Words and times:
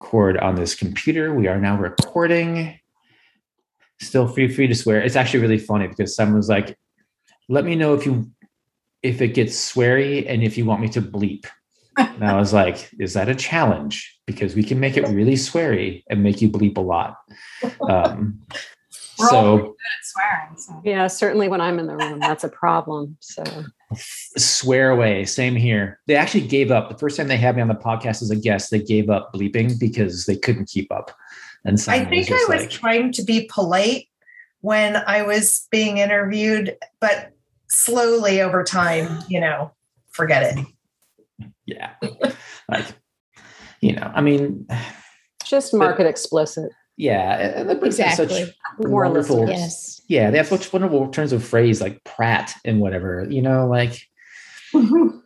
record 0.00 0.38
on 0.38 0.54
this 0.54 0.74
computer. 0.74 1.34
We 1.34 1.48
are 1.48 1.60
now 1.60 1.78
recording. 1.78 2.78
Still 4.00 4.28
free 4.28 4.48
free 4.48 4.66
to 4.66 4.74
swear. 4.74 5.00
It's 5.00 5.16
actually 5.16 5.40
really 5.40 5.58
funny 5.58 5.88
because 5.88 6.14
someone 6.14 6.36
was 6.36 6.48
like, 6.48 6.76
"Let 7.48 7.64
me 7.64 7.76
know 7.76 7.94
if 7.94 8.04
you 8.04 8.30
if 9.02 9.22
it 9.22 9.28
gets 9.28 9.72
sweary 9.72 10.24
and 10.28 10.42
if 10.42 10.58
you 10.58 10.66
want 10.66 10.82
me 10.82 10.88
to 10.88 11.00
bleep." 11.00 11.46
And 11.96 12.24
I 12.24 12.36
was 12.36 12.52
like, 12.52 12.90
"Is 12.98 13.14
that 13.14 13.28
a 13.28 13.34
challenge? 13.34 14.18
Because 14.26 14.54
we 14.54 14.62
can 14.62 14.78
make 14.78 14.98
it 14.98 15.08
really 15.08 15.34
sweary 15.34 16.02
and 16.10 16.22
make 16.22 16.42
you 16.42 16.50
bleep 16.50 16.76
a 16.76 16.82
lot." 16.82 17.16
Um, 17.88 18.40
We're 19.18 19.28
so 19.30 19.56
pretty 19.56 19.68
good 19.68 19.72
at 19.72 20.04
swearing. 20.04 20.58
So. 20.58 20.82
Yeah, 20.84 21.06
certainly 21.06 21.48
when 21.48 21.62
I'm 21.62 21.78
in 21.78 21.86
the 21.86 21.96
room, 21.96 22.20
that's 22.20 22.44
a 22.44 22.50
problem. 22.50 23.16
So 23.20 23.44
swear 23.94 24.90
away. 24.90 25.24
Same 25.24 25.54
here. 25.54 26.00
They 26.06 26.16
actually 26.16 26.46
gave 26.46 26.70
up. 26.70 26.88
The 26.88 26.98
first 26.98 27.16
time 27.16 27.28
they 27.28 27.36
had 27.36 27.56
me 27.56 27.62
on 27.62 27.68
the 27.68 27.74
podcast 27.74 28.22
as 28.22 28.30
a 28.30 28.36
guest, 28.36 28.70
they 28.70 28.80
gave 28.80 29.10
up 29.10 29.32
bleeping 29.32 29.78
because 29.78 30.26
they 30.26 30.36
couldn't 30.36 30.68
keep 30.68 30.90
up. 30.92 31.12
And 31.64 31.74
I 31.74 31.76
Simon 31.76 32.08
think 32.08 32.30
I 32.30 32.44
was 32.48 32.62
like, 32.62 32.70
trying 32.70 33.12
to 33.12 33.24
be 33.24 33.48
polite 33.52 34.08
when 34.60 34.96
I 34.96 35.22
was 35.22 35.66
being 35.70 35.98
interviewed, 35.98 36.76
but 37.00 37.32
slowly 37.68 38.40
over 38.40 38.64
time, 38.64 39.22
you 39.28 39.40
know, 39.40 39.72
forget 40.10 40.56
it. 41.38 41.48
yeah, 41.66 41.90
like 42.68 42.86
you 43.80 43.92
know, 43.92 44.10
I 44.14 44.20
mean, 44.20 44.66
just 45.44 45.74
mark 45.74 46.00
it 46.00 46.06
explicit. 46.06 46.70
Yeah, 46.96 47.60
and 47.60 47.68
the 47.68 47.74
Brits 47.74 47.98
Exactly. 47.98 48.44
such 48.44 48.54
wonderful. 48.78 49.48
Yes. 49.48 50.00
yeah, 50.08 50.30
they 50.30 50.38
have 50.38 50.46
such 50.46 50.72
wonderful 50.72 51.08
turns 51.08 51.32
of 51.32 51.44
phrase 51.44 51.80
like 51.80 52.02
Pratt 52.04 52.54
and 52.64 52.80
whatever, 52.80 53.26
you 53.28 53.42
know, 53.42 53.66
like 53.66 54.00
mm-hmm. 54.74 55.18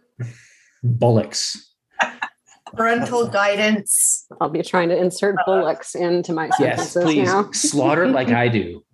bullocks. 0.83 1.73
Parental 2.75 3.29
guidance. 3.29 4.27
I'll 4.41 4.49
be 4.49 4.63
trying 4.63 4.89
to 4.89 4.97
insert 4.97 5.37
uh-huh. 5.37 5.45
bullocks 5.47 5.95
into 5.95 6.33
my 6.33 6.51
Yes, 6.59 6.93
sentences 6.93 7.05
please 7.05 7.29
now. 7.29 7.51
slaughter 7.53 8.07
like 8.09 8.31
I 8.31 8.49
do. 8.49 8.85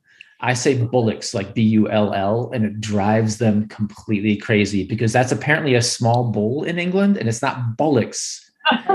I 0.41 0.53
say 0.53 0.83
bullocks 0.83 1.33
like 1.33 1.55
B 1.55 1.63
U 1.63 1.89
L 1.89 2.13
L, 2.13 2.51
and 2.53 2.65
it 2.67 2.79
drives 2.81 3.39
them 3.39 3.69
completely 3.69 4.37
crazy 4.37 4.85
because 4.85 5.13
that's 5.13 5.33
apparently 5.33 5.75
a 5.75 5.83
small 5.83 6.31
bull 6.31 6.63
in 6.63 6.79
England, 6.79 7.17
and 7.17 7.27
it's 7.27 7.41
not 7.41 7.79
bullocks, 7.79 8.46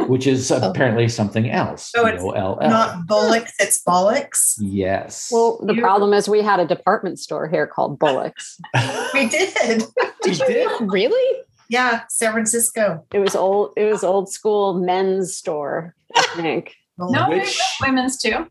which 0.08 0.28
is 0.28 0.52
apparently 0.52 1.08
something 1.08 1.50
else. 1.50 1.92
So 1.92 2.06
it's 2.06 2.22
B-O-L-L. 2.24 2.70
Not 2.70 3.08
bullocks, 3.08 3.54
it's 3.60 3.82
bollocks. 3.84 4.56
Yes. 4.60 5.30
Well, 5.32 5.60
the 5.66 5.74
You- 5.76 5.82
problem 5.82 6.14
is 6.14 6.28
we 6.30 6.42
had 6.42 6.60
a 6.60 6.66
department 6.66 7.20
store 7.20 7.48
here 7.48 7.68
called 7.68 7.98
Bullocks. 8.00 8.60
We 9.14 9.28
did. 9.28 9.84
we 10.24 10.32
did. 10.34 10.70
Really? 10.92 11.42
Yeah, 11.70 12.04
San 12.10 12.32
Francisco. 12.32 13.06
It 13.14 13.20
was 13.20 13.36
old. 13.36 13.74
It 13.78 13.92
was 13.92 14.04
old 14.04 14.30
school 14.32 14.74
men's 14.74 15.36
store. 15.36 15.96
I 16.16 16.22
think. 16.36 16.76
No, 16.98 17.30
Which- 17.30 17.44
there's 17.44 17.62
women's 17.82 18.18
too. 18.18 18.48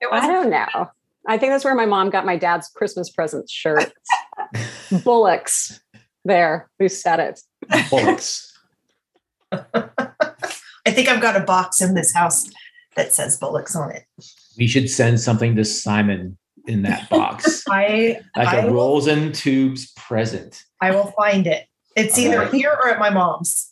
It 0.00 0.08
I 0.10 0.18
was 0.18 0.22
don't 0.24 0.50
know. 0.50 0.90
I 1.26 1.38
think 1.38 1.52
that's 1.52 1.64
where 1.64 1.74
my 1.74 1.86
mom 1.86 2.10
got 2.10 2.26
my 2.26 2.36
dad's 2.36 2.68
Christmas 2.68 3.08
present 3.10 3.48
shirt. 3.48 3.92
Bullocks. 5.04 5.80
There, 6.24 6.68
we 6.80 6.88
said 6.88 7.20
it. 7.20 7.40
bullocks. 7.90 8.52
I 10.86 10.90
think 10.90 11.08
I've 11.08 11.20
got 11.22 11.36
a 11.36 11.44
box 11.44 11.80
in 11.80 11.94
this 11.94 12.12
house 12.12 12.48
that 12.96 13.12
says 13.12 13.38
bullocks 13.38 13.74
on 13.76 13.90
it. 13.92 14.04
We 14.58 14.66
should 14.66 14.90
send 14.90 15.20
something 15.20 15.56
to 15.56 15.64
Simon 15.64 16.36
in 16.66 16.82
that 16.82 17.08
box, 17.10 17.64
I 17.68 18.20
like 18.36 18.48
I 18.48 18.56
a 18.58 18.66
will- 18.66 18.74
rolls 18.74 19.06
and 19.08 19.34
tubes 19.34 19.92
present. 19.96 20.62
I 20.80 20.92
will 20.92 21.12
find 21.16 21.46
it. 21.46 21.66
It's 21.96 22.16
All 22.18 22.24
either 22.24 22.38
right. 22.40 22.52
here 22.54 22.70
or 22.72 22.88
at 22.88 22.98
my 22.98 23.10
mom's. 23.10 23.70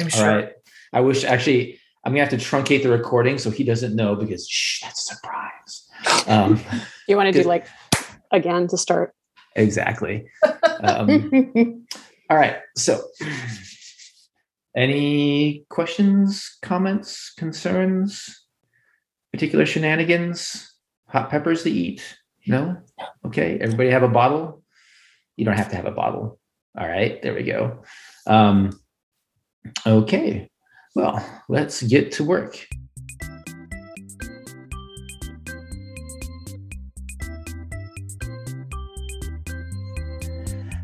I'm 0.00 0.08
sure. 0.08 0.26
right. 0.26 0.52
I 0.92 1.00
wish 1.00 1.24
actually 1.24 1.78
I'm 2.04 2.12
gonna 2.12 2.24
have 2.28 2.30
to 2.30 2.36
truncate 2.36 2.82
the 2.82 2.88
recording 2.90 3.38
so 3.38 3.50
he 3.50 3.62
doesn't 3.64 3.94
know 3.94 4.14
because 4.16 4.48
shh, 4.48 4.82
that's 4.82 5.10
a 5.10 5.14
surprise. 5.14 6.26
Um, 6.26 6.60
You 7.08 7.16
want 7.16 7.32
to 7.32 7.42
do 7.42 7.48
like 7.48 7.66
again 8.32 8.66
to 8.68 8.76
start? 8.76 9.14
exactly. 9.54 10.26
Um, 10.82 11.86
all 12.30 12.36
right. 12.36 12.56
So, 12.76 13.00
any 14.76 15.64
questions, 15.70 16.58
comments, 16.62 17.32
concerns, 17.36 18.46
particular 19.32 19.66
shenanigans, 19.66 20.72
hot 21.08 21.30
peppers 21.30 21.62
to 21.62 21.70
eat? 21.70 22.16
No. 22.46 22.76
Okay. 23.24 23.58
Everybody 23.58 23.90
have 23.90 24.02
a 24.02 24.08
bottle. 24.08 24.62
You 25.36 25.44
don't 25.44 25.56
have 25.56 25.70
to 25.70 25.76
have 25.76 25.86
a 25.86 25.90
bottle. 25.90 26.38
All 26.78 26.86
right. 26.86 27.20
There 27.22 27.34
we 27.34 27.42
go. 27.42 27.82
Um, 28.26 28.78
okay. 29.86 30.48
Well, 30.94 31.24
let's 31.48 31.82
get 31.82 32.12
to 32.12 32.24
work. 32.24 32.66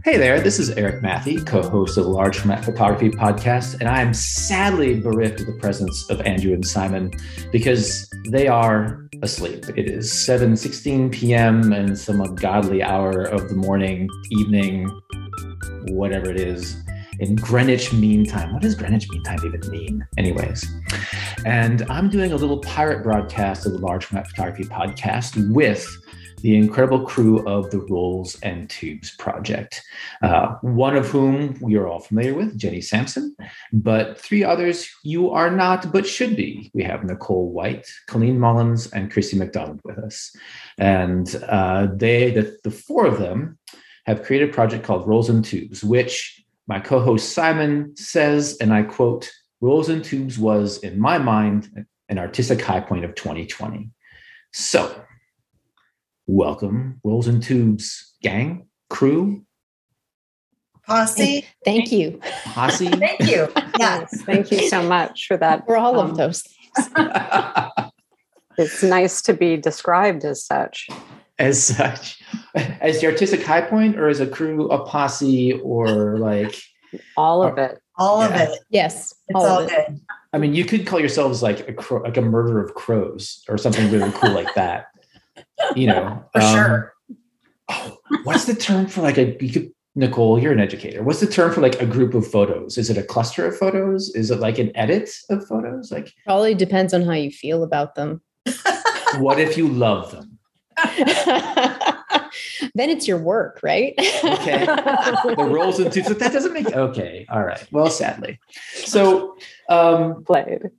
Hey 0.04 0.16
there, 0.16 0.40
this 0.40 0.58
is 0.58 0.70
Erik 0.70 1.00
Matthey, 1.00 1.40
co 1.46 1.62
host 1.62 1.96
of 1.96 2.02
the 2.02 2.10
Large 2.10 2.40
Format 2.40 2.64
Photography 2.64 3.08
Podcast, 3.08 3.78
and 3.78 3.88
I 3.88 4.02
am 4.02 4.12
sadly 4.12 4.98
bereft 4.98 5.38
of 5.38 5.46
the 5.46 5.52
presence 5.52 6.10
of 6.10 6.20
Andrew 6.22 6.52
and 6.52 6.66
Simon 6.66 7.12
because 7.52 8.10
they 8.28 8.48
are 8.48 9.08
asleep. 9.22 9.64
It 9.76 9.88
is 9.88 10.10
7 10.26 10.56
16 10.56 11.10
p.m. 11.10 11.72
and 11.72 11.96
some 11.96 12.20
ungodly 12.20 12.82
hour 12.82 13.22
of 13.22 13.48
the 13.48 13.54
morning, 13.54 14.08
evening, 14.32 14.90
whatever 15.90 16.32
it 16.32 16.40
is, 16.40 16.82
in 17.20 17.36
Greenwich 17.36 17.92
Mean 17.92 18.26
Time. 18.26 18.52
What 18.52 18.62
does 18.62 18.74
Greenwich 18.74 19.08
Mean 19.08 19.22
Time 19.22 19.38
even 19.46 19.70
mean? 19.70 20.04
Anyways, 20.18 20.66
and 21.46 21.82
I'm 21.88 22.10
doing 22.10 22.32
a 22.32 22.36
little 22.36 22.58
pirate 22.58 23.04
broadcast 23.04 23.66
of 23.66 23.72
the 23.74 23.78
Large 23.78 24.06
Format 24.06 24.26
Photography 24.26 24.64
Podcast 24.64 25.52
with 25.54 25.86
the 26.42 26.56
incredible 26.56 27.06
crew 27.06 27.46
of 27.46 27.70
the 27.70 27.78
Rolls 27.78 28.38
and 28.42 28.68
Tubes 28.68 29.16
project, 29.16 29.82
uh, 30.22 30.56
one 30.60 30.96
of 30.96 31.08
whom 31.08 31.56
we 31.60 31.76
are 31.76 31.86
all 31.86 32.00
familiar 32.00 32.34
with, 32.34 32.58
Jenny 32.58 32.80
Sampson, 32.80 33.34
but 33.72 34.20
three 34.20 34.44
others 34.44 34.88
you 35.02 35.30
are 35.30 35.50
not, 35.50 35.92
but 35.92 36.06
should 36.06 36.36
be. 36.36 36.70
We 36.74 36.82
have 36.82 37.04
Nicole 37.04 37.50
White, 37.50 37.86
Colleen 38.08 38.38
Mullins, 38.38 38.90
and 38.92 39.10
Christy 39.10 39.38
McDonald 39.38 39.80
with 39.84 39.98
us. 39.98 40.34
And 40.78 41.34
uh, 41.48 41.88
they, 41.94 42.30
the, 42.30 42.58
the 42.64 42.70
four 42.70 43.06
of 43.06 43.18
them, 43.18 43.58
have 44.06 44.24
created 44.24 44.50
a 44.50 44.52
project 44.52 44.84
called 44.84 45.06
Rolls 45.06 45.28
and 45.28 45.44
Tubes, 45.44 45.84
which 45.84 46.44
my 46.66 46.80
co 46.80 47.00
host 47.00 47.32
Simon 47.32 47.96
says, 47.96 48.56
and 48.60 48.72
I 48.72 48.82
quote, 48.82 49.30
Rolls 49.60 49.88
and 49.88 50.04
Tubes 50.04 50.38
was, 50.38 50.78
in 50.78 50.98
my 50.98 51.18
mind, 51.18 51.86
an 52.08 52.18
artistic 52.18 52.60
high 52.60 52.80
point 52.80 53.04
of 53.04 53.14
2020. 53.14 53.90
So, 54.52 55.04
welcome, 56.26 57.00
Rolls 57.04 57.26
and 57.28 57.42
Tubes 57.42 58.14
gang, 58.22 58.66
crew, 58.90 59.44
Posse. 60.86 61.46
Thank 61.64 61.92
you 61.92 62.18
posse. 62.44 62.88
Thank 62.90 63.20
you. 63.20 63.48
Yes, 63.78 64.20
thank 64.22 64.50
you 64.50 64.68
so 64.68 64.82
much 64.82 65.26
for 65.28 65.36
that. 65.36 65.64
for 65.64 65.76
all 65.76 66.00
Um, 66.00 66.10
of 66.10 66.16
those. 66.16 66.42
things. 66.76 67.90
It's 68.58 68.82
nice 68.82 69.22
to 69.22 69.32
be 69.32 69.56
described 69.56 70.24
as 70.24 70.44
such. 70.44 70.88
as 71.38 71.62
such, 71.62 72.20
as 72.54 73.00
the 73.00 73.06
artistic 73.06 73.44
high 73.44 73.60
point, 73.62 73.96
or 73.96 74.08
as 74.08 74.18
a 74.20 74.26
crew, 74.26 74.68
a 74.70 74.84
posse, 74.84 75.52
or 75.62 76.18
like, 76.18 76.60
All 77.16 77.44
of 77.44 77.58
it. 77.58 77.78
All 77.96 78.20
of 78.20 78.32
it. 78.32 78.50
Yes, 78.70 79.14
It's 79.28 79.36
all 79.36 79.46
all 79.46 79.58
of 79.60 79.70
it. 79.70 79.86
good. 79.88 80.00
I 80.32 80.38
mean, 80.38 80.52
you 80.54 80.64
could 80.64 80.84
call 80.86 80.98
yourselves 80.98 81.42
like 81.44 81.68
a 81.68 81.72
crow, 81.72 82.02
like 82.02 82.16
a 82.16 82.22
murder 82.22 82.58
of 82.60 82.74
crows, 82.74 83.42
or 83.48 83.56
something 83.56 83.88
really 83.92 84.10
cool 84.12 84.32
like 84.32 84.52
that. 84.56 84.86
You 85.76 85.86
know, 85.88 86.24
For 86.32 86.40
um, 86.40 86.54
sure. 86.54 86.94
oh, 87.70 87.98
what's 88.24 88.44
the 88.44 88.54
term 88.54 88.86
for 88.86 89.00
like 89.02 89.18
a? 89.18 89.36
You 89.44 89.52
could, 89.52 89.72
Nicole, 89.94 90.38
you're 90.38 90.52
an 90.52 90.60
educator. 90.60 91.02
What's 91.02 91.20
the 91.20 91.26
term 91.26 91.52
for 91.52 91.60
like 91.60 91.80
a 91.80 91.86
group 91.86 92.14
of 92.14 92.26
photos? 92.26 92.78
Is 92.78 92.88
it 92.90 92.96
a 92.96 93.02
cluster 93.02 93.46
of 93.46 93.56
photos? 93.56 94.14
Is 94.14 94.30
it 94.30 94.40
like 94.40 94.58
an 94.58 94.74
edit 94.76 95.10
of 95.30 95.46
photos? 95.46 95.92
Like, 95.92 96.12
Probably 96.24 96.54
depends 96.54 96.94
on 96.94 97.02
how 97.02 97.12
you 97.12 97.30
feel 97.30 97.62
about 97.62 97.94
them. 97.94 98.22
what 99.18 99.38
if 99.38 99.56
you 99.56 99.68
love 99.68 100.10
them? 100.10 100.38
then 102.74 102.88
it's 102.90 103.06
your 103.06 103.18
work, 103.18 103.60
right? 103.62 103.94
Okay. 104.24 104.64
the 104.64 105.48
rolls 105.48 105.78
and 105.78 105.92
tubes. 105.92 106.08
That 106.08 106.32
doesn't 106.32 106.52
make 106.54 106.72
okay. 106.72 107.26
All 107.28 107.42
right. 107.44 107.66
Well, 107.70 107.90
sadly. 107.90 108.40
So 108.72 109.36
um 109.68 110.24
Played. 110.24 110.70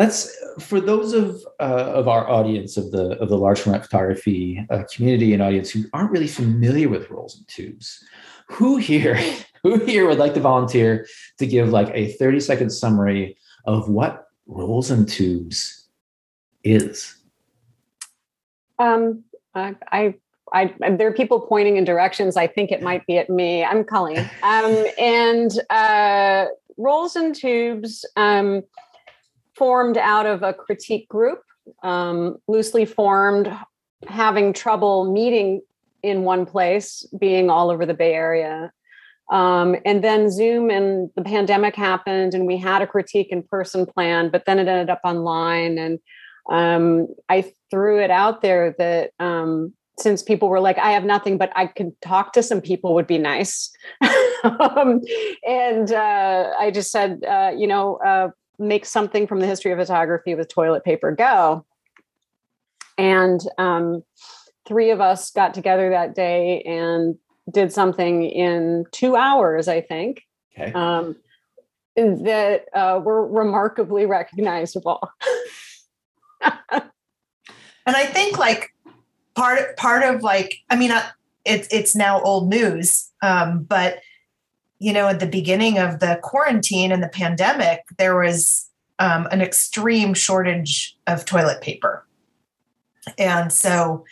Let's 0.00 0.34
for 0.60 0.80
those 0.80 1.12
of 1.12 1.44
uh, 1.60 1.92
of 1.92 2.08
our 2.08 2.28
audience 2.28 2.78
of 2.78 2.90
the 2.90 3.18
of 3.20 3.28
the 3.28 3.36
large 3.36 3.60
format 3.60 3.82
photography 3.82 4.66
uh, 4.70 4.82
community 4.90 5.34
and 5.34 5.42
audience 5.42 5.70
who 5.70 5.84
aren't 5.92 6.10
really 6.10 6.26
familiar 6.26 6.88
with 6.88 7.10
rolls 7.10 7.36
and 7.36 7.46
tubes, 7.48 8.02
who 8.48 8.78
here 8.78 9.20
who 9.62 9.76
here 9.84 10.08
would 10.08 10.18
like 10.18 10.32
to 10.34 10.40
volunteer 10.40 11.06
to 11.38 11.46
give 11.46 11.68
like 11.68 11.90
a 11.92 12.12
30 12.12 12.40
second 12.40 12.70
summary 12.70 13.36
of 13.66 13.90
what 13.90 14.28
rolls 14.46 14.90
and 14.90 15.06
tubes 15.06 15.86
is? 16.64 17.16
Um, 18.78 19.24
I, 19.54 19.76
I, 19.92 20.14
I, 20.54 20.74
there 20.96 21.08
are 21.08 21.12
people 21.12 21.42
pointing 21.42 21.76
in 21.76 21.84
directions. 21.84 22.38
I 22.38 22.46
think 22.46 22.72
it 22.72 22.80
might 22.80 23.06
be 23.06 23.18
at 23.18 23.28
me. 23.28 23.62
I'm 23.62 23.84
Colleen. 23.84 24.28
Um, 24.42 24.86
and 24.98 25.50
uh, 25.68 26.46
rolls 26.78 27.16
and 27.16 27.34
tubes. 27.34 28.06
Um, 28.16 28.62
formed 29.60 29.98
out 29.98 30.24
of 30.24 30.42
a 30.42 30.54
critique 30.54 31.06
group, 31.06 31.42
um, 31.82 32.38
loosely 32.48 32.86
formed, 32.86 33.54
having 34.08 34.54
trouble 34.54 35.12
meeting 35.12 35.60
in 36.02 36.24
one 36.24 36.46
place, 36.46 37.06
being 37.18 37.50
all 37.50 37.70
over 37.70 37.84
the 37.84 37.92
Bay 37.92 38.14
Area. 38.14 38.72
Um, 39.30 39.76
and 39.84 40.02
then 40.02 40.30
Zoom 40.30 40.70
and 40.70 41.10
the 41.14 41.22
pandemic 41.22 41.76
happened, 41.76 42.32
and 42.32 42.46
we 42.46 42.56
had 42.56 42.80
a 42.80 42.86
critique 42.86 43.28
in 43.30 43.42
person 43.42 43.84
plan, 43.84 44.30
but 44.30 44.46
then 44.46 44.58
it 44.58 44.66
ended 44.66 44.88
up 44.88 45.02
online. 45.04 45.76
And 45.76 45.98
um, 46.50 47.08
I 47.28 47.52
threw 47.70 48.00
it 48.02 48.10
out 48.10 48.40
there 48.40 48.74
that 48.78 49.10
um, 49.20 49.74
since 49.98 50.22
people 50.22 50.48
were 50.48 50.60
like, 50.60 50.78
I 50.78 50.92
have 50.92 51.04
nothing, 51.04 51.36
but 51.36 51.52
I 51.54 51.66
could 51.66 51.92
talk 52.00 52.32
to 52.32 52.42
some 52.42 52.62
people 52.62 52.94
would 52.94 53.06
be 53.06 53.18
nice. 53.18 53.70
um, 54.42 55.02
and 55.46 55.92
uh, 55.92 56.54
I 56.58 56.70
just 56.70 56.90
said, 56.90 57.22
uh, 57.28 57.52
you 57.54 57.66
know, 57.66 57.96
uh, 57.96 58.30
make 58.60 58.84
something 58.84 59.26
from 59.26 59.40
the 59.40 59.46
history 59.46 59.72
of 59.72 59.78
photography 59.78 60.34
with 60.34 60.48
toilet 60.48 60.84
paper 60.84 61.12
go. 61.12 61.64
And 62.98 63.40
um, 63.58 64.04
three 64.68 64.90
of 64.90 65.00
us 65.00 65.30
got 65.30 65.54
together 65.54 65.90
that 65.90 66.14
day 66.14 66.62
and 66.62 67.16
did 67.50 67.72
something 67.72 68.24
in 68.24 68.84
two 68.92 69.16
hours, 69.16 69.66
I 69.66 69.80
think. 69.80 70.22
Okay. 70.56 70.72
Um, 70.72 71.16
that 71.96 72.66
uh, 72.72 73.00
were 73.02 73.26
remarkably 73.26 74.06
recognizable. 74.06 75.00
And 77.90 77.96
I 77.96 78.06
think 78.06 78.38
like 78.38 78.72
part 79.34 79.76
part 79.76 80.04
of 80.04 80.22
like 80.22 80.58
I 80.70 80.76
mean 80.76 80.92
uh, 80.92 81.02
it's 81.44 81.66
it's 81.72 81.96
now 81.96 82.20
old 82.20 82.48
news, 82.48 83.10
um, 83.20 83.64
but 83.64 83.98
you 84.80 84.92
know 84.92 85.06
at 85.06 85.20
the 85.20 85.26
beginning 85.26 85.78
of 85.78 86.00
the 86.00 86.18
quarantine 86.22 86.90
and 86.90 87.02
the 87.02 87.08
pandemic, 87.08 87.82
there 87.98 88.18
was 88.18 88.68
um, 88.98 89.28
an 89.30 89.40
extreme 89.40 90.12
shortage 90.14 90.96
of 91.06 91.24
toilet 91.24 91.62
paper, 91.62 92.04
and 93.16 93.52
so 93.52 94.04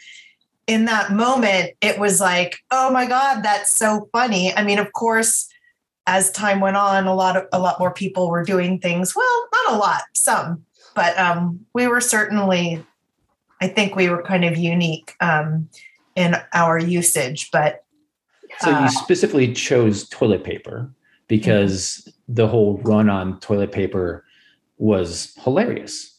in 0.67 0.85
that 0.85 1.11
moment 1.11 1.73
it 1.81 1.99
was 1.99 2.21
like 2.21 2.59
oh 2.71 2.91
my 2.91 3.07
god 3.07 3.43
that's 3.43 3.75
so 3.75 4.09
funny. 4.13 4.55
I 4.55 4.63
mean 4.63 4.79
of 4.79 4.93
course 4.93 5.49
as 6.07 6.31
time 6.31 6.61
went 6.61 6.77
on 6.77 7.07
a 7.07 7.15
lot 7.15 7.37
of 7.37 7.47
a 7.53 7.59
lot 7.59 7.81
more 7.81 7.93
people 7.93 8.31
were 8.31 8.45
doing 8.45 8.79
things 8.79 9.15
well 9.15 9.49
not 9.53 9.75
a 9.75 9.77
lot 9.77 10.03
some 10.15 10.65
but 10.95 11.19
um, 11.19 11.61
we 11.75 11.87
were 11.87 12.01
certainly 12.01 12.85
I 13.61 13.69
think 13.69 13.97
we 13.97 14.09
were 14.09 14.23
kind 14.23 14.45
of 14.45 14.57
unique 14.57 15.15
um, 15.21 15.69
in 16.15 16.37
our 16.53 16.79
usage, 16.79 17.51
but 17.51 17.85
So 18.61 18.71
Uh, 18.71 18.83
you 18.83 18.89
specifically 18.89 19.53
chose 19.53 20.09
toilet 20.09 20.45
paper 20.45 20.91
because 21.29 22.09
the 22.29 22.49
whole 22.49 22.79
run 22.79 23.09
on 23.09 23.39
toilet 23.41 23.73
paper 23.73 24.25
was 24.79 25.35
hilarious, 25.45 26.19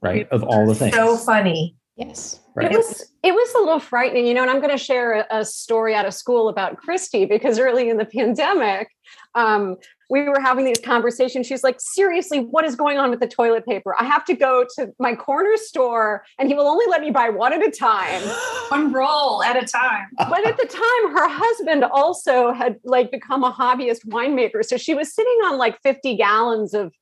right? 0.00 0.28
Of 0.30 0.42
all 0.44 0.66
the 0.66 0.74
things. 0.74 0.94
so 0.94 1.16
funny. 1.16 1.76
Yes. 1.96 2.40
right? 2.54 2.72
It 2.72 2.76
was 2.76 3.12
it 3.22 3.32
was 3.32 3.54
a 3.54 3.58
little 3.58 3.78
frightening, 3.78 4.26
you 4.26 4.32
know. 4.32 4.40
And 4.40 4.50
I'm 4.50 4.60
going 4.60 4.70
to 4.70 4.82
share 4.82 5.12
a, 5.20 5.26
a 5.40 5.44
story 5.44 5.94
out 5.94 6.06
of 6.06 6.14
school 6.14 6.48
about 6.48 6.78
Christy 6.78 7.26
because 7.26 7.58
early 7.58 7.90
in 7.90 7.98
the 7.98 8.06
pandemic, 8.06 8.88
um, 9.34 9.76
we 10.10 10.28
were 10.28 10.40
having 10.40 10.64
these 10.64 10.80
conversations. 10.80 11.46
She's 11.46 11.64
like, 11.64 11.80
"Seriously, 11.80 12.40
what 12.40 12.64
is 12.64 12.74
going 12.76 12.98
on 12.98 13.10
with 13.10 13.20
the 13.20 13.28
toilet 13.28 13.64
paper? 13.64 13.94
I 13.98 14.04
have 14.04 14.24
to 14.26 14.34
go 14.34 14.66
to 14.76 14.92
my 14.98 15.14
corner 15.14 15.56
store, 15.56 16.24
and 16.38 16.48
he 16.48 16.54
will 16.54 16.66
only 16.66 16.86
let 16.88 17.00
me 17.00 17.10
buy 17.10 17.30
one 17.30 17.52
at 17.52 17.66
a 17.66 17.70
time." 17.70 18.20
One 18.70 18.92
roll 18.92 19.42
at 19.42 19.60
a 19.60 19.66
time. 19.66 20.06
but 20.16 20.46
at 20.46 20.56
the 20.56 20.66
time 20.66 21.12
her 21.12 21.28
husband 21.28 21.82
also 21.84 22.52
had 22.52 22.76
like 22.84 23.10
become 23.10 23.42
a 23.42 23.52
hobbyist 23.52 24.06
winemaker 24.06 24.64
so 24.64 24.76
she 24.76 24.94
was 24.94 25.12
sitting 25.12 25.38
on 25.44 25.58
like 25.58 25.80
50 25.82 26.16
gallons 26.16 26.74
of 26.74 26.92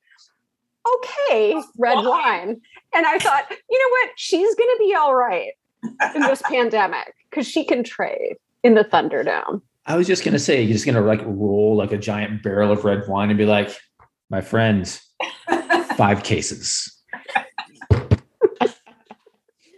okay 0.86 1.54
oh, 1.54 1.64
red 1.76 1.96
Wine. 1.96 2.06
wine 2.06 2.60
and 2.94 3.06
i 3.06 3.18
thought 3.18 3.44
you 3.50 3.78
know 3.78 3.90
what 3.90 4.10
she's 4.16 4.54
going 4.54 4.70
to 4.70 4.76
be 4.78 4.94
all 4.94 5.14
right 5.14 5.52
in 6.14 6.22
this 6.22 6.42
pandemic 6.50 7.14
because 7.28 7.46
she 7.46 7.64
can 7.64 7.84
trade 7.84 8.36
in 8.62 8.74
the 8.74 8.84
thunderdome 8.84 9.60
I 9.88 9.96
was 9.96 10.06
just 10.06 10.22
gonna 10.22 10.38
say, 10.38 10.60
you're 10.62 10.74
just 10.74 10.84
gonna 10.84 11.00
like 11.00 11.22
roll 11.24 11.74
like 11.74 11.92
a 11.92 11.98
giant 11.98 12.42
barrel 12.42 12.70
of 12.70 12.84
red 12.84 13.04
wine 13.08 13.30
and 13.30 13.38
be 13.38 13.46
like, 13.46 13.74
my 14.28 14.42
friends, 14.42 15.00
five 15.96 16.22
cases. 16.22 16.94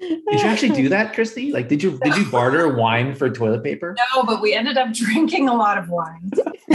Did 0.00 0.40
you 0.40 0.46
actually 0.48 0.70
do 0.70 0.88
that, 0.88 1.14
Christy? 1.14 1.52
Like, 1.52 1.68
did 1.68 1.80
you 1.82 1.98
did 2.02 2.16
you 2.16 2.28
barter 2.30 2.74
wine 2.74 3.14
for 3.14 3.30
toilet 3.30 3.62
paper? 3.62 3.94
No, 4.14 4.24
but 4.24 4.40
we 4.42 4.52
ended 4.52 4.76
up 4.76 4.92
drinking 4.92 5.48
a 5.48 5.54
lot 5.54 5.78
of 5.78 5.88
wine 5.88 6.30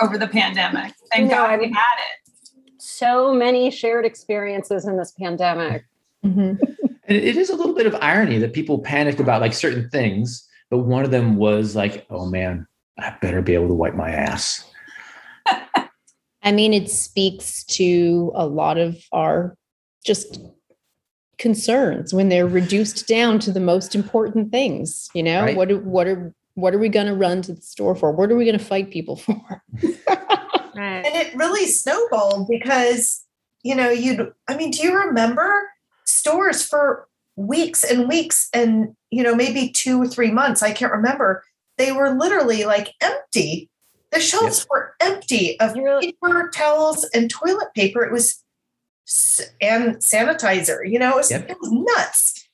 over 0.00 0.16
the 0.16 0.28
pandemic. 0.28 0.92
Thank 1.12 1.28
No, 1.30 1.38
God 1.38 1.58
we 1.60 1.66
had 1.72 1.96
it. 1.98 2.42
so 2.78 3.34
many 3.34 3.70
shared 3.72 4.06
experiences 4.06 4.86
in 4.86 4.96
this 4.96 5.12
pandemic 5.18 5.84
Mhm. 6.24 6.58
And 7.08 7.16
it 7.16 7.36
is 7.36 7.48
a 7.48 7.56
little 7.56 7.74
bit 7.74 7.86
of 7.86 7.94
irony 8.02 8.36
that 8.38 8.52
people 8.52 8.78
panicked 8.80 9.20
about 9.20 9.40
like 9.40 9.54
certain 9.54 9.88
things, 9.88 10.46
but 10.70 10.78
one 10.78 11.04
of 11.04 11.10
them 11.10 11.36
was 11.36 11.76
like, 11.76 12.06
oh 12.10 12.26
man, 12.26 12.66
I 12.98 13.14
better 13.20 13.42
be 13.42 13.54
able 13.54 13.68
to 13.68 13.74
wipe 13.74 13.94
my 13.94 14.10
ass. 14.10 14.64
I 16.42 16.52
mean, 16.52 16.72
it 16.72 16.90
speaks 16.90 17.64
to 17.64 18.32
a 18.34 18.46
lot 18.46 18.78
of 18.78 18.96
our 19.12 19.56
just 20.04 20.40
concerns 21.38 22.14
when 22.14 22.28
they're 22.28 22.46
reduced 22.46 23.06
down 23.06 23.38
to 23.40 23.52
the 23.52 23.60
most 23.60 23.94
important 23.94 24.50
things. 24.50 25.08
You 25.14 25.22
know, 25.22 25.42
Right. 25.42 25.56
what 25.56 25.70
are, 25.70 25.78
what 25.78 26.06
are 26.06 26.34
what 26.54 26.74
are 26.74 26.78
we 26.78 26.88
going 26.88 27.06
to 27.06 27.14
run 27.14 27.42
to 27.42 27.52
the 27.52 27.62
store 27.62 27.94
for? 27.94 28.12
What 28.12 28.30
are 28.30 28.36
we 28.36 28.44
going 28.44 28.58
to 28.58 28.64
fight 28.64 28.90
people 28.90 29.16
for? 29.16 29.62
right 29.82 31.04
And 31.06 31.06
it 31.06 31.34
really 31.34 31.66
snowballed 31.66 32.48
because, 32.48 33.24
you 33.62 33.74
know, 33.74 33.88
you'd, 33.88 34.32
I 34.48 34.56
mean, 34.56 34.70
do 34.70 34.82
you 34.82 34.94
remember 34.94 35.70
stores 36.04 36.64
for 36.66 37.06
weeks 37.46 37.84
and 37.84 38.08
weeks 38.08 38.48
and, 38.52 38.94
you 39.10 39.22
know, 39.22 39.34
maybe 39.34 39.70
two 39.70 40.00
or 40.02 40.06
three 40.06 40.30
months? 40.30 40.62
I 40.62 40.72
can't 40.72 40.92
remember. 40.92 41.42
They 41.78 41.92
were 41.92 42.10
literally 42.10 42.64
like 42.64 42.92
empty. 43.00 43.70
The 44.12 44.20
shelves 44.20 44.66
were 44.68 44.94
empty 45.00 45.58
of 45.60 45.76
You're- 45.76 46.00
paper 46.00 46.50
towels 46.52 47.04
and 47.14 47.30
toilet 47.30 47.68
paper. 47.74 48.02
It 48.02 48.12
was, 48.12 48.42
and 49.60 49.96
sanitizer, 49.96 50.78
you 50.88 50.98
know, 50.98 51.10
it 51.12 51.16
was, 51.16 51.30
Yep. 51.30 51.50
it 51.50 51.56
was 51.60 51.70
nuts. 51.72 52.48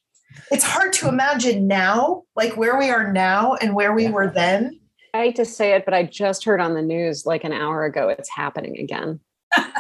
It's 0.51 0.65
hard 0.65 0.93
to 0.95 1.09
imagine 1.09 1.67
now, 1.67 2.23
like 2.37 2.57
where 2.57 2.79
we 2.79 2.89
are 2.91 3.13
now 3.13 3.55
and 3.55 3.75
where 3.75 3.93
we 3.95 4.05
Yeah. 4.05 4.11
were 4.11 4.31
then. 4.31 4.79
I 5.15 5.19
hate 5.25 5.37
to 5.37 5.45
say 5.47 5.73
it, 5.73 5.85
but 5.87 5.95
I 5.95 6.03
just 6.03 6.45
heard 6.45 6.61
on 6.61 6.75
the 6.75 6.83
news 6.83 7.25
like 7.25 7.43
an 7.43 7.53
hour 7.53 7.85
ago 7.85 8.09
it's 8.11 8.29
happening 8.31 8.79
again. 8.79 9.19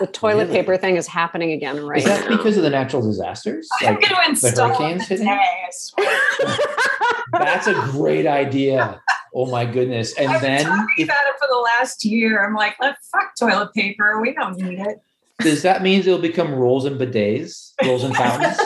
The 0.00 0.06
toilet 0.06 0.44
Really? 0.49 0.58
paper 0.61 0.76
thing 0.76 0.96
is 0.96 1.06
happening 1.06 1.52
again 1.52 1.84
right 1.84 1.99
Is 1.99 2.05
that 2.05 2.28
now. 2.31 2.37
because 2.37 2.56
of 2.56 2.62
the 2.62 2.70
natural 2.70 3.02
disasters? 3.02 3.69
I'm 3.81 3.94
Like, 3.94 4.08
going 4.08 4.14
to 4.23 4.28
install 4.31 4.69
hurricanes 4.69 5.03
it 5.05 5.08
hitting? 5.08 5.27
today. 5.27 5.41
I 5.41 5.70
swear. 5.70 6.20
that's 7.32 7.67
a 7.67 7.74
great 7.93 8.27
idea. 8.27 9.00
Oh 9.34 9.46
my 9.46 9.65
goodness. 9.65 10.15
And 10.19 10.29
I've 10.31 10.41
been 10.41 10.56
then 10.56 10.65
talking 10.67 10.86
if, 10.98 11.05
about 11.08 11.27
it 11.27 11.34
for 11.39 11.48
the 11.50 11.58
last 11.58 12.05
year. 12.05 12.44
I'm 12.46 12.55
like, 12.55 12.77
let 12.81 12.96
fuck 13.12 13.34
toilet 13.39 13.72
paper. 13.74 14.20
We 14.20 14.32
don't 14.34 14.56
need 14.58 14.79
it. 14.81 15.00
does 15.41 15.62
that 15.62 15.82
mean 15.82 16.00
it'll 16.00 16.19
become 16.19 16.55
rolls 16.55 16.84
and 16.86 16.98
bidets, 17.00 17.72
rolls 17.84 18.05
and 18.05 18.15
fountains? 18.17 18.56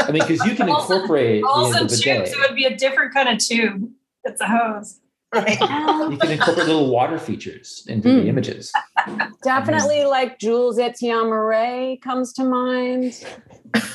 I 0.00 0.12
mean, 0.12 0.22
because 0.26 0.44
you 0.46 0.54
can 0.54 0.66
Rolls 0.68 0.88
and- 0.90 0.94
incorporate 1.00 1.42
Rolls 1.44 1.72
the, 1.72 1.80
and 1.80 1.88
tubes. 1.90 2.04
bidet. 2.04 2.28
It 2.28 2.38
would 2.40 2.54
be 2.56 2.64
a 2.66 2.76
different 2.76 3.12
kind 3.14 3.28
of 3.28 3.38
tube. 3.38 3.90
It's 4.24 4.40
a 4.40 4.46
hose. 4.46 5.00
Right. 5.34 5.58
You 6.10 6.16
can 6.18 6.30
incorporate 6.30 6.66
little 6.68 6.88
water 6.90 7.18
features 7.18 7.84
into 7.88 8.08
the 8.08 8.20
Hmm. 8.22 8.28
images. 8.28 8.72
Definitely 9.42 10.04
like 10.04 10.38
Jules 10.38 10.78
Etienne 10.78 11.30
Marey 11.30 11.98
comes 12.02 12.32
to 12.34 12.44
mind. 12.44 13.24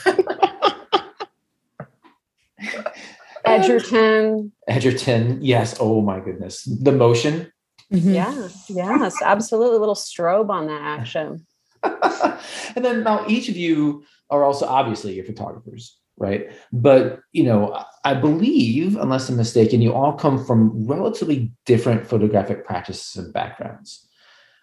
Edgerton. 3.45 4.51
Edgerton, 4.67 5.39
yes. 5.41 5.75
Oh 5.79 6.01
my 6.01 6.19
goodness. 6.19 6.63
The 6.63 6.91
motion. 6.91 7.51
Mhm. 7.91 8.13
Yeah. 8.13 8.49
Yes, 8.69 9.15
absolutely. 9.21 9.77
A 9.77 9.79
little 9.79 9.95
strobe 9.95 10.49
on 10.49 10.67
that 10.67 10.81
action. 10.81 11.45
and 11.83 12.85
then 12.85 13.03
now 13.03 13.25
each 13.27 13.49
of 13.49 13.57
you 13.57 14.03
are 14.29 14.43
also 14.43 14.65
obviously 14.65 15.15
you're 15.15 15.25
photographers, 15.25 15.97
right? 16.17 16.51
But 16.71 17.19
you 17.33 17.43
know, 17.43 17.83
I 18.05 18.13
believe, 18.13 18.95
unless 18.95 19.27
I'm 19.27 19.35
mistaken, 19.35 19.81
you 19.81 19.93
all 19.93 20.13
come 20.13 20.43
from 20.43 20.85
relatively 20.87 21.51
different 21.65 22.07
photographic 22.07 22.65
practices 22.65 23.15
and 23.17 23.33
backgrounds. 23.33 24.07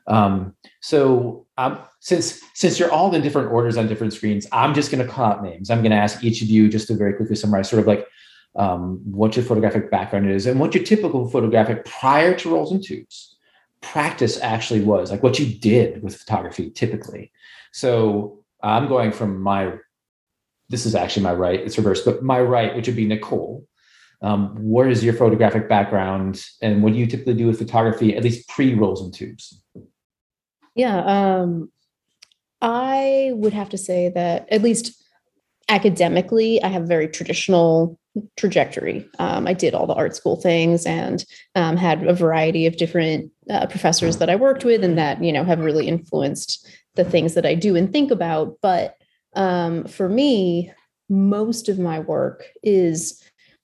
Um, 0.08 0.54
so 0.80 1.46
um, 1.56 1.78
since 2.00 2.40
since 2.54 2.78
you're 2.78 2.90
all 2.90 3.14
in 3.14 3.22
different 3.22 3.52
orders 3.52 3.76
on 3.76 3.86
different 3.86 4.12
screens, 4.12 4.46
I'm 4.52 4.74
just 4.74 4.90
going 4.90 5.06
to 5.06 5.12
call 5.12 5.26
out 5.26 5.42
names. 5.42 5.70
I'm 5.70 5.82
going 5.82 5.92
to 5.92 5.96
ask 5.96 6.24
each 6.24 6.42
of 6.42 6.48
you 6.48 6.68
just 6.68 6.88
to 6.88 6.96
very 6.96 7.12
quickly 7.14 7.36
summarize, 7.36 7.68
sort 7.68 7.80
of 7.80 7.86
like 7.86 8.06
um, 8.56 9.00
what 9.04 9.36
your 9.36 9.44
photographic 9.44 9.90
background 9.90 10.30
is 10.30 10.46
and 10.46 10.58
what 10.58 10.74
your 10.74 10.84
typical 10.84 11.28
photographic 11.28 11.84
prior 11.84 12.34
to 12.34 12.50
rolls 12.50 12.72
and 12.72 12.82
tubes 12.82 13.36
practice 13.80 14.40
actually 14.40 14.80
was, 14.80 15.10
like 15.10 15.22
what 15.22 15.38
you 15.38 15.46
did 15.46 16.02
with 16.02 16.16
photography 16.16 16.70
typically. 16.70 17.30
So 17.72 18.42
I'm 18.62 18.88
going 18.88 19.12
from 19.12 19.40
my, 19.40 19.74
this 20.68 20.86
is 20.86 20.94
actually 20.94 21.22
my 21.22 21.34
right, 21.34 21.60
it's 21.60 21.78
reversed, 21.78 22.04
but 22.04 22.22
my 22.22 22.40
right, 22.40 22.74
which 22.74 22.86
would 22.86 22.96
be 22.96 23.06
Nicole. 23.06 23.66
Um, 24.20 24.56
what 24.56 24.88
is 24.88 25.04
your 25.04 25.14
photographic 25.14 25.68
background 25.68 26.44
and 26.60 26.82
what 26.82 26.92
do 26.92 26.98
you 26.98 27.06
typically 27.06 27.34
do 27.34 27.46
with 27.46 27.58
photography, 27.58 28.16
at 28.16 28.24
least 28.24 28.48
pre 28.48 28.74
rolls 28.74 29.00
and 29.00 29.14
tubes? 29.14 29.62
Yeah. 30.78 30.98
Um, 31.04 31.72
I 32.62 33.32
would 33.34 33.52
have 33.52 33.68
to 33.70 33.78
say 33.78 34.10
that 34.10 34.48
at 34.50 34.62
least 34.62 34.96
academically, 35.68 36.62
I 36.62 36.68
have 36.68 36.84
a 36.84 36.86
very 36.86 37.08
traditional 37.08 37.98
trajectory. 38.36 39.04
Um, 39.18 39.48
I 39.48 39.54
did 39.54 39.74
all 39.74 39.88
the 39.88 39.94
art 39.94 40.14
school 40.14 40.36
things 40.36 40.86
and 40.86 41.24
um, 41.56 41.76
had 41.76 42.06
a 42.06 42.14
variety 42.14 42.64
of 42.66 42.76
different 42.76 43.30
uh, 43.50 43.66
professors 43.66 44.18
that 44.18 44.30
I 44.30 44.36
worked 44.36 44.64
with 44.64 44.84
and 44.84 44.96
that 44.98 45.22
you 45.22 45.32
know 45.32 45.44
have 45.44 45.58
really 45.60 45.88
influenced 45.88 46.66
the 46.94 47.04
things 47.04 47.34
that 47.34 47.44
I 47.44 47.56
do 47.56 47.74
and 47.74 47.92
think 47.92 48.12
about. 48.12 48.58
But 48.62 48.96
um, 49.34 49.84
for 49.84 50.08
me, 50.08 50.72
most 51.08 51.68
of 51.68 51.80
my 51.80 51.98
work 51.98 52.44
is 52.62 53.20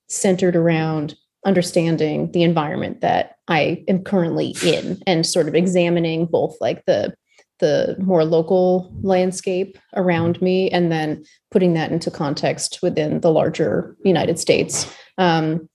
centered 0.08 0.56
around 0.56 1.14
understanding 1.46 2.32
the 2.32 2.42
environment 2.42 3.02
that 3.02 3.33
I 3.48 3.84
am 3.88 4.02
currently 4.02 4.54
in 4.64 5.02
and 5.06 5.26
sort 5.26 5.48
of 5.48 5.54
examining 5.54 6.26
both 6.26 6.56
like 6.60 6.84
the 6.86 7.14
the 7.60 7.96
more 8.00 8.24
local 8.24 8.92
landscape 9.02 9.78
around 9.94 10.42
me 10.42 10.68
and 10.70 10.90
then 10.90 11.24
putting 11.50 11.74
that 11.74 11.92
into 11.92 12.10
context 12.10 12.80
within 12.82 13.20
the 13.20 13.30
larger 13.30 13.96
United 14.04 14.38
States. 14.38 14.92
Um, 15.18 15.68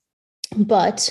but 0.56 1.10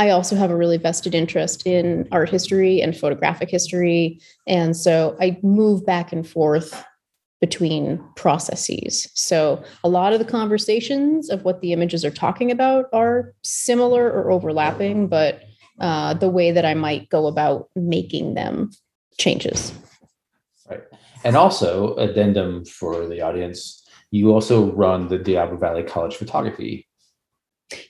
I 0.00 0.10
also 0.10 0.34
have 0.34 0.50
a 0.50 0.56
really 0.56 0.78
vested 0.78 1.14
interest 1.14 1.66
in 1.66 2.08
art 2.10 2.28
history 2.28 2.80
and 2.80 2.96
photographic 2.96 3.50
history. 3.50 4.20
And 4.46 4.76
so 4.76 5.16
I 5.20 5.38
move 5.42 5.86
back 5.86 6.12
and 6.12 6.26
forth 6.26 6.84
between 7.40 8.02
processes. 8.16 9.08
So 9.14 9.62
a 9.84 9.88
lot 9.88 10.12
of 10.12 10.18
the 10.18 10.24
conversations 10.24 11.30
of 11.30 11.44
what 11.44 11.60
the 11.60 11.72
images 11.72 12.04
are 12.04 12.10
talking 12.10 12.50
about 12.50 12.86
are 12.92 13.32
similar 13.42 14.10
or 14.10 14.30
overlapping, 14.30 15.06
but 15.06 15.42
uh, 15.80 16.14
the 16.14 16.30
way 16.30 16.50
that 16.52 16.64
I 16.64 16.74
might 16.74 17.08
go 17.08 17.26
about 17.26 17.68
making 17.74 18.34
them 18.34 18.70
changes. 19.18 19.72
Right. 20.68 20.82
And 21.24 21.36
also, 21.36 21.96
addendum 21.96 22.64
for 22.64 23.06
the 23.06 23.20
audience, 23.20 23.86
you 24.10 24.32
also 24.32 24.72
run 24.72 25.08
the 25.08 25.18
Diablo 25.18 25.56
Valley 25.56 25.82
College 25.82 26.16
Photography 26.16 26.86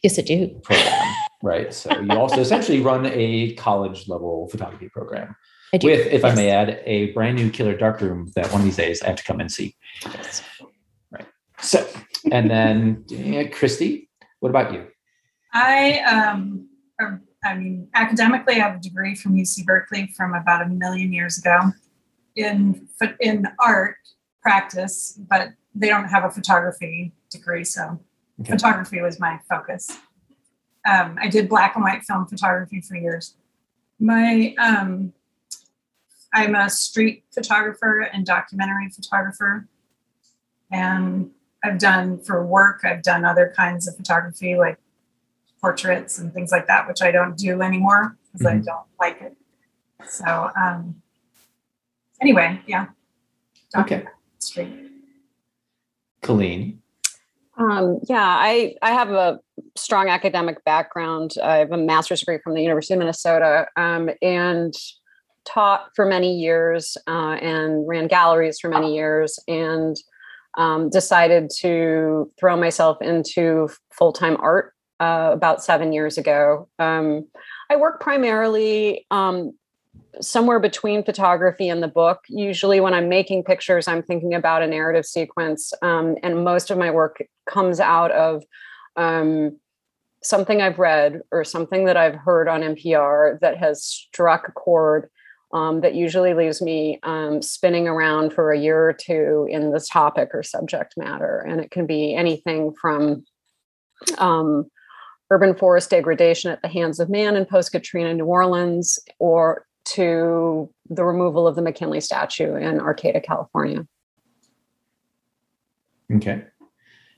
Yes, 0.02 0.18
I 0.18 0.22
do. 0.22 0.60
program, 0.62 1.14
right? 1.42 1.72
So 1.72 1.98
you 2.00 2.12
also 2.12 2.40
essentially 2.40 2.80
run 2.80 3.06
a 3.06 3.54
college 3.54 4.08
level 4.08 4.48
photography 4.50 4.88
program 4.88 5.34
I 5.72 5.78
do. 5.78 5.86
with, 5.86 6.06
if 6.06 6.24
I 6.24 6.34
may 6.34 6.50
add, 6.50 6.80
a 6.84 7.12
brand 7.12 7.36
new 7.36 7.50
killer 7.50 7.76
darkroom 7.76 8.30
that 8.34 8.50
one 8.52 8.60
of 8.60 8.64
these 8.64 8.76
days 8.76 9.02
I 9.02 9.08
have 9.08 9.16
to 9.16 9.24
come 9.24 9.40
and 9.40 9.50
see. 9.50 9.76
Yes. 10.04 10.42
So, 11.62 11.86
and 12.30 12.50
then 12.50 13.04
yeah, 13.08 13.44
Christy, 13.52 14.08
what 14.40 14.50
about 14.50 14.72
you? 14.72 14.86
I 15.52 16.00
um 16.00 16.68
or, 17.00 17.22
I 17.44 17.54
mean 17.54 17.88
academically 17.94 18.56
I 18.56 18.68
have 18.68 18.76
a 18.76 18.80
degree 18.80 19.14
from 19.14 19.34
UC 19.34 19.64
Berkeley 19.64 20.12
from 20.16 20.34
about 20.34 20.62
a 20.62 20.68
million 20.68 21.12
years 21.12 21.38
ago 21.38 21.72
in 22.36 22.88
in 23.20 23.46
art 23.58 23.96
practice, 24.42 25.18
but 25.28 25.50
they 25.74 25.88
don't 25.88 26.08
have 26.08 26.24
a 26.24 26.30
photography 26.30 27.12
degree, 27.30 27.64
so 27.64 28.00
Okay. 28.40 28.52
photography 28.52 29.02
was 29.02 29.20
my 29.20 29.38
focus. 29.50 29.98
Um, 30.88 31.18
I 31.20 31.28
did 31.28 31.48
black 31.48 31.74
and 31.74 31.84
white 31.84 32.04
film 32.04 32.26
photography 32.26 32.80
for 32.80 32.96
years. 32.96 33.36
My 33.98 34.54
um, 34.58 35.12
I'm 36.32 36.54
a 36.54 36.70
street 36.70 37.24
photographer 37.34 38.00
and 38.00 38.24
documentary 38.24 38.88
photographer, 38.88 39.68
and 40.72 41.30
I've 41.62 41.78
done 41.78 42.22
for 42.22 42.46
work. 42.46 42.80
I've 42.82 43.02
done 43.02 43.26
other 43.26 43.52
kinds 43.54 43.86
of 43.86 43.96
photography 43.96 44.56
like 44.56 44.78
portraits 45.60 46.18
and 46.18 46.32
things 46.32 46.50
like 46.52 46.66
that, 46.66 46.88
which 46.88 47.02
I 47.02 47.10
don't 47.10 47.36
do 47.36 47.62
anymore 47.62 48.16
because 48.32 48.46
I 48.46 48.54
Mhm. 48.56 48.64
don't 48.64 48.86
like 48.98 49.20
it. 49.20 49.36
So 50.08 50.50
um, 50.60 51.02
anyway, 52.20 52.60
yeah. 52.66 52.86
Okay. 53.76 54.04
Street. 54.38 54.72
Colleen. 56.22 56.82
Um, 57.58 58.00
yeah, 58.08 58.24
I, 58.24 58.74
I 58.80 58.92
have 58.92 59.10
a 59.10 59.38
strong 59.76 60.08
academic 60.08 60.64
background. 60.64 61.32
I 61.42 61.56
have 61.56 61.72
a 61.72 61.76
master's 61.76 62.20
degree 62.20 62.38
from 62.42 62.54
the 62.54 62.62
University 62.62 62.94
of 62.94 62.98
Minnesota 63.00 63.66
um, 63.76 64.08
and 64.22 64.72
taught 65.44 65.90
for 65.94 66.06
many 66.06 66.36
years 66.38 66.96
uh, 67.06 67.36
and 67.40 67.86
ran 67.86 68.06
galleries 68.06 68.58
for 68.60 68.68
many 68.70 68.94
years 68.94 69.38
and 69.46 69.96
um, 70.56 70.88
decided 70.88 71.50
to 71.58 72.30
throw 72.38 72.56
myself 72.56 72.98
into 73.02 73.68
full 73.92 74.12
time 74.12 74.36
art 74.40 74.72
uh, 75.00 75.30
about 75.32 75.64
seven 75.64 75.92
years 75.92 76.18
ago. 76.18 76.68
Um, 76.78 77.26
I 77.70 77.76
work 77.76 78.00
primarily 78.00 79.06
um, 79.10 79.52
somewhere 80.20 80.60
between 80.60 81.02
photography 81.02 81.68
and 81.68 81.82
the 81.82 81.88
book. 81.88 82.20
Usually, 82.28 82.80
when 82.80 82.94
I'm 82.94 83.08
making 83.08 83.44
pictures, 83.44 83.88
I'm 83.88 84.02
thinking 84.02 84.34
about 84.34 84.62
a 84.62 84.66
narrative 84.66 85.06
sequence, 85.06 85.72
um, 85.82 86.16
and 86.22 86.44
most 86.44 86.70
of 86.70 86.78
my 86.78 86.90
work 86.90 87.22
comes 87.48 87.80
out 87.80 88.10
of 88.12 88.44
um, 88.96 89.58
something 90.22 90.60
I've 90.60 90.78
read 90.78 91.22
or 91.32 91.44
something 91.44 91.86
that 91.86 91.96
I've 91.96 92.16
heard 92.16 92.46
on 92.46 92.60
NPR 92.60 93.40
that 93.40 93.56
has 93.56 93.82
struck 93.82 94.48
a 94.48 94.52
chord. 94.52 95.08
Um, 95.52 95.80
that 95.80 95.96
usually 95.96 96.32
leaves 96.32 96.62
me 96.62 97.00
um, 97.02 97.42
spinning 97.42 97.88
around 97.88 98.32
for 98.32 98.52
a 98.52 98.56
year 98.56 98.88
or 98.88 98.92
two 98.92 99.48
in 99.50 99.72
this 99.72 99.88
topic 99.88 100.28
or 100.32 100.44
subject 100.44 100.94
matter. 100.96 101.40
And 101.40 101.60
it 101.60 101.72
can 101.72 101.86
be 101.86 102.14
anything 102.14 102.72
from 102.80 103.24
um, 104.18 104.70
urban 105.30 105.54
forest 105.54 105.90
degradation 105.90 106.50
at 106.50 106.62
the 106.62 106.68
hands 106.68 107.00
of 107.00 107.08
man 107.08 107.36
in 107.36 107.44
post 107.44 107.72
Katrina 107.72 108.12
New 108.14 108.24
Orleans 108.24 108.98
or 109.18 109.66
to 109.84 110.72
the 110.88 111.04
removal 111.04 111.46
of 111.46 111.56
the 111.56 111.62
McKinley 111.62 112.00
statue 112.00 112.54
in 112.56 112.80
Arcata, 112.80 113.20
California. 113.20 113.86
Okay. 116.14 116.44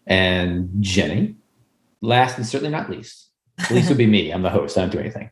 And 0.07 0.71
Jenny. 0.81 1.37
Last 2.01 2.37
and 2.37 2.47
certainly 2.47 2.73
not 2.73 2.91
least. 2.91 3.31
Least 3.71 3.89
would 3.89 3.99
be 3.99 4.07
me. 4.07 4.31
I'm 4.31 4.43
the 4.43 4.51
host. 4.51 4.77
I 4.77 4.83
don't 4.83 4.91
do 4.91 4.99
anything. 4.99 5.31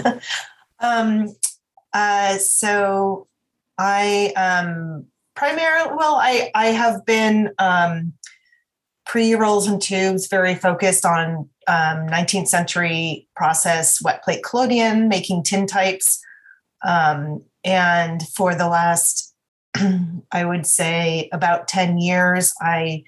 um, 0.80 1.34
uh, 1.92 2.36
so 2.38 3.28
I 3.78 4.32
um, 4.36 5.06
primarily, 5.34 5.94
well, 5.96 6.16
I 6.16 6.50
I 6.54 6.66
have 6.68 7.06
been 7.06 7.50
um, 7.58 8.12
pre 9.06 9.34
rolls 9.34 9.66
and 9.66 9.80
tubes, 9.80 10.26
very 10.28 10.54
focused 10.54 11.04
on 11.04 11.48
um, 11.66 12.06
19th 12.08 12.48
century 12.48 13.28
process 13.36 14.02
wet 14.02 14.22
plate 14.22 14.42
collodion, 14.42 15.08
making 15.08 15.42
tin 15.42 15.66
types, 15.66 16.20
um, 16.84 17.42
and 17.64 18.26
for 18.28 18.54
the 18.54 18.68
last, 18.68 19.34
I 20.32 20.44
would 20.44 20.66
say, 20.66 21.28
about 21.32 21.68
10 21.68 21.98
years, 21.98 22.52
I 22.60 23.04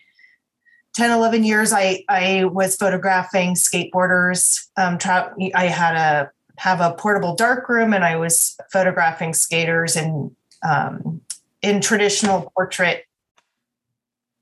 10 0.96 1.10
11 1.10 1.44
years 1.44 1.74
i 1.74 2.02
i 2.08 2.44
was 2.44 2.74
photographing 2.74 3.54
skateboarders. 3.54 4.66
Um 4.78 4.96
tra- 4.96 5.34
i 5.54 5.66
had 5.66 5.94
a 5.94 6.30
have 6.56 6.80
a 6.80 6.94
portable 6.94 7.36
dark 7.36 7.68
room 7.68 7.92
and 7.92 8.02
i 8.02 8.16
was 8.16 8.56
photographing 8.72 9.34
skaters 9.34 9.94
in 9.94 10.34
um 10.66 11.20
in 11.60 11.82
traditional 11.82 12.50
portrait 12.56 13.04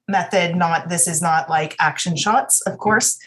method 0.09 0.55
not 0.57 0.89
this 0.89 1.07
is 1.09 1.23
not 1.23 1.49
like 1.49 1.77
action 1.79 2.17
shots 2.17 2.61
of 2.63 2.79
course 2.79 3.19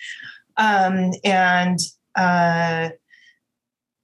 um 0.58 1.12
and 1.24 1.80
uh 2.16 2.90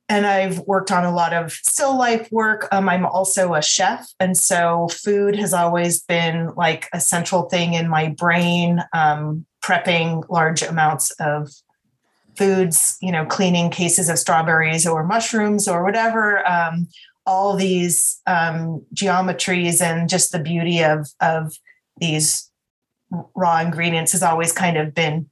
and 0.09 0.27
I've 0.27 0.59
worked 0.59 0.91
on 0.91 1.05
a 1.05 1.13
lot 1.13 1.33
of 1.33 1.51
still 1.51 1.97
life 1.97 2.29
work. 2.31 2.67
Um, 2.71 2.89
I'm 2.89 3.05
also 3.05 3.53
a 3.53 3.61
chef. 3.61 4.07
And 4.19 4.37
so 4.37 4.89
food 4.89 5.35
has 5.37 5.53
always 5.53 6.01
been 6.03 6.53
like 6.55 6.89
a 6.93 6.99
central 6.99 7.43
thing 7.43 7.73
in 7.73 7.87
my 7.87 8.09
brain, 8.09 8.83
um, 8.93 9.45
prepping 9.63 10.23
large 10.29 10.61
amounts 10.61 11.11
of 11.19 11.49
foods, 12.37 12.97
you 13.01 13.11
know, 13.11 13.25
cleaning 13.25 13.69
cases 13.69 14.09
of 14.09 14.19
strawberries 14.19 14.85
or 14.85 15.03
mushrooms 15.03 15.67
or 15.67 15.83
whatever. 15.83 16.47
Um, 16.47 16.87
all 17.25 17.55
these 17.55 18.21
um, 18.27 18.85
geometries 18.93 19.81
and 19.81 20.09
just 20.09 20.31
the 20.31 20.39
beauty 20.39 20.83
of, 20.83 21.07
of 21.21 21.53
these 21.97 22.51
raw 23.35 23.59
ingredients 23.59 24.11
has 24.11 24.23
always 24.23 24.51
kind 24.51 24.77
of 24.77 24.93
been 24.93 25.29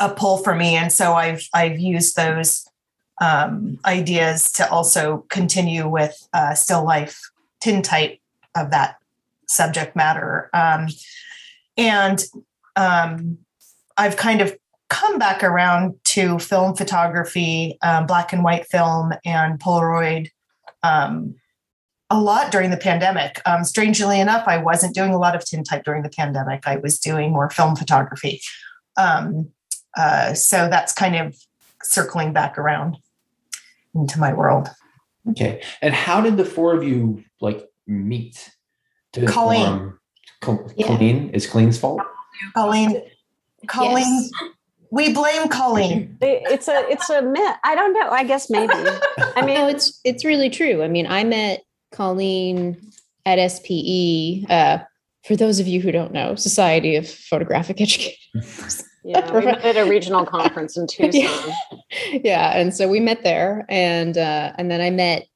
a 0.00 0.08
pull 0.08 0.38
for 0.38 0.54
me. 0.54 0.76
And 0.76 0.92
so 0.92 1.14
I've, 1.14 1.48
I've 1.54 1.78
used 1.78 2.16
those 2.16 2.68
um, 3.20 3.78
ideas 3.84 4.52
to 4.52 4.70
also 4.70 5.24
continue 5.28 5.88
with 5.88 6.28
uh, 6.32 6.54
still 6.54 6.84
life 6.84 7.20
tin 7.60 7.82
type 7.82 8.18
of 8.56 8.70
that 8.70 8.96
subject 9.46 9.96
matter. 9.96 10.50
Um, 10.52 10.88
and 11.76 12.22
um, 12.76 13.38
I've 13.96 14.16
kind 14.16 14.40
of 14.40 14.56
come 14.88 15.18
back 15.18 15.42
around 15.42 15.94
to 16.02 16.38
film 16.38 16.74
photography, 16.74 17.78
um, 17.82 18.06
black 18.06 18.32
and 18.32 18.42
white 18.42 18.66
film, 18.66 19.12
and 19.24 19.58
Polaroid 19.58 20.30
um, 20.82 21.34
a 22.10 22.18
lot 22.20 22.50
during 22.50 22.70
the 22.70 22.76
pandemic. 22.76 23.40
Um, 23.46 23.64
strangely 23.64 24.18
enough, 24.20 24.46
I 24.48 24.56
wasn't 24.58 24.94
doing 24.94 25.12
a 25.12 25.18
lot 25.18 25.34
of 25.36 25.44
tintype 25.44 25.84
during 25.84 26.02
the 26.02 26.08
pandemic. 26.10 26.66
I 26.66 26.76
was 26.76 26.98
doing 26.98 27.32
more 27.32 27.50
film 27.50 27.76
photography. 27.76 28.40
Um, 28.96 29.50
uh, 29.96 30.32
so 30.34 30.68
that's 30.70 30.92
kind 30.92 31.16
of 31.16 31.36
circling 31.82 32.32
back 32.32 32.56
around 32.58 32.96
into 33.94 34.18
my 34.18 34.32
world. 34.32 34.68
Okay. 35.30 35.62
And 35.82 35.92
how 35.94 36.20
did 36.20 36.36
the 36.36 36.44
four 36.44 36.74
of 36.74 36.82
you 36.82 37.22
like 37.40 37.68
meet 37.86 38.50
Didn't 39.12 39.28
Colleen. 39.28 39.66
form- 39.66 40.00
Col- 40.40 40.70
Yeah. 40.76 40.86
Colleen 40.86 41.30
is 41.30 41.46
Colleen's 41.46 41.78
fault. 41.78 42.00
Colleen, 42.54 43.02
Colleen, 43.66 44.04
Yes. 44.06 44.30
we 44.92 45.12
blame 45.12 45.48
Colleen. 45.48 46.16
It's 46.20 46.68
a 46.68 46.86
it's 46.88 47.10
a 47.10 47.20
myth. 47.22 47.56
I 47.64 47.74
don't 47.74 47.92
know. 47.92 48.08
I 48.10 48.22
guess 48.22 48.48
maybe. 48.48 48.72
I 49.36 49.42
mean, 49.44 49.56
no, 49.56 49.68
it's 49.68 50.00
it's 50.04 50.24
really 50.24 50.48
true. 50.48 50.82
I 50.84 50.88
mean, 50.88 51.06
I 51.08 51.24
met 51.24 51.64
Colleen 51.92 52.76
at 53.26 53.36
SPE. 53.50 54.44
Uh, 54.50 54.78
for 55.24 55.36
those 55.36 55.60
of 55.60 55.66
you 55.66 55.80
who 55.80 55.92
don't 55.92 56.12
know, 56.12 56.34
Society 56.34 56.96
of 56.96 57.08
Photographic 57.08 57.80
Education. 57.80 58.14
yeah, 59.04 59.30
we 59.32 59.44
met 59.44 59.64
at 59.64 59.76
a 59.76 59.88
regional 59.88 60.24
conference 60.24 60.76
in 60.76 60.86
Tucson. 60.90 61.12
Yeah. 61.20 61.54
yeah, 62.24 62.50
and 62.58 62.74
so 62.74 62.88
we 62.88 63.00
met 63.00 63.22
there, 63.24 63.66
and 63.68 64.16
uh, 64.16 64.52
and 64.56 64.70
then 64.70 64.80
I 64.80 64.90
met 64.90 65.26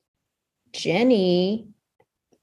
Jenny 0.73 1.67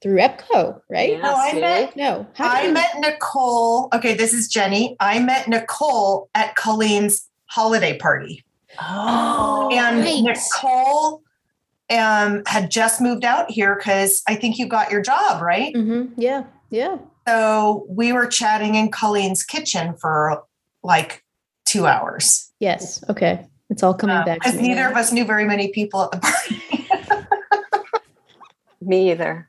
through 0.02 0.18
EPCO, 0.18 0.80
right? 0.88 1.10
Yeah, 1.12 1.20
No, 1.22 1.34
I 1.34 1.50
see? 1.52 1.60
met- 1.60 1.96
No, 1.96 2.26
how 2.34 2.48
I 2.48 2.62
you- 2.66 2.72
met 2.72 2.90
Nicole. 2.98 3.88
Okay, 3.94 4.14
this 4.14 4.32
is 4.32 4.48
Jenny. 4.48 4.96
I 5.00 5.18
met 5.18 5.48
Nicole 5.48 6.30
at 6.34 6.54
Colleen's 6.56 7.28
holiday 7.46 7.98
party. 7.98 8.44
Oh, 8.80 9.68
and 9.72 9.98
right. 10.00 10.22
Nicole 10.22 11.22
um, 11.90 12.42
had 12.46 12.70
just 12.70 13.00
moved 13.00 13.24
out 13.24 13.50
here 13.50 13.74
because 13.76 14.22
I 14.28 14.34
think 14.36 14.58
you 14.58 14.66
got 14.66 14.90
your 14.90 15.02
job, 15.02 15.42
right? 15.42 15.74
Mhm, 15.74 16.10
Yeah, 16.16 16.44
yeah. 16.70 16.98
So 17.28 17.86
we 17.88 18.12
were 18.12 18.26
chatting 18.26 18.74
in 18.74 18.90
Colleen's 18.90 19.42
kitchen 19.44 19.94
for 20.00 20.42
like 20.82 21.24
two 21.66 21.86
hours. 21.86 22.50
Yes. 22.60 23.04
Okay. 23.08 23.46
It's 23.68 23.82
all 23.82 23.94
coming 23.94 24.24
back. 24.24 24.40
Because 24.40 24.60
neither 24.60 24.88
of 24.88 24.96
us 24.96 25.12
knew 25.12 25.24
very 25.24 25.44
many 25.44 25.68
people 25.68 26.02
at 26.02 26.10
the 26.12 26.18
party. 26.18 26.62
Me 28.80 29.10
either. 29.12 29.48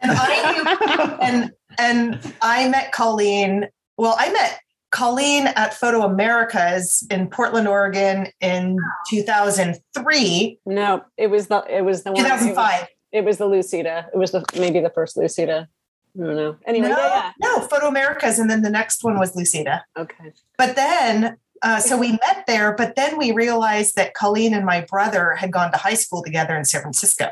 and 0.00 0.12
I 0.14 0.52
knew 0.52 1.16
and 1.26 1.52
and 1.78 2.34
I 2.40 2.68
met 2.68 2.92
Colleen. 2.92 3.68
Well, 3.96 4.14
I 4.18 4.32
met 4.32 4.60
Colleen 4.92 5.48
at 5.48 5.74
Photo 5.74 6.02
Americas 6.02 7.04
in 7.10 7.28
Portland, 7.28 7.66
Oregon 7.66 8.28
in 8.40 8.78
2003, 9.10 10.58
No, 10.66 11.02
it 11.16 11.28
was 11.28 11.48
the 11.48 11.64
it 11.68 11.82
was 11.82 12.04
the 12.04 12.12
one. 12.12 12.20
It 12.20 12.30
was, 12.30 12.40
2005. 12.40 12.86
it 13.12 13.24
was 13.24 13.38
the 13.38 13.46
Lucida. 13.46 14.08
It 14.12 14.16
was 14.16 14.30
the 14.32 14.44
maybe 14.54 14.80
the 14.80 14.90
first 14.90 15.16
Lucida. 15.16 15.68
I 16.14 16.24
don't 16.24 16.36
know. 16.36 16.56
Anyway, 16.66 16.88
no, 16.88 16.96
yeah, 16.98 17.32
no, 17.40 17.60
Photo 17.60 17.88
Americas, 17.88 18.38
and 18.38 18.50
then 18.50 18.60
the 18.62 18.70
next 18.70 19.02
one 19.02 19.18
was 19.18 19.34
Lucida. 19.34 19.84
Okay. 19.96 20.32
But 20.58 20.76
then, 20.76 21.38
uh, 21.62 21.80
so 21.80 21.96
we 21.96 22.12
met 22.12 22.44
there, 22.46 22.74
but 22.74 22.94
then 22.96 23.16
we 23.16 23.32
realized 23.32 23.96
that 23.96 24.12
Colleen 24.12 24.52
and 24.52 24.66
my 24.66 24.82
brother 24.90 25.34
had 25.36 25.50
gone 25.52 25.72
to 25.72 25.78
high 25.78 25.94
school 25.94 26.22
together 26.22 26.54
in 26.54 26.66
San 26.66 26.82
Francisco. 26.82 27.28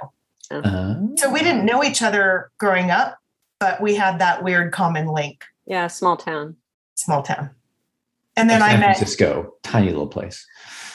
Uh, 0.50 0.95
So 1.17 1.31
we 1.31 1.40
didn't 1.40 1.67
know 1.67 1.85
each 1.85 2.00
other 2.00 2.50
growing 2.59 2.90
up, 2.90 3.19
but 3.59 3.83
we 3.83 3.97
had 3.97 4.19
that 4.19 4.43
weird 4.43 4.73
common 4.73 5.07
link, 5.09 5.45
Yeah, 5.67 5.87
small 5.88 6.17
town. 6.17 6.57
Small 7.04 7.23
town. 7.23 7.50
And 8.37 8.49
then 8.49 8.62
I 8.62 8.71
San 8.71 8.80
met, 8.80 8.97
Francisco, 8.97 9.54
tiny 9.62 9.88
little 9.88 10.07
place. 10.07 10.47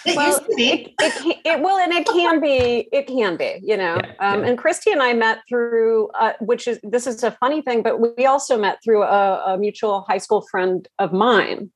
it 0.06 0.16
Well, 0.16 0.28
used 0.28 0.46
to 0.50 0.56
be, 0.56 0.96
It, 1.00 1.14
can, 1.14 1.34
it 1.44 1.62
will, 1.62 1.78
and 1.78 1.92
it 1.94 2.08
can 2.08 2.40
be. 2.40 2.88
It 2.92 3.08
can 3.08 3.36
be. 3.38 3.60
You 3.62 3.78
know. 3.78 3.98
Yeah, 4.04 4.14
um, 4.20 4.42
yeah. 4.44 4.50
And 4.50 4.58
Christy 4.58 4.92
and 4.92 5.02
I 5.04 5.14
met 5.14 5.40
through, 5.48 6.10
uh, 6.20 6.34
which 6.40 6.68
is 6.68 6.80
this 6.82 7.06
is 7.06 7.24
a 7.24 7.32
funny 7.32 7.62
thing, 7.62 7.84
but 7.84 8.00
we 8.18 8.26
also 8.26 8.58
met 8.58 8.80
through 8.84 9.04
a, 9.04 9.54
a 9.54 9.58
mutual 9.58 10.02
high 10.08 10.18
school 10.18 10.42
friend 10.50 10.88
of 10.98 11.12
mine. 11.12 11.72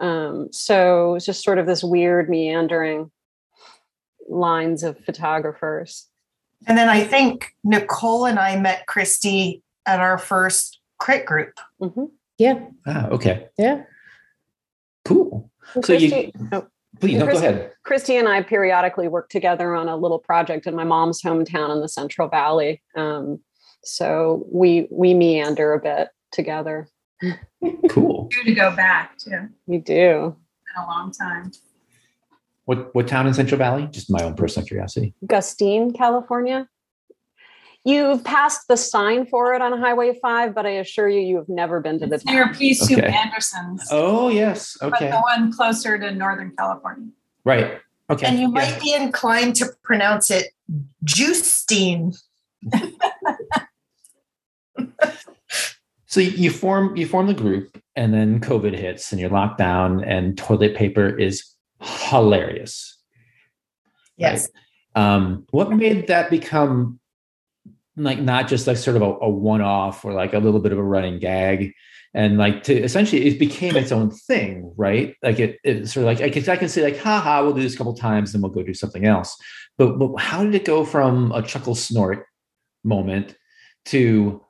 Um, 0.00 0.48
so 0.52 1.16
it's 1.16 1.26
just 1.26 1.44
sort 1.44 1.58
of 1.58 1.66
this 1.66 1.82
weird 1.84 2.28
meandering 2.30 3.10
lines 4.28 4.82
of 4.82 4.98
photographers. 5.04 6.08
and 6.66 6.78
then 6.78 6.88
I 6.88 7.04
think 7.04 7.54
Nicole 7.62 8.24
and 8.26 8.38
I 8.38 8.56
met 8.58 8.86
Christy 8.86 9.62
at 9.86 10.00
our 10.00 10.16
first 10.18 10.78
crit 10.98 11.26
group. 11.26 11.60
Mhm. 11.80 12.10
Yeah. 12.38 12.66
Ah, 12.86 13.08
okay, 13.08 13.48
Yeah. 13.58 13.82
cool. 15.04 15.50
And 15.74 15.84
So 15.84 15.92
you- 15.92 16.10
Christy, 16.10 16.32
oh, 16.52 16.66
Please, 17.00 17.18
no, 17.18 17.26
go 17.26 17.36
ahead. 17.38 17.72
Christy 17.84 18.16
and 18.16 18.28
I 18.28 18.42
periodically 18.42 19.08
work 19.08 19.28
together 19.28 19.74
on 19.74 19.88
a 19.88 19.96
little 19.96 20.18
project 20.20 20.66
in 20.66 20.74
my 20.76 20.84
mom's 20.84 21.20
hometown 21.22 21.72
in 21.74 21.80
the 21.80 21.88
Central 21.88 22.28
Valley. 22.28 22.82
Um, 22.94 23.40
so 23.82 24.46
we 24.52 24.88
we 24.90 25.12
meander 25.14 25.72
a 25.74 25.80
bit 25.80 26.08
together. 26.32 26.88
Cool. 27.88 28.28
Due 28.28 28.44
to 28.44 28.54
go 28.54 28.76
back 28.76 29.16
to 29.20 29.30
in 29.32 29.54
We 29.66 29.78
do. 29.78 30.36
In 30.76 30.82
a 30.82 30.86
long 30.86 31.10
time. 31.12 31.50
What 32.66 32.94
what 32.94 33.08
town 33.08 33.26
in 33.26 33.32
Central 33.34 33.58
Valley? 33.58 33.88
Just 33.90 34.10
my 34.10 34.22
own 34.22 34.34
personal 34.34 34.66
curiosity. 34.66 35.14
Gustine, 35.26 35.92
California. 35.92 36.68
You've 37.86 38.24
passed 38.24 38.66
the 38.68 38.76
sign 38.76 39.26
for 39.26 39.52
it 39.52 39.60
on 39.60 39.78
Highway 39.78 40.18
5, 40.20 40.54
but 40.54 40.64
I 40.64 40.70
assure 40.70 41.06
you, 41.08 41.20
you 41.20 41.36
have 41.36 41.48
never 41.50 41.80
been 41.80 41.98
to 42.00 42.06
the 42.06 42.14
It's 42.14 42.24
near 42.24 42.44
town. 42.46 42.54
Pea 42.54 42.72
Soup 42.74 42.98
Okay. 42.98 43.06
Anderson's, 43.12 43.86
Oh 43.90 44.28
yes. 44.28 44.76
Okay. 44.80 44.90
But 44.90 45.10
the 45.10 45.20
one 45.20 45.52
closer 45.52 45.98
to 45.98 46.10
Northern 46.10 46.52
California. 46.56 47.08
Right. 47.44 47.78
Okay. 48.08 48.26
And 48.26 48.36
you 48.38 48.44
yeah. 48.54 48.70
might 48.72 48.80
be 48.80 48.94
inclined 48.94 49.56
to 49.56 49.66
pronounce 49.82 50.30
it 50.30 50.48
Justine. 51.04 52.12
So 56.06 56.20
you- 56.20 56.30
you 56.30 56.50
form 56.50 56.96
you 56.96 57.06
form 57.06 57.26
the 57.26 57.34
group, 57.34 57.76
and 57.96 58.14
then 58.14 58.38
COVID 58.40 58.72
hits, 58.78 59.10
and 59.10 59.20
you're 59.20 59.30
locked 59.30 59.58
down, 59.58 60.04
and 60.04 60.38
toilet 60.38 60.76
paper 60.76 61.08
is 61.08 61.44
hilarious. 61.80 62.96
Yes. 64.16 64.48
Um, 64.94 65.44
what 65.50 65.72
made 65.72 66.06
that 66.06 66.30
become 66.30 67.00
like 67.96 68.20
not 68.20 68.48
just 68.48 68.66
like 68.66 68.76
sort 68.76 68.96
of 68.96 69.02
a, 69.02 69.06
a 69.22 69.28
one-off 69.28 70.04
or 70.04 70.12
like 70.12 70.34
a 70.34 70.38
little 70.38 70.60
bit 70.60 70.72
of 70.72 70.78
a 70.78 70.82
running 70.82 71.18
gag, 71.18 71.72
and 72.12 72.38
like 72.38 72.62
to 72.64 72.74
essentially 72.74 73.26
it 73.26 73.38
became 73.38 73.76
its 73.76 73.92
own 73.92 74.10
thing, 74.10 74.72
right? 74.76 75.14
Like 75.22 75.38
it, 75.38 75.58
it 75.64 75.86
sort 75.88 76.02
of 76.02 76.06
like 76.06 76.20
I 76.20 76.30
can 76.30 76.48
I 76.48 76.56
can 76.56 76.68
say 76.68 76.82
like, 76.82 76.98
haha, 76.98 77.42
we'll 77.42 77.54
do 77.54 77.62
this 77.62 77.74
a 77.74 77.78
couple 77.78 77.94
times, 77.94 78.32
then 78.32 78.42
we'll 78.42 78.50
go 78.52 78.62
do 78.62 78.74
something 78.74 79.04
else. 79.04 79.36
But 79.78 79.98
but 79.98 80.16
how 80.16 80.44
did 80.44 80.54
it 80.54 80.64
go 80.64 80.84
from 80.84 81.32
a 81.32 81.42
chuckle 81.42 81.74
snort 81.74 82.26
moment 82.84 83.36
to 83.86 84.40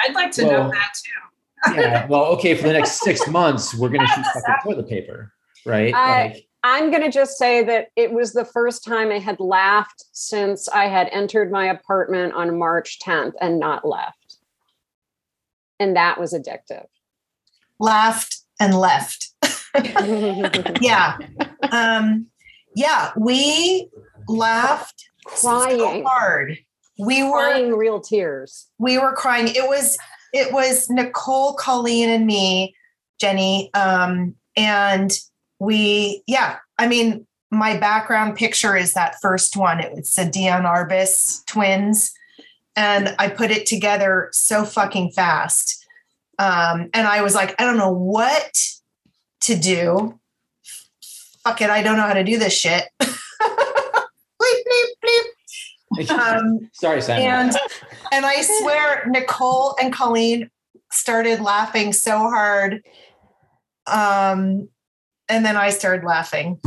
I'd 0.00 0.14
like 0.14 0.32
to 0.32 0.44
Well, 0.44 0.64
know 0.64 0.70
that 0.70 0.92
too. 1.04 1.80
yeah, 1.80 2.06
well, 2.08 2.24
okay, 2.36 2.54
for 2.56 2.64
the 2.66 2.72
next 2.72 3.00
six 3.02 3.26
months, 3.28 3.74
we're 3.74 3.88
gonna 3.88 4.08
shoot 4.08 4.24
fucking 4.34 4.54
toilet 4.64 4.88
paper, 4.88 5.32
right? 5.66 5.94
I- 5.94 6.22
like, 6.24 6.46
I'm 6.64 6.90
going 6.90 7.02
to 7.02 7.10
just 7.10 7.38
say 7.38 7.64
that 7.64 7.88
it 7.96 8.12
was 8.12 8.32
the 8.32 8.44
first 8.44 8.84
time 8.84 9.10
I 9.10 9.18
had 9.18 9.40
laughed 9.40 10.04
since 10.12 10.68
I 10.68 10.84
had 10.86 11.08
entered 11.10 11.50
my 11.50 11.66
apartment 11.66 12.34
on 12.34 12.58
March 12.58 12.98
10th 13.04 13.32
and 13.40 13.58
not 13.58 13.86
left. 13.86 14.36
And 15.80 15.96
that 15.96 16.20
was 16.20 16.32
addictive. 16.32 16.86
Laughed 17.80 18.40
and 18.60 18.74
left. 18.78 19.30
Yeah. 20.82 21.16
um, 21.70 22.26
yeah, 22.76 23.12
we 23.16 23.88
laughed 24.28 25.04
so 25.34 25.48
Crying. 25.62 26.04
hard. 26.06 26.58
We 26.98 27.22
were 27.22 27.30
Crying 27.50 27.72
real 27.72 27.98
tears. 28.00 28.68
we 28.78 28.98
were 28.98 29.12
crying. 29.14 29.48
It 29.48 29.66
was 29.66 29.96
it 30.34 30.52
was 30.52 30.90
Nicole, 30.90 31.54
Colleen, 31.54 32.10
and 32.10 32.26
me, 32.26 32.74
Jenny. 33.18 33.70
Um, 33.72 34.34
and 34.56 35.10
we, 35.62 36.24
yeah, 36.26 36.56
I 36.76 36.88
mean, 36.88 37.24
my 37.52 37.76
background 37.76 38.34
picture 38.34 38.76
is 38.76 38.94
that 38.94 39.14
first 39.22 39.56
one. 39.56 39.78
It's 39.78 40.16
the 40.16 40.24
Diane 40.24 40.64
Arbus 40.64 41.46
twins. 41.46 42.12
And 42.74 43.14
I 43.20 43.28
put 43.28 43.52
it 43.52 43.64
together 43.66 44.28
so 44.32 44.64
fucking 44.64 45.12
fast. 45.12 45.86
Um, 46.40 46.90
and 46.92 47.06
I 47.06 47.22
was 47.22 47.36
like, 47.36 47.54
I 47.60 47.64
don't 47.64 47.76
know 47.76 47.92
what 47.92 48.52
to 49.42 49.54
do. 49.54 50.18
Fuck 51.44 51.60
it, 51.60 51.70
I 51.70 51.80
don't 51.80 51.96
know 51.96 52.08
how 52.08 52.14
to 52.14 52.24
do 52.24 52.38
this 52.40 52.54
shit. 52.58 52.84
bleep, 53.00 53.18
bleep, 54.40 55.24
bleep. 55.94 56.10
Um, 56.10 56.70
sorry, 56.72 57.02
Simon. 57.02 57.24
and 57.24 57.56
and 58.10 58.26
I 58.26 58.42
swear 58.42 59.04
Nicole 59.06 59.76
and 59.80 59.92
Colleen 59.92 60.50
started 60.90 61.40
laughing 61.40 61.92
so 61.92 62.18
hard. 62.18 62.82
Um 63.86 64.68
and 65.28 65.44
then 65.44 65.56
I 65.56 65.70
started 65.70 66.04
laughing. 66.04 66.60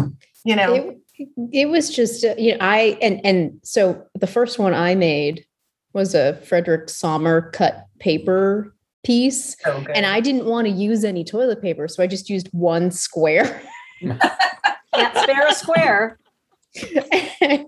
You 0.44 0.56
know, 0.56 0.74
It, 1.18 1.30
it 1.52 1.70
was 1.70 1.90
just 1.90 2.24
uh, 2.24 2.36
you 2.38 2.52
know 2.52 2.58
I 2.62 2.98
and 3.02 3.26
and 3.26 3.60
so 3.64 4.06
the 4.16 4.28
first 4.28 4.60
one 4.60 4.74
I 4.74 4.96
made 4.96 5.46
was 5.94 6.14
a 6.14 6.36
Frederick 6.38 6.90
Sommer 6.90 7.50
cut 7.52 7.86
paper 8.00 8.76
piece 9.04 9.56
so 9.62 9.80
good. 9.82 9.96
and 9.96 10.06
I 10.06 10.20
didn't 10.20 10.46
want 10.46 10.68
to 10.68 10.74
use 10.74 11.04
any 11.04 11.24
toilet 11.24 11.62
paper 11.62 11.88
so 11.88 12.02
I 12.02 12.08
just 12.08 12.28
used 12.28 12.50
one 12.52 12.90
square 12.90 13.62
Can't 14.96 15.18
spare 15.18 15.48
a 15.48 15.54
square. 15.54 16.20
and, 17.42 17.66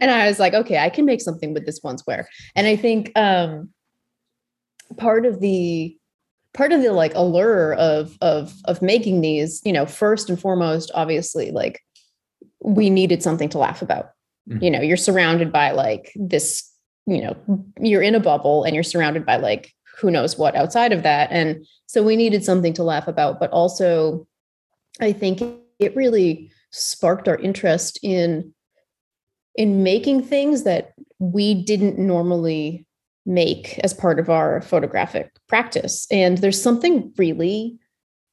and 0.00 0.10
I 0.10 0.26
was 0.26 0.38
like, 0.38 0.54
okay, 0.54 0.78
I 0.78 0.88
can 0.90 1.04
make 1.04 1.20
something 1.20 1.54
with 1.54 1.66
this 1.66 1.82
one 1.82 1.98
square. 1.98 2.28
And 2.54 2.66
I 2.66 2.76
think 2.76 3.12
um, 3.16 3.70
part 4.96 5.26
of 5.26 5.40
the 5.40 5.96
part 6.56 6.72
of 6.72 6.82
the 6.82 6.92
like 6.92 7.14
allure 7.14 7.74
of 7.74 8.16
of 8.20 8.54
of 8.64 8.80
making 8.82 9.20
these, 9.20 9.60
you 9.64 9.72
know, 9.72 9.86
first 9.86 10.28
and 10.30 10.40
foremost, 10.40 10.90
obviously, 10.94 11.50
like 11.50 11.80
we 12.60 12.90
needed 12.90 13.22
something 13.22 13.50
to 13.50 13.58
laugh 13.58 13.82
about. 13.82 14.10
Mhm. 14.48 14.62
You 14.62 14.70
know, 14.70 14.80
you're 14.80 14.96
surrounded 14.96 15.52
by 15.52 15.72
like 15.72 16.12
this, 16.16 16.68
you 17.06 17.22
know, 17.22 17.36
you're 17.78 18.02
in 18.02 18.14
a 18.14 18.20
bubble 18.20 18.64
and 18.64 18.74
you're 18.74 18.82
surrounded 18.82 19.26
by 19.26 19.36
like 19.36 19.72
who 19.98 20.10
knows 20.10 20.38
what 20.38 20.56
outside 20.56 20.92
of 20.92 21.02
that. 21.02 21.30
And 21.30 21.66
so 21.86 22.02
we 22.02 22.16
needed 22.16 22.44
something 22.44 22.72
to 22.74 22.82
laugh 22.82 23.06
about, 23.06 23.38
but 23.38 23.50
also 23.50 24.26
I 25.00 25.12
think 25.12 25.42
it 25.78 25.94
really 25.94 26.50
sparked 26.70 27.28
our 27.28 27.36
interest 27.36 27.98
in 28.02 28.54
in 29.54 29.82
making 29.82 30.22
things 30.22 30.64
that 30.64 30.92
we 31.18 31.54
didn't 31.54 31.98
normally 31.98 32.85
make 33.26 33.78
as 33.82 33.92
part 33.92 34.18
of 34.18 34.30
our 34.30 34.62
photographic 34.62 35.32
practice. 35.48 36.06
And 36.10 36.38
there's 36.38 36.62
something 36.62 37.12
really 37.18 37.78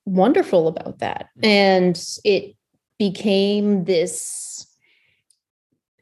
wonderful 0.06 0.68
about 0.68 1.00
that. 1.00 1.30
Mm. 1.40 1.48
And 1.48 2.06
it 2.24 2.56
became 3.00 3.86
this 3.86 4.68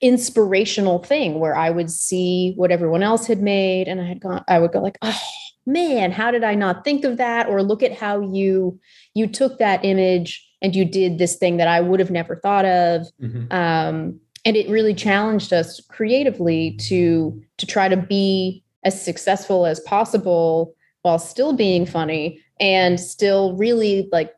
inspirational 0.01 0.99
thing 0.99 1.39
where 1.39 1.55
I 1.55 1.69
would 1.69 1.91
see 1.91 2.53
what 2.55 2.71
everyone 2.71 3.03
else 3.03 3.27
had 3.27 3.41
made 3.41 3.87
and 3.87 4.01
I 4.01 4.05
had 4.05 4.19
gone 4.19 4.43
I 4.47 4.57
would 4.57 4.71
go 4.71 4.81
like 4.81 4.97
oh 5.03 5.21
man 5.67 6.11
how 6.11 6.31
did 6.31 6.43
I 6.43 6.55
not 6.55 6.83
think 6.83 7.05
of 7.05 7.17
that 7.17 7.47
or 7.47 7.61
look 7.61 7.83
at 7.83 7.95
how 7.95 8.19
you 8.19 8.79
you 9.13 9.27
took 9.27 9.59
that 9.59 9.85
image 9.85 10.43
and 10.59 10.75
you 10.75 10.85
did 10.85 11.19
this 11.19 11.35
thing 11.35 11.57
that 11.57 11.67
I 11.67 11.81
would 11.81 11.99
have 11.99 12.09
never 12.09 12.35
thought 12.35 12.65
of 12.65 13.07
mm-hmm. 13.21 13.53
um, 13.53 14.19
and 14.43 14.57
it 14.57 14.67
really 14.69 14.95
challenged 14.95 15.53
us 15.53 15.79
creatively 15.81 16.71
to 16.87 17.39
to 17.59 17.67
try 17.67 17.87
to 17.87 17.97
be 17.97 18.63
as 18.83 19.03
successful 19.03 19.65
as 19.65 19.79
possible 19.81 20.75
while 21.01 21.19
still 21.19 21.53
being 21.53 21.85
funny 21.85 22.39
and 22.59 22.99
still 22.99 23.55
really 23.55 24.07
like 24.11 24.33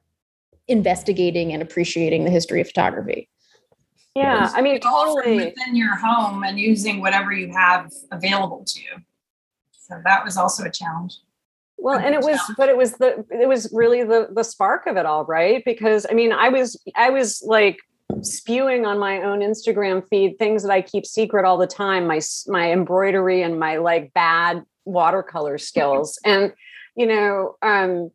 investigating 0.67 1.51
and 1.51 1.61
appreciating 1.61 2.23
the 2.23 2.29
history 2.29 2.61
of 2.61 2.67
photography 2.67 3.29
yeah, 4.15 4.51
I 4.53 4.61
mean, 4.61 4.79
totally 4.79 5.37
within 5.37 5.75
your 5.75 5.95
home 5.95 6.43
and 6.43 6.59
using 6.59 7.01
whatever 7.01 7.31
you 7.31 7.51
have 7.51 7.91
available 8.11 8.63
to 8.65 8.79
you. 8.79 9.03
So 9.71 9.99
that 10.03 10.23
was 10.23 10.37
also 10.37 10.63
a 10.65 10.71
challenge. 10.71 11.17
Well, 11.77 11.97
and 11.97 12.13
it 12.13 12.21
was, 12.21 12.39
but 12.55 12.69
it 12.69 12.77
was 12.77 12.93
the, 12.93 13.25
it 13.31 13.47
was 13.47 13.69
really 13.73 14.03
the 14.03 14.29
the 14.31 14.43
spark 14.43 14.85
of 14.85 14.97
it 14.97 15.05
all, 15.05 15.25
right? 15.25 15.63
Because 15.65 16.05
I 16.09 16.13
mean, 16.13 16.31
I 16.31 16.49
was, 16.49 16.81
I 16.95 17.09
was 17.09 17.43
like 17.45 17.77
spewing 18.21 18.85
on 18.85 18.99
my 18.99 19.21
own 19.21 19.39
Instagram 19.39 20.07
feed 20.09 20.37
things 20.37 20.63
that 20.63 20.71
I 20.71 20.81
keep 20.81 21.05
secret 21.05 21.45
all 21.45 21.57
the 21.57 21.67
time, 21.67 22.07
my 22.07 22.21
my 22.47 22.71
embroidery 22.71 23.41
and 23.41 23.59
my 23.59 23.77
like 23.77 24.13
bad 24.13 24.63
watercolor 24.85 25.57
skills, 25.57 26.19
and 26.25 26.53
you 26.95 27.07
know, 27.07 27.55
um, 27.61 28.11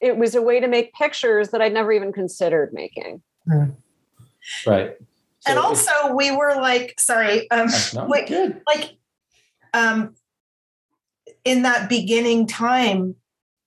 it 0.00 0.16
was 0.16 0.34
a 0.34 0.42
way 0.42 0.60
to 0.60 0.68
make 0.68 0.92
pictures 0.94 1.50
that 1.50 1.62
I'd 1.62 1.72
never 1.72 1.92
even 1.92 2.12
considered 2.12 2.72
making. 2.72 3.22
Right 4.66 4.96
and 5.46 5.58
also 5.58 6.14
we 6.14 6.30
were 6.30 6.56
like, 6.56 6.98
sorry, 6.98 7.50
um, 7.50 7.68
no, 7.94 8.06
like, 8.06 8.30
like, 8.66 8.96
um, 9.72 10.14
in 11.44 11.62
that 11.62 11.88
beginning 11.88 12.46
time, 12.46 13.14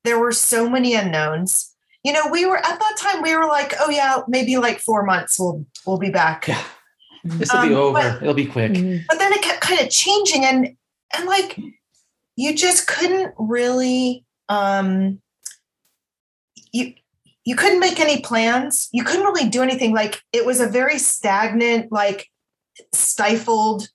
there 0.04 0.20
were 0.20 0.32
so 0.32 0.70
many 0.70 0.94
unknowns. 0.94 1.76
You 2.04 2.14
know, 2.14 2.28
we 2.32 2.46
were 2.46 2.58
at 2.58 2.80
that 2.80 2.98
time. 2.98 3.22
We 3.22 3.36
were 3.36 3.46
like, 3.46 3.74
oh 3.80 3.90
yeah, 3.90 4.22
maybe 4.28 4.58
like 4.58 4.80
four 4.80 5.06
months. 5.06 5.38
We'll 5.40 5.66
we'll 5.86 6.00
be 6.00 6.10
back. 6.10 6.48
Yeah, 6.48 6.64
this 7.24 7.52
will 7.52 7.60
um, 7.60 7.70
be 7.70 7.76
over. 7.76 7.94
But, 7.94 8.22
It'll 8.22 8.34
be 8.34 8.46
quick. 8.46 8.72
Mm-hmm. 8.72 9.06
But 9.08 9.20
then 9.20 9.34
it 9.34 9.42
kept 9.42 9.62
kind 9.62 9.82
of 9.82 9.90
changing, 9.90 10.46
and 10.46 10.76
and 11.16 11.26
like, 11.26 11.60
you 12.36 12.56
just 12.56 12.88
couldn't 12.88 13.34
really. 13.38 14.26
um 14.48 15.22
you 16.72 16.94
you 17.46 17.56
couldn't 17.56 17.80
make 17.80 18.00
any 18.00 18.22
plans. 18.22 18.90
You 18.92 19.04
couldn't 19.04 19.26
really 19.26 19.50
do 19.50 19.64
anything. 19.64 19.94
Like 19.94 20.22
it 20.32 20.46
was 20.46 20.60
a 20.60 20.68
very 20.68 21.00
stagnant, 21.00 21.92
like 21.92 22.30
stifled 22.94 23.90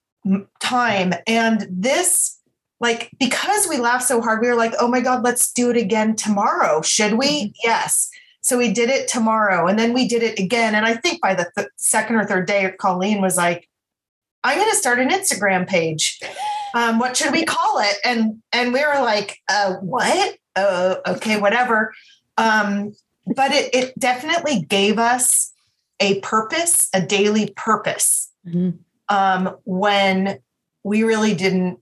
time. 0.61 1.15
And 1.27 1.67
this, 1.71 2.41
like, 2.81 3.11
because 3.19 3.67
we 3.69 3.79
laughed 3.79 4.07
so 4.07 4.21
hard, 4.21 4.41
we 4.41 4.49
were 4.49 4.55
like, 4.55 4.75
oh 4.81 4.89
my 4.89 5.01
God, 5.01 5.23
let's 5.23 5.53
do 5.53 5.71
it 5.71 5.77
again 5.77 6.17
tomorrow. 6.17 6.83
Should 6.83 7.15
we? 7.15 7.27
Mm-hmm. 7.27 7.51
Yes. 7.65 8.11
So 8.41 8.59
we 8.59 8.73
did 8.73 8.91
it 8.91 9.09
tomorrow. 9.09 9.67
And 9.67 9.79
then 9.79 9.95
we 9.95 10.07
did 10.07 10.23
it 10.23 10.39
again. 10.39 10.75
And 10.75 10.85
I 10.85 10.95
think 10.95 11.23
by 11.23 11.35
the 11.35 11.51
th- 11.57 11.69
second 11.77 12.17
or 12.17 12.27
third 12.27 12.47
day, 12.47 12.71
Colleen 12.79 13.23
was 13.23 13.37
like, 13.39 13.69
I'm 14.43 14.59
going 14.59 14.71
to 14.71 14.77
start 14.77 14.99
an 14.99 15.09
Instagram 15.09 15.67
page. 15.67 16.21
Um, 16.75 16.99
what 16.99 17.17
should 17.17 17.33
we 17.33 17.45
call 17.47 17.79
it? 17.79 17.97
And 18.05 18.43
and 18.53 18.75
we 18.75 18.85
were 18.85 19.01
like, 19.01 19.39
uh, 19.49 19.77
what? 19.77 20.37
Uh, 20.55 20.97
okay, 21.07 21.41
whatever. 21.41 21.95
Um, 22.37 22.95
but 23.27 23.53
it, 23.53 23.75
it 23.75 23.99
definitely 23.99 24.61
gave 24.61 24.99
us 24.99 25.53
a 26.01 26.21
purpose, 26.21 26.91
a 26.93 27.01
daily 27.01 27.55
purpose. 27.57 28.31
Mm-hmm. 28.47 28.77
Um, 29.09 29.57
when 29.65 30.41
we 30.83 31.03
really 31.05 31.35
didn't. 31.35 31.79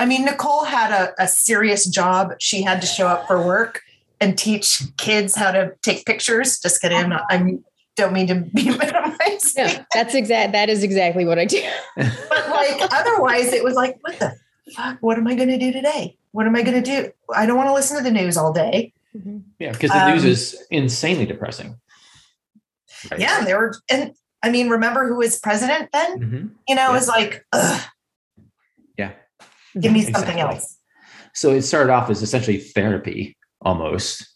I 0.00 0.06
mean, 0.06 0.24
Nicole 0.24 0.64
had 0.64 0.92
a, 0.92 1.22
a 1.22 1.28
serious 1.28 1.84
job. 1.84 2.32
She 2.38 2.62
had 2.62 2.80
to 2.80 2.86
show 2.86 3.06
up 3.06 3.26
for 3.26 3.44
work 3.44 3.82
and 4.18 4.36
teach 4.36 4.82
kids 4.96 5.36
how 5.36 5.52
to 5.52 5.74
take 5.82 6.06
pictures. 6.06 6.58
Just 6.58 6.80
kidding. 6.80 6.96
I'm 6.96 7.10
not, 7.10 7.24
I 7.28 7.58
don't 7.96 8.14
mean 8.14 8.26
to 8.28 8.36
be 8.36 8.64
minimized. 8.78 9.58
Yeah, 9.58 9.84
that's 9.92 10.14
exact. 10.14 10.52
That 10.54 10.70
is 10.70 10.82
exactly 10.82 11.26
what 11.26 11.38
I 11.38 11.44
do. 11.44 11.62
but 11.96 12.48
like, 12.48 12.90
otherwise, 12.94 13.52
it 13.52 13.62
was 13.62 13.74
like, 13.74 13.98
what 14.00 14.18
the 14.18 14.34
fuck? 14.74 14.96
What 15.02 15.18
am 15.18 15.26
I 15.26 15.34
going 15.34 15.50
to 15.50 15.58
do 15.58 15.70
today? 15.70 16.16
What 16.32 16.46
am 16.46 16.56
I 16.56 16.62
going 16.62 16.82
to 16.82 16.90
do? 16.90 17.12
I 17.34 17.44
don't 17.44 17.58
want 17.58 17.68
to 17.68 17.74
listen 17.74 17.98
to 17.98 18.02
the 18.02 18.10
news 18.10 18.38
all 18.38 18.54
day. 18.54 18.94
Mm-hmm. 19.14 19.40
Yeah, 19.58 19.72
because 19.72 19.90
the 19.90 20.02
um, 20.02 20.12
news 20.12 20.24
is 20.24 20.66
insanely 20.70 21.26
depressing. 21.26 21.78
Right? 23.10 23.20
Yeah, 23.20 23.44
they 23.44 23.52
were, 23.52 23.74
and 23.90 24.14
I 24.42 24.50
mean, 24.50 24.70
remember 24.70 25.06
who 25.06 25.16
was 25.16 25.38
president 25.38 25.90
then? 25.92 26.20
Mm-hmm. 26.20 26.46
You 26.68 26.74
know, 26.74 26.82
yeah. 26.84 26.90
it 26.90 26.92
was 26.94 27.06
like, 27.06 27.44
ugh. 27.52 27.82
Yeah. 29.74 29.80
Give 29.82 29.92
me 29.92 30.02
something 30.02 30.22
exactly. 30.22 30.56
else. 30.56 30.78
So 31.34 31.50
it 31.50 31.62
started 31.62 31.92
off 31.92 32.10
as 32.10 32.22
essentially 32.22 32.58
therapy 32.58 33.36
almost. 33.62 34.26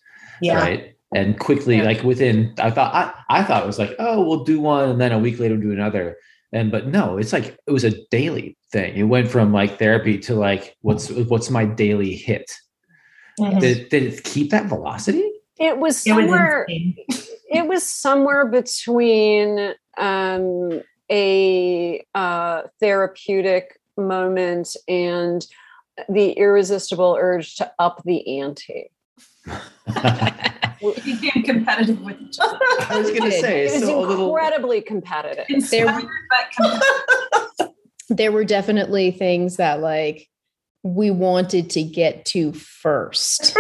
Yeah. 0.41 0.59
Right. 0.59 0.97
And 1.15 1.39
quickly, 1.39 1.77
yeah. 1.77 1.85
like 1.85 2.03
within, 2.03 2.55
I 2.59 2.71
thought, 2.71 2.95
I, 2.95 3.39
I 3.41 3.45
thought 3.45 3.63
it 3.63 3.67
was 3.67 3.79
like, 3.79 3.95
oh, 3.99 4.25
we'll 4.25 4.45
do 4.45 4.61
one. 4.61 4.91
And 4.91 5.01
then 5.01 5.13
a 5.13 5.19
week 5.19 5.39
later, 5.39 5.55
we'll 5.55 5.63
do 5.63 5.73
another. 5.73 6.17
And, 6.53 6.71
but 6.71 6.89
no, 6.89 7.19
it's 7.19 7.33
like, 7.33 7.57
it 7.67 7.73
was 7.73 7.85
a 7.85 7.95
daily 8.11 8.57
thing. 8.73 8.97
It 8.97 9.05
went 9.05 9.29
from 9.29 9.53
like 9.53 9.79
therapy 9.79 10.19
to 10.21 10.35
like, 10.35 10.77
what's, 10.81 11.11
what's 11.11 11.51
my 11.51 11.65
daily 11.65 12.15
hit? 12.15 12.51
Mm-hmm. 13.41 13.59
Did, 13.59 13.89
did 13.89 14.03
it 14.05 14.25
keep 14.25 14.51
that 14.51 14.67
velocity? 14.67 15.31
It 15.59 15.79
was 15.79 16.03
somewhere. 16.03 16.67
It 16.69 17.05
was, 17.09 17.31
it 17.51 17.67
was 17.69 17.83
somewhere 17.85 18.47
between 18.47 19.75
um, 19.97 20.83
a 21.11 22.05
uh, 22.15 22.63
therapeutic 22.81 23.79
moment 23.97 24.77
and 24.89 25.47
the 26.09 26.33
irresistible 26.33 27.17
urge 27.19 27.57
to 27.57 27.73
up 27.79 28.03
the 28.05 28.41
ante. 28.41 28.91
we 30.83 30.95
became 31.05 31.43
competitive 31.43 32.01
with 32.01 32.21
each 32.21 32.39
other. 32.41 32.59
I 32.89 32.99
was 32.99 33.11
going 33.11 33.31
to 33.31 33.33
say, 33.33 33.67
it 33.67 33.73
was 33.73 33.83
so 33.83 34.27
incredibly 34.27 34.79
little... 34.79 34.89
competitive. 34.89 35.71
There, 35.71 36.03
there 38.09 38.33
were 38.33 38.45
definitely 38.45 39.11
things 39.11 39.57
that 39.57 39.81
like 39.81 40.29
we 40.85 41.11
wanted 41.11 41.71
to 41.71 41.83
get 41.83 42.25
to 42.27 42.53
first. 42.53 43.57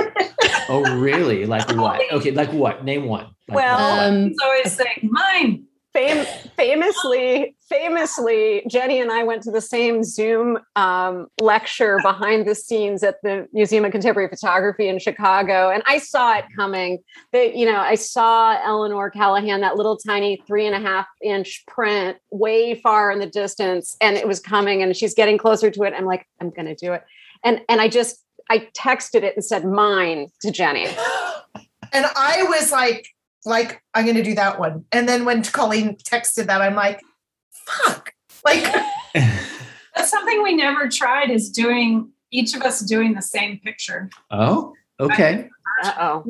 oh, 0.68 0.98
really? 0.98 1.46
Like 1.46 1.68
what? 1.76 2.00
Okay, 2.12 2.30
like 2.30 2.52
what? 2.52 2.84
Name 2.84 3.06
one. 3.06 3.34
Like 3.48 3.56
well, 3.56 4.00
um, 4.00 4.28
he's 4.28 4.36
always 4.42 4.72
saying 4.72 5.08
mine. 5.10 5.64
Fam- 5.94 6.26
famously, 6.56 7.54
famously, 7.68 8.66
Jenny 8.68 9.00
and 9.00 9.12
I 9.12 9.22
went 9.22 9.44
to 9.44 9.52
the 9.52 9.60
same 9.60 10.02
Zoom 10.02 10.58
um, 10.74 11.28
lecture 11.40 12.00
behind 12.02 12.48
the 12.48 12.54
scenes 12.56 13.04
at 13.04 13.22
the 13.22 13.46
Museum 13.52 13.84
of 13.84 13.92
Contemporary 13.92 14.28
Photography 14.28 14.88
in 14.88 14.98
Chicago, 14.98 15.70
and 15.70 15.84
I 15.86 15.98
saw 15.98 16.36
it 16.36 16.46
coming. 16.56 16.98
That 17.32 17.54
you 17.54 17.64
know, 17.64 17.76
I 17.76 17.94
saw 17.94 18.58
Eleanor 18.64 19.08
Callahan, 19.08 19.60
that 19.60 19.76
little 19.76 19.96
tiny 19.96 20.42
three 20.48 20.66
and 20.66 20.74
a 20.74 20.80
half 20.80 21.06
inch 21.22 21.62
print, 21.68 22.18
way 22.32 22.74
far 22.74 23.12
in 23.12 23.20
the 23.20 23.26
distance, 23.26 23.96
and 24.00 24.16
it 24.16 24.26
was 24.26 24.40
coming, 24.40 24.82
and 24.82 24.96
she's 24.96 25.14
getting 25.14 25.38
closer 25.38 25.70
to 25.70 25.82
it. 25.84 25.94
I'm 25.96 26.06
like, 26.06 26.26
I'm 26.40 26.50
going 26.50 26.66
to 26.66 26.74
do 26.74 26.92
it, 26.92 27.04
and 27.44 27.60
and 27.68 27.80
I 27.80 27.86
just 27.86 28.20
I 28.50 28.68
texted 28.76 29.22
it 29.22 29.36
and 29.36 29.44
said 29.44 29.64
mine 29.64 30.26
to 30.40 30.50
Jenny. 30.50 30.88
And 31.92 32.06
I 32.16 32.42
was 32.48 32.72
like, 32.72 33.06
like 33.44 33.82
I'm 33.94 34.04
going 34.04 34.16
to 34.16 34.22
do 34.22 34.34
that 34.34 34.58
one. 34.58 34.84
And 34.92 35.08
then 35.08 35.24
when 35.24 35.42
Colleen 35.42 35.96
texted 35.96 36.46
that, 36.46 36.60
I'm 36.60 36.74
like, 36.74 37.00
fuck. 37.50 38.12
Like 38.44 38.62
that's 39.14 40.10
something 40.10 40.42
we 40.42 40.54
never 40.54 40.88
tried 40.88 41.30
is 41.30 41.50
doing 41.50 42.10
each 42.30 42.54
of 42.54 42.62
us 42.62 42.80
doing 42.80 43.14
the 43.14 43.22
same 43.22 43.58
picture. 43.60 44.10
Oh, 44.30 44.74
okay. 45.00 45.48
oh 45.84 46.24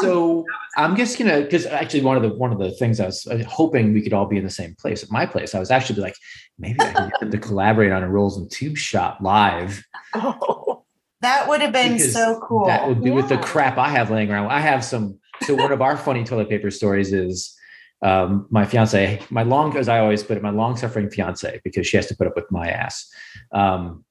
So 0.00 0.44
I'm 0.76 0.96
just 0.96 1.18
gonna 1.18 1.40
because 1.40 1.66
actually 1.66 2.02
one 2.02 2.16
of 2.16 2.22
the 2.22 2.30
one 2.30 2.52
of 2.52 2.58
the 2.58 2.70
things 2.72 3.00
I 3.00 3.06
was 3.06 3.26
uh, 3.26 3.42
hoping 3.48 3.92
we 3.92 4.02
could 4.02 4.12
all 4.12 4.26
be 4.26 4.36
in 4.36 4.44
the 4.44 4.50
same 4.50 4.74
place 4.78 5.02
at 5.02 5.10
my 5.10 5.26
place. 5.26 5.54
I 5.54 5.58
was 5.58 5.70
actually 5.70 6.00
like, 6.00 6.14
maybe 6.58 6.80
I 6.80 6.92
can 6.92 7.08
get 7.08 7.20
them 7.20 7.30
to 7.30 7.38
collaborate 7.38 7.92
on 7.92 8.02
a 8.02 8.08
rolls 8.08 8.36
and 8.36 8.50
tube 8.50 8.76
shot 8.76 9.22
live. 9.22 9.82
Oh, 10.14 10.84
that 11.20 11.48
would 11.48 11.60
have 11.60 11.72
been 11.72 11.94
because 11.94 12.12
so 12.12 12.40
cool. 12.46 12.66
That 12.66 12.86
would 12.86 13.02
be 13.02 13.10
yeah. 13.10 13.16
with 13.16 13.28
the 13.28 13.36
crap 13.38 13.76
I 13.76 13.88
have 13.88 14.10
laying 14.10 14.30
around. 14.30 14.50
I 14.50 14.60
have 14.60 14.84
some 14.84 15.18
so 15.42 15.54
one 15.54 15.72
of 15.72 15.82
our 15.82 15.96
funny 15.96 16.24
toilet 16.24 16.48
paper 16.48 16.70
stories 16.70 17.12
is 17.12 17.56
um, 18.02 18.46
my 18.50 18.64
fiance, 18.64 19.20
my 19.30 19.42
long, 19.42 19.76
as 19.76 19.88
I 19.88 19.98
always 19.98 20.22
put 20.22 20.36
it, 20.36 20.42
my 20.42 20.50
long 20.50 20.76
suffering 20.76 21.10
fiance, 21.10 21.60
because 21.64 21.86
she 21.86 21.96
has 21.96 22.06
to 22.06 22.16
put 22.16 22.26
up 22.26 22.36
with 22.36 22.50
my 22.50 22.68
ass. 22.68 23.08
Um, 23.52 24.04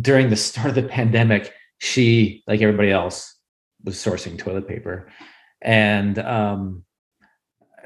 during 0.00 0.30
the 0.30 0.36
start 0.36 0.68
of 0.68 0.74
the 0.74 0.82
pandemic, 0.82 1.52
she, 1.78 2.42
like 2.46 2.60
everybody 2.60 2.90
else, 2.90 3.36
was 3.84 3.96
sourcing 3.96 4.38
toilet 4.38 4.68
paper, 4.68 5.10
and 5.62 6.18
um, 6.18 6.84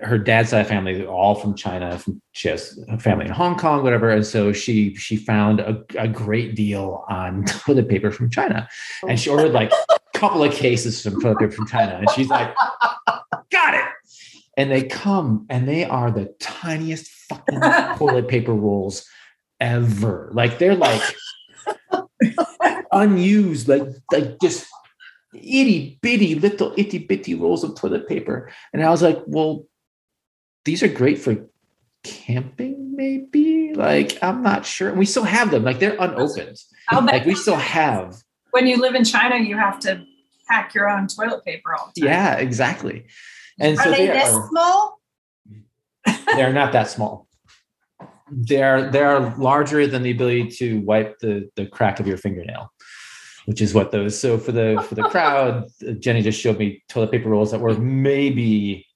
her 0.02 0.18
dad's 0.18 0.50
side 0.50 0.62
of 0.62 0.66
family 0.66 1.06
all 1.06 1.34
from 1.34 1.54
China. 1.54 1.98
From, 1.98 2.20
she 2.32 2.48
has 2.48 2.78
a 2.88 2.98
family 2.98 3.26
in 3.26 3.32
Hong 3.32 3.56
Kong, 3.56 3.82
whatever, 3.82 4.10
and 4.10 4.26
so 4.26 4.52
she 4.52 4.94
she 4.96 5.16
found 5.16 5.60
a, 5.60 5.84
a 5.96 6.08
great 6.08 6.56
deal 6.56 7.04
on 7.08 7.44
toilet 7.46 7.88
paper 7.88 8.10
from 8.10 8.30
China, 8.30 8.68
and 9.08 9.18
she 9.18 9.30
ordered 9.30 9.52
like 9.52 9.70
couple 10.14 10.42
of 10.42 10.54
cases 10.54 11.02
from 11.02 11.20
paper 11.20 11.50
from 11.50 11.66
China, 11.66 11.96
and 11.98 12.10
she's 12.10 12.28
like, 12.28 12.54
"Got 13.50 13.74
it." 13.74 13.84
And 14.56 14.70
they 14.70 14.84
come, 14.84 15.46
and 15.50 15.68
they 15.68 15.84
are 15.84 16.10
the 16.10 16.34
tiniest 16.38 17.08
fucking 17.28 17.60
toilet 17.98 18.28
paper 18.28 18.54
rolls 18.54 19.06
ever. 19.60 20.30
Like 20.32 20.58
they're 20.58 20.76
like 20.76 21.02
unused, 22.92 23.68
like 23.68 23.82
like 24.12 24.38
just 24.40 24.66
itty 25.34 25.98
bitty 26.00 26.36
little 26.36 26.72
itty 26.76 26.98
bitty 26.98 27.34
rolls 27.34 27.64
of 27.64 27.74
toilet 27.74 28.08
paper. 28.08 28.50
And 28.72 28.82
I 28.82 28.90
was 28.90 29.02
like, 29.02 29.18
well, 29.26 29.66
these 30.64 30.82
are 30.82 30.88
great 30.88 31.18
for 31.18 31.36
camping, 32.04 32.94
maybe. 32.96 33.74
Like 33.74 34.18
I'm 34.22 34.42
not 34.42 34.64
sure. 34.64 34.88
And 34.88 34.98
we 34.98 35.06
still 35.06 35.24
have 35.24 35.50
them. 35.50 35.64
Like 35.64 35.80
they're 35.80 35.96
unopened. 35.98 36.58
Like 36.92 37.26
we 37.26 37.34
still 37.34 37.56
have. 37.56 38.16
When 38.54 38.66
you 38.68 38.76
live 38.80 38.94
in 38.94 39.04
China, 39.04 39.36
you 39.36 39.56
have 39.58 39.78
to 39.80 40.04
pack 40.48 40.74
your 40.74 40.88
own 40.88 41.06
toilet 41.08 41.44
paper 41.44 41.74
all 41.74 41.90
the 41.94 42.00
time. 42.02 42.08
Yeah, 42.10 42.34
exactly. 42.36 43.06
And 43.58 43.78
Are 43.78 43.84
so 43.84 43.90
they 43.90 44.06
they 44.06 44.12
this 44.12 44.32
are, 44.32 44.48
small? 44.48 45.00
they're 46.36 46.52
not 46.52 46.72
that 46.72 46.88
small. 46.88 47.26
They're 48.30 48.90
they're 48.90 49.20
larger 49.36 49.86
than 49.86 50.02
the 50.02 50.10
ability 50.10 50.48
to 50.58 50.80
wipe 50.80 51.18
the 51.18 51.50
the 51.56 51.66
crack 51.66 52.00
of 52.00 52.06
your 52.06 52.16
fingernail, 52.16 52.72
which 53.46 53.60
is 53.60 53.74
what 53.74 53.90
those. 53.90 54.18
So 54.18 54.38
for 54.38 54.52
the 54.52 54.84
for 54.88 54.94
the 54.94 55.02
crowd, 55.04 55.66
Jenny 56.00 56.22
just 56.22 56.40
showed 56.40 56.58
me 56.58 56.82
toilet 56.88 57.10
paper 57.10 57.28
rolls 57.28 57.50
that 57.50 57.60
were 57.60 57.74
maybe 57.74 58.86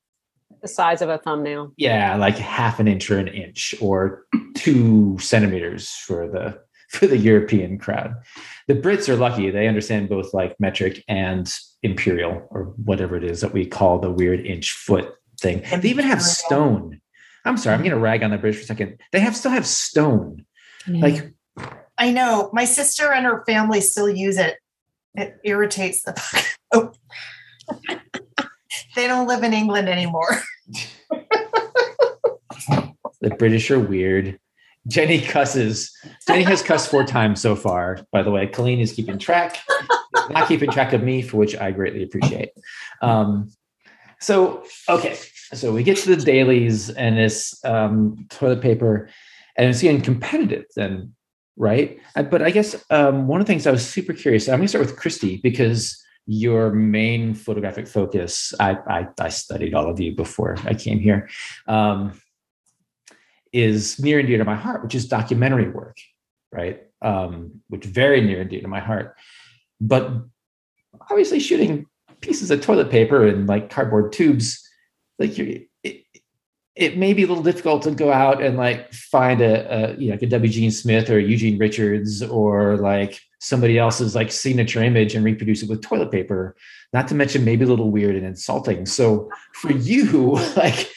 The 0.63 0.69
size 0.69 1.03
of 1.03 1.09
a 1.09 1.19
thumbnail. 1.19 1.73
yeah, 1.77 2.17
like 2.17 2.37
half 2.39 2.81
an 2.81 2.89
inch 2.89 3.11
or 3.11 3.19
an 3.19 3.29
inch 3.29 3.75
or 3.81 4.25
two 4.55 5.19
centimeters 5.21 5.91
for 5.91 6.27
the 6.29 6.59
for 6.91 7.07
the 7.07 7.19
European 7.19 7.79
crowd. 7.79 8.15
The 8.69 8.75
Brits 8.75 9.09
are 9.09 9.17
lucky; 9.17 9.51
they 9.51 9.67
understand 9.67 10.09
both 10.09 10.33
like 10.33 10.55
metric 10.61 11.03
and 11.09 11.53
imperial 11.83 12.47
or 12.51 12.75
whatever 12.85 13.17
it 13.17 13.25
is 13.25 13.41
that 13.41 13.53
we 13.53 13.67
call 13.67 13.99
the 13.99 14.11
weird 14.11 14.45
inch 14.47 14.73
foot 14.73 15.13
thing. 15.41 15.63
They 15.81 15.89
even 15.89 16.05
have 16.05 16.23
stone. 16.23 17.01
I'm 17.45 17.57
sorry, 17.57 17.75
I'm 17.75 17.81
going 17.81 17.93
to 17.93 17.99
rag 17.99 18.23
on 18.23 18.31
the 18.31 18.39
British 18.39 18.61
for 18.61 18.65
a 18.65 18.67
second. 18.67 19.01
They 19.13 19.21
have 19.21 19.35
still 19.35 19.51
have 19.51 19.67
stone. 19.67 20.45
Like 20.87 21.33
I 21.97 22.13
know. 22.13 22.51
My 22.53 22.65
sister 22.65 23.13
and 23.13 23.27
her 23.27 23.45
family 23.47 23.81
still 23.81 24.09
use 24.09 24.39
it. 24.39 24.57
It 25.15 25.37
irritates 25.45 26.05
them. 26.05 26.15
oh. 26.73 26.93
they 28.95 29.07
don't 29.07 29.27
live 29.27 29.43
in 29.43 29.53
England 29.53 29.89
anymore. 29.89 30.41
the 33.21 33.31
British 33.37 33.71
are 33.71 33.81
weird. 33.81 34.39
Jenny 34.89 35.21
cusses. 35.21 35.91
Jenny 36.27 36.43
has 36.45 36.63
cussed 36.63 36.91
four 36.91 37.05
times 37.17 37.41
so 37.41 37.55
far. 37.55 38.01
By 38.11 38.23
the 38.23 38.31
way, 38.31 38.47
Colleen 38.47 38.81
is 38.81 38.93
keeping 38.93 39.19
track, 39.19 39.59
not 40.31 40.49
keeping 40.49 40.71
track 40.71 40.93
of 40.93 41.03
me, 41.03 41.23
for 41.23 41.37
which 41.37 41.57
I 41.57 41.71
greatly 41.71 42.03
appreciate. 42.03 42.51
Um, 43.03 43.53
so, 44.21 44.65
okay, 44.89 45.17
so 45.53 45.73
we 45.73 45.83
get 45.83 45.99
to 45.99 46.17
the 46.17 46.23
dailies 46.25 46.91
and 46.91 47.17
this 47.17 47.63
um, 47.65 48.27
toilet 48.31 48.61
paper, 48.61 49.09
and 49.57 49.69
it's 49.69 49.83
getting 49.83 50.01
competitive 50.01 50.65
then, 50.75 51.15
right? 51.57 51.99
Uh, 52.17 52.23
But 52.25 52.43
I 52.43 52.51
guess 52.51 52.83
um, 52.91 53.29
one 53.29 53.41
of 53.41 53.47
the 53.47 53.53
things 53.53 53.67
I 53.67 53.71
was 53.71 53.87
super 53.87 54.13
curious. 54.13 54.49
I'm 54.49 54.57
going 54.57 54.63
to 54.63 54.69
start 54.69 54.87
with 54.87 54.97
Christy 54.97 55.39
because 55.43 56.03
your 56.27 56.71
main 56.71 57.35
photographic 57.35 57.89
focus. 57.89 58.53
I, 58.61 58.77
I 58.87 59.09
I 59.19 59.31
studied 59.31 59.73
all 59.73 59.89
of 59.89 59.99
you 59.99 60.15
before 60.15 60.57
I 60.65 60.75
came 60.75 60.99
here. 60.99 61.29
Um, 61.67 62.21
is 63.53 63.99
near 64.01 64.19
and 64.19 64.29
dear 64.29 64.39
to 64.39 64.45
my 64.45 64.55
heart, 64.55 64.83
which 64.83 64.95
is 64.95 65.07
documentary 65.07 65.69
work, 65.69 65.97
right? 66.53 66.83
Um, 67.03 67.63
which 67.69 67.85
very 67.85 68.21
near 68.21 68.41
and 68.41 68.51
dear 68.51 68.61
to 68.61 68.69
my 68.69 68.81
heart. 68.81 69.17
But 69.81 70.11
obviously, 71.11 71.41
shooting 71.41 71.87
pieces 72.21 72.51
of 72.51 72.61
toilet 72.61 72.91
paper 72.91 73.27
and 73.27 73.47
like 73.47 73.71
cardboard 73.71 74.13
tubes, 74.13 74.69
like 75.19 75.39
you, 75.39 75.67
it, 75.83 76.05
it 76.75 76.97
may 76.97 77.13
be 77.13 77.25
a 77.25 77.27
little 77.27 77.43
difficult 77.43 77.83
to 77.83 77.91
go 77.91 78.13
out 78.13 78.43
and 78.43 78.57
like 78.57 78.93
find 78.93 79.41
a, 79.41 79.93
a 79.93 79.97
you 79.97 80.09
know 80.09 80.15
like 80.15 80.23
a 80.23 80.27
W. 80.27 80.49
Eugene 80.49 80.71
Smith 80.71 81.11
or 81.11 81.19
Eugene 81.19 81.59
Richards 81.59 82.23
or 82.23 82.77
like 82.77 83.21
somebody 83.41 83.79
else's 83.79 84.15
like 84.15 84.33
signature 84.33 84.83
image 84.83 85.15
and 85.15 85.25
reproduce 85.25 85.63
it 85.63 85.69
with 85.69 85.83
toilet 85.83 86.11
paper. 86.11 86.57
Not 86.93 87.09
to 87.09 87.15
mention 87.15 87.45
maybe 87.45 87.65
a 87.65 87.69
little 87.69 87.91
weird 87.91 88.17
and 88.17 88.27
insulting. 88.27 88.87
So 88.87 89.31
for 89.55 89.73
you, 89.73 90.33
like 90.57 90.91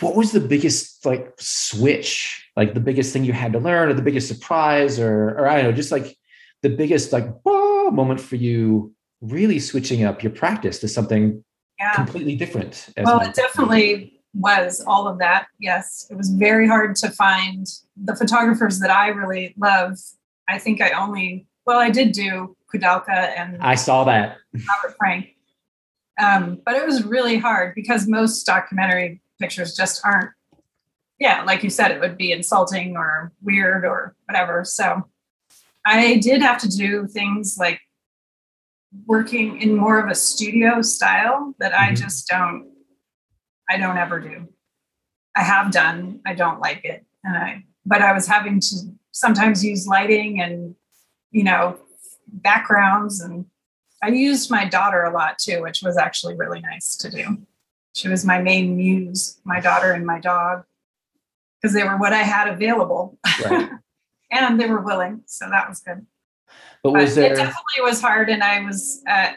what 0.00 0.16
was 0.16 0.32
the 0.32 0.40
biggest 0.40 1.04
like 1.06 1.32
switch 1.38 2.48
like 2.56 2.74
the 2.74 2.80
biggest 2.80 3.12
thing 3.12 3.24
you 3.24 3.32
had 3.32 3.52
to 3.52 3.58
learn 3.58 3.88
or 3.88 3.94
the 3.94 4.02
biggest 4.02 4.28
surprise 4.28 4.98
or 4.98 5.30
or 5.38 5.48
i 5.48 5.56
don't 5.56 5.64
know 5.70 5.72
just 5.72 5.92
like 5.92 6.16
the 6.62 6.68
biggest 6.70 7.12
like 7.12 7.26
whoa 7.42 7.90
moment 7.90 8.20
for 8.20 8.36
you 8.36 8.92
really 9.20 9.58
switching 9.58 10.04
up 10.04 10.22
your 10.22 10.32
practice 10.32 10.78
to 10.78 10.88
something 10.88 11.42
Yeah. 11.78 11.92
completely 11.94 12.36
different 12.36 12.88
as 12.96 13.04
Well, 13.06 13.16
my- 13.18 13.26
it 13.28 13.34
definitely 13.34 14.20
was 14.32 14.82
all 14.86 15.08
of 15.08 15.18
that. 15.18 15.46
Yes. 15.58 16.06
It 16.10 16.16
was 16.16 16.28
very 16.30 16.66
hard 16.68 16.94
to 16.96 17.10
find 17.10 17.66
the 17.96 18.14
photographers 18.14 18.78
that 18.78 18.88
I 18.90 19.08
really 19.08 19.54
love. 19.58 19.98
I 20.48 20.58
think 20.58 20.80
I 20.80 20.90
only, 20.90 21.48
well, 21.66 21.78
I 21.80 21.90
did 21.90 22.12
do 22.12 22.56
Koudelka 22.72 23.08
and 23.36 23.58
i 23.60 23.74
saw 23.74 24.04
that 24.04 24.36
Robert 24.54 24.96
Frank. 24.98 25.26
Um, 26.20 26.60
but 26.64 26.76
it 26.76 26.86
was 26.86 27.02
really 27.04 27.38
hard 27.38 27.74
because 27.74 28.06
most 28.06 28.44
documentary 28.44 29.20
pictures 29.40 29.74
just 29.74 30.04
aren't, 30.04 30.30
yeah, 31.18 31.42
like 31.42 31.64
you 31.64 31.70
said, 31.70 31.90
it 31.90 32.00
would 32.00 32.16
be 32.16 32.32
insulting 32.32 32.96
or 32.96 33.32
weird 33.42 33.84
or 33.84 34.14
whatever. 34.26 34.64
So 34.64 35.08
I 35.84 36.18
did 36.18 36.42
have 36.42 36.58
to 36.58 36.68
do 36.68 37.06
things 37.06 37.56
like 37.58 37.80
working 39.06 39.60
in 39.60 39.76
more 39.76 39.98
of 39.98 40.10
a 40.10 40.14
studio 40.14 40.82
style 40.82 41.54
that 41.58 41.74
I 41.74 41.92
Mhm. 41.92 41.96
just 41.96 42.28
don't, 42.28 42.70
I 43.68 43.76
don't 43.76 43.96
ever 43.96 44.20
do. 44.20 44.48
I 45.36 45.42
have 45.42 45.70
done, 45.70 46.20
I 46.26 46.34
don't 46.34 46.60
like 46.60 46.84
it. 46.84 47.06
And 47.24 47.36
I, 47.36 47.64
but 47.86 48.02
I 48.02 48.12
was 48.12 48.26
having 48.26 48.60
to 48.60 48.76
sometimes 49.12 49.64
use 49.64 49.86
lighting 49.86 50.40
and, 50.40 50.74
you 51.30 51.44
know, 51.44 51.78
backgrounds 52.28 53.20
and 53.20 53.46
I 54.02 54.08
used 54.08 54.50
my 54.50 54.64
daughter 54.64 55.04
a 55.04 55.12
lot 55.12 55.38
too, 55.38 55.62
which 55.62 55.82
was 55.82 55.96
actually 55.98 56.34
really 56.34 56.60
nice 56.60 56.96
to 56.96 57.10
do. 57.10 57.46
She 57.94 58.08
was 58.08 58.24
my 58.24 58.40
main 58.40 58.76
muse, 58.76 59.40
my 59.44 59.60
daughter 59.60 59.92
and 59.92 60.06
my 60.06 60.20
dog, 60.20 60.64
because 61.60 61.74
they 61.74 61.84
were 61.84 61.96
what 61.96 62.12
I 62.12 62.22
had 62.22 62.48
available. 62.48 63.18
right 63.44 63.70
and 64.30 64.60
they 64.60 64.66
were 64.66 64.80
willing. 64.80 65.22
So 65.26 65.48
that 65.50 65.68
was 65.68 65.80
good. 65.80 66.06
but 66.82 66.92
But 66.92 66.92
was 66.92 67.16
it 67.16 67.30
definitely 67.30 67.82
was 67.82 68.00
hard. 68.00 68.28
And 68.30 68.42
I 68.44 68.60
was, 68.64 69.02
uh, 69.08 69.32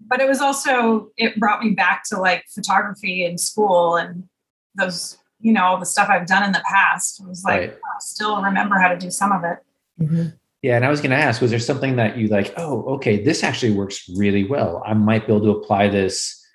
but 0.00 0.20
it 0.20 0.28
was 0.28 0.40
also, 0.40 1.10
it 1.16 1.40
brought 1.40 1.62
me 1.62 1.70
back 1.70 2.04
to 2.10 2.20
like 2.20 2.44
photography 2.54 3.24
in 3.24 3.38
school 3.38 3.96
and 3.96 4.28
those, 4.74 5.18
you 5.40 5.52
know, 5.52 5.64
all 5.64 5.78
the 5.78 5.86
stuff 5.86 6.08
I've 6.10 6.26
done 6.26 6.42
in 6.44 6.52
the 6.52 6.62
past. 6.70 7.20
It 7.20 7.26
was 7.26 7.42
like, 7.42 7.60
Right. 7.60 7.72
I 7.72 7.98
still 8.00 8.42
remember 8.42 8.78
how 8.78 8.88
to 8.88 8.98
do 8.98 9.10
some 9.10 9.32
of 9.32 9.42
it. 9.44 9.58
yeah 10.62 10.76
and 10.76 10.84
i 10.84 10.90
was 10.90 11.00
going 11.00 11.10
to 11.10 11.16
ask 11.16 11.40
was 11.40 11.50
there 11.50 11.58
something 11.60 11.96
that 11.96 12.18
you 12.18 12.28
like 12.28 12.52
oh 12.58 12.82
okay 12.96 13.22
this 13.22 13.42
actually 13.42 13.72
works 13.72 14.06
really 14.16 14.44
well 14.44 14.82
i 14.86 14.92
might 14.92 15.26
be 15.26 15.32
able 15.32 15.42
to 15.44 15.50
apply 15.58 15.88
this 15.88 16.45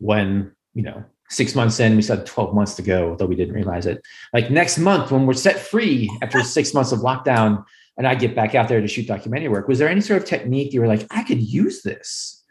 when 0.00 0.52
you 0.74 0.82
know 0.82 1.04
six 1.28 1.54
months 1.54 1.78
in 1.78 1.94
we 1.94 2.02
still 2.02 2.16
had 2.16 2.26
12 2.26 2.54
months 2.54 2.74
to 2.74 2.82
go 2.82 3.14
though 3.16 3.26
we 3.26 3.36
didn't 3.36 3.54
realize 3.54 3.86
it. 3.86 4.02
Like 4.32 4.50
next 4.50 4.78
month 4.78 5.12
when 5.12 5.26
we're 5.26 5.34
set 5.34 5.58
free 5.58 6.10
after 6.22 6.42
six 6.42 6.74
months 6.74 6.92
of 6.92 7.00
lockdown 7.00 7.64
and 7.96 8.06
i 8.06 8.14
get 8.14 8.34
back 8.34 8.54
out 8.54 8.68
there 8.68 8.80
to 8.80 8.88
shoot 8.88 9.06
documentary 9.06 9.48
work 9.48 9.68
was 9.68 9.78
there 9.78 9.88
any 9.88 10.00
sort 10.00 10.22
of 10.22 10.28
technique 10.28 10.72
you 10.72 10.80
were 10.80 10.86
like 10.86 11.06
i 11.10 11.22
could 11.22 11.40
use 11.40 11.82
this 11.82 12.44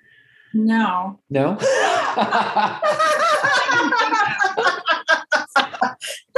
No, 0.53 1.19
no? 1.29 1.57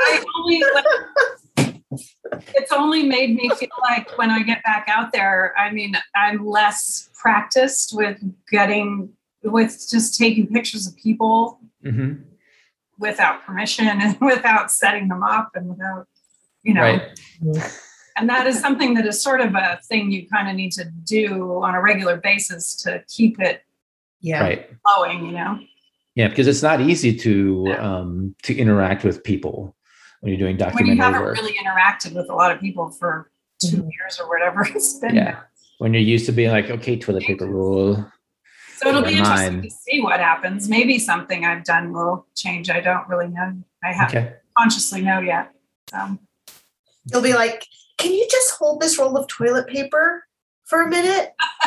I 0.02 0.24
only 0.38 0.64
like, 0.74 0.86
it's 2.56 2.72
only 2.72 3.04
made 3.04 3.36
me 3.36 3.50
feel 3.50 3.70
like 3.82 4.18
when 4.18 4.30
I 4.30 4.44
get 4.44 4.64
back 4.64 4.88
out 4.88 5.12
there, 5.12 5.54
I 5.58 5.72
mean, 5.72 5.96
I'm 6.16 6.46
less 6.46 7.10
practiced 7.20 7.96
with 7.96 8.18
getting 8.50 9.10
with 9.44 9.88
just 9.90 10.18
taking 10.18 10.48
pictures 10.48 10.88
of 10.88 10.96
people 10.98 11.60
hmm 11.84 12.14
without 13.00 13.44
permission 13.44 13.88
and 13.88 14.16
without 14.22 14.72
setting 14.72 15.08
them 15.08 15.24
up 15.24 15.50
and 15.56 15.68
without, 15.70 16.06
you 16.62 16.74
know, 16.74 16.82
right 16.82 17.02
and 18.18 18.30
that 18.30 18.46
is 18.46 18.60
something 18.60 18.94
that 18.94 19.06
is 19.08 19.20
sort 19.24 19.42
of 19.42 19.56
a 19.56 19.80
thing 19.86 20.12
you 20.12 20.28
kind 20.28 20.48
of 20.50 20.56
need 20.56 20.72
to 20.72 20.86
do 21.06 21.64
on 21.64 21.74
a 21.74 21.82
regular 21.82 22.18
basis 22.18 22.76
to 22.76 23.02
keep 23.08 23.40
it 23.40 23.64
Yeah. 24.20 24.42
right 24.44 24.70
flowing, 24.84 25.26
you 25.26 25.32
know. 25.32 25.60
yeah 26.16 26.28
because 26.28 26.48
it's 26.48 26.62
not 26.62 26.80
easy 26.82 27.16
to 27.18 27.74
um 27.80 28.36
to 28.44 28.56
interact 28.56 29.04
with 29.04 29.24
people 29.24 29.76
when 30.20 30.32
you're 30.32 30.40
doing 30.40 30.58
When 30.58 30.86
you 30.86 30.96
documentary 30.96 30.98
haven't 30.98 31.22
work 31.22 31.38
really 31.38 31.56
interacted 31.64 32.14
with 32.14 32.30
a 32.30 32.36
lot 32.36 32.52
of 32.52 32.60
people 32.60 32.92
for 32.92 33.32
2 33.62 33.78
Mhm. 33.78 33.90
years 33.92 34.20
or 34.20 34.28
whatever 34.30 34.62
it's 34.76 35.00
been. 35.00 35.16
Yeah. 35.16 35.40
when 35.80 35.94
you're 35.94 36.04
used 36.04 36.28
to 36.28 36.32
being 36.32 36.52
like, 36.52 36.70
okay, 36.70 36.96
toilet 37.00 37.24
paper 37.24 37.48
rule. 37.48 38.06
So 38.82 38.90
it'll 38.90 39.04
be 39.04 39.18
interesting 39.18 39.58
mind. 39.58 39.64
to 39.64 39.70
see 39.70 40.02
what 40.02 40.20
happens. 40.20 40.68
Maybe 40.68 40.98
something 40.98 41.46
I've 41.46 41.64
done 41.64 41.94
will 41.94 42.26
change. 42.36 42.70
I 42.70 42.80
don't 42.80 43.08
really 43.08 43.28
know. 43.28 43.54
I 43.84 43.92
haven't 43.94 44.18
Okay. 44.18 44.34
consciously 44.58 45.02
know 45.02 45.20
yet. 45.20 45.52
So 45.92 46.18
You'll 47.12 47.22
be 47.22 47.34
like, 47.34 47.66
can 47.98 48.12
you 48.14 48.28
just 48.30 48.52
hold 48.58 48.82
this 48.82 48.98
roll 48.98 49.18
of 49.18 49.28
toilet 49.28 49.68
paper 49.68 50.26
for 50.66 50.82
a 50.84 50.90
minute? 50.90 51.34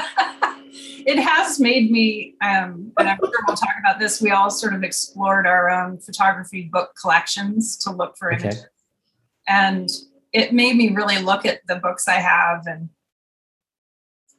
it 1.06 1.18
has 1.18 1.60
made 1.60 1.90
me, 1.90 2.34
um, 2.40 2.92
and 2.98 3.08
I'm 3.08 3.18
sure 3.18 3.32
we'll 3.46 3.56
talk 3.56 3.74
about 3.80 3.98
this. 4.00 4.20
We 4.20 4.30
all 4.30 4.50
sort 4.50 4.74
of 4.74 4.82
explored 4.82 5.46
our 5.46 5.70
own 5.70 5.98
photography 5.98 6.62
book 6.72 6.94
collections 7.00 7.76
to 7.78 7.90
look 7.90 8.16
for 8.16 8.32
Okay. 8.32 8.42
images. 8.44 8.66
And 9.46 9.88
it 10.32 10.52
made 10.52 10.76
me 10.76 10.90
really 10.94 11.18
look 11.18 11.46
at 11.46 11.60
the 11.68 11.76
books 11.76 12.08
I 12.08 12.14
have 12.14 12.66
and 12.66 12.88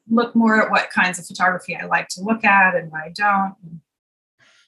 look 0.09 0.35
more 0.35 0.61
at 0.61 0.69
what 0.71 0.89
kinds 0.91 1.19
of 1.19 1.25
photography 1.25 1.75
I 1.75 1.85
like 1.85 2.07
to 2.09 2.21
look 2.21 2.43
at 2.43 2.75
and 2.75 2.91
what 2.91 3.01
I 3.01 3.09
don't. 3.09 3.55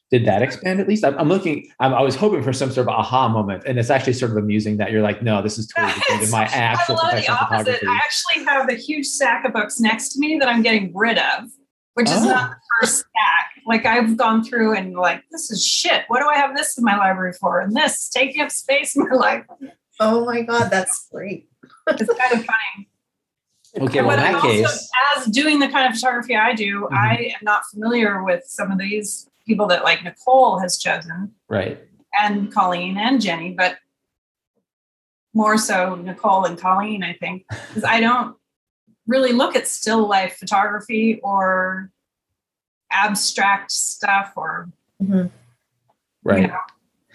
Did 0.10 0.26
that 0.26 0.42
expand 0.42 0.80
at 0.80 0.88
least? 0.88 1.04
I'm, 1.04 1.18
I'm 1.20 1.28
looking. 1.28 1.70
I'm, 1.82 1.94
I 1.94 2.02
was 2.02 2.16
hoping 2.16 2.42
for 2.42 2.54
some 2.54 2.72
sort 2.72 2.88
of 2.88 2.94
aha 2.94 3.28
moment, 3.28 3.64
and 3.66 3.78
it's 3.78 3.90
actually 3.90 4.14
sort 4.14 4.32
of 4.32 4.38
amusing 4.38 4.78
that 4.78 4.90
you're 4.90 5.02
like, 5.02 5.22
no, 5.22 5.42
this 5.42 5.58
is 5.58 5.68
totally 5.68 5.94
different 6.00 6.22
than 6.22 6.32
my 6.32 6.44
I 6.44 6.46
actual 6.46 6.96
love 6.96 7.04
the 7.08 7.10
professional 7.12 7.38
opposite. 7.38 7.66
photography. 7.80 7.88
I 7.88 7.96
actually 7.98 8.44
have 8.46 8.70
a 8.70 8.74
huge 8.76 9.06
stack 9.06 9.44
of 9.46 9.52
books 9.52 9.82
next 9.82 10.14
to 10.14 10.20
me 10.20 10.38
that 10.40 10.48
I'm 10.48 10.62
getting 10.62 10.96
rid 10.96 11.18
of, 11.18 11.50
which 11.96 12.10
is 12.10 12.16
Oh. 12.22 12.24
not 12.26 12.52
the 12.52 12.56
first 12.80 13.00
stack. 13.00 13.52
Like 13.66 13.86
I've 13.86 14.16
gone 14.16 14.46
through 14.46 14.78
and 14.78 14.94
like, 14.94 15.24
this 15.30 15.52
is 15.52 15.66
shit. 15.66 16.04
What 16.08 16.22
do 16.22 16.30
I 16.30 16.38
have 16.38 16.56
this 16.56 16.78
in 16.78 16.86
my 16.86 16.96
library 16.98 17.34
for? 17.34 17.60
And 17.60 17.76
this 17.76 18.08
taking 18.08 18.42
up 18.42 18.50
space 18.50 18.96
in 18.96 19.06
my 19.10 19.16
life. 19.18 19.44
Oh 20.00 20.24
my 20.24 20.42
God, 20.44 20.70
that's 20.70 21.10
great. 21.12 21.50
It's 21.90 22.14
kind 22.18 22.32
of 22.40 22.46
funny. 22.46 22.90
Okay, 23.82 24.02
well, 24.02 24.16
but 24.16 24.20
in 24.20 24.26
I'm 24.26 24.34
that 24.34 24.44
also, 24.44 24.48
case, 24.50 24.92
as 25.18 25.26
doing 25.28 25.60
the 25.60 25.68
kind 25.68 25.88
of 25.88 25.96
photography 26.00 26.36
I 26.36 26.54
do, 26.54 26.88
Mhm. 26.92 26.98
I 26.98 27.16
am 27.36 27.40
not 27.44 27.64
familiar 27.72 28.24
with 28.24 28.44
some 28.46 28.72
of 28.72 28.78
these 28.78 29.30
people 29.46 29.68
that 29.68 29.84
like 29.84 30.04
Nicole 30.04 30.60
has 30.60 30.78
chosen 30.78 31.34
right? 31.48 31.80
and 32.20 32.52
Colleen 32.52 32.98
and 32.98 33.22
Jenny, 33.22 33.52
but 33.54 33.78
more 35.34 35.58
so 35.58 35.96
Nicole 35.96 36.46
and 36.46 36.58
Colleen, 36.58 37.04
I 37.04 37.14
think, 37.14 37.46
because 37.68 37.84
I 37.84 38.00
don't 38.00 38.36
really 39.06 39.32
look 39.34 39.56
at 39.56 39.68
still 39.68 40.08
life 40.08 40.38
photography 40.38 41.20
or 41.24 41.92
abstract 42.92 43.72
stuff 43.72 44.34
or 44.36 44.70
Mhm. 45.02 45.30
Right. 46.24 46.42
you 46.42 46.48
know, 46.48 46.60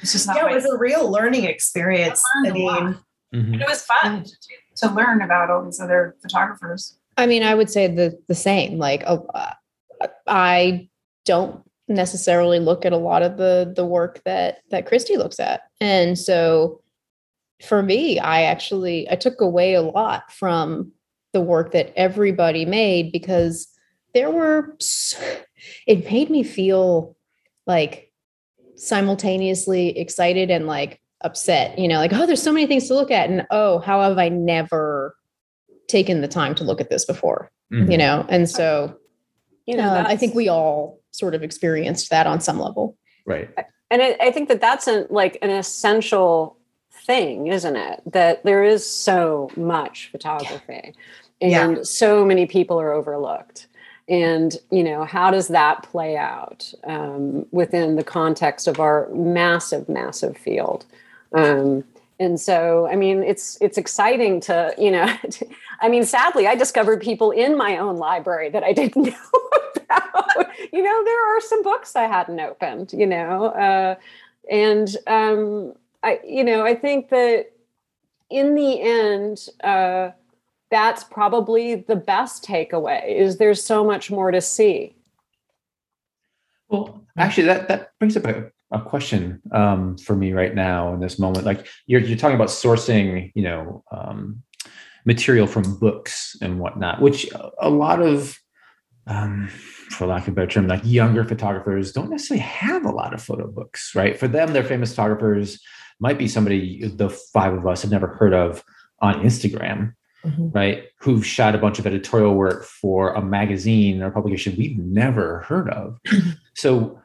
it's 0.00 0.12
just 0.12 0.26
not. 0.26 0.36
Yeah, 0.36 0.48
it 0.50 0.54
was 0.54 0.64
a 0.64 0.78
real 0.78 1.10
learning 1.10 1.44
experience. 1.44 2.22
I 2.36 2.38
I 2.38 2.42
learned 2.50 2.56
a 2.56 2.64
lot. 2.64 2.82
mean, 2.84 2.98
Mhm. 3.32 3.60
it 3.60 3.66
was 3.68 3.82
fun 3.82 4.24
to, 4.24 4.86
to 4.88 4.94
learn 4.94 5.22
about 5.22 5.50
all 5.50 5.64
these 5.64 5.80
other 5.80 6.16
photographers. 6.20 6.98
I 7.16 7.26
mean, 7.26 7.42
I 7.42 7.54
would 7.54 7.70
say 7.70 7.86
the 7.86 8.18
the 8.28 8.34
same. 8.34 8.78
Like, 8.78 9.02
uh, 9.06 9.18
I 10.26 10.88
don't 11.24 11.62
necessarily 11.88 12.58
look 12.58 12.84
at 12.84 12.92
a 12.92 12.96
lot 12.98 13.22
of 13.22 13.36
the 13.36 13.72
the 13.74 13.86
work 13.86 14.22
that 14.24 14.58
that 14.70 14.86
Christy 14.86 15.16
looks 15.16 15.40
at, 15.40 15.62
and 15.80 16.18
so 16.18 16.80
for 17.62 17.82
me, 17.82 18.18
I 18.18 18.42
actually 18.42 19.10
I 19.10 19.16
took 19.16 19.40
away 19.40 19.74
a 19.74 19.82
lot 19.82 20.32
from 20.32 20.92
the 21.32 21.40
work 21.40 21.72
that 21.72 21.92
everybody 21.96 22.64
made 22.64 23.12
because 23.12 23.68
there 24.14 24.30
were. 24.30 24.76
It 25.86 26.10
made 26.10 26.28
me 26.28 26.42
feel 26.42 27.16
like 27.68 28.10
simultaneously 28.74 29.96
excited 29.96 30.50
and 30.50 30.66
like 30.66 31.00
upset. 31.24 31.78
You 31.78 31.88
know, 31.88 31.96
like 31.98 32.12
oh, 32.12 32.26
there's 32.26 32.42
so 32.42 32.52
many 32.52 32.66
things 32.66 32.88
to 32.88 32.94
look 32.94 33.10
at, 33.10 33.30
and 33.30 33.46
oh, 33.50 33.78
how 33.80 34.00
have 34.02 34.18
I 34.18 34.28
never 34.28 35.16
taken 35.88 36.20
the 36.20 36.28
time 36.28 36.54
to 36.56 36.64
look 36.64 36.80
at 36.80 36.90
this 36.90 37.04
before? 37.04 37.50
Mhm. 37.72 37.90
you 37.90 37.96
know 37.96 38.26
and 38.28 38.50
so 38.50 38.94
You 39.66 39.78
know, 39.78 39.88
uh, 39.88 40.04
i 40.06 40.14
think 40.14 40.34
we 40.34 40.46
all 40.48 41.00
sort 41.12 41.34
of 41.34 41.42
experienced 41.42 42.10
that 42.10 42.26
on 42.26 42.38
some 42.40 42.58
level 42.60 42.96
Right. 43.24 43.48
and 43.90 44.02
I, 44.02 44.14
I 44.20 44.30
think 44.30 44.48
that 44.50 44.60
that's 44.60 44.86
an, 44.86 45.06
like 45.08 45.38
an 45.40 45.48
essential 45.48 46.58
thing 47.06 47.46
isn't 47.46 47.76
it 47.76 48.02
that 48.12 48.44
there 48.44 48.62
is 48.62 48.84
so 48.88 49.50
much 49.56 50.10
photography 50.12 50.94
Yeah. 51.40 51.64
and 51.66 51.86
so 51.86 52.26
many 52.26 52.44
people 52.46 52.78
are 52.78 52.92
overlooked 52.92 53.68
and 54.06 54.54
you 54.70 54.84
know 54.84 55.04
how 55.04 55.30
does 55.30 55.48
that 55.48 55.82
play 55.84 56.16
out 56.18 56.74
um, 56.84 57.46
within 57.52 57.96
the 57.96 58.04
context 58.04 58.68
of 58.68 58.80
our 58.80 59.08
massive 59.14 59.88
massive 59.88 60.36
field 60.36 60.84
um, 61.34 61.84
and 62.20 62.40
so 62.40 62.86
i 62.88 62.96
mean 62.96 63.22
it's 63.22 63.58
it's 63.60 63.78
exciting 63.78 64.40
to 64.40 64.74
you 64.78 64.90
know 64.90 65.06
i 65.80 65.88
mean 65.88 66.04
sadly 66.04 66.46
i 66.46 66.54
discovered 66.54 67.00
people 67.00 67.30
in 67.30 67.56
my 67.56 67.76
own 67.76 67.96
library 67.96 68.50
that 68.50 68.62
i 68.62 68.72
didn't 68.72 69.02
know 69.06 69.40
about. 69.74 70.48
You 70.72 70.82
know 70.82 71.04
there 71.04 71.36
are 71.36 71.40
some 71.40 71.62
books 71.62 71.96
i 71.96 72.04
hadn't 72.04 72.40
opened 72.40 72.92
you 72.92 73.06
know 73.06 73.46
uh, 73.46 73.94
and 74.50 74.96
um, 75.06 75.74
i 76.02 76.20
you 76.24 76.44
know 76.44 76.64
i 76.64 76.74
think 76.74 77.08
that 77.10 77.52
in 78.30 78.54
the 78.54 78.80
end 78.80 79.48
uh, 79.62 80.10
that's 80.72 81.04
probably 81.04 81.74
the 81.74 81.94
best 81.94 82.42
takeaway 82.42 83.06
is 83.06 83.36
there's 83.36 83.62
so 83.62 83.84
much 83.84 84.10
more 84.10 84.30
to 84.30 84.40
see. 84.40 84.96
Well, 86.68 87.04
actually, 87.18 87.46
that 87.48 87.68
that 87.68 87.92
brings 87.98 88.16
up 88.16 88.24
a, 88.72 88.80
question 88.80 89.40
um, 89.52 89.96
for 89.98 90.16
me 90.16 90.32
right 90.32 90.54
now 90.54 90.92
in 90.94 91.00
this 91.00 91.18
moment. 91.18 91.44
Like 91.46 91.66
you're 91.86 92.00
you're 92.00 92.18
talking 92.18 92.34
about 92.36 92.48
sourcing, 92.48 93.30
you 93.34 93.42
know, 93.42 93.84
um, 93.92 94.42
material 95.04 95.46
from 95.46 95.78
books 95.78 96.36
and 96.40 96.58
whatnot, 96.58 97.00
which 97.00 97.28
a- 97.60 97.68
lot 97.70 98.00
of, 98.00 98.38
um, 99.06 99.48
for 99.90 100.06
lack 100.06 100.22
of 100.22 100.28
a 100.28 100.32
better 100.32 100.46
term, 100.50 100.68
like 100.68 100.80
younger 100.84 101.24
photographers 101.24 101.92
don't 101.92 102.10
necessarily 102.10 102.42
have 102.42 102.84
a 102.84 102.90
lot 102.90 103.12
of 103.12 103.22
photo 103.22 103.48
books, 103.50 103.94
right? 103.94 104.18
For 104.18 104.28
them, 104.28 104.52
their 104.52 104.62
famous 104.64 104.90
photographers 104.90 105.60
might 106.00 106.18
be 106.18 106.28
somebody 106.28 106.86
the 106.86 107.10
five 107.10 107.52
of 107.52 107.66
us 107.66 107.82
have 107.82 107.90
never 107.90 108.06
heard 108.06 108.32
of 108.34 108.62
on 109.00 109.22
Instagram, 109.22 109.94
Mhm. 110.24 110.54
right? 110.54 110.84
Who've 111.00 111.26
shot 111.26 111.56
a 111.56 111.58
bunch 111.58 111.80
of 111.80 111.86
editorial 111.86 112.34
work 112.34 112.64
for 112.64 113.12
a 113.12 113.20
magazine 113.22 114.02
or 114.02 114.10
publication 114.12 114.54
we've 114.56 114.78
never 114.78 115.40
heard 115.40 115.68
of. 115.70 115.98
so 116.54 117.01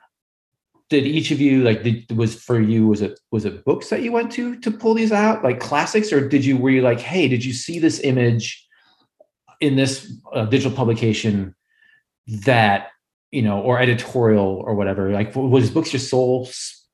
did 0.89 1.05
each 1.05 1.31
of 1.31 1.41
you 1.41 1.63
like 1.63 1.83
did 1.83 2.09
was 2.15 2.35
for 2.35 2.59
you 2.59 2.87
was 2.87 3.01
it 3.01 3.19
was 3.31 3.45
it 3.45 3.65
books 3.65 3.89
that 3.89 4.01
you 4.01 4.11
went 4.11 4.31
to 4.33 4.57
to 4.59 4.71
pull 4.71 4.93
these 4.93 5.11
out? 5.11 5.43
Like 5.43 5.59
classics? 5.59 6.11
Or 6.13 6.27
did 6.27 6.45
you 6.45 6.57
were 6.57 6.69
you 6.69 6.81
like 6.81 6.99
hey 6.99 7.27
did 7.27 7.43
you 7.43 7.53
see 7.53 7.79
this 7.79 7.99
image 7.99 8.65
in 9.59 9.75
this 9.75 10.13
uh, 10.33 10.45
digital 10.45 10.75
publication 10.75 11.55
that 12.45 12.89
you 13.31 13.41
know 13.41 13.61
or 13.61 13.79
editorial 13.79 14.63
or 14.65 14.75
whatever? 14.75 15.11
Like 15.11 15.35
was 15.35 15.69
books 15.69 15.91
your 15.91 15.99
sole 15.99 16.49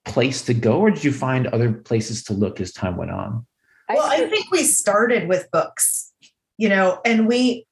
place 0.06 0.42
to 0.44 0.54
go 0.54 0.80
or 0.80 0.92
did 0.92 1.04
you 1.04 1.14
find 1.14 1.48
other 1.48 1.72
places 1.72 2.24
to 2.26 2.34
look 2.34 2.60
as 2.60 2.74
time 2.74 2.98
went 2.98 3.12
on? 3.12 3.46
Well, 3.90 4.06
I 4.06 4.28
think 4.28 4.52
we 4.52 4.64
started 4.64 5.28
with 5.28 5.50
books, 5.52 6.12
you 6.58 6.70
know, 6.70 7.00
and 7.06 7.28
we, 7.28 7.66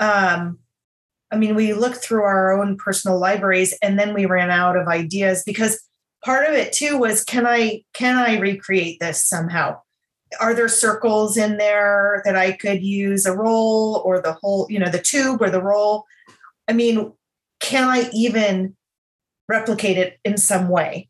um, 0.00 0.58
I 1.34 1.36
mean, 1.36 1.56
we 1.56 1.72
looked 1.72 1.96
through 1.96 2.22
our 2.22 2.52
own 2.52 2.76
personal 2.76 3.18
libraries 3.18 3.76
and 3.82 3.98
then 3.98 4.14
we 4.14 4.24
ran 4.24 4.52
out 4.52 4.76
of 4.76 4.86
ideas 4.86 5.42
because 5.44 5.82
part 6.24 6.48
of 6.48 6.54
it 6.54 6.72
too 6.72 6.96
was 6.96 7.24
can 7.24 7.44
I 7.44 7.82
can 7.92 8.16
I 8.16 8.38
recreate 8.38 9.00
this 9.00 9.24
somehow? 9.24 9.80
Are 10.40 10.54
there 10.54 10.68
circles 10.68 11.36
in 11.36 11.56
there 11.56 12.22
that 12.24 12.36
I 12.36 12.52
could 12.52 12.84
use 12.84 13.26
a 13.26 13.36
roll 13.36 14.00
or 14.04 14.20
the 14.20 14.34
whole, 14.40 14.68
you 14.70 14.78
know, 14.78 14.88
the 14.88 15.00
tube 15.00 15.42
or 15.42 15.50
the 15.50 15.60
roll? 15.60 16.04
I 16.68 16.72
mean, 16.72 17.12
can 17.58 17.88
I 17.88 18.08
even 18.12 18.76
replicate 19.48 19.98
it 19.98 20.20
in 20.24 20.36
some 20.36 20.68
way? 20.68 21.08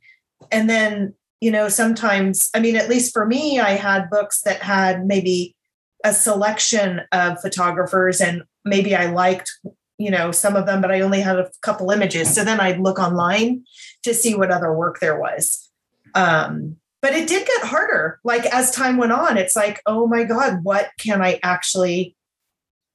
And 0.50 0.70
then, 0.70 1.14
you 1.42 1.50
know, 1.50 1.68
sometimes, 1.68 2.48
I 2.54 2.60
mean, 2.60 2.76
at 2.76 2.88
least 2.88 3.12
for 3.12 3.26
me, 3.26 3.60
I 3.60 3.72
had 3.72 4.08
books 4.08 4.40
that 4.42 4.62
had 4.62 5.04
maybe 5.04 5.54
a 6.02 6.14
selection 6.14 7.02
of 7.12 7.40
photographers 7.42 8.22
and 8.22 8.42
maybe 8.64 8.96
I 8.96 9.10
liked, 9.10 9.50
you 9.98 10.10
know, 10.10 10.32
some 10.32 10.56
of 10.56 10.66
them, 10.66 10.80
but 10.80 10.90
I 10.90 11.00
only 11.00 11.20
had 11.20 11.38
a 11.38 11.50
couple 11.62 11.90
images. 11.90 12.34
So 12.34 12.44
then 12.44 12.60
I'd 12.60 12.80
look 12.80 12.98
online 12.98 13.64
to 14.02 14.12
see 14.12 14.34
what 14.34 14.50
other 14.50 14.72
work 14.72 15.00
there 15.00 15.18
was. 15.18 15.70
Um, 16.14 16.76
but 17.00 17.12
it 17.12 17.28
did 17.28 17.46
get 17.46 17.66
harder. 17.66 18.18
Like 18.24 18.46
as 18.46 18.70
time 18.70 18.96
went 18.96 19.12
on, 19.12 19.36
it's 19.36 19.54
like, 19.54 19.80
oh 19.86 20.06
my 20.06 20.24
God, 20.24 20.60
what 20.62 20.90
can 20.98 21.22
I 21.22 21.38
actually 21.42 22.16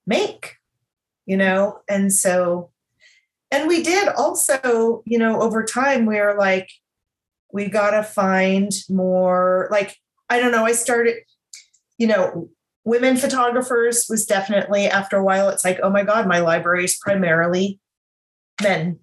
make? 0.07 0.55
You 1.25 1.37
know, 1.37 1.81
and 1.87 2.11
so, 2.11 2.71
and 3.51 3.67
we 3.67 3.83
did 3.83 4.09
also, 4.09 5.03
you 5.05 5.19
know, 5.19 5.41
over 5.41 5.63
time, 5.63 6.05
we 6.05 6.17
are 6.17 6.37
like, 6.37 6.69
we 7.51 7.67
got 7.67 7.91
to 7.91 8.03
find 8.03 8.71
more, 8.89 9.67
like, 9.71 9.95
I 10.29 10.39
don't 10.39 10.51
know, 10.51 10.65
I 10.65 10.73
started, 10.73 11.17
you 11.97 12.07
know, 12.07 12.49
women 12.85 13.17
photographers 13.17 14.05
was 14.09 14.25
definitely 14.25 14.87
after 14.87 15.17
a 15.17 15.23
while, 15.23 15.49
it's 15.49 15.65
like, 15.65 15.79
oh 15.83 15.89
my 15.89 16.03
God, 16.03 16.27
my 16.27 16.39
library 16.39 16.85
is 16.85 16.97
primarily 16.97 17.79
men. 18.61 18.99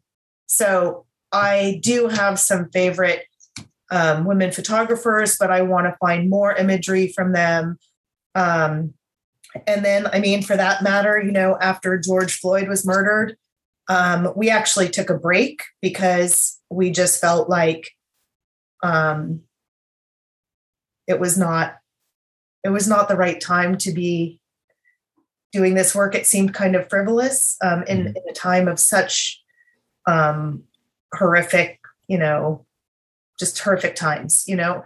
So 0.47 1.07
I 1.33 1.81
do 1.83 2.09
have 2.09 2.39
some 2.39 2.70
favorite 2.70 3.24
um, 3.91 4.24
women 4.24 4.53
photographers, 4.53 5.37
but 5.39 5.51
I 5.51 5.62
want 5.62 5.87
to 5.87 5.97
find 6.01 6.29
more 6.29 6.55
imagery 6.55 7.09
from 7.09 7.33
them. 7.33 7.79
Um, 8.35 8.95
and 9.66 9.85
then, 9.85 10.07
I 10.09 10.20
mean, 10.20 10.43
for 10.43 10.57
that 10.57 10.83
matter, 10.83 11.20
you 11.22 11.33
know, 11.33 11.57
after 11.61 11.99
George 11.99 12.39
Floyd 12.39 12.68
was 12.68 12.87
murdered, 12.87 13.37
um, 13.89 14.33
we 14.37 14.51
actually 14.51 14.89
took 14.89 15.11
a 15.11 15.18
break 15.18 15.62
because 15.81 16.61
we 16.70 16.91
just 16.91 17.20
felt 17.20 17.49
like 17.49 17.91
um, 18.83 19.43
it 21.07 21.20
was 21.20 21.39
not 21.39 21.77
it 22.67 22.71
was 22.71 22.89
not 22.89 23.09
the 23.09 23.17
right 23.17 23.41
time 23.41 23.79
to 23.79 23.93
be 23.93 24.41
doing 25.53 25.75
this 25.75 25.95
work. 25.95 26.14
It 26.14 26.27
seemed 26.27 26.53
kind 26.53 26.75
of 26.75 26.89
frivolous 26.89 27.57
um, 27.62 27.85
in, 27.85 27.99
Mhm. 27.99 28.17
in 28.17 28.23
a 28.29 28.33
time 28.33 28.69
of 28.69 28.79
such 28.81 29.43
um, 30.09 30.64
horrific, 31.14 31.81
you 32.09 32.19
know, 32.19 32.67
just 33.39 33.59
horrific 33.59 33.95
times, 33.95 34.45
you 34.47 34.57
know. 34.57 34.85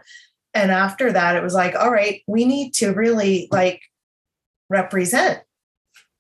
And 0.55 0.71
after 0.71 1.13
that, 1.13 1.37
it 1.37 1.43
was 1.43 1.55
like, 1.55 1.75
all 1.75 1.91
right, 1.91 2.23
we 2.27 2.45
need 2.45 2.73
to 2.75 2.93
really 2.93 3.49
like 3.51 3.83
represent 4.69 5.43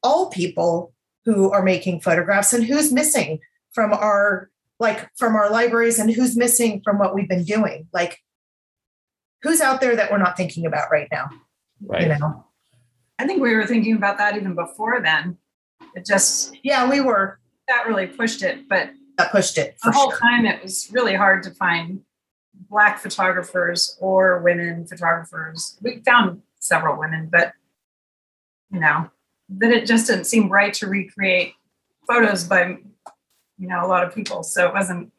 all 0.02 0.30
people 0.30 0.92
who 1.24 1.50
are 1.50 1.62
making 1.62 2.00
photographs 2.00 2.52
and 2.52 2.64
who's 2.64 2.92
missing 2.92 3.40
from 3.72 3.92
our 3.92 4.50
like 4.78 5.10
from 5.16 5.36
our 5.36 5.50
libraries 5.50 5.98
and 5.98 6.10
who's 6.10 6.36
missing 6.36 6.80
from 6.82 6.98
what 6.98 7.14
we've 7.14 7.28
been 7.28 7.44
doing 7.44 7.86
like 7.92 8.18
who's 9.42 9.60
out 9.60 9.80
there 9.80 9.94
that 9.94 10.10
we're 10.10 10.18
not 10.18 10.36
thinking 10.36 10.64
about 10.66 10.90
right 10.90 11.08
now 11.12 11.28
Right. 11.82 12.02
you 12.02 12.08
know 12.08 12.44
I 13.18 13.26
think 13.26 13.42
we 13.42 13.54
were 13.54 13.66
thinking 13.66 13.96
about 13.96 14.16
that 14.16 14.34
even 14.36 14.54
before 14.54 15.02
then. 15.02 15.36
It 15.94 16.06
just 16.06 16.56
yeah 16.62 16.88
we 16.88 17.00
were 17.00 17.38
that 17.68 17.86
really 17.86 18.06
pushed 18.06 18.42
it, 18.42 18.68
but 18.68 18.90
that 19.18 19.30
pushed 19.30 19.58
it 19.58 19.76
the 19.82 19.92
for 19.92 19.96
whole 19.96 20.10
sure 20.10 20.18
time 20.18 20.46
it 20.46 20.62
was 20.62 20.90
really 20.92 21.14
hard 21.14 21.42
to 21.42 21.50
find 21.50 22.00
black 22.68 22.98
photographers 22.98 23.96
or 24.00 24.40
women 24.40 24.86
photographers. 24.86 25.78
We 25.82 26.02
found 26.04 26.42
several 26.58 26.98
women, 26.98 27.28
but 27.30 27.52
you 28.72 28.80
know, 28.80 29.10
that 29.50 29.70
it 29.70 29.86
just 29.86 30.06
didn't 30.06 30.24
seem 30.24 30.48
right 30.48 30.72
to 30.74 30.86
recreate 30.86 31.54
photos 32.06 32.44
by 32.44 32.78
you 33.58 33.68
know 33.68 33.84
a 33.84 33.88
lot 33.88 34.04
of 34.04 34.14
people. 34.14 34.42
So 34.42 34.66
it 34.66 34.72
wasn't 34.72 35.12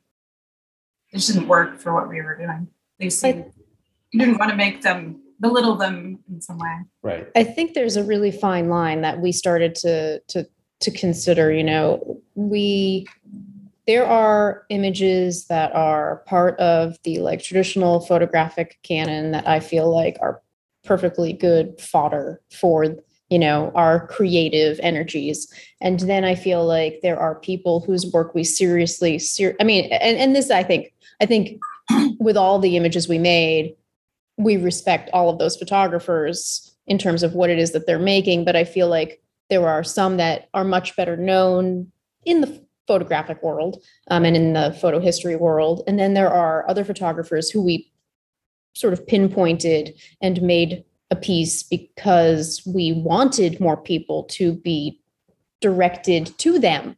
it 1.12 1.18
just 1.18 1.34
didn't 1.34 1.48
work 1.48 1.78
for 1.78 1.94
what 1.94 2.10
we 2.10 2.22
were 2.22 2.36
doing. 2.36 2.68
They 3.00 3.10
seemed 3.10 3.52
you 4.12 4.20
didn't 4.20 4.40
want 4.40 4.52
to 4.52 4.58
make 4.58 4.82
them 4.82 5.21
belittle 5.42 5.76
them 5.76 6.20
in 6.30 6.40
some 6.40 6.58
way. 6.58 6.78
Right. 7.02 7.28
I 7.36 7.44
think 7.44 7.74
there's 7.74 7.98
a 7.98 8.04
really 8.04 8.32
fine 8.32 8.70
line 8.70 9.02
that 9.02 9.20
we 9.20 9.32
started 9.32 9.76
to 9.76 10.20
to 10.30 10.48
to 10.80 10.92
consider. 10.92 11.52
You 11.52 11.64
know, 11.64 12.22
we 12.36 13.08
there 13.88 14.06
are 14.06 14.64
images 14.70 15.48
that 15.48 15.74
are 15.74 16.24
part 16.28 16.58
of 16.60 16.98
the 17.04 17.20
like 17.20 17.42
traditional 17.42 18.00
photographic 18.00 18.78
canon 18.84 19.32
that 19.32 19.48
I 19.48 19.60
feel 19.60 19.94
like 19.94 20.18
are 20.22 20.42
perfectly 20.84 21.34
good 21.34 21.80
fodder 21.80 22.42
for 22.52 22.86
you 23.30 23.40
know 23.40 23.72
our 23.76 24.08
creative 24.08 24.80
energies 24.82 25.48
and 25.80 26.00
then 26.02 26.26
i 26.26 26.34
feel 26.34 26.66
like 26.66 27.00
there 27.04 27.20
are 27.20 27.36
people 27.36 27.80
whose 27.82 28.12
work 28.12 28.34
we 28.34 28.44
seriously 28.44 29.20
ser- 29.20 29.56
i 29.62 29.64
mean 29.64 29.86
and, 29.92 30.18
and 30.18 30.36
this 30.36 30.50
i 30.50 30.64
think 30.64 30.92
i 31.22 31.26
think 31.26 31.60
with 32.20 32.36
all 32.36 32.58
the 32.58 32.76
images 32.76 33.08
we 33.08 33.20
made 33.20 33.76
we 34.38 34.58
respect 34.58 35.10
all 35.14 35.30
of 35.30 35.40
those 35.40 35.58
photographers 35.58 36.76
in 36.88 36.98
terms 36.98 37.24
of 37.24 37.34
what 37.34 37.50
it 37.50 37.60
is 37.60 37.72
that 37.72 37.86
they're 37.86 38.00
making 38.00 38.44
but 38.46 38.56
i 38.56 38.64
feel 38.64 38.88
like 38.88 39.22
there 39.50 39.68
are 39.68 39.84
some 39.84 40.18
that 40.18 40.50
are 40.54 40.64
much 40.64 40.96
better 40.96 41.18
known 41.18 41.92
in 42.26 42.42
the 42.42 42.62
photographic 42.88 43.42
world 43.44 43.84
um, 44.10 44.26
and 44.26 44.36
in 44.36 44.54
the 44.54 44.76
photo 44.82 45.00
history 45.00 45.36
world. 45.36 45.84
And 45.88 46.00
then 46.00 46.14
there 46.14 46.30
are 46.30 46.68
other 46.70 46.84
photographers 46.84 47.50
who 47.50 47.62
we 47.62 47.92
sort 48.74 48.94
of 48.94 49.06
pinpointed 49.06 49.94
and 50.22 50.42
made 50.42 50.84
a 51.10 51.16
piece 51.16 51.64
because 51.64 52.62
we 52.66 52.94
wanted 52.94 53.60
more 53.60 53.78
people 53.78 54.24
to 54.24 54.54
be 54.54 55.00
directed 55.60 56.38
to 56.40 56.58
them 56.58 56.98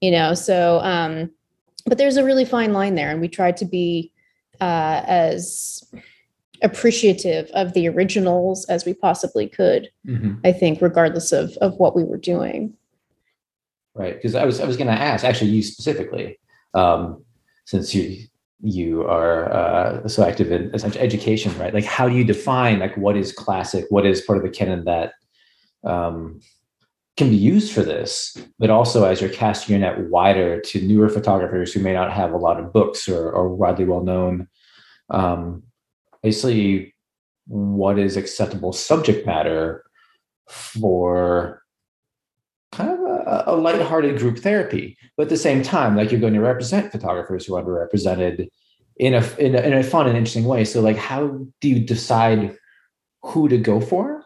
you 0.00 0.10
know? 0.10 0.34
So 0.34 0.80
um 0.80 1.30
but 1.86 1.98
there's 1.98 2.16
a 2.16 2.24
really 2.24 2.44
fine 2.44 2.72
line 2.72 2.94
there 2.94 3.10
and 3.10 3.20
we 3.20 3.28
tried 3.28 3.56
to 3.58 3.64
be 3.64 4.12
uh 4.60 5.02
as 5.06 5.82
appreciative 6.62 7.50
of 7.54 7.72
the 7.74 7.88
originals 7.88 8.64
as 8.66 8.84
we 8.84 8.94
possibly 8.94 9.48
could 9.48 9.88
Mhm. 10.06 10.38
i 10.44 10.52
think 10.52 10.80
regardless 10.82 11.32
of 11.32 11.56
of 11.60 11.74
what 11.78 11.94
we 11.96 12.04
were 12.04 12.18
doing 12.18 12.74
Right. 13.94 14.14
Because 14.14 14.34
I 14.34 14.44
was 14.44 14.60
I 14.60 14.66
was 14.66 14.76
going 14.76 14.86
to 14.86 14.92
ask 14.92 15.24
actually 15.24 15.50
you 15.50 15.62
specifically, 15.62 16.38
um, 16.74 17.24
since 17.66 17.94
you 17.94 18.24
you 18.62 19.02
are 19.02 19.52
uh, 19.52 20.06
so 20.08 20.22
active 20.22 20.52
in 20.52 20.78
such 20.78 20.96
education, 20.96 21.56
right? 21.58 21.74
Like, 21.74 21.84
how 21.84 22.08
do 22.08 22.14
you 22.14 22.24
define 22.24 22.78
like 22.78 22.96
what 22.96 23.16
is 23.16 23.32
classic, 23.32 23.86
what 23.88 24.06
is 24.06 24.20
part 24.20 24.38
of 24.38 24.44
the 24.44 24.50
canon 24.50 24.84
that 24.84 25.14
um, 25.82 26.40
can 27.16 27.30
be 27.30 27.36
used 27.36 27.72
for 27.72 27.82
this, 27.82 28.36
but 28.58 28.70
also 28.70 29.04
as 29.04 29.20
you're 29.20 29.30
casting 29.30 29.72
your 29.72 29.80
net 29.80 30.08
wider 30.08 30.60
to 30.60 30.80
newer 30.82 31.08
photographers 31.08 31.72
who 31.72 31.80
may 31.80 31.92
not 31.92 32.12
have 32.12 32.32
a 32.32 32.36
lot 32.38 32.60
of 32.60 32.72
books 32.72 33.08
or, 33.08 33.30
or 33.32 33.48
widely 33.54 33.86
well 33.86 34.02
known. 34.02 34.46
Um, 35.08 35.64
basically, 36.22 36.94
what 37.46 37.98
is 37.98 38.16
acceptable 38.16 38.72
subject 38.72 39.26
matter 39.26 39.84
for 40.48 41.62
kind 42.72 42.90
of 42.90 43.00
a, 43.00 43.44
a 43.46 43.56
lighthearted 43.56 44.18
group 44.18 44.38
therapy, 44.38 44.96
but 45.16 45.24
at 45.24 45.28
the 45.28 45.36
same 45.36 45.62
time, 45.62 45.96
like 45.96 46.10
you're 46.10 46.20
going 46.20 46.34
to 46.34 46.40
represent 46.40 46.92
photographers 46.92 47.46
who 47.46 47.56
are 47.56 47.62
underrepresented 47.62 48.48
in 48.96 49.14
a, 49.14 49.36
in 49.38 49.54
a 49.54 49.60
in 49.60 49.72
a 49.72 49.82
fun 49.82 50.06
and 50.06 50.16
interesting 50.16 50.44
way. 50.44 50.64
So, 50.64 50.80
like, 50.80 50.96
how 50.96 51.46
do 51.60 51.68
you 51.68 51.80
decide 51.80 52.56
who 53.22 53.48
to 53.48 53.58
go 53.58 53.80
for? 53.80 54.24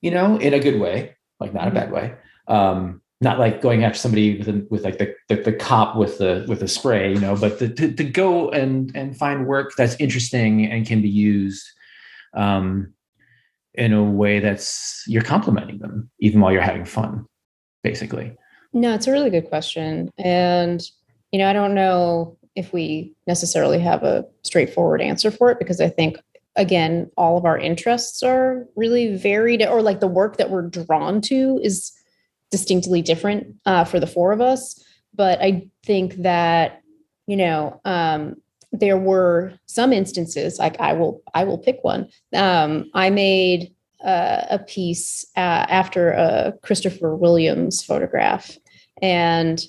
You 0.00 0.10
know, 0.10 0.36
in 0.38 0.54
a 0.54 0.60
good 0.60 0.80
way, 0.80 1.16
like 1.40 1.54
not 1.54 1.68
a 1.68 1.72
bad 1.72 1.92
way. 1.92 2.14
Um, 2.48 3.02
not 3.20 3.38
like 3.38 3.62
going 3.62 3.84
after 3.84 3.98
somebody 3.98 4.38
with, 4.38 4.48
a, 4.48 4.66
with 4.70 4.84
like 4.84 4.98
the, 4.98 5.14
the 5.28 5.36
the 5.36 5.52
cop 5.52 5.96
with 5.96 6.18
the 6.18 6.44
with 6.48 6.60
the 6.60 6.68
spray, 6.68 7.14
you 7.14 7.20
know, 7.20 7.36
but 7.36 7.58
to, 7.58 7.68
to, 7.68 7.92
to 7.92 8.04
go 8.04 8.50
and 8.50 8.92
and 8.94 9.16
find 9.16 9.46
work 9.46 9.72
that's 9.76 9.96
interesting 9.98 10.66
and 10.66 10.86
can 10.86 11.00
be 11.00 11.08
used 11.08 11.66
um, 12.34 12.92
in 13.74 13.92
a 13.92 14.04
way 14.04 14.40
that's 14.40 15.02
you're 15.06 15.22
complimenting 15.22 15.78
them 15.78 16.10
even 16.20 16.40
while 16.40 16.52
you're 16.52 16.60
having 16.60 16.84
fun 16.84 17.26
basically. 17.86 18.36
No, 18.72 18.94
it's 18.94 19.06
a 19.06 19.12
really 19.12 19.30
good 19.30 19.48
question. 19.48 20.10
And, 20.18 20.82
you 21.30 21.38
know, 21.38 21.48
I 21.48 21.52
don't 21.52 21.74
know 21.74 22.36
if 22.56 22.72
we 22.72 23.14
necessarily 23.28 23.78
have 23.78 24.02
a 24.02 24.26
straightforward 24.42 25.00
answer 25.00 25.30
for 25.30 25.52
it 25.52 25.58
because 25.60 25.80
I 25.80 25.88
think, 25.88 26.18
again, 26.56 27.08
all 27.16 27.38
of 27.38 27.44
our 27.44 27.56
interests 27.56 28.24
are 28.24 28.66
really 28.74 29.16
varied, 29.16 29.64
or 29.64 29.82
like 29.82 30.00
the 30.00 30.08
work 30.08 30.36
that 30.38 30.50
we're 30.50 30.68
drawn 30.68 31.20
to 31.22 31.60
is 31.62 31.92
distinctly 32.50 33.02
different 33.02 33.56
uh, 33.66 33.84
for 33.84 34.00
the 34.00 34.06
four 34.06 34.32
of 34.32 34.40
us. 34.40 34.82
But 35.14 35.40
I 35.40 35.68
think 35.84 36.16
that, 36.22 36.82
you 37.26 37.36
know, 37.36 37.80
um, 37.84 38.36
there 38.72 38.98
were 38.98 39.54
some 39.66 39.92
instances 39.92 40.58
like 40.58 40.78
I 40.80 40.92
will 40.92 41.22
I 41.34 41.44
will 41.44 41.58
pick 41.58 41.78
one. 41.82 42.08
Um, 42.34 42.90
I 42.94 43.10
made 43.10 43.74
uh, 44.04 44.42
a 44.50 44.58
piece 44.58 45.24
uh, 45.36 45.66
after 45.68 46.10
a 46.10 46.54
Christopher 46.62 47.16
Williams 47.16 47.82
photograph, 47.82 48.56
and 49.00 49.64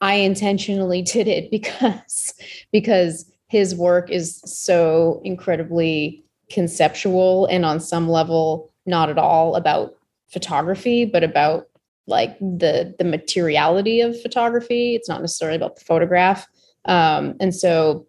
I 0.00 0.14
intentionally 0.14 1.02
did 1.16 1.28
it 1.28 1.50
because 1.50 2.34
because 2.72 3.30
his 3.48 3.74
work 3.74 4.10
is 4.10 4.40
so 4.44 5.20
incredibly 5.24 6.24
conceptual 6.50 7.46
and 7.46 7.64
on 7.64 7.80
some 7.80 8.08
level 8.08 8.72
not 8.86 9.08
at 9.08 9.18
all 9.18 9.56
about 9.56 9.94
photography, 10.28 11.04
but 11.04 11.24
about 11.24 11.69
like 12.10 12.38
the 12.38 12.94
the 12.98 13.04
materiality 13.04 14.00
of 14.00 14.20
photography. 14.20 14.94
It's 14.94 15.08
not 15.08 15.20
necessarily 15.20 15.56
about 15.56 15.76
the 15.76 15.84
photograph, 15.84 16.46
um, 16.84 17.36
and 17.40 17.54
so 17.54 18.06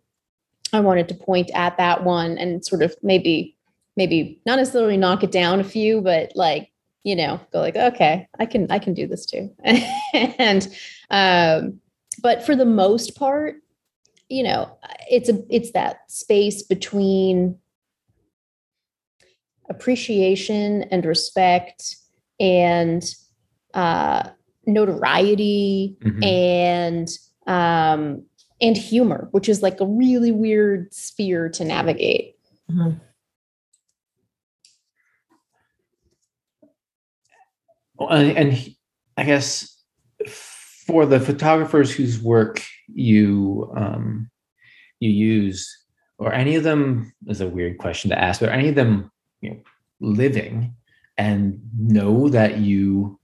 I 0.74 0.80
wanted 0.80 1.08
to 1.10 1.16
point 1.16 1.52
at 1.54 1.78
that 1.78 2.04
one 2.04 2.38
and 2.38 2.66
sort 2.66 2.82
of 2.82 2.96
maybe 3.02 3.56
maybe 3.98 4.40
not 4.46 4.58
necessarily 4.58 4.98
knock 4.98 5.24
it 5.24 5.32
down 5.32 5.60
a 5.60 5.64
few, 5.64 6.02
but 6.02 6.32
like, 6.36 6.72
you 7.04 7.16
know, 7.16 7.40
go 7.52 7.60
like, 7.60 7.76
okay, 7.76 8.28
I 8.40 8.46
can, 8.46 8.68
I 8.72 8.80
can 8.80 8.94
do 8.94 9.08
this 9.08 9.26
too. 9.26 9.54
and, 10.14 10.68
um, 11.10 11.80
but 12.22 12.44
for 12.44 12.56
the 12.56 12.66
most 12.66 13.16
part, 13.16 13.56
you 14.30 14.44
know, 14.44 14.78
it's 15.10 15.30
a, 15.30 15.44
it's 15.50 15.72
that 15.72 16.10
space 16.10 16.64
between 16.64 17.58
appreciation 19.70 20.84
and 20.84 21.06
respect 21.06 21.98
and, 22.40 23.04
uh, 23.74 24.30
notoriety 24.66 25.98
Mhm. 26.02 26.24
and, 26.26 27.10
um, 27.48 28.24
and 28.62 28.78
humor, 28.78 29.28
which 29.32 29.50
is 29.50 29.62
like 29.64 29.80
a 29.82 29.86
really 29.86 30.32
weird 30.32 30.94
sphere 30.94 31.50
to 31.50 31.66
navigate. 31.66 32.36
Well, 37.96 38.10
and, 38.10 38.38
and 38.38 38.76
I 39.18 39.24
guess 39.24 39.84
for 40.28 41.06
the 41.06 41.20
photographers 41.20 41.92
whose 41.92 42.22
work 42.22 42.62
you 42.94 43.72
um, 43.76 44.30
you 45.00 45.10
use, 45.10 45.70
or 46.18 46.34
any 46.34 46.56
of 46.56 46.64
them 46.64 47.12
is 47.28 47.42
a 47.42 47.48
weird 47.48 47.78
question 47.80 48.10
to 48.12 48.20
ask, 48.20 48.40
but 48.40 48.50
any 48.50 48.70
of 48.70 48.76
them 48.76 49.12
you 49.42 49.52
know, 49.52 49.60
living? 50.00 50.76
and 51.18 51.60
know 51.78 52.30
that 52.30 52.58
you 52.58 53.20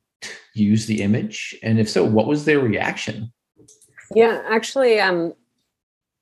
use 0.58 0.86
the 0.86 1.02
image? 1.02 1.56
And 1.64 1.80
if 1.80 1.90
so, 1.90 2.04
what 2.04 2.28
was 2.28 2.46
their 2.46 2.60
reaction? 2.60 3.32
Yeah, 4.14 4.42
actually, 4.50 5.00
um, 5.00 5.34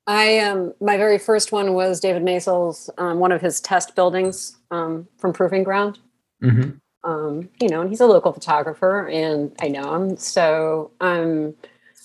I 0.08 0.40
um, 0.40 0.74
my 0.80 0.98
very 0.98 1.18
first 1.18 1.52
one 1.52 1.74
was 1.74 2.00
David 2.00 2.24
Maisel's 2.24 2.90
um, 2.98 3.20
one 3.20 3.32
of 3.32 3.42
his 3.42 3.60
test 3.60 3.96
buildings 3.96 4.58
um, 4.72 5.08
from 5.18 5.34
Proving 5.34 5.64
Ground. 5.64 6.00
Mm-hmm. 6.44 6.72
Um, 7.04 7.50
you 7.62 7.70
know, 7.70 7.82
and 7.82 7.90
he's 7.90 8.02
a 8.02 8.08
local 8.08 8.34
photographer, 8.34 9.08
and 9.08 9.56
I 9.62 9.68
know 9.68 9.94
him. 9.94 10.18
So 10.18 10.92
um, 11.02 11.56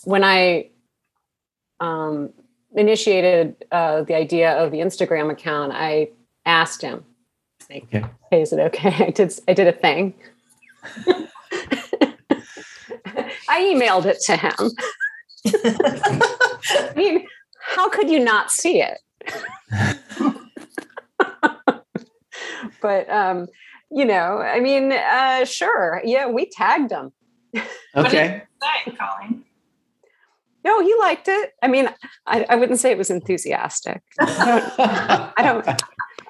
when 0.04 0.24
I 0.24 0.68
um, 1.80 2.32
initiated 2.74 3.56
uh, 3.72 4.02
the 4.02 4.14
idea 4.14 4.52
of 4.52 4.70
the 4.70 4.78
Instagram 4.78 5.30
account, 5.30 5.72
I 5.74 6.10
asked 6.46 6.82
him, 6.82 7.04
like, 7.68 7.84
Okay. 7.84 8.04
"Hey, 8.30 8.42
is 8.42 8.52
it 8.52 8.60
okay?" 8.60 8.94
I 9.06 9.10
did. 9.10 9.32
I 9.46 9.54
did 9.54 9.68
a 9.68 9.72
thing. 9.72 10.14
I 13.50 13.62
emailed 13.62 14.06
it 14.06 14.20
to 14.26 14.36
him. 14.36 14.70
I 16.64 16.92
mean, 16.94 17.26
how 17.60 17.88
could 17.88 18.08
you 18.08 18.20
not 18.20 18.52
see 18.52 18.80
it? 18.80 18.98
but 22.80 23.10
um, 23.10 23.48
you 23.90 24.04
know, 24.04 24.38
I 24.38 24.60
mean, 24.60 24.92
uh, 24.92 25.44
sure, 25.44 26.00
yeah, 26.04 26.28
we 26.28 26.46
tagged 26.46 26.92
him. 26.92 27.12
Okay. 27.96 28.42
Say, 28.62 28.92
Colleen. 28.92 29.44
No, 30.62 30.80
he 30.82 30.94
liked 31.00 31.26
it. 31.26 31.50
I 31.62 31.68
mean, 31.68 31.88
I, 32.26 32.44
I 32.48 32.54
wouldn't 32.54 32.78
say 32.78 32.92
it 32.92 32.98
was 32.98 33.10
enthusiastic. 33.10 34.00
I 34.20 35.32
don't. 35.38 35.82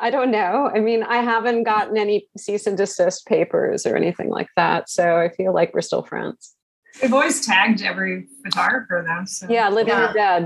I 0.02 0.08
don't 0.08 0.30
know. 0.30 0.70
I 0.74 0.80
mean, 0.80 1.02
I 1.02 1.18
haven't 1.18 1.64
gotten 1.64 1.98
any 1.98 2.26
cease 2.38 2.66
and 2.66 2.78
desist 2.78 3.26
papers 3.26 3.84
or 3.84 3.96
anything 3.96 4.30
like 4.30 4.48
that, 4.56 4.88
so 4.88 5.18
I 5.18 5.28
feel 5.28 5.52
like 5.52 5.74
we're 5.74 5.82
still 5.82 6.02
friends. 6.02 6.54
We've 7.02 7.12
always 7.12 7.44
tagged 7.44 7.82
every 7.82 8.26
photographer 8.44 9.04
though. 9.06 9.24
So 9.24 9.46
Yeah, 9.48 9.68
living 9.68 9.94
Yeah. 9.94 10.10
or 10.10 10.12
dead. 10.12 10.42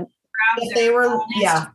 proud 0.57 0.67
they 0.75 0.89
were 0.89 1.19
yeah 1.37 1.67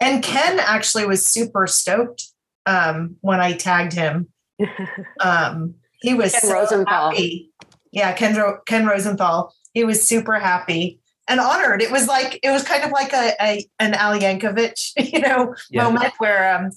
and 0.00 0.22
ken 0.22 0.58
actually 0.60 1.06
was 1.06 1.24
super 1.24 1.66
stoked 1.66 2.24
um 2.66 3.16
when 3.22 3.40
i 3.40 3.52
tagged 3.52 3.92
him 3.94 4.28
um 5.20 5.74
he 6.00 6.12
was 6.14 6.32
Ken 6.32 6.40
so 6.42 6.52
Rosenthal. 6.52 7.10
happy. 7.10 7.50
yeah 7.92 8.12
ken, 8.12 8.36
ken 8.66 8.86
rosenthal 8.86 9.54
he 9.72 9.84
was 9.84 10.06
super 10.06 10.38
happy 10.38 11.00
and 11.28 11.40
honored 11.40 11.80
it 11.80 11.90
was 11.90 12.06
like 12.08 12.38
it 12.42 12.50
was 12.50 12.62
kind 12.62 12.84
of 12.84 12.90
like 12.90 13.12
a, 13.14 13.32
a 13.40 13.66
an 13.78 13.94
al 13.94 14.18
yankovic 14.18 14.90
you 15.12 15.20
know 15.20 15.54
Yeah. 15.70 15.84
moment 15.88 16.12
where 16.18 16.54
um 16.54 16.70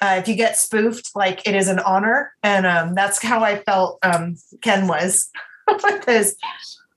uh, 0.00 0.16
if 0.20 0.28
you 0.28 0.34
get 0.36 0.56
spoofed 0.56 1.10
like 1.16 1.46
it 1.48 1.54
is 1.54 1.68
an 1.68 1.78
honor 1.80 2.32
and 2.42 2.64
um 2.66 2.94
that's 2.94 3.22
how 3.22 3.42
i 3.42 3.56
felt 3.58 3.98
um 4.04 4.36
ken 4.62 4.86
was 4.86 5.28
with 5.82 6.04
his 6.04 6.36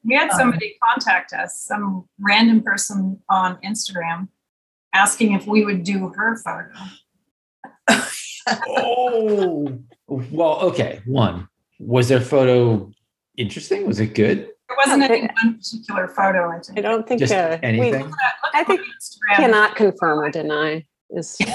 We 0.03 0.15
had 0.15 0.29
Um, 0.31 0.37
somebody 0.39 0.77
contact 0.83 1.33
us, 1.33 1.61
some 1.61 2.07
random 2.19 2.61
person 2.61 3.19
on 3.29 3.57
Instagram, 3.63 4.27
asking 4.93 5.33
if 5.33 5.47
we 5.47 5.65
would 5.65 5.83
do 5.83 6.09
her 6.15 6.37
photo. 6.37 6.71
oh. 8.67 9.79
Well, 10.07 10.59
okay. 10.61 11.01
One, 11.05 11.47
was 11.79 12.07
their 12.09 12.21
photo 12.21 12.91
interesting? 13.37 13.87
Was 13.87 13.99
it 13.99 14.13
good? 14.13 14.49
There 14.67 14.77
wasn't 14.85 15.03
any 15.03 15.29
one 15.43 15.57
particular 15.57 16.07
photo. 16.07 16.49
I 16.49 16.59
think. 16.59 16.79
I 16.79 16.81
don't 16.81 17.07
think 17.07 17.19
Just 17.19 17.33
uh, 17.33 17.57
we 17.61 17.67
anything? 17.67 18.05
Look 18.05 18.13
I 18.53 18.59
on 18.59 18.65
think 18.65 18.81
Instagram. 18.81 19.35
cannot 19.35 19.75
confirm 19.75 20.19
or 20.19 20.29
deny. 20.31 20.85
Is 21.11 21.37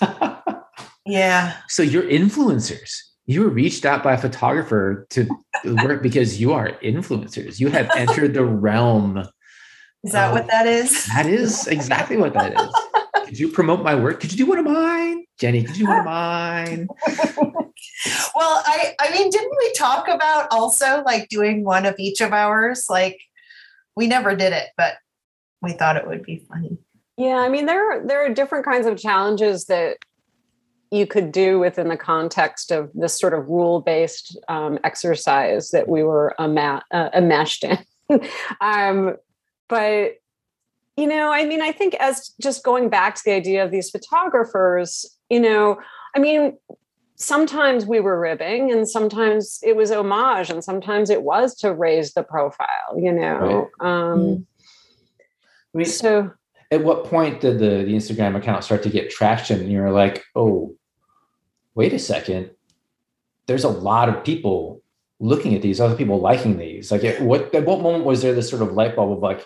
yeah 1.06 1.56
so 1.68 1.82
you're 1.82 2.04
influencers. 2.04 2.92
You 3.32 3.42
were 3.42 3.48
reached 3.48 3.86
out 3.86 4.02
by 4.02 4.12
a 4.12 4.18
photographer 4.18 5.06
to 5.10 5.28
work 5.64 6.02
because 6.02 6.40
you 6.40 6.52
are 6.52 6.72
influencers. 6.82 7.58
You 7.58 7.68
have 7.68 7.90
entered 7.96 8.34
the 8.34 8.44
realm. 8.44 9.26
is 10.04 10.12
that 10.12 10.32
what 10.32 10.46
that 10.48 10.66
is 10.66 11.06
That 11.06 11.26
is 11.26 11.66
exactly 11.66 12.16
what 12.18 12.34
that 12.34 12.52
is. 12.60 12.74
Could 13.24 13.38
you 13.38 13.48
promote 13.48 13.82
my 13.82 13.94
work? 13.94 14.20
Could 14.20 14.32
you 14.32 14.44
do 14.44 14.46
one 14.46 14.58
of 14.58 14.66
mine? 14.66 15.24
Jenny, 15.38 15.64
could 15.64 15.76
you 15.78 15.86
do 15.86 15.90
one 15.90 16.00
of 16.00 16.04
mine? 16.04 16.88
well 18.34 18.62
i 18.66 18.94
i 19.00 19.10
mean 19.12 19.30
didn't 19.30 19.56
we 19.58 19.72
talk 19.74 20.08
about 20.08 20.48
also 20.50 21.02
like 21.04 21.28
doing 21.28 21.64
one 21.64 21.86
of 21.86 21.94
each 21.98 22.20
of 22.20 22.32
ours 22.32 22.86
like 22.88 23.18
we 23.96 24.06
never 24.06 24.34
did 24.34 24.52
it 24.52 24.68
but 24.76 24.94
we 25.60 25.72
thought 25.72 25.96
it 25.96 26.06
would 26.06 26.22
be 26.22 26.44
funny 26.48 26.78
yeah. 27.16 27.36
I 27.36 27.48
mean, 27.48 27.66
there 27.66 27.92
are, 27.92 28.06
there 28.06 28.24
are 28.24 28.32
different 28.32 28.64
kinds 28.64 28.86
of 28.86 28.98
challenges 28.98 29.66
that 29.66 29.98
you 30.92 31.06
could 31.06 31.32
do 31.32 31.58
within 31.58 31.88
the 31.88 31.96
context 31.96 32.70
of 32.70 32.90
this 32.94 33.18
sort 33.18 33.32
of 33.32 33.48
rule 33.48 33.80
based 33.80 34.38
um, 34.48 34.78
exercise 34.84 35.70
that 35.70 35.88
we 35.88 36.02
were 36.02 36.34
ama- 36.38 36.84
uh, 36.90 37.08
enmeshed 37.14 37.64
in. 37.64 37.78
um, 38.60 39.16
but 39.68 40.16
you 40.98 41.06
know, 41.06 41.32
I 41.32 41.46
mean, 41.46 41.62
I 41.62 41.72
think 41.72 41.94
as 41.94 42.34
just 42.38 42.62
going 42.62 42.90
back 42.90 43.14
to 43.14 43.22
the 43.24 43.32
idea 43.32 43.64
of 43.64 43.70
these 43.70 43.88
photographers, 43.88 45.06
you 45.30 45.40
know, 45.40 45.78
I 46.14 46.18
mean, 46.18 46.58
sometimes 47.16 47.86
we 47.86 47.98
were 47.98 48.20
ribbing 48.20 48.70
and 48.70 48.86
sometimes 48.86 49.60
it 49.62 49.74
was 49.74 49.90
homage 49.90 50.50
and 50.50 50.62
sometimes 50.62 51.08
it 51.08 51.22
was 51.22 51.54
to 51.56 51.72
raise 51.72 52.12
the 52.12 52.22
profile, 52.22 52.98
you 52.98 53.10
know. 53.10 53.70
Um, 53.80 54.46
I 55.74 55.78
mean, 55.78 55.86
so 55.86 56.30
at 56.70 56.84
what 56.84 57.04
point 57.04 57.40
did 57.40 57.58
the, 57.58 57.84
the 57.84 57.94
Instagram 57.94 58.36
account 58.36 58.62
start 58.64 58.82
to 58.82 58.90
get 58.90 59.08
traction? 59.08 59.60
And 59.60 59.72
you're 59.72 59.90
like, 59.90 60.22
oh, 60.36 60.74
wait 61.74 61.92
a 61.92 61.98
second. 61.98 62.50
There's 63.46 63.64
a 63.64 63.68
lot 63.68 64.08
of 64.08 64.24
people 64.24 64.82
looking 65.20 65.54
at 65.54 65.62
these, 65.62 65.80
other 65.80 65.94
people 65.94 66.20
liking 66.20 66.58
these. 66.58 66.90
Like, 66.90 67.04
at 67.04 67.20
what 67.22 67.54
at 67.54 67.64
what 67.64 67.80
moment 67.80 68.04
was 68.04 68.22
there 68.22 68.34
this 68.34 68.48
sort 68.50 68.62
of 68.62 68.72
light 68.72 68.96
bulb 68.96 69.12
of 69.12 69.18
like, 69.18 69.44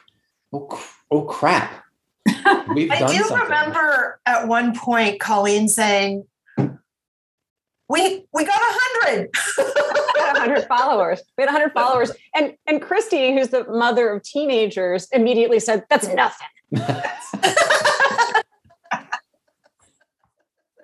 oh, 0.53 0.61
cr- 0.61 1.01
oh 1.11 1.23
crap, 1.23 1.85
we've 2.75 2.91
i 2.91 2.99
done 2.99 3.11
do 3.11 3.23
something. 3.25 3.39
remember 3.39 4.21
at 4.27 4.49
one 4.49 4.75
point 4.77 5.21
colleen 5.21 5.69
saying 5.69 6.25
we 7.89 8.25
we 8.33 8.45
got 8.45 8.61
a 8.61 8.79
hundred 8.81 9.31
we 10.17 10.23
had 10.23 10.33
100 10.33 10.67
followers. 10.67 11.23
We 11.37 11.43
had 11.43 11.53
100 11.53 11.73
followers. 11.73 12.11
And 12.35 12.55
and 12.67 12.83
Christy, 12.83 13.35
who's 13.35 13.49
the 13.49 13.65
mother 13.69 14.11
of 14.11 14.23
teenagers, 14.23 15.09
immediately 15.13 15.61
said, 15.61 15.85
That's 15.91 16.09
nothing. 16.09 16.49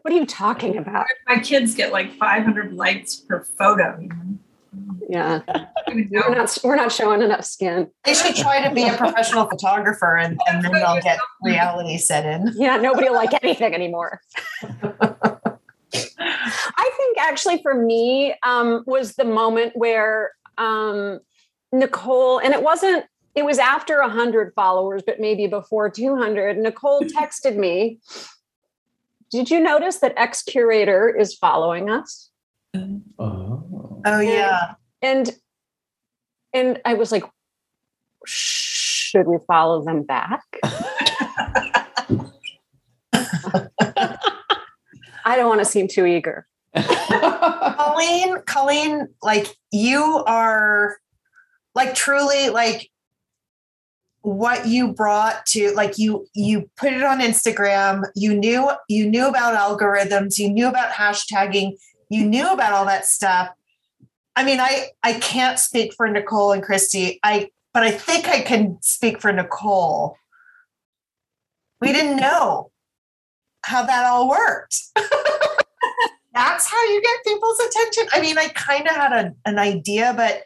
What 0.02 0.12
are 0.12 0.16
you 0.16 0.26
talking 0.26 0.76
about? 0.76 1.06
My 1.28 1.38
kids 1.38 1.74
get 1.74 1.92
like 1.92 2.12
500 2.14 2.74
likes 2.74 3.16
per 3.16 3.44
photo. 3.44 3.98
You 4.00 4.08
know? 4.08 4.38
Yeah. 5.08 5.42
I 5.48 5.66
don't 5.86 6.00
even 6.00 6.10
We're 6.12 6.34
not 6.34 6.58
we're 6.64 6.76
not 6.76 6.90
showing 6.90 7.22
enough 7.22 7.44
skin. 7.44 7.90
they 8.04 8.14
should 8.14 8.34
try 8.34 8.66
to 8.66 8.74
be 8.74 8.88
a 8.88 8.96
professional 8.96 9.46
photographer 9.46 10.16
and, 10.16 10.40
and 10.48 10.64
then 10.64 10.72
they'll 10.72 11.00
get 11.02 11.18
reality 11.42 11.98
set 11.98 12.24
in 12.24 12.52
Yeah, 12.56 12.78
nobody 12.78 13.08
will 13.08 13.16
like 13.16 13.32
anything 13.42 13.74
anymore. 13.74 14.20
I 15.94 16.90
think 16.96 17.18
actually 17.18 17.60
for 17.62 17.74
me 17.74 18.34
um, 18.42 18.82
was 18.86 19.14
the 19.14 19.24
moment 19.24 19.72
where 19.76 20.32
um, 20.58 21.20
Nicole, 21.72 22.38
and 22.38 22.54
it 22.54 22.62
wasn't, 22.62 23.04
it 23.34 23.44
was 23.44 23.58
after 23.58 24.00
100 24.00 24.52
followers, 24.54 25.02
but 25.04 25.20
maybe 25.20 25.46
before 25.46 25.90
200. 25.90 26.58
Nicole 26.58 27.02
texted 27.02 27.56
me, 27.56 27.98
Did 29.32 29.50
you 29.50 29.60
notice 29.60 29.98
that 30.00 30.12
X 30.16 30.42
Curator 30.42 31.08
is 31.08 31.34
following 31.34 31.88
us? 31.90 32.28
oh. 33.18 34.02
oh 34.06 34.20
yeah 34.20 34.74
And 35.00 35.30
and 36.54 36.80
I 36.84 36.94
was 36.94 37.10
like, 37.10 37.24
should 38.26 39.26
we 39.26 39.38
follow 39.46 39.82
them 39.82 40.02
back? 40.02 40.42
I 45.24 45.36
don't 45.36 45.48
want 45.48 45.60
to 45.60 45.64
seem 45.64 45.88
too 45.88 46.04
eager. 46.04 46.46
Colleen, 46.76 48.42
Colleen, 48.46 49.08
like 49.22 49.56
you 49.70 50.22
are 50.26 50.98
like 51.74 51.94
truly 51.94 52.50
like 52.50 52.90
what 54.22 54.66
you 54.66 54.92
brought 54.92 55.44
to 55.46 55.72
like 55.72 55.98
you 55.98 56.26
you 56.32 56.70
put 56.76 56.92
it 56.92 57.02
on 57.02 57.20
Instagram, 57.20 58.04
you 58.14 58.34
knew 58.34 58.70
you 58.88 59.08
knew 59.08 59.28
about 59.28 59.58
algorithms, 59.58 60.38
you 60.38 60.50
knew 60.50 60.68
about 60.68 60.92
hashtagging, 60.92 61.76
you 62.08 62.24
knew 62.24 62.48
about 62.52 62.72
all 62.72 62.86
that 62.86 63.04
stuff. 63.04 63.50
I 64.36 64.44
mean, 64.44 64.60
I 64.60 64.88
I 65.02 65.14
can't 65.14 65.58
speak 65.58 65.94
for 65.94 66.08
Nicole 66.08 66.52
and 66.52 66.62
Christy. 66.62 67.18
I 67.22 67.50
but 67.74 67.82
I 67.82 67.90
think 67.90 68.28
I 68.28 68.42
can 68.42 68.78
speak 68.80 69.20
for 69.20 69.32
Nicole. 69.32 70.16
We 71.80 71.92
didn't 71.92 72.16
know 72.16 72.70
how 73.64 73.84
that 73.84 74.04
all 74.06 74.28
worked. 74.28 74.76
That's 76.34 76.70
how 76.70 76.82
you 76.84 77.02
get 77.02 77.32
people's 77.32 77.60
attention. 77.60 78.04
I 78.12 78.20
mean, 78.20 78.38
I 78.38 78.48
kind 78.48 78.86
of 78.86 78.94
had 78.94 79.12
a, 79.12 79.34
an 79.44 79.58
idea, 79.58 80.14
but 80.16 80.42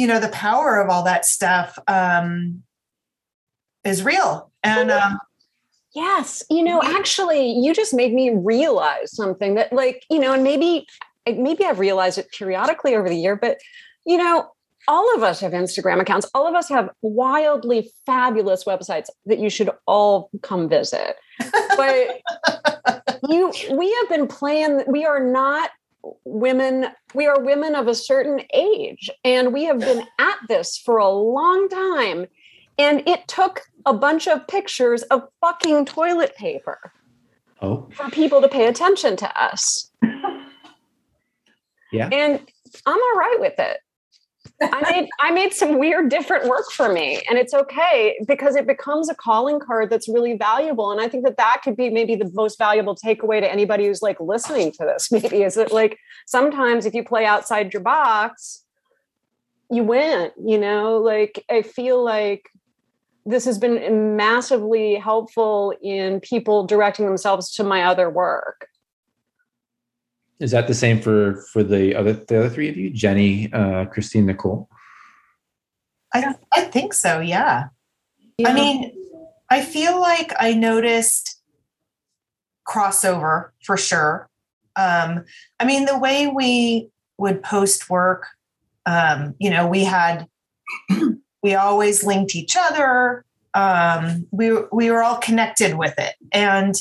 you 0.00 0.06
know, 0.06 0.18
the 0.18 0.28
power 0.28 0.80
of 0.80 0.88
all 0.88 1.04
that 1.04 1.26
stuff 1.26 1.78
um, 1.86 2.62
is 3.84 4.02
real. 4.02 4.50
And 4.62 4.90
um, 4.90 5.18
Yes. 5.94 6.42
You 6.48 6.64
know, 6.64 6.80
actually, 6.82 7.52
you 7.52 7.74
just 7.74 7.92
made 7.92 8.14
me 8.14 8.30
realize 8.30 9.14
something 9.14 9.56
that, 9.56 9.74
like, 9.74 10.04
you 10.08 10.18
know, 10.18 10.32
and 10.32 10.42
maybe 10.42 10.86
maybe 11.26 11.64
I've 11.64 11.78
realized 11.78 12.16
it 12.16 12.30
periodically 12.32 12.96
over 12.96 13.10
the 13.10 13.16
year, 13.16 13.36
but 13.36 13.58
you 14.06 14.16
know, 14.16 14.50
all 14.88 15.14
of 15.14 15.22
us 15.22 15.40
have 15.40 15.52
Instagram 15.52 16.00
accounts. 16.00 16.30
All 16.32 16.46
of 16.46 16.54
us 16.54 16.68
have 16.70 16.88
wildly 17.02 17.92
fabulous 18.06 18.64
websites 18.64 19.08
that 19.26 19.38
you 19.38 19.50
should 19.50 19.70
all 19.86 20.30
come 20.42 20.68
visit. 20.68 21.16
But 21.76 22.20
you 23.28 23.52
we 23.72 23.92
have 24.00 24.08
been 24.08 24.26
playing 24.26 24.84
we 24.86 25.04
are 25.04 25.22
not 25.22 25.70
women 26.24 26.86
we 27.14 27.26
are 27.26 27.40
women 27.42 27.74
of 27.74 27.86
a 27.88 27.94
certain 27.94 28.40
age 28.54 29.10
and 29.24 29.52
we 29.52 29.64
have 29.64 29.78
been 29.80 30.02
at 30.18 30.36
this 30.48 30.78
for 30.78 30.98
a 30.98 31.08
long 31.08 31.68
time 31.68 32.26
and 32.78 33.06
it 33.06 33.26
took 33.28 33.60
a 33.84 33.92
bunch 33.92 34.26
of 34.26 34.46
pictures 34.48 35.02
of 35.04 35.28
fucking 35.40 35.84
toilet 35.86 36.34
paper 36.36 36.92
Oh, 37.62 37.88
for 37.94 38.08
people 38.10 38.40
to 38.40 38.48
pay 38.48 38.66
attention 38.68 39.16
to 39.16 39.42
us. 39.42 39.90
Yeah. 41.92 42.08
and 42.12 42.38
i'm 42.86 42.96
all 43.02 43.16
right 43.18 43.36
with 43.40 43.58
it 43.58 43.78
I 44.62 44.92
made 44.92 45.08
I 45.18 45.30
made 45.30 45.52
some 45.52 45.78
weird 45.78 46.10
different 46.10 46.46
work 46.46 46.70
for 46.72 46.92
me 46.92 47.22
and 47.28 47.38
it's 47.38 47.54
okay 47.54 48.18
because 48.26 48.56
it 48.56 48.66
becomes 48.66 49.08
a 49.08 49.14
calling 49.14 49.58
card 49.58 49.90
that's 49.90 50.08
really 50.08 50.36
valuable 50.36 50.90
and 50.90 51.00
I 51.00 51.08
think 51.08 51.24
that 51.24 51.36
that 51.38 51.60
could 51.64 51.76
be 51.76 51.88
maybe 51.90 52.14
the 52.14 52.30
most 52.34 52.58
valuable 52.58 52.94
takeaway 52.94 53.40
to 53.40 53.50
anybody 53.50 53.86
who's 53.86 54.02
like 54.02 54.20
listening 54.20 54.72
to 54.72 54.84
this 54.84 55.10
maybe 55.12 55.42
is 55.42 55.54
that 55.54 55.72
like 55.72 55.98
sometimes 56.26 56.86
if 56.86 56.94
you 56.94 57.04
play 57.04 57.24
outside 57.24 57.72
your 57.72 57.82
box 57.82 58.64
you 59.70 59.84
win 59.84 60.30
you 60.42 60.58
know? 60.58 60.98
Like 60.98 61.44
I 61.50 61.62
feel 61.62 62.04
like 62.04 62.50
this 63.26 63.44
has 63.44 63.58
been 63.58 64.16
massively 64.16 64.96
helpful 64.96 65.74
in 65.82 66.20
people 66.20 66.66
directing 66.66 67.06
themselves 67.06 67.54
to 67.54 67.64
my 67.64 67.84
other 67.84 68.10
work 68.10 68.66
Is 70.40 70.52
that 70.52 70.66
the 70.66 70.74
same 70.74 71.00
for 71.00 71.42
for 71.52 71.62
the 71.62 71.94
other 71.94 72.14
the 72.14 72.38
other 72.38 72.48
three 72.48 72.68
of 72.68 72.76
you, 72.76 72.90
Jenny, 72.90 73.52
uh, 73.52 73.84
Christine, 73.86 74.26
Nicole? 74.26 74.68
I, 76.12 76.34
I 76.52 76.62
think 76.62 76.92
so, 76.92 77.20
yeah. 77.20 77.66
I 78.44 78.52
mean, 78.52 78.92
I 79.50 79.62
feel 79.62 80.00
like 80.00 80.32
I 80.38 80.54
noticed 80.54 81.40
crossover 82.68 83.50
for 83.64 83.76
sure. 83.76 84.28
Um, 84.76 85.24
I 85.58 85.66
mean, 85.66 85.84
the 85.84 85.98
way 85.98 86.26
we 86.26 86.88
would 87.18 87.42
post 87.42 87.90
work, 87.90 88.26
um, 88.86 89.34
you 89.38 89.50
know, 89.50 89.66
we 89.66 89.84
had 89.84 90.26
we 91.42 91.54
always 91.54 92.04
linked 92.04 92.34
each 92.34 92.56
other. 92.58 93.24
Um, 93.52 94.26
we 94.30 94.52
we 94.72 94.90
were 94.90 95.02
all 95.02 95.18
connected 95.18 95.76
with 95.76 95.94
it, 95.98 96.14
and 96.32 96.74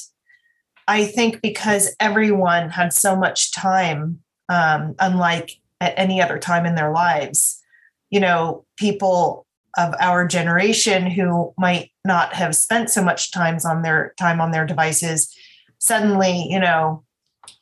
I 0.89 1.05
think 1.05 1.41
because 1.41 1.95
everyone 1.99 2.69
had 2.69 2.93
so 2.93 3.15
much 3.15 3.53
time, 3.53 4.19
um, 4.49 4.95
unlike 4.97 5.51
at 5.79 5.93
any 5.97 6.19
other 6.19 6.39
time 6.39 6.65
in 6.65 6.73
their 6.73 6.91
lives, 6.91 7.61
you 8.09 8.19
know, 8.19 8.65
people 8.75 9.45
of 9.77 9.93
our 9.99 10.27
generation 10.27 11.05
who 11.05 11.53
might 11.57 11.91
not 12.03 12.33
have 12.33 12.55
spent 12.55 12.89
so 12.89 13.03
much 13.03 13.31
times 13.31 13.65
on 13.65 13.83
their 13.83 14.15
time 14.17 14.41
on 14.41 14.49
their 14.51 14.65
devices 14.65 15.31
suddenly 15.77 16.47
you 16.49 16.59
know 16.59 17.03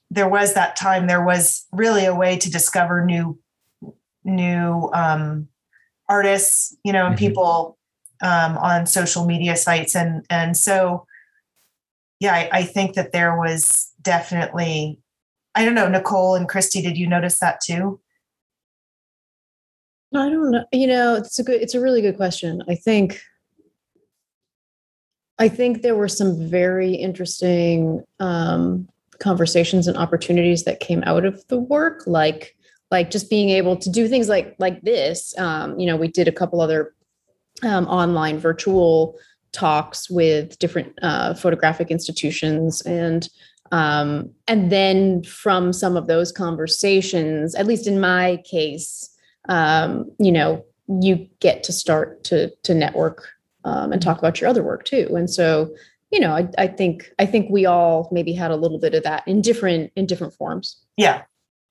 there 0.10 0.30
was 0.30 0.54
that 0.54 0.78
time 0.78 1.06
there 1.08 1.24
was 1.24 1.66
really 1.74 2.06
a 2.06 2.16
way 2.16 2.38
to 2.38 2.50
discover 2.50 3.04
new 3.06 3.38
new 4.24 4.90
um, 4.94 5.48
artists 6.08 6.76
you 6.84 6.94
know 6.94 7.08
and 7.08 7.16
Mhm. 7.16 7.20
people 7.20 7.78
um, 8.22 8.58
on 8.58 8.86
social 8.86 9.26
media 9.26 9.56
sites 9.58 9.96
and 9.96 10.26
and 10.30 10.56
so 10.56 11.06
yeah 12.20 12.34
I, 12.34 12.50
I 12.60 12.64
think 12.64 12.96
that 12.96 13.12
there 13.12 13.38
was 13.38 13.92
definitely 14.02 15.00
i 15.56 15.66
don't 15.66 15.76
know 15.76 15.88
nicole 15.88 16.36
and 16.36 16.48
christy 16.48 16.82
did 16.82 16.98
you 16.98 17.08
notice 17.08 17.40
that 17.40 17.62
too 17.62 18.00
I 20.16 20.30
don't 20.30 20.52
know. 20.52 20.66
You 20.72 20.88
know, 20.88 21.16
it's 21.16 21.38
a 21.40 21.44
good 21.44 21.62
it's 21.62 21.76
a 21.76 21.82
really 21.82 22.02
good 22.02 22.18
question. 22.18 22.64
I 22.68 22.76
think 22.76 23.22
I 25.38 25.50
think 25.50 25.82
there 25.82 25.96
were 25.96 26.08
some 26.08 26.50
very 26.50 26.94
interesting 26.94 28.04
um 28.20 28.88
conversations 29.20 29.88
and 29.88 29.98
opportunities 29.98 30.64
that 30.64 30.80
came 30.80 31.04
out 31.06 31.26
of 31.26 31.46
the 31.48 31.58
work 31.58 32.04
like 32.06 32.56
like 32.92 33.10
just 33.10 33.30
being 33.32 33.50
able 33.50 33.76
to 33.76 33.90
do 33.90 34.08
things 34.08 34.30
like 34.30 34.56
like 34.60 34.80
this 34.84 35.36
um 35.40 35.78
you 35.80 35.88
know 35.88 35.98
we 35.98 36.08
did 36.08 36.28
a 36.28 36.32
couple 36.32 36.62
other 36.62 36.94
um, 37.64 37.88
online 37.88 38.38
virtual 38.38 39.18
talks 39.52 40.10
with 40.10 40.58
different 40.60 40.94
uh, 41.02 41.34
photographic 41.34 41.92
institutions 41.92 42.82
and 42.82 43.30
um, 43.72 44.32
and 44.48 44.72
then 44.72 45.24
from 45.24 45.74
some 45.74 45.98
of 45.98 46.08
those 46.08 46.32
conversations 46.32 47.54
at 47.56 47.68
least 47.68 47.88
in 47.88 48.00
my 48.00 48.42
case 48.50 49.14
um, 49.50 50.12
you 50.20 50.32
know, 50.32 50.64
you 50.88 51.28
get 51.40 51.64
to 51.64 51.74
start 51.74 52.24
to 52.26 52.52
to 52.64 52.74
network 52.74 53.28
um, 53.64 53.92
and 53.92 54.02
talk 54.02 54.18
about 54.18 54.40
your 54.40 54.50
other 54.50 54.64
work 54.64 54.86
too. 54.86 55.10
And 55.16 55.30
so, 55.30 55.74
you 56.12 56.20
know, 56.20 56.32
I, 56.32 56.48
I 56.58 56.68
think 56.68 57.12
I 57.20 57.26
think 57.26 57.50
we 57.50 57.66
all 57.66 58.10
maybe 58.12 58.34
had 58.34 58.52
a 58.52 58.56
little 58.56 58.80
bit 58.80 58.94
of 58.94 59.04
that 59.04 59.28
in 59.28 59.42
different 59.42 59.92
in 59.96 60.06
different 60.06 60.34
forms. 60.34 60.78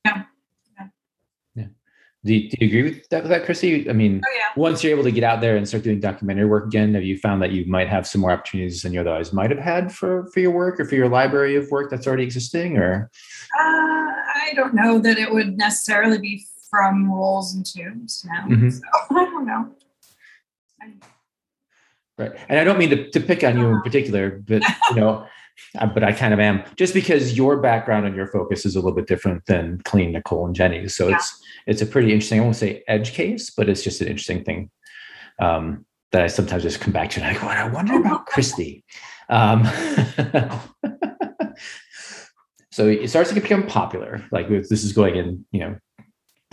yeah 0.05 0.25
Do 2.27 2.35
you, 2.35 2.51
do 2.51 2.57
you 2.61 2.67
agree 2.67 2.83
with 2.83 3.09
that, 3.11 3.23
with 3.23 3.31
that, 3.31 3.45
Chrissy? 3.45 3.89
I 3.89 3.93
mean, 3.93 4.21
Oh 4.27 4.33
yeah. 4.37 4.61
once 4.61 4.83
you're 4.83 4.93
able 4.93 5.05
to 5.05 5.13
get 5.13 5.23
out 5.23 5.41
there 5.41 5.57
and 5.57 5.67
start 5.67 5.85
doing 5.85 6.01
documentary 6.01 6.45
work 6.47 6.67
again, 6.67 6.93
have 6.95 7.05
you 7.05 7.17
found 7.19 7.41
that 7.43 7.53
you 7.53 7.65
might 7.67 7.89
have 7.89 8.05
some 8.07 8.21
more 8.21 8.33
opportunities 8.33 8.83
than 8.83 8.93
you 8.93 9.01
otherwise 9.01 9.33
might 9.33 9.51
have 9.51 9.61
had 9.61 9.93
for 9.95 10.27
for 10.33 10.41
your 10.41 10.51
work 10.51 10.81
or 10.81 10.85
for 10.85 10.97
your 10.97 11.09
library 11.09 11.55
of 11.55 11.71
work 11.71 11.89
that's 11.89 12.07
already 12.07 12.25
existing? 12.25 12.79
Or 12.79 13.11
Uh, 13.57 13.63
I 13.63 14.53
don't 14.57 14.75
know 14.75 14.99
that 14.99 15.19
it 15.19 15.33
would 15.33 15.57
necessarily 15.57 16.19
be 16.19 16.45
from 16.69 17.11
rolls 17.13 17.55
and 17.55 17.65
tubes 17.65 18.27
now. 18.29 18.45
Mhm. 18.49 18.73
So 18.73 18.81
I 19.17 19.25
don't 19.25 19.47
know. 19.47 19.71
right, 22.19 22.33
and 22.49 22.59
I 22.59 22.65
don't 22.65 22.79
mean 22.79 22.91
to, 22.91 23.11
to 23.11 23.21
pick 23.21 23.45
on 23.45 23.57
you 23.57 23.69
in 23.69 23.83
particular, 23.83 24.43
but 24.49 24.63
you 24.91 24.97
know, 24.97 25.27
but 25.95 26.03
I 26.05 26.13
kind 26.13 26.33
of 26.35 26.41
am 26.41 26.63
just 26.77 26.95
because 26.95 27.37
your 27.37 27.59
background 27.59 28.07
and 28.07 28.15
your 28.17 28.27
focus 28.27 28.65
is 28.67 28.75
a 28.77 28.79
little 28.81 28.95
bit 28.95 29.07
different 29.07 29.47
than 29.47 29.81
Colleen, 29.85 30.13
Nicole, 30.13 30.47
and 30.47 30.55
Jenny. 30.55 30.89
So 30.89 31.09
Yeah. 31.09 31.17
it's 31.17 31.43
it's 31.67 31.83
a 31.83 31.87
pretty 31.87 32.13
interesting. 32.13 32.41
I 32.41 32.45
won't 32.45 32.57
say 32.57 32.83
edge 32.89 33.13
case, 33.13 33.51
but 33.51 33.69
it's 33.69 33.83
just 33.83 34.01
an 34.01 34.09
interesting 34.09 34.45
thing 34.45 34.71
um, 35.41 35.85
that 36.13 36.23
I 36.23 36.27
sometimes 36.29 36.63
just 36.63 36.81
come 36.81 36.93
back 36.93 37.11
to. 37.11 37.21
And 37.23 37.37
I 37.37 37.41
go, 37.41 37.47
I 37.49 37.67
wonder 37.69 37.97
about 37.99 38.27
Christy. 38.27 38.85
Um, 39.29 39.65
so 42.71 42.87
it 42.89 43.09
starts 43.09 43.31
to 43.31 43.35
become 43.35 43.67
popular. 43.67 44.25
Like 44.31 44.49
this 44.49 44.71
is 44.85 44.93
going 44.93 45.17
in, 45.17 45.45
you 45.51 45.61
know, 45.61 45.77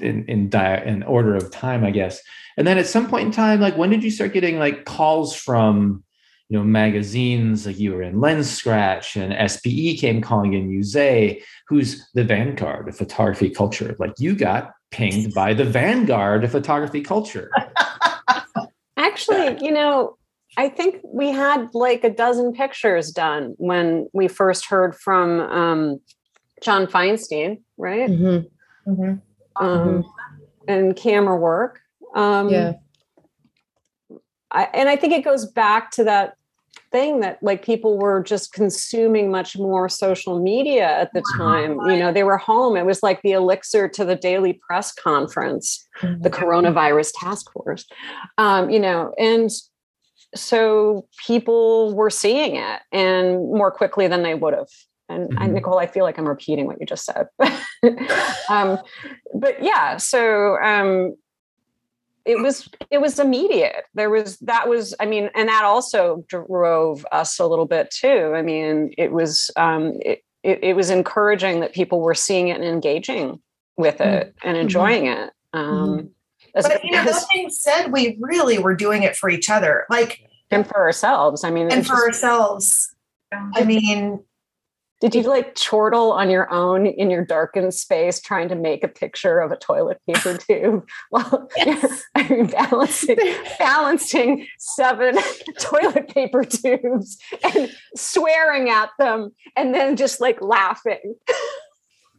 in 0.02 0.26
in, 0.26 0.50
di- 0.50 0.84
in 0.86 1.04
order 1.04 1.36
of 1.36 1.52
time, 1.52 1.84
I 1.84 1.92
guess. 1.92 2.20
And 2.58 2.66
then 2.68 2.78
at 2.78 2.88
some 2.88 3.08
point 3.08 3.26
in 3.28 3.32
time, 3.32 3.60
like 3.60 3.78
when 3.78 3.90
did 3.90 4.04
you 4.04 4.12
start 4.12 4.34
getting 4.34 4.60
like 4.60 4.86
calls 4.86 5.36
from, 5.36 6.04
you 6.50 6.58
know, 6.58 6.64
magazines 6.64 7.66
like 7.66 7.80
you 7.80 7.94
were 7.94 8.04
in 8.04 8.16
Lenscratch 8.16 9.16
and 9.16 9.50
SPE 9.50 9.98
came 10.00 10.22
calling 10.22 10.54
in 10.54 10.70
Use, 10.70 11.42
who's 11.68 12.08
the 12.14 12.24
vanguard 12.24 12.88
of 12.88 12.98
photography 12.98 13.50
culture. 13.50 13.96
Like 14.00 14.14
you 14.20 14.36
got 14.36 14.72
pinged 14.92 15.34
by 15.34 15.54
the 15.54 15.66
vanguard 15.66 16.44
of 16.44 16.52
photography 16.52 17.02
culture. 17.02 17.50
Actually, 18.98 19.58
you 19.64 19.72
know, 19.72 20.18
I 20.58 20.70
think 20.70 21.02
we 21.04 21.30
had 21.30 21.70
like 21.74 22.04
a 22.04 22.10
dozen 22.10 22.54
pictures 22.54 23.12
done 23.12 23.56
when 23.58 24.08
we 24.14 24.28
first 24.28 24.68
heard 24.68 24.96
from 24.96 25.40
um, 25.40 26.00
Jon 26.62 26.86
Feinstein, 26.88 27.62
right? 27.78 28.10
Mhm. 28.10 28.48
Mhm. 28.88 29.22
Um, 29.56 30.04
and 30.68 30.96
camera 30.96 31.36
work. 31.36 31.80
Um, 32.16 32.50
Yeah. 32.50 32.74
I, 34.54 34.70
and 34.74 34.88
I 34.90 34.96
think 34.96 35.14
it 35.14 35.24
goes 35.24 35.46
back 35.46 35.92
to 35.92 36.04
that 36.06 36.36
thing 36.92 37.20
that 37.22 37.42
like 37.42 37.64
people 37.66 37.98
were 37.98 38.22
just 38.22 38.54
consuming 38.54 39.32
much 39.32 39.58
more 39.58 39.90
social 39.90 40.40
media 40.40 40.88
at 41.00 41.12
the 41.14 41.24
time. 41.38 41.80
You 41.90 41.98
know, 41.98 42.12
they 42.14 42.24
were 42.24 42.38
home. 42.38 42.78
It 42.78 42.86
was 42.86 43.02
like 43.04 43.22
the 43.24 43.32
elixir 43.32 43.88
to 43.90 44.06
the 44.06 44.16
daily 44.16 44.54
press 44.54 44.94
conference 44.94 45.88
the 46.22 46.30
coronavirus 46.30 47.12
task 47.20 47.52
force 47.52 47.86
um, 48.38 48.70
you 48.70 48.80
know 48.80 49.14
and 49.20 49.52
so 50.36 51.06
people 51.28 51.94
were 51.94 52.10
seeing 52.10 52.56
it 52.56 52.82
and 52.92 53.36
more 53.52 53.70
quickly 53.72 54.08
than 54.08 54.24
they 54.24 54.34
would 54.34 54.54
have 54.54 54.68
and 55.08 55.38
I, 55.38 55.48
Mhm. 55.48 55.54
nicole 55.54 55.78
i 55.78 55.86
feel 55.86 56.04
like 56.04 56.18
i'm 56.18 56.28
repeating 56.28 56.66
what 56.66 56.80
you 56.80 56.86
just 56.88 57.06
said 57.06 57.28
um, 58.50 58.80
but 59.36 59.62
yeah 59.62 59.98
so 59.98 60.58
um, 60.64 61.16
it 62.26 62.40
was 62.42 62.70
it 62.90 63.00
was 63.00 63.20
immediate. 63.20 63.84
There 63.94 64.10
was 64.10 64.38
that 64.40 64.68
was 64.70 64.94
i 65.00 65.06
mean 65.06 65.30
and 65.36 65.50
that 65.50 65.64
also 65.64 66.24
drove 66.28 67.06
us 67.12 67.40
a 67.40 67.46
little 67.48 67.66
bit 67.66 67.92
too. 67.92 68.34
I 68.36 68.42
mean 68.42 68.94
it 68.98 69.12
was 69.12 69.52
um, 69.58 69.94
it, 70.02 70.24
it, 70.44 70.60
it 70.64 70.76
was 70.76 70.90
encouraging 70.90 71.60
that 71.62 71.74
people 71.74 72.00
were 72.02 72.14
seeing 72.16 72.48
it 72.50 72.56
and 72.56 72.66
engaging 72.66 73.42
with 73.78 74.00
it 74.02 74.34
and 74.44 74.56
enjoying 74.58 75.08
it 75.08 75.32
um, 75.54 76.10
as- 76.56 76.68
But 76.68 76.84
you 76.84 76.92
know, 76.92 77.00
as- 77.02 77.06
that 77.22 77.28
being 77.34 77.50
said, 77.50 77.92
we 77.92 78.18
really 78.20 78.58
were 78.60 78.76
doing 78.76 79.04
it 79.04 79.16
for 79.16 79.30
each 79.30 79.50
other, 79.50 79.86
like 79.90 80.22
and 80.52 80.66
for 80.68 80.78
ourselves. 80.78 81.44
I 81.44 81.50
mean 81.50 81.72
and 81.72 81.86
for 81.86 81.94
just- 81.94 82.04
ourselves. 82.24 82.96
I 83.32 83.64
mean, 83.64 84.24
Did 85.04 85.16
you 85.16 85.24
like 85.24 85.56
chortle 85.56 86.14
on 86.14 86.30
your 86.30 86.50
own 86.50 86.86
in 86.86 87.10
your 87.12 87.26
darkened 87.26 87.74
space 87.74 88.22
trying 88.22 88.48
to 88.48 88.56
make 88.56 88.86
a 88.86 88.88
picture 88.88 89.42
of 89.42 89.52
a 89.52 89.58
toilet 89.58 90.00
paper 90.08 90.38
tube 90.48 90.88
while 91.10 91.50
Yes. 91.58 92.04
you're 92.30 92.48
balancing, 92.48 93.18
balancing 93.60 94.48
seven 94.60 95.18
toilet 95.60 96.08
paper 96.08 96.46
tubes 96.46 97.18
and 97.54 97.70
swearing 97.98 98.70
at 98.70 98.92
them 98.98 99.32
and 99.58 99.76
then 99.76 99.98
just 99.98 100.22
like 100.22 100.42
laughing? 100.42 101.16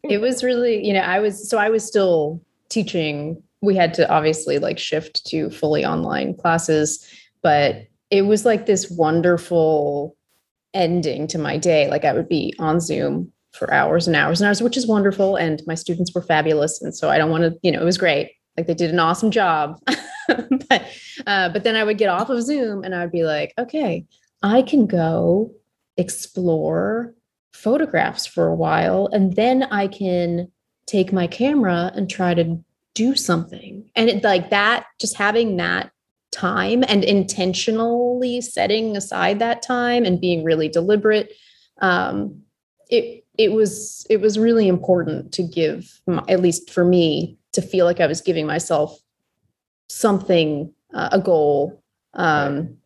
it 0.02 0.20
was 0.20 0.44
really 0.44 0.86
you 0.86 0.92
know 0.92 1.00
i 1.00 1.18
was 1.18 1.48
so 1.48 1.56
i 1.56 1.70
was 1.70 1.82
still 1.82 2.38
teaching 2.68 3.42
we 3.62 3.74
had 3.74 3.94
to 3.94 4.06
obviously 4.10 4.58
like 4.58 4.78
shift 4.78 5.24
to 5.24 5.48
fully 5.48 5.82
online 5.82 6.34
classes 6.36 7.08
but 7.42 7.86
it 8.10 8.22
was 8.22 8.44
like 8.44 8.66
this 8.66 8.90
wonderful 8.90 10.14
ending 10.74 11.26
to 11.28 11.38
my 11.38 11.56
day. 11.56 11.88
Like 11.88 12.04
i 12.04 12.12
would 12.12 12.28
be 12.28 12.54
on 12.58 12.80
zoom 12.80 13.32
for 13.52 13.72
hours 13.72 14.06
and 14.06 14.16
hours 14.16 14.40
and 14.40 14.48
hours 14.48 14.60
which 14.60 14.76
is 14.76 14.86
wonderful 14.86 15.36
and 15.36 15.62
my 15.64 15.76
students 15.76 16.12
were 16.12 16.20
fabulous 16.22 16.82
and 16.82 16.92
so 16.92 17.08
i 17.08 17.16
don't 17.16 17.30
want 17.30 17.44
to 17.44 17.56
you 17.62 17.70
know 17.70 17.80
it 17.80 17.84
was 17.84 17.98
great. 17.98 18.32
Like 18.56 18.66
they 18.66 18.74
did 18.74 18.90
an 18.90 19.00
awesome 19.00 19.30
job. 19.30 19.80
But 20.26 20.86
uh, 21.26 21.50
but 21.50 21.64
then 21.64 21.76
i 21.76 21.84
would 21.84 21.98
get 21.98 22.08
off 22.08 22.30
of 22.30 22.42
zoom 22.42 22.82
and 22.82 22.94
i 22.94 23.02
would 23.02 23.12
be 23.12 23.24
like 23.24 23.52
okay 23.58 24.06
i 24.42 24.62
can 24.62 24.86
go 24.86 25.52
explore 25.98 27.14
photographs 27.54 28.26
for 28.26 28.48
a 28.48 28.54
while 28.54 29.08
and 29.12 29.36
then 29.36 29.62
I 29.64 29.86
can 29.86 30.50
take 30.86 31.12
my 31.12 31.26
camera 31.26 31.92
and 31.94 32.10
try 32.10 32.34
to 32.34 32.58
do 32.94 33.14
something. 33.14 33.90
And 33.96 34.08
it 34.10 34.22
like 34.22 34.50
that, 34.50 34.86
just 35.00 35.16
having 35.16 35.56
that 35.56 35.90
time 36.34 36.84
and 36.88 37.04
intentionally 37.04 38.40
setting 38.40 38.96
aside 38.96 39.38
that 39.38 39.62
time 39.62 40.04
and 40.04 40.20
being 40.20 40.44
really 40.44 40.68
deliberate. 40.68 41.32
Um, 41.80 42.42
it 42.90 43.24
it 43.38 43.52
was 43.52 44.06
it 44.10 44.20
was 44.20 44.38
really 44.38 44.68
important 44.68 45.32
to 45.32 45.42
give 45.42 46.00
my, 46.06 46.22
at 46.28 46.40
least 46.40 46.70
for 46.70 46.84
me 46.84 47.38
to 47.52 47.62
feel 47.62 47.86
like 47.86 48.00
I 48.00 48.06
was 48.06 48.20
giving 48.20 48.46
myself 48.46 48.98
something 49.88 50.72
uh, 50.92 51.10
a 51.12 51.20
goal 51.20 51.82
um, 52.14 52.76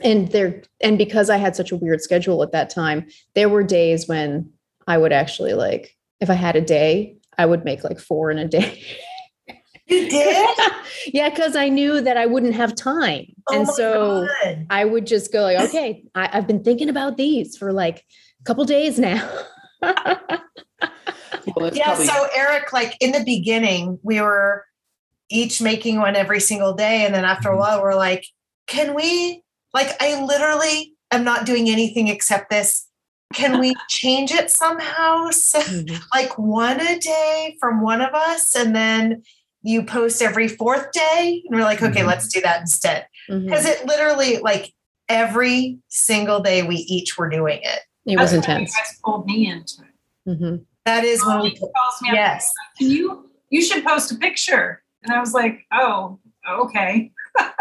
and 0.00 0.30
there 0.32 0.62
and 0.82 0.98
because 0.98 1.30
i 1.30 1.36
had 1.36 1.56
such 1.56 1.72
a 1.72 1.76
weird 1.76 2.00
schedule 2.00 2.42
at 2.42 2.52
that 2.52 2.70
time 2.70 3.06
there 3.34 3.48
were 3.48 3.62
days 3.62 4.06
when 4.06 4.50
i 4.86 4.98
would 4.98 5.12
actually 5.12 5.54
like 5.54 5.96
if 6.20 6.28
i 6.28 6.34
had 6.34 6.56
a 6.56 6.60
day 6.60 7.16
i 7.38 7.46
would 7.46 7.64
make 7.64 7.84
like 7.84 7.98
four 7.98 8.30
in 8.30 8.38
a 8.38 8.46
day 8.46 8.82
You 9.88 10.08
did? 10.08 10.58
yeah 11.14 11.28
because 11.30 11.54
i 11.54 11.68
knew 11.68 12.00
that 12.00 12.16
i 12.16 12.26
wouldn't 12.26 12.54
have 12.54 12.74
time 12.74 13.26
Oh 13.48 13.56
and 13.56 13.68
so 13.68 14.26
God. 14.44 14.66
i 14.70 14.84
would 14.84 15.06
just 15.06 15.32
go 15.32 15.42
like 15.42 15.68
okay 15.68 16.04
I, 16.14 16.28
i've 16.32 16.46
been 16.46 16.64
thinking 16.64 16.88
about 16.88 17.16
these 17.16 17.56
for 17.56 17.72
like 17.72 18.04
a 18.40 18.44
couple 18.44 18.64
days 18.64 18.98
now 18.98 19.28
Well, 21.54 21.74
yeah. 21.74 21.84
probably- 21.86 22.06
So 22.06 22.28
Erik, 22.34 22.72
like 22.72 22.96
in 23.00 23.12
the 23.12 23.24
beginning, 23.24 23.98
we 24.02 24.20
were 24.20 24.64
each 25.30 25.60
making 25.60 25.98
one 25.98 26.16
every 26.16 26.40
single 26.40 26.74
day, 26.74 27.04
and 27.04 27.14
then 27.14 27.24
after 27.24 27.48
a 27.48 27.52
mm-hmm. 27.52 27.60
while, 27.60 27.82
we're 27.82 27.94
like, 27.94 28.26
"Can 28.66 28.94
we?" 28.94 29.42
Like, 29.74 30.00
I 30.00 30.22
literally 30.24 30.94
am 31.10 31.24
not 31.24 31.46
doing 31.46 31.68
anything 31.68 32.08
except 32.08 32.50
this. 32.50 32.86
Can 33.34 33.58
we 33.58 33.74
change 33.88 34.30
it 34.32 34.50
somehow? 34.50 35.30
So, 35.30 35.60
mm-hmm. 35.60 35.96
like 36.14 36.38
one 36.38 36.80
a 36.80 36.98
day 36.98 37.56
from 37.60 37.80
one 37.80 38.00
of 38.00 38.14
us, 38.14 38.54
and 38.54 38.74
then 38.74 39.22
you 39.62 39.82
post 39.84 40.22
every 40.22 40.48
fourth 40.48 40.92
day, 40.92 41.42
and 41.46 41.56
we're 41.58 41.64
like, 41.64 41.82
"Okay, 41.82 42.00
Mhm. 42.02 42.06
let's 42.06 42.28
do 42.28 42.40
that 42.42 42.60
instead." 42.60 43.06
Mhm. 43.30 43.44
Because 43.46 43.64
it 43.66 43.84
literally, 43.86 44.38
like 44.38 44.72
every 45.08 45.78
single 45.88 46.40
day, 46.40 46.62
we 46.62 46.76
each 46.76 47.16
were 47.18 47.28
doing 47.28 47.60
it. 47.62 47.80
it 48.08 48.16
was 48.20 48.30
That's 48.30 48.46
intense 48.46 48.70
You 48.72 48.82
guys 48.82 49.00
pulled 49.04 49.26
me 49.26 49.48
into 49.48 49.82
it. 49.82 50.30
Mhm. 50.30 50.64
That 50.84 51.02
is 51.04 51.20
when 51.26 51.36
Molly 51.38 51.50
we. 51.50 51.58
calls 51.58 52.00
me 52.02 52.10
up, 52.10 52.14
Yes. 52.14 52.52
Can 52.78 52.88
you? 52.90 53.28
You 53.50 53.60
should 53.62 53.84
post 53.84 54.12
a 54.12 54.14
picture. 54.16 54.82
And 55.02 55.12
I 55.12 55.18
was 55.20 55.32
like, 55.34 55.66
oh, 55.72 56.18
okay. 56.48 57.10
and 57.38 57.52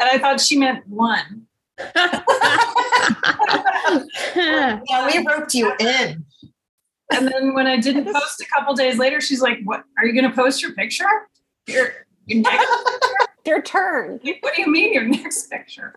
I 0.00 0.18
thought 0.18 0.40
she 0.40 0.56
meant 0.58 0.86
one. 0.88 1.46
Yeah, 4.34 5.06
we 5.06 5.24
roped 5.26 5.54
you 5.54 5.72
in. 5.78 6.24
And 7.12 7.28
then 7.28 7.52
when 7.54 7.66
I 7.66 7.76
didn't 7.76 8.06
post 8.12 8.40
a 8.40 8.46
couple 8.46 8.74
days 8.74 8.98
later, 8.98 9.20
she's 9.20 9.42
like, 9.42 9.58
"What? 9.64 9.84
Are 9.98 10.06
you 10.06 10.12
going 10.18 10.30
to 10.30 10.34
post 10.34 10.62
your 10.62 10.72
picture? 10.72 11.04
Your, 11.66 11.88
your 12.26 12.42
next? 12.42 12.68
Your 13.44 13.60
turn. 13.60 14.20
what 14.40 14.54
do 14.54 14.62
you 14.62 14.70
mean 14.70 14.92
your 14.94 15.02
next 15.04 15.50
picture?" 15.50 15.96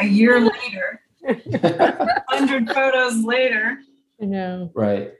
A 0.00 0.06
year 0.06 0.40
later, 0.40 1.00
hundred 2.28 2.68
photos 2.70 3.22
later. 3.22 3.78
I 4.20 4.24
know. 4.24 4.70
Right. 4.74 5.12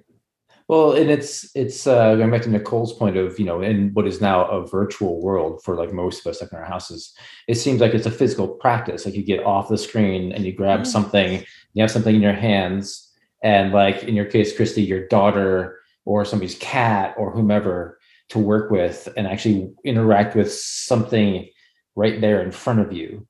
Well, 0.68 0.92
and 0.94 1.10
it's 1.10 1.50
it's 1.54 1.86
uh, 1.86 2.16
going 2.16 2.30
back 2.30 2.42
to 2.42 2.50
Nicole's 2.50 2.94
point 2.94 3.16
of 3.18 3.38
you 3.38 3.44
know 3.44 3.60
in 3.60 3.90
what 3.92 4.06
is 4.06 4.20
now 4.22 4.46
a 4.46 4.66
virtual 4.66 5.20
world 5.22 5.62
for 5.62 5.76
like 5.76 5.92
most 5.92 6.20
of 6.26 6.30
us 6.30 6.40
like 6.40 6.50
in 6.50 6.58
our 6.58 6.64
houses, 6.64 7.14
it 7.46 7.56
seems 7.56 7.80
like 7.80 7.92
it's 7.94 8.06
a 8.06 8.10
physical 8.10 8.48
practice. 8.48 9.04
Like 9.04 9.14
you 9.14 9.22
get 9.22 9.44
off 9.44 9.68
the 9.68 9.76
screen 9.78 10.32
and 10.32 10.44
you 10.46 10.52
grab 10.52 10.80
Mhm. 10.80 10.86
something, 10.86 11.44
you 11.74 11.82
have 11.82 11.90
something 11.90 12.14
in 12.16 12.22
your 12.22 12.32
hands, 12.32 13.12
and 13.42 13.72
like 13.72 14.04
in 14.04 14.14
your 14.14 14.24
case, 14.24 14.56
Christy, 14.56 14.82
your 14.82 15.06
daughter 15.08 15.78
or 16.06 16.24
somebody's 16.24 16.56
cat 16.58 17.14
or 17.18 17.30
whomever 17.30 17.98
to 18.30 18.38
work 18.38 18.70
with 18.70 19.08
and 19.16 19.26
actually 19.26 19.70
interact 19.84 20.34
with 20.34 20.52
something 20.52 21.48
right 21.94 22.20
there 22.20 22.42
in 22.42 22.50
front 22.50 22.80
of 22.80 22.92
you 22.92 23.26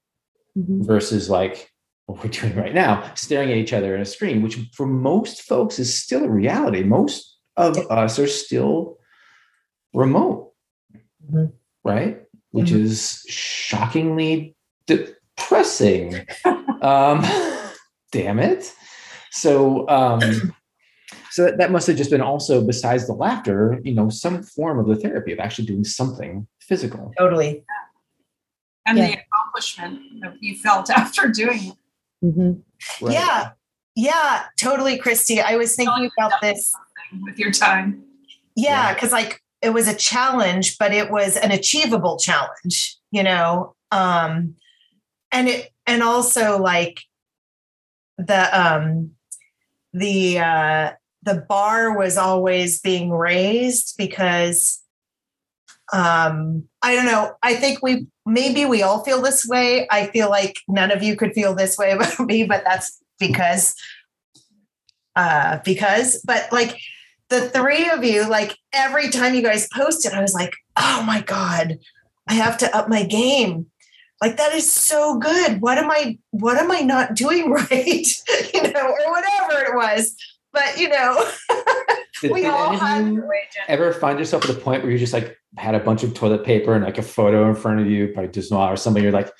Mhm. 0.57 0.87
versus 0.87 1.29
like 1.29 1.71
what 2.07 2.23
we're 2.25 2.31
doing 2.31 2.57
right 2.57 2.75
now, 2.75 3.13
staring 3.15 3.51
at 3.51 3.59
each 3.59 3.73
other 3.73 3.95
in 3.95 4.01
a 4.01 4.05
screen, 4.07 4.43
which 4.43 4.59
for 4.75 4.87
most 4.87 5.43
folks 5.43 5.79
is 5.79 6.01
still 6.03 6.25
a 6.25 6.29
reality. 6.31 6.83
Most 6.83 7.39
of 7.57 7.77
us 7.91 8.19
are 8.19 8.27
still 8.27 8.99
remote, 9.93 10.53
Mhm. 11.31 11.53
right? 11.85 12.23
Which 12.53 12.71
Mhm. 12.71 12.81
is 12.81 13.23
shockingly 13.29 14.57
depressing. 14.87 16.27
um, 16.81 17.21
damn 18.13 18.39
it. 18.39 18.73
So, 19.31 19.87
um, 19.89 20.55
so 21.37 21.45
that, 21.45 21.59
that 21.59 21.70
must 21.70 21.87
have 21.87 21.99
just 21.99 22.11
been 22.11 22.22
also, 22.22 22.64
besides 22.64 23.07
the 23.07 23.12
laughter, 23.12 23.78
you 23.84 23.93
know, 23.93 24.09
some 24.09 24.43
form 24.43 24.78
of 24.78 24.87
the 24.87 24.97
therapy 24.97 25.32
of 25.34 25.39
actually 25.39 25.66
doing 25.66 25.84
something 25.84 26.47
physical. 26.62 27.12
Totally. 27.18 27.62
And 28.87 28.97
Yeah. 28.97 29.07
the 29.09 29.18
accomplishment 29.20 30.01
that 30.22 30.43
you 30.43 30.57
felt 30.57 30.89
after 31.03 31.28
doing 31.28 31.61
it. 31.72 31.76
Mhm. 32.24 32.62
right? 33.03 33.12
Yeah. 33.12 33.51
Yeah, 33.95 34.45
totally, 34.59 34.97
Christy. 34.97 35.41
I 35.43 35.57
was 35.57 35.76
thinking 35.76 36.11
about 36.18 36.41
this. 36.41 36.72
with 37.22 37.39
your 37.39 37.51
time. 37.53 38.03
Yeah, 38.55 38.70
Yeah. 38.89 38.95
because 38.95 39.12
like 39.12 39.43
it 39.61 39.70
was 39.70 39.89
a 39.89 39.95
challenge, 39.95 40.78
but 40.78 40.95
it 40.95 41.11
was 41.11 41.37
an 41.37 41.51
achievable 41.51 42.18
challenge, 42.18 42.97
you 43.11 43.22
know. 43.22 43.74
Um 43.91 44.55
and 45.32 45.49
it 45.49 45.70
and 45.87 46.03
also 46.03 46.59
like 46.59 47.03
the 48.16 48.43
um 48.59 49.11
the 49.93 50.39
uh 50.39 50.93
the 51.27 51.45
bar 51.49 51.99
was 51.99 52.16
always 52.16 52.81
being 52.81 53.11
raised 53.11 53.97
because 53.99 54.83
um 55.93 56.64
I 56.83 56.95
don't 56.95 57.05
know. 57.05 57.35
I 57.43 57.55
think 57.57 57.83
we 57.83 58.07
maybe 58.24 58.64
we 58.64 58.83
all 58.83 59.05
feel 59.05 59.20
this 59.20 59.45
way. 59.45 59.87
I 59.91 60.07
feel 60.07 60.31
like 60.31 60.61
none 60.68 60.91
of 60.91 61.03
you 61.03 61.16
could 61.16 61.33
feel 61.33 61.55
this 61.55 61.77
way 61.77 61.91
about 61.93 62.18
me, 62.20 62.45
but 62.45 62.62
that's 62.64 63.03
because 63.18 63.74
uh 65.16 65.59
because 65.64 66.22
but 66.24 66.51
like 66.53 66.79
the 67.29 67.51
three 67.51 67.91
of 67.91 68.05
you, 68.05 68.29
like 68.29 68.57
every 68.72 69.11
time 69.11 69.35
you 69.35 69.43
guys 69.43 69.68
posted, 69.74 70.12
I 70.12 70.22
was 70.22 70.33
like, 70.33 70.55
oh 70.77 71.03
my 71.05 71.22
God, 71.22 71.79
I 72.29 72.35
have 72.35 72.57
to 72.59 72.77
up 72.77 72.89
my 72.89 73.03
game. 73.03 73.66
Like 74.20 74.37
that 74.37 74.55
is 74.55 74.72
so 74.72 75.18
good. 75.18 75.61
What 75.61 75.77
am 75.77 75.91
I 75.91 76.18
what 76.31 76.57
am 76.57 76.70
I 76.70 76.81
not 76.83 77.16
doing 77.16 77.51
right? 77.70 78.07
you 78.55 78.62
know, 78.62 78.95
or 78.95 79.11
whatever 79.11 79.64
it 79.64 79.74
was. 79.74 80.16
But 80.53 80.79
you 80.79 80.89
know, 80.89 81.29
Did, 82.23 82.31
we 82.33 82.43
did 82.43 82.51
all 82.51 82.69
any 82.69 82.77
of 82.77 82.81
had 82.83 83.05
you 83.07 83.21
to 83.21 83.27
wage 83.27 83.43
it. 83.57 83.63
ever 83.69 83.93
find 83.93 84.19
yourself 84.19 84.49
at 84.49 84.55
the 84.55 84.61
point 84.61 84.83
where 84.83 84.91
you 84.93 84.99
just 84.99 85.13
like 85.13 85.37
had 85.59 85.75
a 85.75 85.81
bunch 85.81 86.03
of 86.03 86.15
toilet 86.15 86.45
paper 86.45 86.75
and 86.75 86.83
like 86.85 86.97
a 86.99 87.03
photo 87.03 87.49
in 87.49 87.55
front 87.55 87.81
of 87.81 87.87
you, 87.87 88.13
by 88.15 88.27
Disney 88.27 88.57
or 88.57 88.77
somebody 88.77 89.05
you're 89.05 89.13
like, 89.13 89.31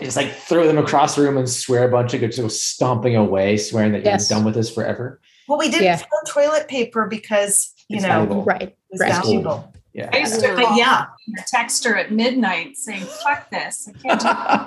just 0.00 0.16
like 0.16 0.32
throw 0.32 0.66
them 0.66 0.78
across 0.78 1.16
the 1.16 1.22
room 1.22 1.36
and 1.36 1.48
swear 1.48 1.86
a 1.86 1.90
bunch 1.90 2.14
of 2.14 2.20
just 2.22 2.38
go 2.40 2.48
stomping 2.48 3.14
away, 3.16 3.56
swearing 3.56 3.92
that 3.92 4.04
Yes. 4.04 4.28
you're 4.30 4.38
done 4.38 4.44
with 4.44 4.54
this 4.54 4.72
forever. 4.72 5.20
Well, 5.46 5.58
we 5.58 5.68
didn't 5.70 5.84
Yeah. 5.84 5.96
throw 5.96 6.08
toilet 6.26 6.66
paper 6.68 7.06
because 7.06 7.72
you 7.88 7.96
It's 7.96 8.02
know 8.04 8.08
valuable. 8.24 8.44
Right. 8.44 8.62
it 8.62 8.76
was 8.90 9.00
Right. 9.00 9.12
valuable. 9.12 9.72
Yeah. 9.92 10.10
I 10.12 10.18
used 10.18 10.40
to 10.40 10.54
But 10.54 10.76
yeah, 10.76 11.06
text 11.48 11.84
her 11.84 11.96
at 11.96 12.12
midnight 12.12 12.76
saying, 12.76 13.02
fuck 13.04 13.50
this. 13.50 13.88
I 13.88 13.98
can't 14.16 14.20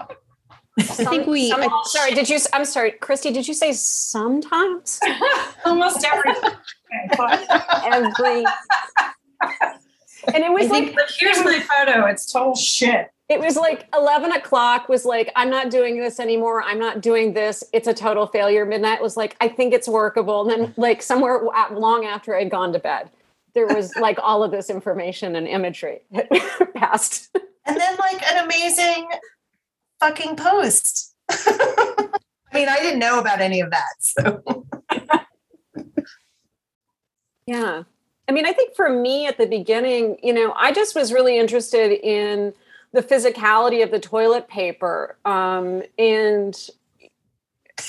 do 0.10 0.16
I 0.80 0.84
think 0.84 1.28
we 1.28 1.50
Some- 1.50 1.62
I- 1.62 1.82
sorry, 1.86 2.12
did 2.14 2.30
you? 2.30 2.40
I'm 2.54 2.66
sorry, 2.66 2.92
Christy. 2.92 3.32
Did 3.32 3.48
you 3.48 3.54
say 3.54 3.74
sometimes? 3.74 5.00
Almost 5.66 6.06
every. 6.06 6.32
Every. 7.86 8.46
And 10.34 10.44
it 10.44 10.52
was 10.52 10.68
I 10.68 10.80
like 10.80 10.96
here's 11.18 11.44
my 11.44 11.60
photo. 11.60 12.06
It's 12.06 12.32
total 12.32 12.56
shit. 12.56 13.12
it 13.28 13.40
was 13.40 13.56
like 13.56 13.88
11 13.94 14.32
o'clock 14.34 14.88
was 14.90 15.04
like 15.06 15.32
i'm 15.38 15.50
not 15.50 15.72
doing 15.72 15.98
this 15.98 16.20
anymore 16.20 16.62
i'm 16.64 16.78
not 16.78 17.02
doing 17.02 17.32
this 17.34 17.64
it's 17.74 17.88
a 17.88 17.94
total 17.94 18.28
failure 18.28 18.66
midnight 18.66 19.02
was 19.02 19.16
like 19.16 19.36
i 19.40 19.48
think 19.48 19.74
it's 19.74 19.88
workable 19.88 20.42
and 20.42 20.52
then 20.52 20.74
like 20.78 21.02
somewhere 21.02 21.42
long 21.72 22.06
after 22.06 22.36
i'd 22.36 22.52
gone 22.52 22.74
to 22.74 22.80
bed 22.80 23.10
there 23.56 23.66
was 23.68 23.96
like 24.02 24.18
all 24.22 24.44
of 24.44 24.52
this 24.52 24.70
information 24.70 25.36
and 25.38 25.48
imagery 25.48 26.02
passed 26.76 27.30
and 27.66 27.78
then 27.78 27.96
like 27.98 28.22
an 28.32 28.44
amazing 28.44 29.08
fucking 30.02 30.36
post. 30.36 31.16
I 31.30 32.10
mean 32.54 32.68
i 32.68 32.80
didn't 32.82 33.00
know 33.00 33.20
about 33.20 33.40
any 33.40 33.62
of 33.62 33.72
that 33.72 33.94
so. 34.00 34.44
Yeah. 37.48 37.84
I 38.28 38.32
mean 38.32 38.46
i 38.46 38.52
think 38.52 38.76
for 38.76 38.90
me 38.90 39.28
at 39.28 39.38
the 39.38 39.46
beginning 39.46 40.18
you 40.22 40.34
know 40.34 40.54
i 40.58 40.74
just 40.74 40.96
was 40.96 41.14
really 41.14 41.38
interested 41.38 41.92
in 42.06 42.54
the 42.92 43.02
physicality 43.02 43.84
of 43.84 43.92
the 43.92 44.00
toilet 44.00 44.50
paper 44.50 45.18
um, 45.24 45.84
and 45.98 46.70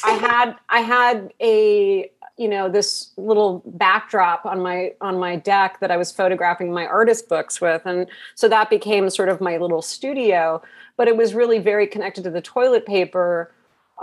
i 0.04 0.12
had 0.12 0.54
i 0.68 0.80
had 0.80 1.32
a 1.40 2.11
you 2.36 2.48
know 2.48 2.68
this 2.68 3.12
little 3.16 3.62
backdrop 3.66 4.46
on 4.46 4.60
my 4.60 4.92
on 5.00 5.18
my 5.18 5.36
deck 5.36 5.80
that 5.80 5.90
i 5.90 5.96
was 5.96 6.10
photographing 6.10 6.72
my 6.72 6.86
artist 6.86 7.28
books 7.28 7.60
with. 7.60 7.82
And 7.84 8.06
so 8.34 8.48
that 8.48 8.70
became 8.70 9.10
sort 9.10 9.28
of 9.28 9.40
my 9.40 9.56
little 9.56 9.82
studio 9.82 10.62
but 10.96 11.08
it 11.08 11.16
was 11.16 11.34
really 11.34 11.58
very 11.58 11.86
connected 11.86 12.24
to 12.24 12.30
the 12.30 12.42
toilet 12.42 12.86
paper 12.86 13.52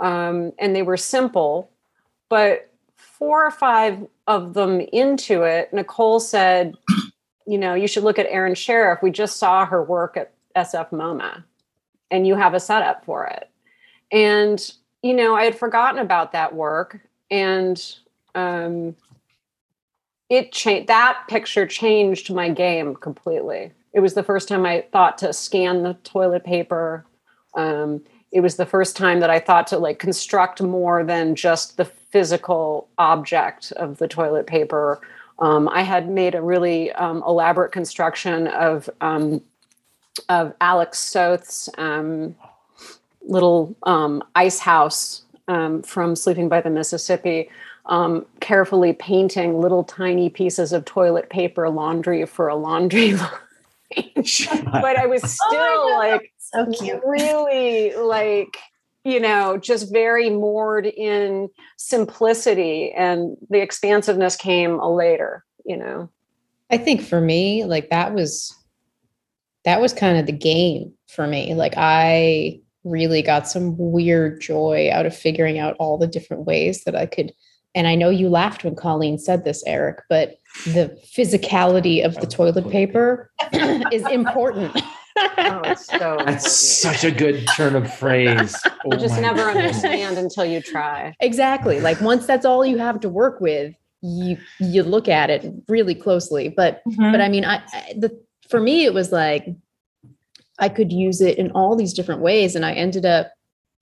um, 0.00 0.52
and 0.58 0.74
they 0.74 0.82
were 0.82 0.96
simple. 0.96 1.70
But 2.28 2.70
four 2.96 3.44
or 3.44 3.50
five 3.50 4.06
of 4.26 4.54
them 4.54 4.80
into 4.80 5.42
it 5.42 5.72
nicole 5.72 6.20
said 6.20 6.74
you 7.46 7.58
know 7.58 7.74
you 7.74 7.86
should 7.86 8.04
look 8.04 8.18
at 8.18 8.26
erin 8.26 8.54
Shirreff. 8.54 9.02
We 9.02 9.10
just 9.10 9.36
saw 9.38 9.64
her 9.66 9.82
work 9.82 10.16
at 10.16 10.32
SF 10.56 10.90
MoMA 10.90 11.44
and 12.10 12.26
you 12.26 12.34
have 12.34 12.54
a 12.54 12.60
setup 12.60 13.04
for 13.04 13.26
it. 13.26 13.48
And, 14.12 14.72
you 15.02 15.14
know, 15.14 15.34
I 15.36 15.44
had 15.44 15.56
forgotten 15.56 16.00
about 16.00 16.32
that 16.32 16.54
work 16.54 17.00
and 17.30 17.80
um, 18.34 18.96
it 20.28 20.52
changed, 20.52 20.88
that 20.88 21.24
picture 21.28 21.66
changed 21.66 22.32
my 22.32 22.48
game 22.48 22.94
completely. 22.94 23.72
It 23.92 24.00
was 24.00 24.14
the 24.14 24.22
first 24.22 24.48
time 24.48 24.64
I 24.64 24.84
thought 24.92 25.18
to 25.18 25.32
scan 25.32 25.82
the 25.82 25.94
toilet 26.04 26.44
paper. 26.44 27.04
Um, 27.54 28.02
it 28.30 28.40
was 28.40 28.56
the 28.56 28.66
first 28.66 28.96
time 28.96 29.20
that 29.20 29.30
I 29.30 29.40
thought 29.40 29.66
to 29.68 29.78
like 29.78 29.98
construct 29.98 30.62
more 30.62 31.02
than 31.02 31.34
just 31.34 31.76
the 31.76 31.84
physical 31.84 32.88
object 32.98 33.72
of 33.72 33.98
the 33.98 34.06
toilet 34.06 34.46
paper. 34.46 35.00
Um, 35.40 35.68
I 35.68 35.82
had 35.82 36.08
made 36.08 36.34
a 36.34 36.42
really 36.42 36.92
um, 36.92 37.24
elaborate 37.26 37.72
construction 37.72 38.46
of 38.46 38.88
um, 39.00 39.42
of 40.28 40.54
Alec 40.60 40.94
Soth's 40.94 41.68
um, 41.78 42.36
little 43.22 43.74
um, 43.84 44.22
ice 44.34 44.58
house 44.58 45.22
um, 45.48 45.82
from 45.82 46.14
Sleeping 46.14 46.48
by 46.48 46.60
the 46.60 46.70
Mississippi, 46.70 47.48
um, 47.90 48.24
carefully 48.40 48.92
painting 48.92 49.60
little 49.60 49.84
tiny 49.84 50.30
pieces 50.30 50.72
of 50.72 50.84
toilet 50.84 51.28
paper 51.28 51.68
laundry 51.68 52.24
for 52.24 52.48
a 52.48 52.56
laundry 52.56 53.12
line. 53.14 53.28
but 54.14 54.96
I 54.96 55.06
was 55.06 55.22
oh 55.24 55.26
still 55.26 55.60
oh 55.60 55.96
like 55.98 56.32
so 56.38 56.66
cute. 56.66 57.00
really 57.04 57.94
like 57.96 58.56
you 59.04 59.20
know 59.20 59.58
just 59.58 59.92
very 59.92 60.30
moored 60.30 60.86
in 60.86 61.48
simplicity 61.76 62.92
and 62.92 63.36
the 63.50 63.60
expansiveness 63.60 64.36
came 64.36 64.78
later 64.78 65.42
you 65.64 65.76
know 65.76 66.10
i 66.70 66.76
think 66.76 67.00
for 67.00 67.18
me 67.18 67.64
like 67.64 67.88
that 67.88 68.12
was 68.12 68.54
that 69.64 69.80
was 69.80 69.92
kind 69.92 70.18
of 70.18 70.26
the 70.26 70.32
game 70.32 70.92
for 71.08 71.26
me. 71.26 71.54
Like 71.54 71.74
I 71.76 72.60
really 72.84 73.22
got 73.22 73.48
some 73.48 73.74
weird 73.76 74.40
joy 74.40 74.90
out 74.90 75.06
of 75.06 75.16
figuring 75.16 75.58
out 75.58 75.76
all 75.78 75.98
the 75.98 76.06
different 76.06 76.46
ways 76.46 76.84
that 76.84 76.94
I 76.94 77.06
could. 77.06 77.32
And 77.74 77.86
I 77.86 77.94
know 77.94 78.10
you 78.10 78.28
laughed 78.28 78.64
when 78.64 78.74
Colleen 78.74 79.18
said 79.18 79.44
this, 79.44 79.62
Erik, 79.66 80.02
but 80.08 80.38
the 80.64 80.98
physicality 81.16 82.04
of 82.04 82.16
the 82.16 82.26
toilet 82.26 82.68
paper 82.70 83.30
is 83.92 84.06
important. 84.08 84.76
oh, 85.16 85.74
so 85.74 86.18
That's 86.26 86.50
such 86.50 87.04
a 87.04 87.10
good 87.10 87.46
turn 87.54 87.76
of 87.76 87.92
phrase. 87.92 88.56
Oh 88.66 88.72
you 88.92 88.98
just 88.98 89.20
never 89.20 89.44
God. 89.44 89.56
understand 89.56 90.18
until 90.18 90.44
you 90.44 90.60
try. 90.60 91.14
Exactly. 91.20 91.80
Like 91.80 92.00
once 92.00 92.26
that's 92.26 92.44
all 92.44 92.64
you 92.64 92.78
have 92.78 93.00
to 93.00 93.08
work 93.08 93.40
with, 93.40 93.74
you 94.02 94.36
you 94.58 94.82
look 94.82 95.08
at 95.08 95.30
it 95.30 95.46
really 95.68 95.94
closely. 95.94 96.48
But 96.48 96.82
mm-hmm. 96.88 97.12
but 97.12 97.20
I 97.20 97.28
mean, 97.28 97.44
I, 97.44 97.62
I 97.72 97.94
the 97.96 98.20
for 98.48 98.60
me, 98.60 98.84
it 98.84 98.94
was 98.94 99.12
like 99.12 99.46
I 100.58 100.68
could 100.68 100.92
use 100.92 101.20
it 101.20 101.38
in 101.38 101.50
all 101.52 101.76
these 101.76 101.92
different 101.92 102.20
ways. 102.20 102.56
And 102.56 102.66
I 102.66 102.72
ended 102.72 103.06
up 103.06 103.32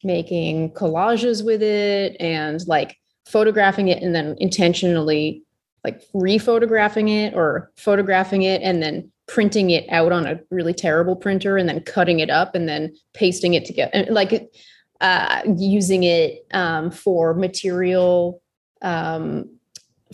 making 0.05 0.73
collages 0.73 1.45
with 1.45 1.63
it 1.63 2.17
and 2.21 2.65
like 2.69 2.97
photographing 3.29 3.89
it 3.89 4.03
and 4.03 4.15
then 4.15 4.37
intentionally 4.39 5.43
like 5.85 6.03
rephotographing 6.15 7.09
it 7.09 7.35
or 7.35 7.71
photographing 7.77 8.43
it 8.43 8.63
and 8.63 8.83
then 8.83 9.11
printing 9.27 9.71
it 9.71 9.87
out 9.91 10.11
on 10.11 10.27
a 10.27 10.41
really 10.51 10.73
terrible 10.73 11.15
printer 11.15 11.57
and 11.57 11.69
then 11.69 11.81
cutting 11.81 12.21
it 12.21 12.31
up 12.31 12.55
and 12.55 12.69
then 12.69 12.93
pasting 13.15 13.55
it 13.55 13.65
together 13.65 14.07
like 14.11 14.51
uh, 15.01 15.43
using 15.57 16.03
it 16.03 16.47
um, 16.53 16.91
for 16.91 17.35
material 17.35 18.43
um, 18.83 19.49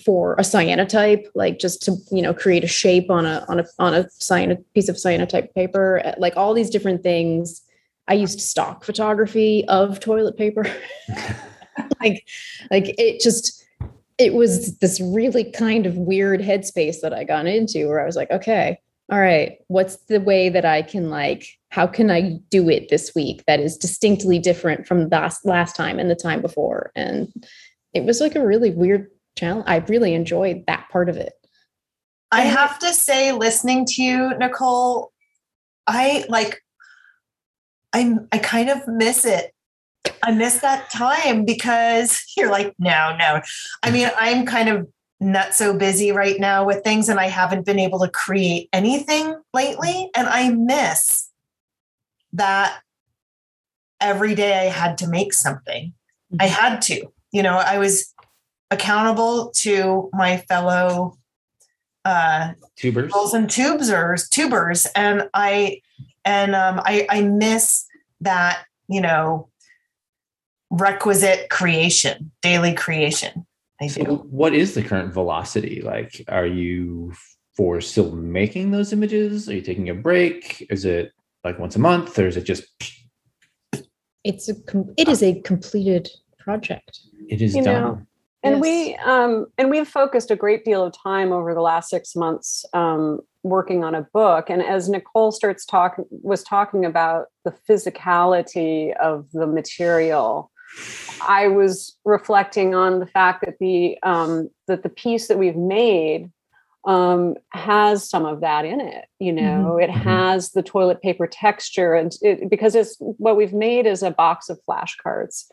for 0.05 0.35
a 0.35 0.43
cyanotype, 0.43 1.27
like 1.35 1.59
just 1.59 1.83
to 1.83 1.97
you 2.11 2.23
know 2.23 2.35
create 2.35 2.65
a 2.65 2.69
shape 2.69 3.11
on 3.11 3.27
a 3.27 3.45
on 3.49 3.61
a 3.61 3.65
on 3.79 3.95
a 3.95 4.05
cyano, 4.21 4.63
piece 4.75 4.89
of 4.89 4.97
cyanotype 4.97 5.55
paper, 5.55 6.03
uh, 6.05 6.15
like 6.19 6.37
all 6.37 6.55
these 6.55 6.71
different 6.71 7.03
things. 7.03 7.63
I 8.07 8.15
used 8.15 8.41
stock 8.41 8.85
photography 8.85 9.65
of 9.69 10.01
toilet 10.01 10.37
paper. 10.37 10.67
like 12.01 12.27
like 12.71 12.95
it 12.99 13.21
just 13.21 13.65
it 14.19 14.35
was 14.35 14.79
this 14.79 15.01
really 15.01 15.45
kind 15.45 15.87
of 15.87 15.97
weird 15.97 16.41
headspace 16.41 17.01
that 17.03 17.13
I 17.13 17.25
got 17.25 17.47
into 17.47 17.89
where 17.89 18.01
I 18.01 18.07
was 18.07 18.15
like, 18.15 18.31
okay, 18.31 18.79
all 19.11 19.21
right, 19.21 19.59
what's 19.67 19.97
the 20.07 20.21
way 20.21 20.49
that 20.49 20.65
I 20.65 20.83
can 20.83 21.11
like 21.11 21.47
how 21.71 21.89
can 21.89 22.09
I 22.09 22.39
do 22.51 22.69
it 22.69 22.89
this 22.89 23.13
week 23.17 23.43
that 23.49 23.59
is 23.59 23.77
distinctly 23.77 24.39
different 24.39 24.87
from 24.87 25.09
last 25.09 25.45
last 25.45 25.75
time 25.75 25.99
and 25.99 26.09
the 26.09 26.15
time 26.15 26.41
before? 26.41 26.93
And 26.95 27.33
it 27.93 28.05
was 28.05 28.21
like 28.21 28.37
a 28.37 28.47
really 28.47 28.71
weird 28.71 29.11
challenge. 29.37 29.65
I 29.67 29.79
really 29.79 30.15
enjoyed 30.15 30.65
that 30.67 30.89
part 30.91 31.09
of 31.09 31.17
it. 31.17 31.33
I 32.31 32.43
have 32.43 32.79
to 32.81 32.93
say, 32.93 33.33
listening 33.33 33.87
to 33.87 34.03
you, 34.03 34.37
Nicole, 34.39 35.13
I 35.87 36.25
like, 36.29 36.61
I'm 37.93 38.27
I 38.33 38.39
kind 38.39 38.71
of 38.71 38.87
miss 38.89 39.25
it. 39.25 39.54
I 40.25 40.33
miss 40.33 40.59
that 40.59 40.91
time 40.91 41.45
because 41.45 42.25
you're 42.37 42.51
like, 42.51 42.75
no, 42.79 43.17
no. 43.19 43.41
I 43.83 43.91
mean, 43.91 44.11
I'm 44.19 44.47
kind 44.47 44.69
of 44.69 44.89
not 45.21 45.55
so 45.55 45.77
busy 45.77 46.13
right 46.13 46.39
now 46.39 46.65
with 46.65 46.83
things, 46.83 47.09
and 47.09 47.21
I 47.21 47.29
haven't 47.29 47.65
been 47.65 47.79
able 47.79 48.01
to 48.01 48.09
create 48.09 48.69
anything 48.73 49.37
lately, 49.53 50.11
and 50.15 50.29
I 50.29 50.51
miss 50.51 51.31
that 52.33 52.81
every 54.01 54.35
day 54.35 54.67
I 54.67 54.71
had 54.71 54.99
to 54.99 55.09
make 55.09 55.33
something. 55.33 55.93
I 56.39 56.47
mm-hmm. 56.47 56.55
had 56.55 56.83
to. 56.83 57.07
You 57.33 57.43
know, 57.43 57.57
I 57.57 57.79
was 57.79 58.13
accountable 58.71 59.51
to 59.57 60.11
my 60.13 60.39
fellow 60.49 61.17
uh, 62.05 62.53
tubers 62.77 63.13
and 63.33 63.49
tubers, 63.49 64.29
tubers, 64.29 64.87
and 64.95 65.29
I 65.33 65.81
and 66.25 66.55
um, 66.55 66.81
I, 66.85 67.07
I 67.09 67.23
miss 67.23 67.87
that 68.21 68.65
you 68.89 69.01
know 69.01 69.49
requisite 70.71 71.51
creation, 71.51 72.33
daily 72.43 72.75
creation. 72.75 73.47
I 73.81 73.89
so. 73.89 74.05
What 74.05 74.55
is 74.55 74.75
the 74.75 74.83
current 74.83 75.13
velocity 75.13 75.83
like? 75.83 76.25
Are 76.29 76.47
you 76.47 77.13
for 77.57 77.81
still 77.81 78.13
making 78.13 78.71
those 78.71 78.93
images? 78.93 79.49
Are 79.49 79.55
you 79.55 79.63
taking 79.63 79.89
a 79.89 79.95
break? 79.95 80.67
Is 80.71 80.85
it 80.85 81.13
like 81.43 81.59
once 81.59 81.77
a 81.77 81.81
month, 81.81 82.19
or 82.19 82.27
is 82.27 82.37
it 82.37 82.45
just? 82.45 82.65
It's 84.23 84.49
a 84.49 84.55
it 84.97 85.09
is 85.09 85.23
a 85.23 85.41
completed 85.43 86.09
project. 86.39 87.01
It 87.29 87.43
is 87.43 87.55
you 87.55 87.63
done. 87.63 87.83
Know, 87.83 88.07
and 88.45 88.57
yes. 88.57 88.63
we 88.63 88.95
um, 88.97 89.47
and 89.59 89.71
we've 89.71 89.89
focused 89.89 90.31
a 90.31 90.37
great 90.37 90.65
deal 90.65 90.85
of 90.85 90.93
time 90.93 91.33
over 91.33 91.55
the 91.55 91.61
last 91.61 91.91
six 91.91 92.15
months 92.15 92.65
um, 92.75 93.21
working 93.43 93.83
on 93.83 93.95
a 93.95 94.03
book. 94.13 94.51
And 94.51 94.63
as 94.63 94.89
Nicole 94.89 95.33
starts 95.33 95.65
talking 95.65 96.05
was 96.11 96.43
talking 96.43 96.85
about 96.85 97.27
the 97.45 97.55
physicality 97.69 98.95
of 98.97 99.27
the 99.33 99.47
material, 99.47 100.51
I 101.27 101.49
was 101.49 101.97
reflecting 102.05 102.75
on 102.75 103.01
the 103.01 103.07
fact 103.07 103.45
that 103.45 103.59
the 103.59 103.99
um, 104.03 104.51
that 104.67 104.83
the 104.83 104.89
piece 104.89 105.29
that 105.29 105.39
we've 105.39 105.57
made 105.57 106.31
um, 106.87 107.37
has 107.51 108.09
some 108.09 108.27
of 108.27 108.41
that 108.41 108.65
in 108.65 108.81
it. 108.81 109.07
You 109.19 109.33
know, 109.33 109.43
mm-hmm. 109.43 109.83
it 109.83 109.91
mm-hmm. 109.91 110.09
has 110.09 110.51
the 110.51 110.63
toilet 110.63 111.01
paper 111.03 111.27
texture, 111.27 111.95
and 111.95 112.13
it, 112.23 112.51
because 112.51 112.75
it's 112.75 112.97
what 112.99 113.37
we've 113.37 113.55
made 113.55 113.87
is 113.87 114.03
a 114.03 114.11
box 114.11 114.49
of 114.49 114.61
flashcards 114.69 115.47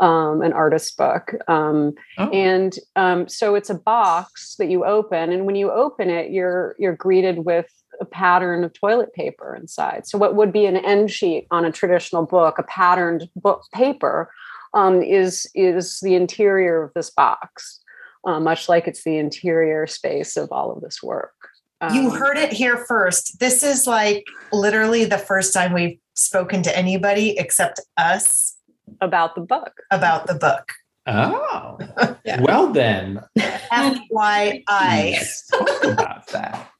um, 0.00 0.42
an 0.42 0.52
artist 0.52 0.96
book. 0.96 1.34
Um, 1.48 1.94
oh. 2.18 2.30
And 2.30 2.76
um, 2.96 3.28
so 3.28 3.54
it's 3.54 3.70
a 3.70 3.74
box 3.74 4.56
that 4.56 4.68
you 4.68 4.84
open, 4.84 5.32
and 5.32 5.46
when 5.46 5.56
you 5.56 5.70
open 5.70 6.10
it, 6.10 6.30
you're 6.30 6.76
you're 6.78 6.96
greeted 6.96 7.44
with 7.44 7.66
a 8.00 8.04
pattern 8.04 8.62
of 8.62 8.72
toilet 8.72 9.12
paper 9.12 9.56
inside. 9.56 10.06
So 10.06 10.18
what 10.18 10.36
would 10.36 10.52
be 10.52 10.66
an 10.66 10.76
end 10.76 11.10
sheet 11.10 11.46
on 11.50 11.64
a 11.64 11.72
traditional 11.72 12.26
book, 12.26 12.58
a 12.58 12.62
patterned 12.62 13.28
book 13.34 13.62
paper, 13.74 14.30
um, 14.74 15.02
is 15.02 15.50
is 15.54 16.00
the 16.00 16.14
interior 16.14 16.82
of 16.84 16.94
this 16.94 17.10
box, 17.10 17.80
uh, 18.24 18.40
much 18.40 18.68
like 18.68 18.86
it's 18.86 19.04
the 19.04 19.18
interior 19.18 19.86
space 19.86 20.36
of 20.36 20.50
all 20.52 20.72
of 20.72 20.82
this 20.82 21.02
work. 21.02 21.32
Um, 21.80 21.94
you 21.94 22.10
heard 22.10 22.36
it 22.36 22.52
here 22.52 22.76
first. 22.76 23.38
This 23.38 23.62
is 23.62 23.86
like 23.86 24.24
literally 24.52 25.04
the 25.04 25.18
first 25.18 25.52
time 25.54 25.72
we've 25.72 25.98
spoken 26.14 26.62
to 26.62 26.76
anybody 26.76 27.38
except 27.38 27.80
us 27.96 28.56
about 29.00 29.34
the 29.34 29.40
book. 29.40 29.72
About 29.90 30.26
the 30.26 30.34
book. 30.34 30.72
Oh, 31.06 31.78
yeah. 32.24 32.40
well 32.42 32.70
then. 32.72 33.22
FYI. 33.38 34.62
Let's 34.68 35.46
talk 35.46 35.84
about 35.84 36.26
that. 36.28 36.70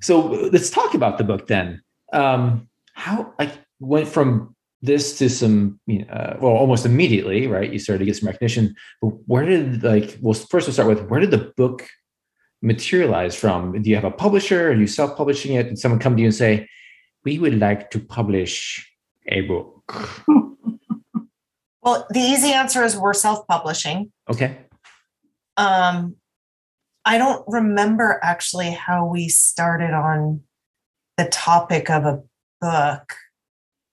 So 0.00 0.26
let's 0.52 0.70
talk 0.70 0.94
about 0.94 1.18
the 1.18 1.24
book 1.24 1.46
then. 1.46 1.82
Um, 2.12 2.68
how 2.94 3.34
I 3.38 3.52
went 3.80 4.08
from 4.08 4.55
this 4.82 5.18
to 5.18 5.28
some, 5.28 5.80
you 5.86 6.00
know, 6.00 6.12
uh, 6.12 6.36
well, 6.40 6.52
almost 6.52 6.86
immediately, 6.86 7.46
right? 7.46 7.72
You 7.72 7.78
started 7.78 8.00
to 8.00 8.04
get 8.04 8.16
some 8.16 8.26
recognition. 8.26 8.74
But 9.00 9.08
where 9.26 9.44
did 9.44 9.82
like? 9.82 10.18
Well, 10.20 10.34
first 10.34 10.66
we'll 10.66 10.74
start 10.74 10.88
with 10.88 11.08
where 11.08 11.20
did 11.20 11.30
the 11.30 11.52
book 11.56 11.88
materialize 12.62 13.34
from? 13.34 13.80
Do 13.80 13.88
you 13.88 13.96
have 13.96 14.04
a 14.04 14.10
publisher? 14.10 14.70
Are 14.70 14.74
you 14.74 14.86
self-publishing 14.86 15.54
it? 15.54 15.64
Did 15.64 15.78
someone 15.78 16.00
come 16.00 16.16
to 16.16 16.20
you 16.20 16.28
and 16.28 16.34
say, 16.34 16.68
"We 17.24 17.38
would 17.38 17.58
like 17.58 17.90
to 17.90 18.00
publish 18.00 18.90
a 19.28 19.42
book"? 19.42 20.24
well, 21.82 22.06
the 22.10 22.20
easy 22.20 22.52
answer 22.52 22.84
is 22.84 22.96
we're 22.96 23.14
self-publishing. 23.14 24.12
Okay. 24.30 24.58
Um, 25.56 26.16
I 27.06 27.18
don't 27.18 27.44
remember 27.46 28.20
actually 28.22 28.72
how 28.72 29.06
we 29.06 29.28
started 29.28 29.94
on 29.94 30.42
the 31.16 31.26
topic 31.26 31.88
of 31.88 32.04
a 32.04 32.22
book. 32.60 33.14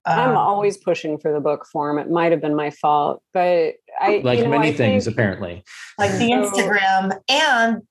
I'm 0.06 0.30
um, 0.30 0.36
always 0.36 0.76
pushing 0.76 1.18
for 1.18 1.32
the 1.32 1.40
book 1.40 1.66
form. 1.66 1.98
It 1.98 2.10
might 2.10 2.30
have 2.32 2.40
been 2.40 2.54
my 2.54 2.70
fault, 2.70 3.22
but 3.32 3.74
I 3.98 4.20
like 4.22 4.38
you 4.38 4.44
know, 4.44 4.50
many 4.50 4.68
I 4.68 4.72
things 4.72 5.04
think, 5.04 5.14
apparently. 5.14 5.64
Like 5.98 6.12
the 6.12 6.30
Instagram 6.30 7.18
and 7.28 7.82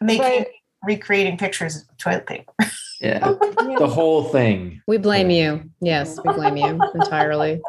making 0.00 0.44
recreating 0.84 1.38
pictures 1.38 1.76
of 1.76 1.82
toilet 1.98 2.26
paper. 2.26 2.52
Yeah. 3.00 3.34
the 3.78 3.86
whole 3.86 4.24
thing. 4.24 4.80
We 4.86 4.96
blame 4.96 5.28
you. 5.28 5.68
Yes, 5.82 6.18
we 6.24 6.32
blame 6.32 6.56
you 6.56 6.80
entirely. 6.94 7.60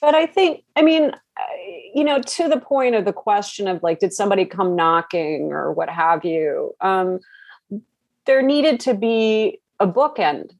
But 0.00 0.16
I 0.16 0.26
think, 0.26 0.64
I 0.74 0.82
mean, 0.82 1.12
you 1.94 2.02
know, 2.02 2.20
to 2.20 2.48
the 2.48 2.58
point 2.58 2.96
of 2.96 3.04
the 3.04 3.12
question 3.12 3.68
of 3.68 3.82
like, 3.84 4.00
did 4.00 4.12
somebody 4.12 4.46
come 4.46 4.74
knocking 4.74 5.52
or 5.52 5.72
what 5.72 5.88
have 5.90 6.24
you? 6.24 6.74
Um, 6.80 7.20
there 8.26 8.42
needed 8.42 8.80
to 8.80 8.94
be 8.94 9.60
a 9.78 9.86
bookend 9.86 10.56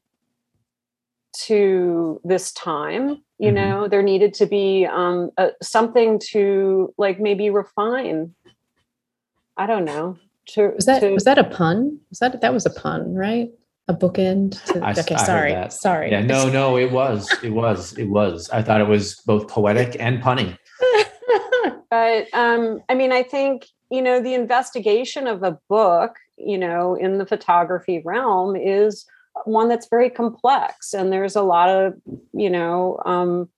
to 1.37 2.19
this 2.23 2.51
time 2.51 3.21
you 3.37 3.51
mm-hmm. 3.51 3.55
know 3.55 3.87
there 3.87 4.01
needed 4.01 4.33
to 4.35 4.45
be 4.45 4.85
um, 4.85 5.29
a, 5.37 5.51
something 5.61 6.19
to 6.31 6.93
like 6.97 7.19
maybe 7.19 7.49
refine. 7.49 8.33
I 9.57 9.65
don't 9.67 9.85
know 9.85 10.17
to, 10.49 10.69
was 10.69 10.85
that 10.85 10.99
to, 10.99 11.11
was 11.11 11.25
that 11.25 11.37
a 11.37 11.43
pun? 11.43 11.99
Was 12.09 12.19
that 12.19 12.39
that 12.41 12.53
was 12.53 12.65
a 12.65 12.69
pun 12.69 13.13
right? 13.13 13.49
A 13.87 13.93
bookend 13.93 14.63
to, 14.65 14.83
I, 14.83 14.91
okay 14.91 15.15
I 15.15 15.23
sorry 15.23 15.69
sorry. 15.69 16.11
Yeah 16.11 16.21
no 16.21 16.49
no 16.49 16.77
it 16.77 16.91
was 16.91 17.29
it 17.43 17.51
was 17.51 17.97
it 17.97 18.05
was. 18.05 18.49
I 18.49 18.61
thought 18.61 18.81
it 18.81 18.87
was 18.87 19.15
both 19.25 19.47
poetic 19.47 19.97
and 19.99 20.21
punny. 20.21 20.57
But 21.91 22.27
um 22.33 22.81
i 22.89 22.95
mean 22.95 23.13
i 23.13 23.23
think 23.23 23.67
you 23.89 24.01
know 24.01 24.19
the 24.19 24.33
investigation 24.33 25.27
of 25.27 25.43
a 25.43 25.57
book 25.69 26.15
you 26.35 26.57
know 26.57 26.95
in 26.95 27.19
the 27.19 27.25
photography 27.25 28.01
realm 28.03 28.55
is 28.55 29.05
one 29.43 29.67
that's 29.67 29.87
very 29.89 30.09
complex 30.09 30.93
and 30.93 31.11
there's 31.11 31.35
a 31.35 31.41
lot 31.41 31.69
of 31.69 31.93
you 32.33 32.49
know 32.49 32.99
um, 33.05 33.49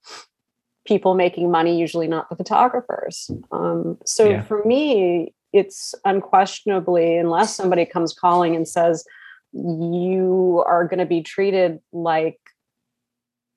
people 0.86 1.14
making 1.14 1.50
money 1.50 1.78
usually 1.78 2.08
not 2.08 2.28
the 2.28 2.36
photographers. 2.36 3.30
Um, 3.52 3.98
so 4.04 4.28
yeah. 4.28 4.42
for 4.42 4.64
me 4.64 5.34
it's 5.52 5.94
unquestionably 6.04 7.16
unless 7.16 7.54
somebody 7.54 7.86
comes 7.86 8.12
calling 8.12 8.54
and 8.54 8.68
says 8.68 9.04
you 9.52 10.62
are 10.66 10.86
going 10.86 10.98
to 10.98 11.06
be 11.06 11.22
treated 11.22 11.78
like 11.90 12.38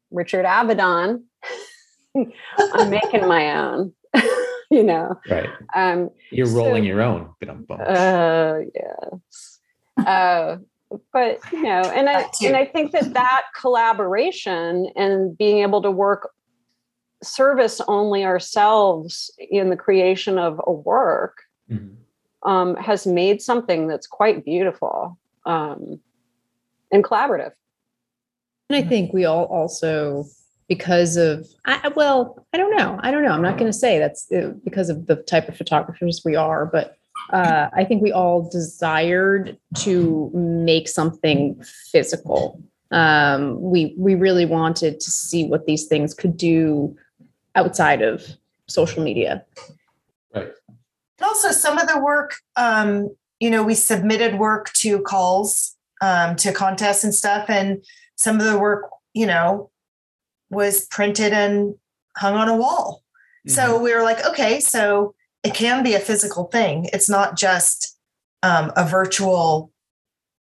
richard 0.10 0.46
avedon 0.46 1.24
i'm 2.16 2.90
making 2.90 3.28
my 3.28 3.54
own 3.58 3.94
you 4.72 4.84
know? 4.84 5.20
Right. 5.30 5.50
Um, 5.76 6.12
you're 6.32 6.48
rolling 6.48 6.84
so, 6.84 6.88
your 6.88 7.02
own. 7.02 7.30
Uh, 7.70 8.60
yeah 8.74 9.18
uh, 10.06 10.58
but 11.14 11.40
you 11.52 11.64
know 11.64 11.82
and 11.96 12.10
i 12.10 12.26
and 12.44 12.56
i 12.56 12.66
think 12.66 12.92
that 12.92 13.14
that 13.14 13.44
collaboration 13.60 14.88
and 14.96 15.38
being 15.38 15.60
able 15.60 15.82
to 15.82 15.92
work 15.92 16.32
service 17.24 17.82
only 17.88 18.26
ourselves 18.26 19.32
in 19.52 19.70
the 19.70 19.76
creation 19.76 20.38
of 20.38 20.60
a 20.66 20.72
work 20.72 21.38
mm-hmm. 21.70 22.50
um, 22.50 22.76
has 22.78 23.06
made 23.06 23.42
something 23.42 23.88
that's 23.88 24.08
quite 24.08 24.44
beautiful 24.44 25.18
um, 25.46 26.00
and 26.92 27.04
collaborative 27.04 27.52
and 28.70 28.76
i 28.78 28.82
think 28.82 29.14
we 29.14 29.26
all 29.26 29.46
also 29.46 30.26
because 30.68 31.18
of 31.18 31.48
I, 31.66 31.90
well 31.90 32.46
i 32.54 32.58
don't 32.58 32.76
know 32.76 33.00
i 33.04 33.12
don't 33.12 33.24
know 33.24 33.32
i'm 33.32 33.42
not 33.42 33.58
going 33.58 33.72
to 33.72 33.78
say 33.78 34.00
that's 34.00 34.32
uh, 34.32 34.54
because 34.64 34.90
of 34.90 35.08
the 35.08 35.18
type 35.18 35.48
of 35.48 35.58
photographers 35.58 36.22
we 36.26 36.36
are 36.36 36.66
but 36.66 36.98
uh, 37.30 37.70
I 37.74 37.84
think 37.86 38.02
we 38.02 38.12
all 38.12 38.50
desired 38.50 39.58
to 39.80 40.32
make 40.34 40.90
something 40.90 41.62
physical. 41.92 42.62
Um, 42.92 43.62
we 43.62 43.96
we 43.98 44.16
really 44.16 44.46
wanted 44.46 45.00
to 45.00 45.12
see 45.12 45.46
what 45.46 45.66
these 45.66 45.86
things 45.86 46.14
could 46.14 46.36
do 46.36 46.96
outside 47.56 48.02
of 48.02 48.26
social 48.68 49.04
media. 49.04 49.46
Right. 50.36 50.52
And 51.18 51.26
also, 51.26 51.52
some 51.52 51.78
of 51.78 51.88
the 51.88 52.00
work, 52.00 52.36
um, 52.56 53.16
you 53.40 53.50
know, 53.50 53.64
we 53.64 53.76
submitted 53.76 54.40
work 54.40 54.74
to 54.74 55.02
calls, 55.02 55.78
um, 56.02 56.36
to 56.38 56.52
contests 56.52 57.04
and 57.04 57.14
stuff, 57.14 57.50
and 57.50 57.84
some 58.16 58.40
of 58.40 58.46
the 58.46 58.58
work, 58.58 58.90
you 59.14 59.26
know, 59.26 59.70
was 60.50 60.86
printed 60.88 61.32
and 61.32 61.76
hung 62.18 62.36
on 62.36 62.50
a 62.50 62.56
wall. 62.56 63.04
Mm-hmm. 63.48 63.56
So 63.56 63.82
we 63.82 63.94
were 63.96 64.04
like, 64.04 64.26
okay, 64.26 64.60
so 64.60 65.16
it 65.44 65.54
can 65.54 65.84
be 65.84 65.94
a 65.94 66.00
physical 66.00 66.46
thing. 66.46 66.90
It's 66.94 67.10
not 67.10 67.38
just 67.38 67.98
um, 68.44 68.72
a 68.76 68.86
virtual 68.86 69.72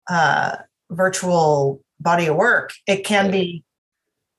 uh, 0.09 0.57
virtual 0.89 1.81
body 1.99 2.27
of 2.27 2.35
work. 2.35 2.73
It 2.85 3.03
can 3.03 3.31
be 3.31 3.63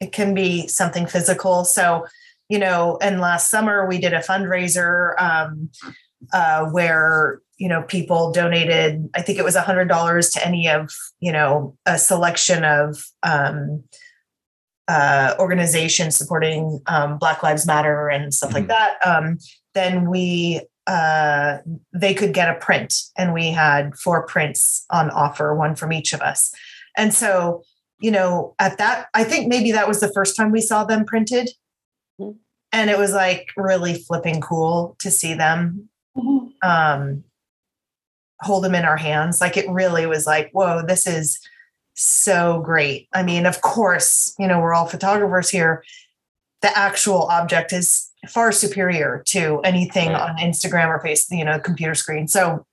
it 0.00 0.12
can 0.12 0.32
be 0.32 0.66
something 0.68 1.06
physical. 1.06 1.64
So 1.64 2.06
you 2.48 2.58
know, 2.58 2.98
and 3.02 3.20
last 3.20 3.50
summer 3.50 3.86
we 3.86 3.98
did 3.98 4.14
a 4.14 4.20
fundraiser 4.20 5.20
um, 5.20 5.70
uh, 6.32 6.66
where 6.66 7.40
you 7.58 7.68
know 7.68 7.82
people 7.82 8.32
donated. 8.32 9.08
I 9.14 9.22
think 9.22 9.38
it 9.38 9.44
was 9.44 9.56
a 9.56 9.60
hundred 9.60 9.88
dollars 9.88 10.30
to 10.30 10.46
any 10.46 10.68
of 10.68 10.90
you 11.20 11.32
know 11.32 11.76
a 11.84 11.98
selection 11.98 12.64
of 12.64 13.04
um, 13.22 13.84
uh, 14.88 15.34
organizations 15.38 16.16
supporting 16.16 16.80
um, 16.86 17.18
Black 17.18 17.42
Lives 17.42 17.66
Matter 17.66 18.08
and 18.08 18.32
stuff 18.32 18.50
mm-hmm. 18.50 18.58
like 18.58 18.68
that. 18.68 18.94
Um, 19.06 19.38
then 19.74 20.08
we 20.10 20.62
uh, 20.86 21.58
they 21.92 22.14
could 22.14 22.32
get 22.32 22.48
a 22.48 22.58
print, 22.58 22.94
and 23.16 23.34
we 23.34 23.50
had 23.50 23.94
four 23.96 24.26
prints 24.26 24.86
on 24.90 25.10
offer, 25.10 25.54
one 25.54 25.76
from 25.76 25.92
each 25.92 26.14
of 26.14 26.20
us. 26.22 26.54
And 26.96 27.12
so, 27.12 27.62
you 28.00 28.10
know, 28.10 28.54
at 28.58 28.78
that, 28.78 29.08
I 29.12 29.24
think 29.24 29.48
maybe 29.48 29.70
that 29.72 29.86
was 29.86 30.00
the 30.00 30.12
first 30.12 30.34
time 30.34 30.50
we 30.50 30.62
saw 30.62 30.84
them 30.84 31.04
printed, 31.04 31.50
mm-hmm. 32.20 32.38
and 32.72 32.90
it 32.90 32.98
was 32.98 33.12
like 33.12 33.50
really 33.56 33.94
flipping 33.94 34.40
cool 34.40 34.96
to 35.00 35.10
see 35.10 35.34
them. 35.34 35.90
Mm-hmm. 36.16 36.68
Um, 36.68 37.24
hold 38.40 38.64
them 38.64 38.74
in 38.74 38.84
our 38.84 38.96
hands 38.96 39.40
like 39.40 39.56
it 39.56 39.68
really 39.68 40.06
was 40.06 40.26
like 40.26 40.50
whoa 40.52 40.82
this 40.86 41.06
is 41.06 41.40
so 41.94 42.60
great 42.64 43.08
i 43.12 43.22
mean 43.22 43.46
of 43.46 43.60
course 43.62 44.34
you 44.38 44.46
know 44.46 44.60
we're 44.60 44.74
all 44.74 44.86
photographers 44.86 45.48
here 45.48 45.82
the 46.62 46.78
actual 46.78 47.22
object 47.24 47.72
is 47.72 48.07
far 48.28 48.52
superior 48.52 49.22
to 49.26 49.60
anything 49.60 50.08
right. 50.08 50.30
on 50.30 50.36
Instagram 50.38 50.88
or 50.88 51.00
face, 51.00 51.30
you 51.30 51.44
know, 51.44 51.58
computer 51.58 51.94
screen. 51.94 52.26
So 52.28 52.66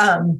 um 0.00 0.38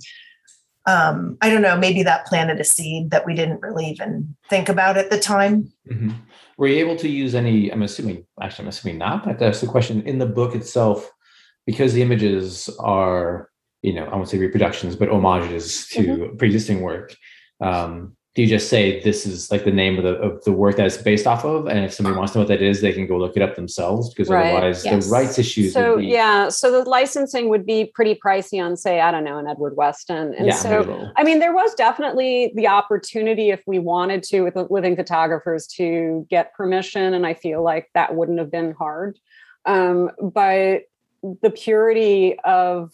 um, 0.88 1.36
I 1.42 1.50
don't 1.50 1.60
know, 1.60 1.76
maybe 1.76 2.02
that 2.04 2.24
planted 2.24 2.60
a 2.60 2.64
seed 2.64 3.10
that 3.10 3.26
we 3.26 3.34
didn't 3.34 3.60
really 3.60 3.86
even 3.88 4.34
think 4.48 4.70
about 4.70 4.96
at 4.96 5.10
the 5.10 5.20
time. 5.20 5.70
Mm-hmm. 5.90 6.12
Were 6.56 6.66
you 6.66 6.78
able 6.78 6.96
to 6.96 7.08
use 7.08 7.34
any? 7.34 7.70
I'm 7.70 7.82
assuming, 7.82 8.24
actually, 8.40 8.64
I'm 8.64 8.68
assuming 8.70 8.96
not, 8.98 9.24
but 9.24 9.38
that's 9.38 9.60
the 9.60 9.66
question. 9.66 10.00
In 10.02 10.18
the 10.18 10.26
book 10.26 10.54
itself, 10.54 11.10
because 11.66 11.92
the 11.92 12.00
images 12.00 12.70
are, 12.80 13.50
you 13.82 13.92
know, 13.92 14.06
I 14.06 14.16
won't 14.16 14.30
say 14.30 14.38
reproductions, 14.38 14.96
but 14.96 15.10
homages 15.10 15.86
to 15.88 16.02
mm-hmm. 16.02 16.36
pre-existing 16.36 16.80
work. 16.80 17.14
Um, 17.60 18.16
do 18.38 18.42
you 18.42 18.48
just 18.48 18.68
say 18.68 19.00
this 19.02 19.26
is 19.26 19.50
like 19.50 19.64
the 19.64 19.72
name 19.72 19.98
of 19.98 20.04
the 20.04 20.14
of 20.20 20.44
the 20.44 20.52
work 20.52 20.76
that 20.76 20.86
it's 20.86 20.96
based 20.96 21.26
off 21.26 21.44
of, 21.44 21.66
and 21.66 21.84
if 21.84 21.92
somebody 21.92 22.16
wants 22.16 22.34
to 22.34 22.38
know 22.38 22.42
what 22.42 22.48
that 22.48 22.62
is, 22.62 22.80
they 22.80 22.92
can 22.92 23.04
go 23.04 23.16
look 23.16 23.36
it 23.36 23.42
up 23.42 23.56
themselves 23.56 24.10
because 24.10 24.28
Right. 24.28 24.52
otherwise 24.52 24.84
Yes. 24.84 25.06
the 25.08 25.10
rights 25.12 25.40
issues. 25.40 25.72
So 25.72 25.96
would 25.96 26.02
be, 26.02 26.06
yeah, 26.06 26.48
so 26.48 26.70
the 26.70 26.88
licensing 26.88 27.48
would 27.48 27.66
be 27.66 27.86
pretty 27.86 28.14
pricey 28.14 28.64
on, 28.64 28.76
say, 28.76 29.00
I 29.00 29.10
don't 29.10 29.24
know, 29.24 29.38
an 29.38 29.48
Edward 29.48 29.76
Weston, 29.76 30.34
and 30.34 30.46
yeah, 30.46 30.54
so. 30.54 31.10
I 31.16 31.24
mean, 31.24 31.40
there 31.40 31.52
was 31.52 31.74
definitely 31.74 32.52
the 32.54 32.68
opportunity 32.68 33.50
if 33.50 33.60
we 33.66 33.80
wanted 33.80 34.22
to 34.30 34.42
with 34.42 34.54
the 34.54 34.68
living 34.70 34.94
photographers 34.94 35.66
to 35.78 36.24
get 36.30 36.54
permission, 36.54 37.14
and 37.14 37.26
I 37.26 37.34
feel 37.34 37.64
like 37.64 37.90
that 37.94 38.14
wouldn't 38.14 38.38
have 38.38 38.52
been 38.52 38.70
hard. 38.70 39.18
Um, 39.66 40.12
but 40.22 40.82
the 41.42 41.50
purity 41.50 42.38
of 42.44 42.92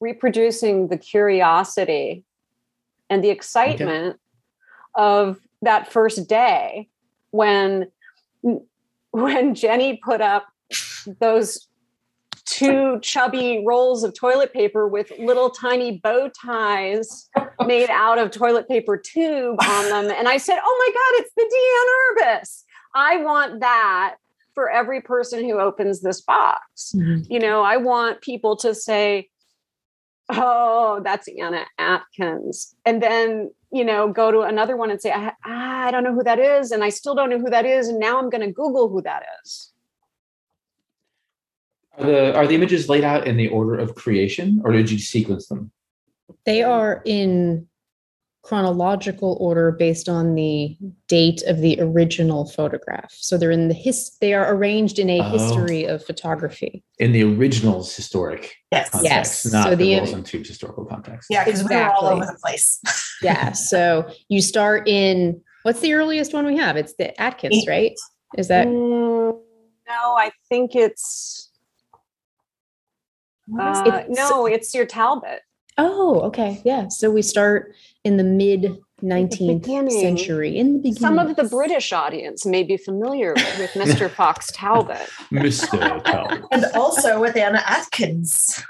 reproducing 0.00 0.86
the 0.86 0.96
curiosity 0.96 2.24
and 3.12 3.22
the 3.22 3.28
excitement 3.28 4.18
of 4.94 5.38
that 5.60 5.92
first 5.92 6.28
day 6.28 6.88
when 7.30 7.88
when 9.10 9.54
Jenny 9.54 10.00
put 10.02 10.22
up 10.22 10.46
those 11.20 11.68
two 12.46 12.98
chubby 13.00 13.62
rolls 13.66 14.02
of 14.02 14.14
toilet 14.14 14.54
paper 14.54 14.88
with 14.88 15.12
little 15.18 15.50
tiny 15.50 15.98
bow 15.98 16.30
ties 16.30 17.28
made 17.66 17.90
out 17.90 18.18
of 18.18 18.30
toilet 18.30 18.66
paper 18.66 18.96
tube 18.96 19.58
on 19.62 19.90
them. 19.90 20.10
And 20.16 20.26
I 20.26 20.38
said, 20.38 20.58
Oh 20.64 20.76
my 20.78 20.94
God, 20.94 21.22
it's 21.22 21.34
the 21.36 22.16
Diane 22.16 22.34
Arbus. 22.40 22.62
I 22.94 23.16
want 23.18 23.60
that 23.60 24.16
for 24.54 24.70
every 24.70 25.02
person 25.02 25.44
who 25.44 25.58
opens 25.58 26.00
this 26.00 26.22
box. 26.22 26.94
Mm-hmm. 26.96 27.30
You 27.30 27.40
know, 27.40 27.62
I 27.62 27.76
want 27.76 28.22
people 28.22 28.56
to 28.56 28.74
say, 28.74 29.28
Oh, 30.28 31.00
that's 31.04 31.28
Anna 31.28 31.64
Atkins. 31.78 32.74
And 32.84 33.02
then, 33.02 33.50
you 33.72 33.84
know, 33.84 34.12
go 34.12 34.30
to 34.30 34.40
another 34.40 34.76
one 34.76 34.90
and 34.90 35.00
say, 35.00 35.12
I, 35.12 35.32
I 35.44 35.90
don't 35.90 36.04
know 36.04 36.14
who 36.14 36.22
that 36.22 36.38
is. 36.38 36.70
And 36.70 36.82
I 36.84 36.88
still 36.88 37.14
don't 37.14 37.30
know 37.30 37.38
who 37.38 37.50
that 37.50 37.66
is. 37.66 37.88
And 37.88 37.98
now 37.98 38.18
I'm 38.18 38.30
going 38.30 38.46
to 38.46 38.52
Google 38.52 38.88
who 38.88 39.02
that 39.02 39.24
is. 39.44 39.72
Are 41.98 42.06
the 42.06 42.36
are 42.36 42.46
the 42.46 42.54
images 42.54 42.88
laid 42.88 43.04
out 43.04 43.26
in 43.26 43.36
the 43.36 43.48
order 43.48 43.78
of 43.78 43.94
creation, 43.94 44.62
or 44.64 44.72
did 44.72 44.90
you 44.90 44.98
sequence 44.98 45.48
them? 45.48 45.70
They 46.46 46.62
are 46.62 47.02
in 47.04 47.68
chronological 48.42 49.36
order 49.40 49.70
based 49.70 50.08
on 50.08 50.34
the 50.34 50.76
date 51.06 51.42
of 51.46 51.58
the 51.60 51.80
original 51.80 52.44
photograph. 52.50 53.12
So 53.12 53.38
they're 53.38 53.52
in 53.52 53.68
the 53.68 53.74
his 53.74 54.16
they 54.20 54.34
are 54.34 54.52
arranged 54.52 54.98
in 54.98 55.08
a 55.08 55.20
Oh. 55.20 55.30
history 55.30 55.84
of 55.84 56.04
photography. 56.04 56.82
In 56.98 57.12
the 57.12 57.22
original's 57.22 57.94
historic 57.94 58.56
Yes. 58.72 58.90
context, 58.90 59.44
Yes. 59.44 59.52
not 59.52 59.64
So 59.64 59.70
the, 59.70 59.76
the- 59.76 59.96
Rolls 59.98 60.12
and 60.12 60.26
Tubes 60.26 60.48
historical 60.48 60.84
context. 60.84 61.28
Yeah, 61.30 61.44
because 61.44 61.62
we 61.62 61.74
were 61.74 61.82
all 61.84 61.90
Exactly. 61.90 62.10
over 62.16 62.26
the 62.26 62.38
place. 62.42 62.80
Yeah. 63.22 63.52
so 63.52 64.10
you 64.28 64.42
start 64.42 64.88
in 64.88 65.40
what's 65.62 65.78
the 65.78 65.94
earliest 65.94 66.34
one 66.34 66.44
we 66.44 66.56
have? 66.56 66.76
It's 66.76 66.94
the 66.94 67.18
Atkins, 67.22 67.54
Eight. 67.62 67.68
right? 67.68 67.92
Is 68.36 68.48
that 68.48 68.66
Mm, 68.66 69.38
no, 69.88 70.14
I 70.16 70.32
think 70.48 70.74
it's, 70.74 71.50
uh, 73.60 73.82
It's- 73.86 74.06
no, 74.16 74.46
it's 74.46 74.74
your 74.74 74.86
Talbot. 74.86 75.42
oh 75.78 76.20
okay. 76.22 76.60
Yeah. 76.64 76.88
So 76.88 77.10
we 77.12 77.22
start 77.22 77.74
in 78.04 78.16
the 78.16 78.24
mid 78.24 78.78
19th 79.02 79.62
beginning. 79.62 79.90
century. 80.00 80.56
In 80.56 80.74
the 80.74 80.78
beginning. 80.78 80.98
Some 81.00 81.18
of 81.18 81.34
the 81.36 81.44
British 81.44 81.92
audience 81.92 82.46
may 82.46 82.62
be 82.62 82.76
familiar 82.76 83.34
with 83.34 83.70
Mr. 83.72 84.08
Fox 84.14 84.50
Talbot. 84.52 85.08
Mr. 85.30 86.02
Talbot. 86.04 86.44
And 86.52 86.64
also 86.74 87.20
with 87.20 87.36
Anna 87.36 87.62
Atkins. 87.66 88.62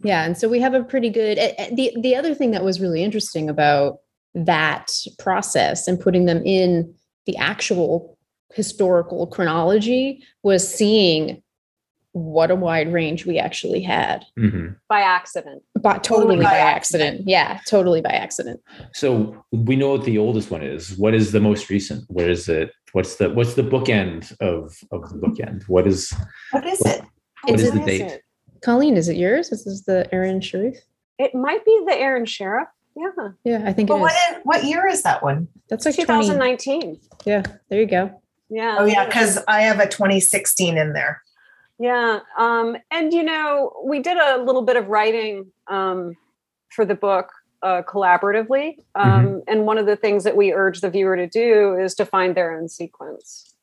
Yeah, 0.00 0.24
and 0.24 0.38
so 0.38 0.48
we 0.48 0.60
have 0.60 0.74
a 0.74 0.84
pretty 0.84 1.10
good. 1.10 1.38
eh, 1.38 1.54
eh, 1.58 1.70
the 1.74 1.92
The 2.00 2.14
other 2.14 2.34
thing 2.34 2.52
that 2.52 2.62
was 2.64 2.80
really 2.80 3.02
interesting 3.02 3.48
about 3.48 3.98
that 4.34 4.92
process 5.18 5.88
and 5.88 5.98
putting 5.98 6.26
them 6.26 6.42
in 6.44 6.94
the 7.26 7.36
actual 7.36 8.16
historical 8.54 9.26
chronology 9.26 10.22
was 10.42 10.66
seeing 10.66 11.42
what 12.18 12.50
a 12.50 12.54
wide 12.54 12.92
range 12.92 13.24
we 13.26 13.38
actually 13.38 13.80
had, 13.80 14.24
Mhm. 14.38 14.76
by 14.88 15.00
accident. 15.00 15.62
but 15.74 16.02
totally, 16.04 16.36
Totally 16.36 16.44
by, 16.44 16.50
by 16.50 16.58
accident. 16.58 17.22
Yeah, 17.26 17.60
totally 17.66 18.00
by 18.00 18.10
accident. 18.10 18.60
So 18.92 19.36
we 19.52 19.76
know 19.76 19.90
what 19.92 20.04
the 20.04 20.18
oldest 20.18 20.50
one 20.50 20.62
is. 20.62 20.96
What 20.98 21.14
is 21.14 21.32
the 21.32 21.40
most 21.40 21.70
recent? 21.70 22.04
Where 22.08 22.28
is 22.28 22.48
it? 22.48 22.70
What's 22.92 23.16
the 23.16 23.30
what's 23.30 23.54
the 23.54 23.62
bookend 23.62 24.32
of 24.40 24.76
of 24.90 25.08
the 25.10 25.18
bookend? 25.18 25.62
What 25.68 25.86
is 25.86 26.12
What 26.52 26.66
is 26.66 26.80
it? 26.80 27.02
What 27.44 27.54
Is 27.54 27.62
is 27.62 27.68
it- 27.68 27.74
the 27.78 27.84
date? 27.86 28.00
it? 28.02 28.22
Colleen, 28.62 28.96
is 28.96 29.08
it 29.08 29.16
yours? 29.16 29.52
Is 29.52 29.64
This 29.64 29.74
is 29.74 29.82
the 29.84 30.08
Erin 30.12 30.40
Shirreff. 30.40 30.76
It 31.18 31.34
might 31.34 31.64
be 31.64 31.82
the 31.86 31.94
Erin 31.96 32.24
Shirreff. 32.24 32.66
Yeah, 32.96 33.28
Yeah, 33.44 33.62
I 33.64 33.72
think 33.72 33.88
it 33.88 33.92
But 33.92 34.10
is. 34.10 34.38
what 34.42 34.64
year 34.64 34.86
is 34.88 35.02
that 35.02 35.22
one? 35.22 35.46
That's 35.68 35.86
like 35.86 35.94
20. 35.94 36.06
2019. 36.26 37.00
Yeah, 37.24 37.42
there 37.68 37.80
you 37.80 37.86
go. 37.86 38.10
Yeah. 38.50 38.76
Oh, 38.80 38.86
yeah, 38.86 39.04
because 39.04 39.38
I 39.46 39.60
have 39.60 39.78
a 39.78 39.86
2016 39.86 40.76
in 40.76 40.94
there. 40.94 41.22
Yeah. 41.78 42.20
Um, 42.36 42.76
and, 42.90 43.12
you 43.12 43.22
know, 43.22 43.72
we 43.84 44.00
did 44.00 44.16
a 44.16 44.42
little 44.42 44.62
bit 44.62 44.76
of 44.76 44.88
writing 44.88 45.52
um, 45.68 46.16
for 46.70 46.84
the 46.84 46.94
book 46.94 47.30
uh, 47.62 47.82
collaboratively. 47.82 48.78
Um, 48.94 49.42
And 49.46 49.64
one 49.64 49.78
of 49.78 49.86
the 49.86 49.96
things 49.96 50.24
that 50.24 50.36
we 50.36 50.52
urge 50.52 50.80
the 50.80 50.90
viewer 50.90 51.16
to 51.16 51.26
do 51.26 51.74
is 51.74 51.94
to 51.94 52.04
find 52.04 52.34
their 52.34 52.56
own 52.56 52.68
sequence. 52.68 53.54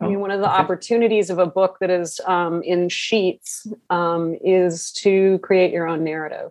I 0.00 0.08
mean, 0.08 0.18
one 0.18 0.32
of 0.32 0.40
the 0.40 0.50
okay. 0.50 0.62
opportunities 0.62 1.30
of 1.30 1.38
a 1.38 1.46
book 1.46 1.76
that 1.80 1.88
is 1.90 2.20
um, 2.26 2.62
in 2.62 2.88
sheets 2.88 3.68
um, 3.88 4.36
is 4.44 4.90
to 4.94 5.38
create 5.38 5.72
your 5.72 5.86
own 5.86 6.02
narrative. 6.02 6.50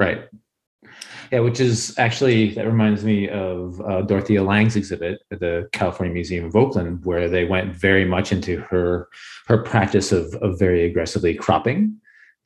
right? 0.00 0.28
Yeah, 1.30 1.40
which 1.40 1.60
is 1.60 1.96
actually 1.98 2.54
that 2.54 2.66
reminds 2.66 3.04
me 3.04 3.28
of 3.28 3.80
uh, 3.82 4.02
Dorothea 4.02 4.42
Lange's 4.42 4.76
exhibit 4.76 5.20
at 5.30 5.40
the 5.40 5.68
California 5.72 6.12
Museum 6.14 6.44
of 6.46 6.56
Oakland, 6.56 7.04
where 7.04 7.28
they 7.28 7.44
went 7.44 7.74
very 7.74 8.04
much 8.04 8.32
into 8.32 8.60
her 8.62 9.08
her 9.46 9.58
practice 9.58 10.10
of 10.10 10.34
of 10.36 10.58
very 10.58 10.84
aggressively 10.86 11.34
cropping 11.34 11.96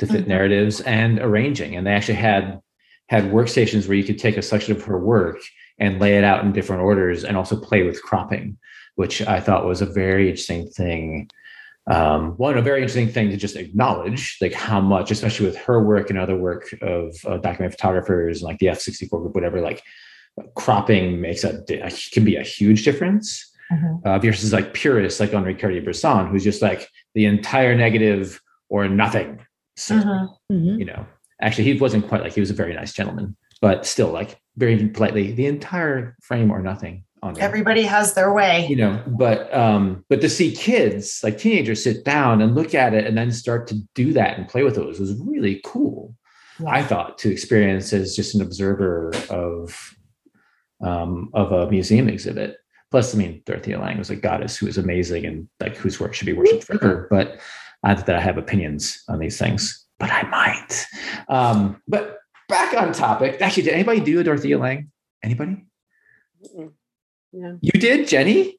to 0.01 0.07
fit 0.07 0.25
Mhm. 0.25 0.29
narratives 0.29 0.81
and 0.81 1.21
arranging, 1.21 1.77
and 1.77 1.87
they 1.87 1.93
actually 1.93 2.15
had 2.15 2.61
had 3.09 3.25
workstations 3.31 3.87
where 3.87 3.97
you 3.97 4.05
could 4.05 4.19
take 4.19 4.37
a 4.37 4.43
section 4.43 4.75
of 4.75 4.83
her 4.85 4.99
work 4.99 5.39
and 5.79 6.01
lay 6.01 6.17
it 6.19 6.25
out 6.25 6.45
in 6.45 6.53
different 6.53 6.83
orders, 6.83 7.23
and 7.25 7.37
also 7.37 7.57
play 7.57 7.85
with 7.85 8.03
cropping, 8.03 8.57
which 8.97 9.23
I 9.27 9.39
thought 9.41 9.67
was 9.67 9.81
a 9.81 9.87
very 9.87 10.29
interesting 10.29 10.67
thing 10.69 11.29
um, 11.87 12.31
one 12.39 12.57
a 12.57 12.63
very 12.63 12.81
interesting 12.81 13.09
thing 13.09 13.31
to 13.31 13.37
just 13.37 13.57
acknowledge 13.57 14.39
like 14.41 14.53
how 14.55 14.81
much 14.81 15.11
especially 15.11 15.47
with 15.47 15.57
her 15.57 15.85
work 15.85 16.09
and 16.11 16.19
other 16.19 16.37
work 16.37 16.75
of 16.81 17.15
uh, 17.27 17.37
documentary 17.39 17.71
photographers 17.73 18.43
like 18.43 18.59
the 18.59 18.67
f64 18.67 19.11
group 19.11 19.35
whatever 19.35 19.61
like 19.61 19.83
cropping 20.57 21.21
makes 21.21 21.45
a, 21.45 21.63
can 22.13 22.25
be 22.25 22.37
a 22.37 22.43
huge 22.43 22.85
difference 22.85 23.51
uh, 24.05 24.19
versus 24.19 24.53
like 24.53 24.75
purists 24.75 25.21
like 25.21 25.33
henri 25.35 25.55
cartier-bresson 25.55 26.29
who's 26.29 26.45
just 26.45 26.61
like 26.63 26.89
the 27.15 27.25
entire 27.25 27.75
negative 27.75 28.41
or 28.69 28.89
nothing 28.89 29.41
so 29.77 29.95
Mhm. 29.97 30.29
Mhm. 30.53 30.79
you 30.79 30.85
know 30.85 31.07
actually 31.41 31.65
he 31.65 31.79
wasn't 31.81 32.07
quite 32.09 32.23
like 32.23 32.35
he 32.35 32.41
was 32.41 32.51
a 32.51 32.55
very 32.55 32.75
nice 32.75 32.93
gentleman 32.93 33.37
but 33.61 33.87
still 33.87 34.11
like 34.11 34.39
very 34.57 34.89
politely 34.89 35.33
the 35.33 35.47
entire 35.47 36.17
frame 36.23 36.51
or 36.51 36.61
nothing 36.63 37.05
on 37.25 37.35
there. 37.35 37.43
Everybody 37.45 37.83
has 37.83 38.15
their 38.15 38.33
way. 38.33 38.67
you 38.69 38.77
know 38.77 39.03
but 39.07 39.53
um 39.55 40.05
but 40.09 40.21
to 40.21 40.29
see 40.29 40.53
kids 40.53 41.21
like 41.25 41.39
teenagers 41.39 41.83
sit 41.83 42.05
down 42.05 42.41
and 42.43 42.55
look 42.55 42.75
at 42.75 42.95
it 42.95 43.07
and 43.07 43.17
then 43.17 43.33
start 43.33 43.67
to 43.69 43.77
do 43.95 44.13
that 44.13 44.39
and 44.39 44.49
play 44.49 44.63
with 44.63 44.77
it 44.79 44.85
was 44.87 45.01
was 45.01 45.15
really 45.21 45.61
cool. 45.65 46.15
I 46.67 46.83
thought 46.85 47.19
to 47.19 47.33
experience 47.33 47.93
as 47.93 48.15
just 48.15 48.35
an 48.35 48.43
observer 48.43 49.13
of 49.31 49.95
um 50.85 51.31
of 51.35 51.51
a 51.53 51.71
museum 51.71 52.09
exhibit. 52.09 52.59
Plus 52.91 53.15
i 53.15 53.19
mean 53.19 53.43
dorothea 53.47 53.81
lange 53.81 53.99
was 53.99 54.11
a 54.11 54.17
goddess 54.17 54.57
who 54.57 54.67
was 54.67 54.79
amazing 54.79 55.27
and 55.27 55.49
like 55.61 55.77
whose 55.77 55.99
work 55.99 56.15
should 56.15 56.27
be 56.27 56.33
worshipped 56.33 56.65
forever 56.65 57.09
but 57.11 57.41
not 57.83 58.07
that 58.07 58.15
i 58.17 58.21
have 58.21 58.39
opinions 58.39 59.03
on 59.09 59.19
these 59.19 59.37
things 59.39 59.85
but 59.99 60.11
i 60.13 60.23
might. 60.29 60.87
Um 61.29 61.81
but 61.89 62.19
back 62.49 62.75
on 62.81 62.93
topic. 62.93 63.41
Actually 63.41 63.65
did 63.65 63.75
anybody 63.75 64.01
do 64.01 64.21
a 64.21 64.25
dorothea 64.25 64.59
lange? 64.59 64.89
Anybody? 65.23 65.65
Mm-mm. 66.45 66.73
Yeah. 67.37 67.53
you 67.61 67.73
did 67.73 68.07
jenny 68.09 68.59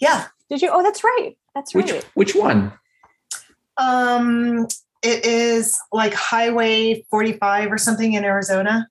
Yeah. 0.00 0.26
Did 0.48 0.62
you? 0.62 0.70
Oh, 0.72 0.82
that's 0.82 1.02
right. 1.02 1.36
That's 1.54 1.74
right. 1.74 2.04
which 2.14 2.34
one 2.34 2.72
Um, 3.78 4.66
it 5.02 5.24
is 5.24 5.78
like 5.92 6.14
Highway 6.14 7.04
45 7.10 7.72
or 7.72 7.78
something 7.78 8.12
in 8.12 8.24
Arizona. 8.24 8.86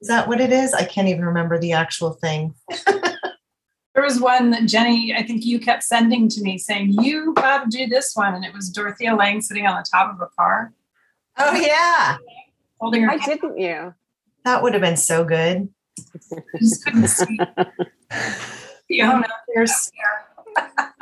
Is 0.00 0.08
that 0.08 0.28
what 0.28 0.40
it 0.40 0.52
is? 0.52 0.72
I 0.74 0.84
can't 0.84 1.08
even 1.08 1.24
remember 1.24 1.58
the 1.58 1.72
actual 1.72 2.12
thing. 2.12 2.54
There 3.94 4.04
was 4.04 4.20
one 4.20 4.50
that 4.50 4.66
Jenny, 4.66 5.14
I 5.16 5.22
think 5.22 5.46
you 5.46 5.58
kept 5.58 5.82
sending 5.82 6.28
to 6.28 6.42
me 6.42 6.58
saying, 6.58 6.92
you 7.00 7.32
got 7.32 7.64
to 7.64 7.74
do 7.74 7.86
this 7.86 8.12
one. 8.14 8.34
And 8.34 8.44
it 8.44 8.52
was 8.52 8.68
Dorothea 8.68 9.14
Lange 9.16 9.40
sitting 9.40 9.66
on 9.66 9.74
the 9.74 9.86
top 9.90 10.14
of 10.14 10.20
a 10.20 10.26
car 10.38 10.74
Oh, 11.38 11.54
yeah. 11.54 12.18
holding 12.78 13.00
her 13.04 13.08
Why 13.08 13.16
hand. 13.16 13.40
didn't 13.40 13.58
you? 13.58 13.94
That 14.44 14.62
would 14.62 14.74
have 14.74 14.82
been 14.82 14.98
so 14.98 15.24
good. 15.24 15.70
I 16.30 16.58
just 16.58 16.84
couldn't 16.84 17.08
see 17.08 17.38
Fiona. 18.88 19.28
Here's, 19.54 19.90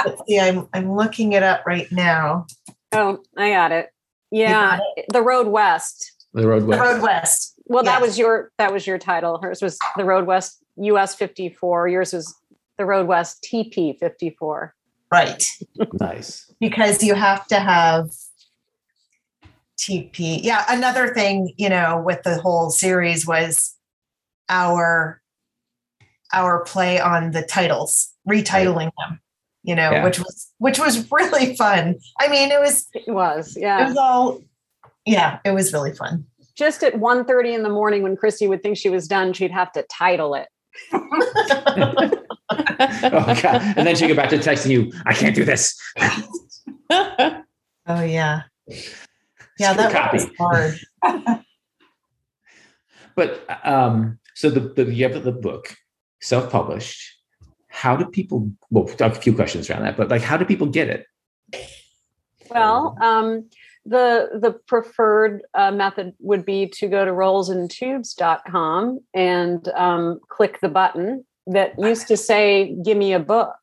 let's 0.04 0.22
see, 0.26 0.40
I'm, 0.40 0.68
I'm 0.72 0.92
looking 0.92 1.32
it 1.32 1.42
up 1.42 1.64
right 1.66 1.90
now. 1.92 2.46
Oh, 2.92 3.22
I 3.36 3.50
got 3.50 3.72
it. 3.72 3.90
Yeah, 4.30 4.78
got 4.78 5.04
the 5.10 5.22
road 5.22 5.46
west. 5.48 6.26
the 6.32 6.46
road 6.46 6.64
West. 6.64 6.78
The 6.78 6.84
west 6.84 6.92
Road 6.92 7.02
West. 7.02 7.54
Well, 7.66 7.82
that 7.84 8.00
was 8.00 8.18
your 8.18 8.50
that 8.58 8.72
was 8.72 8.86
your 8.86 8.98
title. 8.98 9.38
Hers 9.40 9.62
was 9.62 9.78
the 9.96 10.04
Road 10.04 10.26
West 10.26 10.62
US 10.76 11.14
54. 11.14 11.88
Yours 11.88 12.12
was 12.12 12.34
the 12.76 12.84
Road 12.84 13.06
West 13.06 13.46
TP 13.48 13.98
54. 13.98 14.74
Right. 15.10 15.44
Nice. 16.00 16.50
because 16.60 17.02
you 17.02 17.14
have 17.14 17.46
to 17.46 17.60
have 17.60 18.10
TP. 19.78 20.40
Yeah, 20.42 20.64
another 20.68 21.14
thing, 21.14 21.52
you 21.56 21.68
know, 21.68 22.02
with 22.04 22.22
the 22.22 22.40
whole 22.40 22.70
series 22.70 23.26
was 23.26 23.74
our 24.48 25.20
our 26.34 26.62
play 26.64 27.00
on 27.00 27.30
the 27.30 27.42
titles, 27.42 28.08
retitling 28.28 28.90
them, 28.98 29.20
you 29.62 29.74
know, 29.74 29.90
Yeah. 29.92 30.04
which 30.04 30.18
was 30.18 30.50
which 30.58 30.78
was 30.78 31.10
really 31.10 31.56
fun. 31.56 31.96
I 32.20 32.28
mean, 32.28 32.50
it 32.50 32.60
was 32.60 32.86
It 32.94 33.12
was, 33.12 33.56
yeah. 33.58 33.84
it 33.84 33.88
was 33.88 33.96
all 33.96 34.40
yeah, 35.06 35.38
it 35.44 35.52
was 35.52 35.72
really 35.72 35.92
fun. 35.92 36.26
Just 36.56 36.82
at 36.82 36.94
1:30 36.94 37.54
in 37.54 37.62
the 37.62 37.68
morning 37.68 38.02
when 38.02 38.16
Christy 38.16 38.46
would 38.48 38.62
think 38.62 38.76
she 38.76 38.88
was 38.88 39.06
done, 39.08 39.32
she'd 39.32 39.50
have 39.50 39.72
to 39.72 39.82
title 39.84 40.34
it. 40.34 40.48
oh 40.92 41.08
god! 43.42 43.62
And 43.76 43.86
then 43.86 43.96
she'd 43.96 44.08
go 44.08 44.14
back 44.14 44.28
to 44.30 44.38
texting 44.38 44.70
you. 44.70 44.92
I 45.06 45.14
can't 45.14 45.34
do 45.34 45.44
this. 45.44 45.78
Oh 47.86 48.02
yeah. 48.02 48.42
Yeah, 49.58 49.72
Screw 49.72 49.82
that 49.82 49.92
copy. 49.92 50.16
was 50.16 50.26
hard. 50.38 50.78
But 53.16 53.44
um, 53.64 54.18
so 54.34 54.50
the, 54.50 54.60
the 54.60 54.92
you 54.92 55.08
have 55.08 55.22
the 55.22 55.30
book 55.32 55.76
self-published. 56.20 57.12
How 57.68 57.96
do 57.96 58.06
people? 58.06 58.50
Well, 58.70 58.88
a 59.00 59.10
few 59.14 59.34
questions 59.34 59.68
around 59.68 59.82
that, 59.82 59.96
but 59.96 60.08
like, 60.08 60.22
how 60.22 60.36
do 60.36 60.44
people 60.44 60.68
get 60.68 60.88
it? 60.88 61.06
Well, 62.50 62.96
um, 63.00 63.48
the 63.84 64.30
the 64.40 64.52
preferred 64.66 65.42
uh, 65.54 65.72
method 65.72 66.14
would 66.20 66.44
be 66.44 66.68
to 66.68 66.88
go 66.88 67.04
to 67.04 67.10
rollsandtubes.com 67.10 69.00
and 69.12 69.68
um, 69.68 70.20
click 70.28 70.60
the 70.60 70.68
button 70.68 71.24
that 71.48 71.78
used 71.78 72.06
to 72.08 72.16
say 72.16 72.76
"Give 72.84 72.96
me 72.96 73.12
a 73.12 73.20
book." 73.20 73.54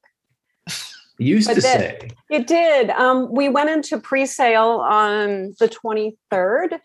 Used 1.17 1.47
But 1.47 1.53
to 1.55 1.61
then- 1.61 1.79
say, 1.79 2.09
It 2.31 2.47
did. 2.47 2.89
Um, 2.89 3.31
we 3.31 3.47
went 3.47 3.69
into 3.69 3.99
pre-sale 3.99 4.81
on 4.83 5.53
the 5.59 5.69
23rd, 5.69 6.79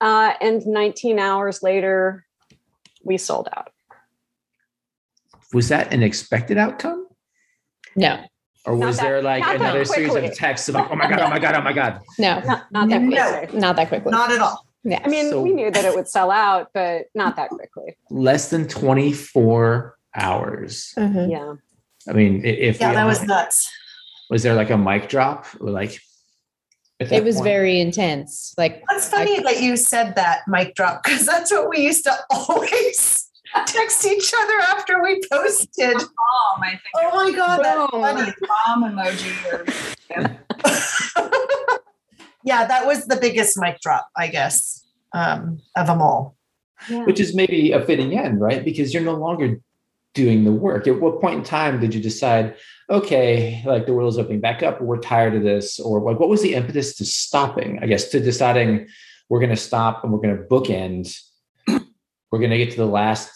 uh, 0.00 0.32
and 0.40 0.64
19 0.64 1.18
hours 1.18 1.64
later, 1.64 2.24
we 3.02 3.18
sold 3.18 3.48
out. 3.56 3.72
Was 5.52 5.68
that 5.68 5.92
an 5.92 6.02
expected 6.02 6.58
outcome, 6.58 7.06
no, 7.94 8.20
or 8.64 8.76
Not 8.76 8.86
was 8.86 8.96
that- 8.96 9.02
there 9.02 9.22
like 9.22 9.44
another 9.46 9.84
series 9.84 10.14
of 10.14 10.34
texts 10.34 10.68
of 10.68 10.74
like, 10.74 10.88
"Oh 10.90 10.96
my 10.96 11.08
god! 11.08 11.20
Oh 11.20 11.28
my 11.30 11.38
god! 11.38 11.54
Oh 11.54 11.62
my 11.62 11.72
god!" 11.72 12.00
no, 12.18 12.40
Not, 12.40 12.72
not 12.72 12.88
that 12.88 13.02
No. 13.02 13.38
quickly. 13.38 13.58
not 13.60 13.76
that 13.76 13.88
quickly. 13.88 14.10
Not 14.10 14.32
at 14.32 14.40
all. 14.40 14.66
yeah. 14.84 15.00
I 15.04 15.08
mean, 15.08 15.30
So- 15.30 15.42
we 15.42 15.52
knew 15.52 15.70
that 15.70 15.84
it 15.84 15.94
would 15.94 16.08
sell 16.08 16.30
out, 16.30 16.70
but 16.74 17.06
not 17.14 17.36
that 17.36 17.50
quickly. 17.50 17.96
Less 18.10 18.50
than 18.50 18.66
twenty-four 18.68 19.96
hours. 20.14 20.92
Mhm. 20.96 21.30
Yeah. 21.30 21.54
I 22.08 22.12
mean, 22.12 22.44
if 22.44 22.80
Yeah, 22.80 22.92
that 22.94 23.02
all- 23.02 23.08
was 23.08 23.22
nuts. 23.22 23.70
was 24.30 24.42
there 24.42 24.54
like 24.54 24.70
a 24.70 24.76
mic 24.78 25.08
drop 25.08 25.46
or 25.60 25.70
like? 25.70 26.00
It 26.98 27.22
was 27.24 27.34
point? 27.36 27.44
very 27.44 27.78
intense. 27.80 28.54
Like 28.56 28.82
That's 28.90 29.08
funny 29.10 29.38
that 29.40 29.60
you 29.60 29.76
said 29.76 30.14
that, 30.16 30.40
mic 30.48 30.74
drop, 30.74 31.02
because 31.04 31.26
that's 31.26 31.50
what 31.52 31.68
we 31.68 31.80
used 31.80 32.04
to 32.04 32.14
always 32.30 33.25
text 33.66 34.04
each 34.06 34.32
other 34.42 34.58
after 34.60 35.02
we 35.02 35.20
posted. 35.30 35.94
Mom, 35.94 36.62
I 36.62 36.70
think. 36.70 36.82
Oh 36.96 37.10
my 37.14 37.32
god, 37.32 37.60
that's 37.64 37.90
Boom. 37.90 38.00
funny. 38.02 38.32
Mom 38.66 38.92
emoji 38.92 39.32
yeah, 42.44 42.66
that 42.66 42.86
was 42.86 43.06
the 43.06 43.16
biggest 43.16 43.58
mic 43.58 43.80
drop, 43.80 44.08
I 44.16 44.28
guess, 44.28 44.84
um, 45.12 45.60
of 45.76 45.86
them 45.86 46.00
all. 46.00 46.36
yeah. 46.88 47.04
which 47.04 47.20
is 47.20 47.34
maybe 47.34 47.72
a 47.72 47.84
fitting 47.84 48.16
end, 48.16 48.40
right? 48.40 48.64
Because 48.64 48.94
you're 48.94 49.02
no 49.02 49.14
longer 49.16 49.60
doing 50.14 50.44
the 50.44 50.52
work. 50.52 50.86
At 50.86 51.00
what 51.00 51.20
point 51.20 51.38
in 51.38 51.44
time 51.44 51.80
did 51.80 51.94
you 51.94 52.00
decide, 52.00 52.54
okay, 52.88 53.62
like 53.66 53.86
the 53.86 53.92
world 53.92 54.12
is 54.12 54.18
opening 54.18 54.40
back 54.40 54.62
up, 54.62 54.80
we're 54.80 54.98
tired 54.98 55.34
of 55.34 55.42
this, 55.42 55.78
or 55.78 56.00
like 56.00 56.18
what 56.18 56.28
was 56.28 56.42
the 56.42 56.54
impetus 56.54 56.94
to 56.96 57.04
stopping? 57.04 57.78
I 57.82 57.86
guess 57.86 58.08
to 58.10 58.20
deciding 58.20 58.86
we're 59.28 59.40
going 59.40 59.50
to 59.50 59.56
stop 59.56 60.04
and 60.04 60.12
we're 60.12 60.20
going 60.20 60.36
to 60.36 60.42
bookend. 60.44 61.14
We're 62.30 62.38
going 62.38 62.50
to 62.50 62.58
get 62.58 62.70
to 62.72 62.76
the 62.76 62.86
last 62.86 63.32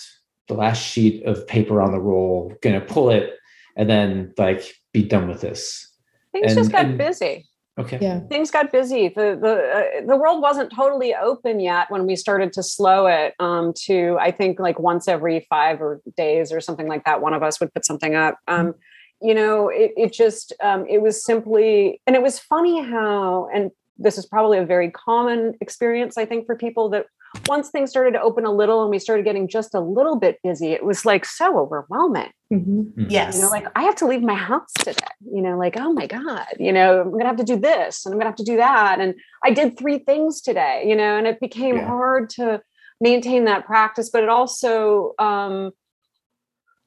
the 0.48 0.54
last 0.54 0.82
sheet 0.82 1.24
of 1.24 1.46
paper 1.46 1.80
on 1.80 1.92
the 1.92 2.00
roll, 2.00 2.52
going 2.60 2.78
to 2.78 2.84
pull 2.84 3.10
it, 3.10 3.36
and 3.76 3.88
then 3.88 4.34
like 4.36 4.74
be 4.92 5.02
done 5.02 5.28
with 5.28 5.40
this. 5.40 5.88
Things 6.32 6.52
and- 6.52 6.58
just 6.58 6.72
got 6.72 6.86
and- 6.86 6.98
busy. 6.98 7.46
Okay. 7.78 7.98
yeah. 8.02 8.20
things 8.28 8.50
got 8.50 8.70
busy. 8.72 9.08
The 9.08 9.38
the 9.40 10.02
uh, 10.02 10.06
the 10.06 10.16
world 10.16 10.42
wasn't 10.42 10.70
totally 10.74 11.14
open 11.14 11.60
yet 11.60 11.90
when 11.90 12.04
we 12.04 12.14
started 12.14 12.52
to 12.54 12.62
slow 12.62 13.06
it 13.06 13.32
um, 13.40 13.72
to 13.86 14.18
I 14.20 14.32
think 14.32 14.60
like 14.60 14.78
once 14.78 15.08
every 15.08 15.46
five 15.48 15.80
or 15.80 16.02
days 16.14 16.52
or 16.52 16.60
something 16.60 16.88
like 16.88 17.04
that. 17.04 17.22
One 17.22 17.32
of 17.32 17.42
us 17.42 17.58
would 17.58 17.72
put 17.72 17.86
something 17.86 18.14
up. 18.14 18.38
Um, 18.48 18.74
you 19.22 19.34
know, 19.34 19.68
it 19.68 19.92
it 19.96 20.12
just 20.12 20.52
um, 20.62 20.84
it 20.90 21.00
was 21.00 21.24
simply 21.24 22.02
and 22.06 22.14
it 22.16 22.22
was 22.22 22.38
funny 22.38 22.82
how 22.82 23.48
and 23.54 23.70
this 23.96 24.18
is 24.18 24.26
probably 24.26 24.58
a 24.58 24.66
very 24.66 24.90
common 24.90 25.54
experience 25.62 26.18
I 26.18 26.26
think 26.26 26.46
for 26.46 26.56
people 26.56 26.90
that 26.90 27.06
once 27.47 27.70
things 27.70 27.90
started 27.90 28.12
to 28.12 28.20
open 28.20 28.44
a 28.44 28.52
little 28.52 28.82
and 28.82 28.90
we 28.90 28.98
started 28.98 29.24
getting 29.24 29.47
just 29.48 29.74
a 29.74 29.81
little 29.81 30.16
bit 30.19 30.39
busy, 30.43 30.73
it 30.73 30.85
was 30.85 31.05
like 31.05 31.24
so 31.24 31.59
overwhelming 31.59 32.31
Mhm. 32.52 32.93
Yes. 33.09 33.36
you 33.36 33.43
know 33.43 33.48
like 33.48 33.66
i 33.77 33.82
have 33.85 33.94
to 33.97 34.07
leave 34.07 34.23
my 34.23 34.35
house 34.35 34.73
today 34.81 34.97
you 35.32 35.40
know 35.40 35.57
like 35.57 35.77
oh 35.78 35.93
my 35.93 36.07
god 36.09 36.47
you 36.59 36.73
know 36.73 37.01
i'm 37.02 37.12
gonna 37.12 37.27
have 37.27 37.36
to 37.36 37.44
do 37.44 37.57
this 37.57 38.05
and 38.05 38.12
i'm 38.12 38.19
gonna 38.19 38.28
have 38.28 38.36
to 38.36 38.43
do 38.44 38.57
that 38.57 38.98
and 39.01 39.15
i 39.44 39.51
did 39.52 39.78
three 39.78 39.98
things 39.98 40.40
today 40.40 40.82
you 40.86 40.97
know 40.97 41.16
and 41.16 41.28
it 41.28 41.39
became 41.39 41.77
Yeah. 41.77 41.86
hard 41.86 42.28
to 42.31 42.61
maintain 43.01 43.44
that 43.44 43.65
practice 43.66 44.11
but 44.11 44.24
it 44.24 44.28
also 44.28 45.12
um, 45.20 45.70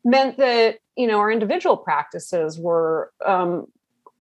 meant 0.04 0.38
that 0.38 0.80
you 0.98 1.08
know 1.08 1.20
our 1.20 1.32
individual 1.32 1.78
practices 1.78 2.60
were 2.60 3.12
um, 3.26 3.68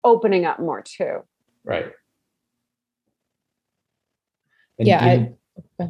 opening 0.04 0.44
up 0.44 0.58
more 0.58 0.82
too 0.82 1.20
Right. 1.64 1.92
And 4.78 4.88
Yeah, 4.88 5.04
I- 5.04 5.14
you- 5.14 5.36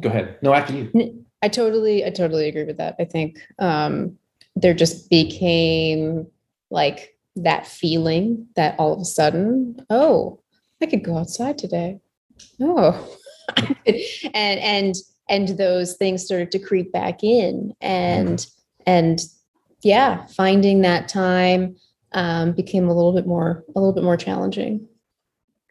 go 0.01 0.09
ahead. 0.09 0.37
No, 0.41 0.53
after 0.53 0.73
you. 0.73 1.25
I 1.41 1.47
totally, 1.47 2.05
I 2.05 2.09
totally 2.09 2.47
agree 2.47 2.63
with 2.63 2.77
that. 2.77 2.95
I 2.99 3.05
think 3.05 3.39
um, 3.59 4.17
there 4.55 4.73
just 4.73 5.09
became 5.09 6.27
like 6.69 7.15
that 7.35 7.65
feeling 7.65 8.47
that 8.55 8.75
all 8.77 8.93
of 8.93 8.99
a 8.99 9.05
sudden, 9.05 9.83
oh, 9.89 10.39
I 10.81 10.85
could 10.85 11.03
go 11.03 11.17
outside 11.17 11.57
today. 11.57 11.99
Oh, 12.59 13.17
and 13.55 14.59
and 14.59 14.95
and 15.29 15.47
those 15.49 15.95
things 15.95 16.25
started 16.25 16.51
to 16.51 16.59
creep 16.59 16.91
back 16.91 17.23
in, 17.23 17.73
and 17.81 18.45
and 18.85 19.21
yeah, 19.83 20.25
finding 20.27 20.81
that 20.81 21.07
time 21.07 21.75
um, 22.13 22.51
became 22.51 22.87
a 22.87 22.93
little 22.93 23.13
bit 23.13 23.25
more, 23.25 23.63
a 23.75 23.79
little 23.79 23.93
bit 23.93 24.03
more 24.03 24.17
challenging. 24.17 24.87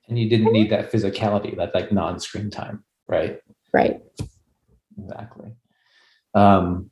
And 0.09 0.18
you 0.18 0.28
didn't 0.28 0.52
need 0.52 0.70
that 0.70 0.90
physicality, 0.90 1.56
that 1.56 1.74
like 1.74 1.93
non-screen 1.93 2.51
time, 2.51 2.82
right? 3.06 3.40
Right. 3.72 4.01
Exactly. 4.98 5.52
Um, 6.34 6.90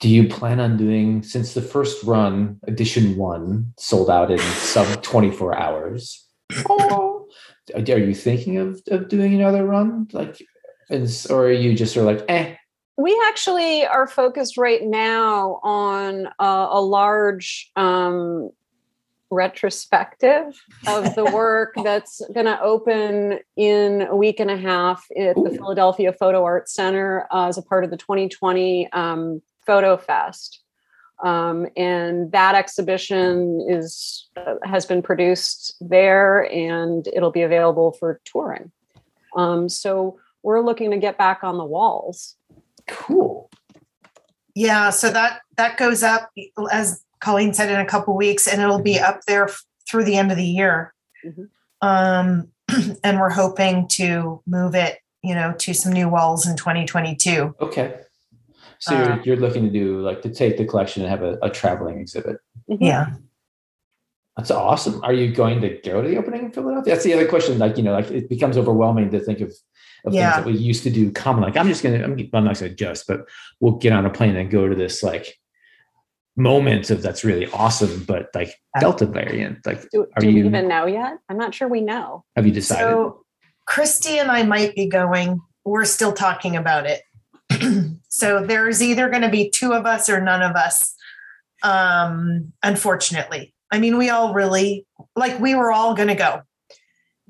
do 0.00 0.08
you 0.08 0.28
plan 0.28 0.60
on 0.60 0.76
doing 0.76 1.22
since 1.22 1.54
the 1.54 1.62
first 1.62 2.04
run, 2.04 2.60
edition 2.66 3.16
one, 3.16 3.72
sold 3.78 4.10
out 4.10 4.30
in 4.30 4.38
sub 4.38 5.02
24 5.02 5.56
hours? 5.56 6.26
Are 6.68 7.98
you 7.98 8.14
thinking 8.14 8.58
of, 8.58 8.80
of 8.88 9.08
doing 9.08 9.34
another 9.34 9.66
run? 9.66 10.08
Like, 10.12 10.40
is, 10.88 11.26
or 11.26 11.46
are 11.46 11.52
you 11.52 11.74
just 11.74 11.94
sort 11.94 12.08
of 12.08 12.16
like, 12.16 12.30
eh? 12.30 12.54
we 12.98 13.18
actually 13.28 13.86
are 13.86 14.08
focused 14.08 14.58
right 14.58 14.82
now 14.82 15.60
on 15.62 16.26
uh, 16.40 16.68
a 16.70 16.80
large 16.80 17.70
um, 17.76 18.50
retrospective 19.30 20.60
of 20.86 21.14
the 21.14 21.24
work 21.32 21.74
that's 21.82 22.22
going 22.32 22.46
to 22.46 22.60
open 22.60 23.38
in 23.56 24.02
a 24.02 24.16
week 24.16 24.40
and 24.40 24.50
a 24.50 24.56
half 24.56 25.04
at 25.16 25.36
the 25.36 25.50
Philadelphia 25.50 26.12
Photo 26.12 26.44
Arts 26.44 26.72
Center 26.72 27.26
uh, 27.30 27.48
as 27.48 27.58
a 27.58 27.62
part 27.62 27.84
of 27.84 27.90
the 27.90 27.96
2020 27.96 28.90
um, 28.92 29.42
Photo 29.66 29.96
Fest. 29.96 30.62
Um, 31.22 31.66
and 31.76 32.30
that 32.32 32.54
exhibition 32.54 33.66
is 33.68 34.28
uh, 34.36 34.54
has 34.62 34.86
been 34.86 35.02
produced 35.02 35.74
there, 35.80 36.48
and 36.52 37.08
it'll 37.08 37.32
be 37.32 37.42
available 37.42 37.92
for 37.92 38.20
touring. 38.24 38.70
Um, 39.36 39.68
so 39.68 40.20
we're 40.44 40.60
looking 40.60 40.92
to 40.92 40.96
get 40.98 41.18
back 41.18 41.42
on 41.42 41.58
the 41.58 41.64
walls. 41.64 42.36
Cool. 42.86 43.50
Yeah, 44.54 44.90
so 44.90 45.10
that 45.10 45.40
that 45.56 45.76
goes 45.76 46.04
up 46.04 46.30
as 46.70 47.02
Colleen 47.20 47.52
said 47.54 47.70
in 47.70 47.80
a 47.80 47.84
couple 47.86 48.16
weeks, 48.16 48.46
and 48.46 48.60
it'll 48.62 48.82
be 48.82 48.98
up 48.98 49.20
there 49.26 49.44
f- 49.48 49.62
through 49.90 50.04
the 50.04 50.16
end 50.16 50.30
of 50.30 50.36
the 50.36 50.44
year. 50.44 50.94
Mhm. 51.24 51.48
Um, 51.80 52.48
and 53.04 53.18
we're 53.18 53.30
hoping 53.30 53.88
to 53.88 54.42
move 54.46 54.74
it, 54.74 54.98
you 55.22 55.34
know, 55.34 55.54
to 55.58 55.72
some 55.74 55.92
new 55.92 56.08
walls 56.08 56.46
in 56.46 56.56
2022. 56.56 57.54
Okay. 57.60 58.00
So 58.78 58.94
Uh, 58.96 59.06
you're, 59.06 59.22
you're 59.24 59.36
looking 59.36 59.64
to 59.64 59.70
do 59.70 60.00
like 60.02 60.22
to 60.22 60.30
take 60.30 60.56
the 60.56 60.64
collection 60.64 61.02
and 61.02 61.10
have 61.10 61.22
a, 61.22 61.38
a 61.42 61.50
traveling 61.50 61.98
exhibit. 61.98 62.36
Mhm. 62.70 62.78
Yeah, 62.80 63.06
That's 64.36 64.50
awesome. 64.52 65.00
Are 65.02 65.12
you 65.12 65.32
going 65.34 65.60
to 65.62 65.78
go 65.84 66.00
to 66.02 66.08
the 66.08 66.16
opening 66.16 66.44
in 66.44 66.52
Philadelphia? 66.52 66.92
That's 66.94 67.04
the 67.04 67.14
other 67.14 67.26
question. 67.26 67.58
Like, 67.58 67.76
you 67.76 67.82
know, 67.82 67.92
like 67.92 68.10
it 68.10 68.28
becomes 68.28 68.56
overwhelming 68.56 69.10
to 69.10 69.18
think 69.20 69.40
of, 69.40 69.52
of 70.04 70.14
Yeah. 70.14 70.34
things 70.34 70.44
that 70.44 70.52
we 70.52 70.56
used 70.58 70.84
to 70.84 70.90
do 70.90 71.10
common. 71.10 71.42
Like, 71.42 71.56
I'm 71.56 71.66
just 71.66 71.82
gonna, 71.82 72.04
I'm, 72.04 72.12
I'm 72.32 72.44
not 72.44 72.58
gonna 72.60 72.72
just, 72.72 73.08
but 73.08 73.26
we'll 73.58 73.72
get 73.78 73.92
on 73.92 74.06
a 74.06 74.10
plane 74.10 74.36
and 74.36 74.48
go 74.50 74.68
to 74.68 74.76
this 74.76 75.02
like 75.02 75.36
moment 76.38 76.88
of 76.90 77.02
that's 77.02 77.24
really 77.24 77.46
awesome, 77.52 78.04
but 78.04 78.28
like 78.34 78.54
Delta 78.80 79.04
variant. 79.06 79.66
Like, 79.66 79.82
Do, 79.90 80.06
Are 80.16 80.20
do 80.20 80.28
we 80.28 80.34
you- 80.34 80.46
even 80.46 80.68
know 80.68 80.86
yet? 80.86 81.18
I'm 81.28 81.36
not 81.36 81.54
sure 81.54 81.68
we 81.68 81.80
know. 81.80 82.24
have 82.36 82.46
you 82.46 82.52
decided? 82.52 82.82
So 82.84 83.22
Christy 83.66 84.18
and 84.18 84.30
I 84.30 84.44
might 84.44 84.74
be 84.74 84.86
going. 84.86 85.40
We're 85.64 85.84
still 85.84 86.12
talking 86.12 86.56
about 86.56 86.86
it. 86.86 87.02
so 88.08 88.44
there's 88.46 88.82
either 88.82 89.08
going 89.10 89.22
to 89.22 89.28
be 89.28 89.50
two 89.50 89.72
of 89.72 89.84
us 89.84 90.08
or 90.08 90.20
none 90.20 90.42
of 90.42 90.54
us. 90.56 90.94
Um, 91.62 92.52
unfortunately, 92.62 93.52
I 93.70 93.78
mean, 93.80 93.98
we 93.98 94.08
all 94.10 94.32
really 94.32 94.86
like. 95.16 95.38
We 95.40 95.54
were 95.54 95.72
all 95.72 95.94
going 95.94 96.08
to 96.08 96.14
go. 96.14 96.42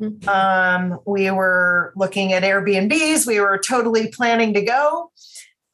Mhm. 0.00 0.28
Um, 0.28 1.00
we 1.06 1.30
were 1.30 1.92
looking 1.96 2.32
at 2.32 2.42
Airbnbs. 2.44 3.26
We 3.26 3.40
were 3.40 3.58
totally 3.58 4.08
planning 4.08 4.54
to 4.54 4.62
go. 4.62 5.10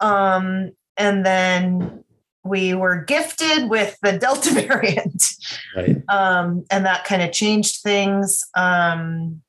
Um, 0.01 0.71
and 0.97 1.27
then 1.27 2.05
we 2.45 2.75
were 2.75 3.03
gifted 3.05 3.71
with 3.71 3.97
the 4.03 4.19
Delta 4.19 4.53
variant 4.69 5.25
right. 5.75 6.03
um, 6.09 6.65
and 6.71 6.85
that 6.85 7.05
kind 7.05 7.23
of 7.23 7.33
changed 7.33 7.83
things. 7.83 8.45
Um, 8.55 9.43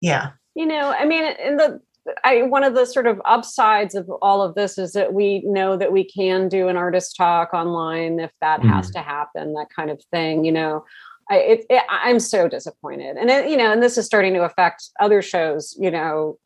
yeah, 0.00 0.32
You 0.54 0.66
know, 0.66 0.94
I 0.96 1.04
mean, 1.04 1.24
in 1.24 1.56
the 1.56 1.80
I 2.22 2.42
one 2.42 2.64
of 2.64 2.74
the 2.74 2.84
sort 2.84 3.06
of 3.06 3.20
upsides 3.24 3.94
of 3.94 4.10
all 4.20 4.42
of 4.42 4.54
this 4.54 4.78
is 4.78 4.92
that 4.92 5.14
we 5.14 5.40
know 5.40 5.76
that 5.76 5.92
we 5.92 6.04
can 6.04 6.48
do 6.48 6.68
an 6.68 6.76
artist 6.76 7.16
talk 7.16 7.54
online 7.54 8.20
if 8.20 8.30
that 8.40 8.62
has 8.62 8.90
to 8.90 8.98
happen, 8.98 9.54
that 9.54 9.68
kind 9.74 9.90
of 9.90 10.02
thing. 10.10 10.44
You 10.44 10.52
know, 10.52 10.84
I 11.30 11.36
it, 11.36 11.66
it, 11.70 11.82
I'm 11.88 12.20
so 12.20 12.48
disappointed, 12.48 13.16
and 13.16 13.30
it, 13.30 13.48
you 13.48 13.56
know, 13.56 13.72
and 13.72 13.82
this 13.82 13.96
is 13.96 14.04
starting 14.06 14.34
to 14.34 14.44
affect 14.44 14.90
other 15.00 15.22
shows. 15.22 15.76
You 15.78 15.90
know, 15.90 16.38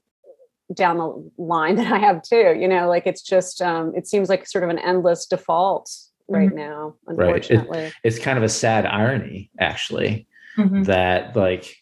down 0.75 0.99
the 0.99 1.31
line 1.43 1.77
that 1.77 1.93
I 1.93 1.99
have 1.99 2.23
too. 2.23 2.57
You 2.59 2.69
know, 2.69 2.89
like 2.89 3.07
it's 3.07 3.23
just 3.23 3.63
um, 3.63 3.93
it 3.97 4.07
seems 4.07 4.29
like 4.29 4.47
sort 4.47 4.65
of 4.65 4.71
an 4.71 4.79
endless 4.79 5.27
default 5.27 5.91
right 6.29 6.51
Mhm. 6.51 6.55
now. 6.55 6.95
Right. 7.07 7.37
It- 7.37 7.51
Unfortunately, 7.51 7.93
It's 8.05 8.19
kind 8.19 8.37
of 8.37 8.45
a 8.45 8.49
sad 8.49 8.85
irony, 8.87 9.51
actually, 9.59 10.27
Mhm. 10.59 10.85
that 10.87 11.35
like 11.35 11.77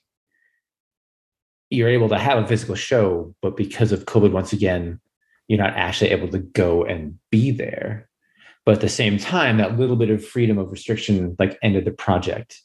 you're 1.71 1.89
able 1.89 2.09
to 2.11 2.19
have 2.19 2.43
a 2.43 2.47
physical 2.47 2.77
show, 2.77 3.35
but 3.43 3.57
because 3.57 3.91
of 3.91 4.05
COVID, 4.05 4.31
once 4.31 4.53
again, 4.53 5.01
you're 5.49 5.59
not 5.59 5.75
actually 5.75 6.11
able 6.11 6.29
to 6.29 6.39
go 6.39 6.85
and 6.85 7.19
be 7.31 7.51
there. 7.51 8.09
But 8.65 8.77
at 8.77 8.81
the 8.81 8.89
same 8.89 9.19
time, 9.19 9.57
that 9.59 9.77
little 9.79 9.97
bit 9.97 10.11
of 10.11 10.25
freedom 10.25 10.59
of 10.59 10.71
restriction 10.71 11.35
like 11.39 11.59
ended 11.63 11.85
the 11.85 11.91
project 11.93 12.63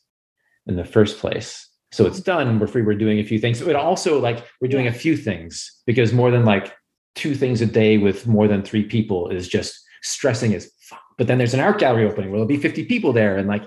in 0.68 0.76
the 0.76 0.85
first 0.85 1.18
place. 1.19 1.68
So 1.92 2.06
it's 2.06 2.22
done. 2.22 2.60
We're 2.60 2.68
free. 2.68 2.82
We're 2.84 2.96
doing 2.96 3.20
a 3.20 3.24
few 3.24 3.38
things. 3.40 3.62
But 3.62 3.76
also, 3.76 4.20
like, 4.20 4.46
we're 4.62 4.70
doing 4.70 4.88
a 4.88 4.94
few 4.94 5.18
things 5.18 5.82
because 5.86 6.14
more 6.14 6.32
than 6.32 6.46
like 6.46 6.74
two 7.16 7.36
things 7.36 7.62
a 7.62 7.66
day 7.66 7.98
with 7.98 8.28
more 8.28 8.48
than 8.48 8.64
three 8.64 8.84
people 8.84 9.30
is 9.30 9.48
just 9.48 9.78
stressing 10.02 10.54
as 10.54 10.72
fuck. 10.80 11.02
But 11.18 11.28
then 11.28 11.38
there's 11.38 11.54
an 11.54 11.60
art 11.60 11.80
gallery 11.80 12.06
opening 12.06 12.32
where 12.32 12.38
there'll 12.40 12.48
be 12.48 12.58
50 12.58 12.86
people 12.86 13.12
there. 13.14 13.38
And 13.38 13.48
like, 13.48 13.64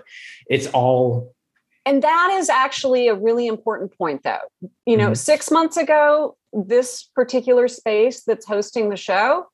it's 0.48 0.66
all 0.68 1.34
And 1.86 2.02
that 2.02 2.34
is 2.38 2.48
actually 2.48 3.08
a 3.08 3.14
really 3.14 3.46
important 3.46 3.96
point, 3.98 4.22
though. 4.22 4.38
You 4.86 4.96
know, 4.96 5.10
Mhm. 5.10 5.18
six 5.18 5.50
months 5.50 5.76
ago, 5.76 6.34
this 6.54 7.02
particular 7.14 7.68
space 7.68 8.22
that's 8.22 8.46
hosting 8.46 8.88
the 8.88 8.96
show 8.96 9.48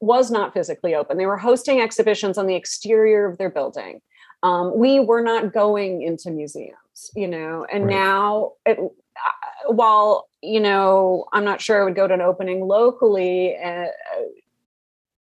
was 0.00 0.30
not 0.30 0.54
physically 0.54 0.94
open. 0.94 1.18
They 1.18 1.26
were 1.26 1.36
hosting 1.36 1.82
exhibitions 1.82 2.38
on 2.38 2.46
the 2.46 2.54
exterior 2.54 3.26
of 3.26 3.36
their 3.36 3.50
building. 3.50 4.00
Um, 4.42 4.76
we 4.78 5.00
were 5.00 5.22
not 5.22 5.52
going 5.52 6.02
into 6.02 6.30
museums, 6.30 7.10
you 7.16 7.26
know, 7.26 7.66
and 7.72 7.84
Right. 7.86 7.94
now, 7.94 8.52
it, 8.64 8.78
uh, 8.78 9.72
while, 9.72 10.28
you 10.42 10.60
know, 10.60 11.26
I'm 11.32 11.44
not 11.44 11.60
sure 11.60 11.80
I 11.80 11.84
would 11.84 11.96
go 11.96 12.06
to 12.06 12.14
an 12.14 12.20
opening 12.20 12.64
locally, 12.66 13.56
uh, 13.56 13.86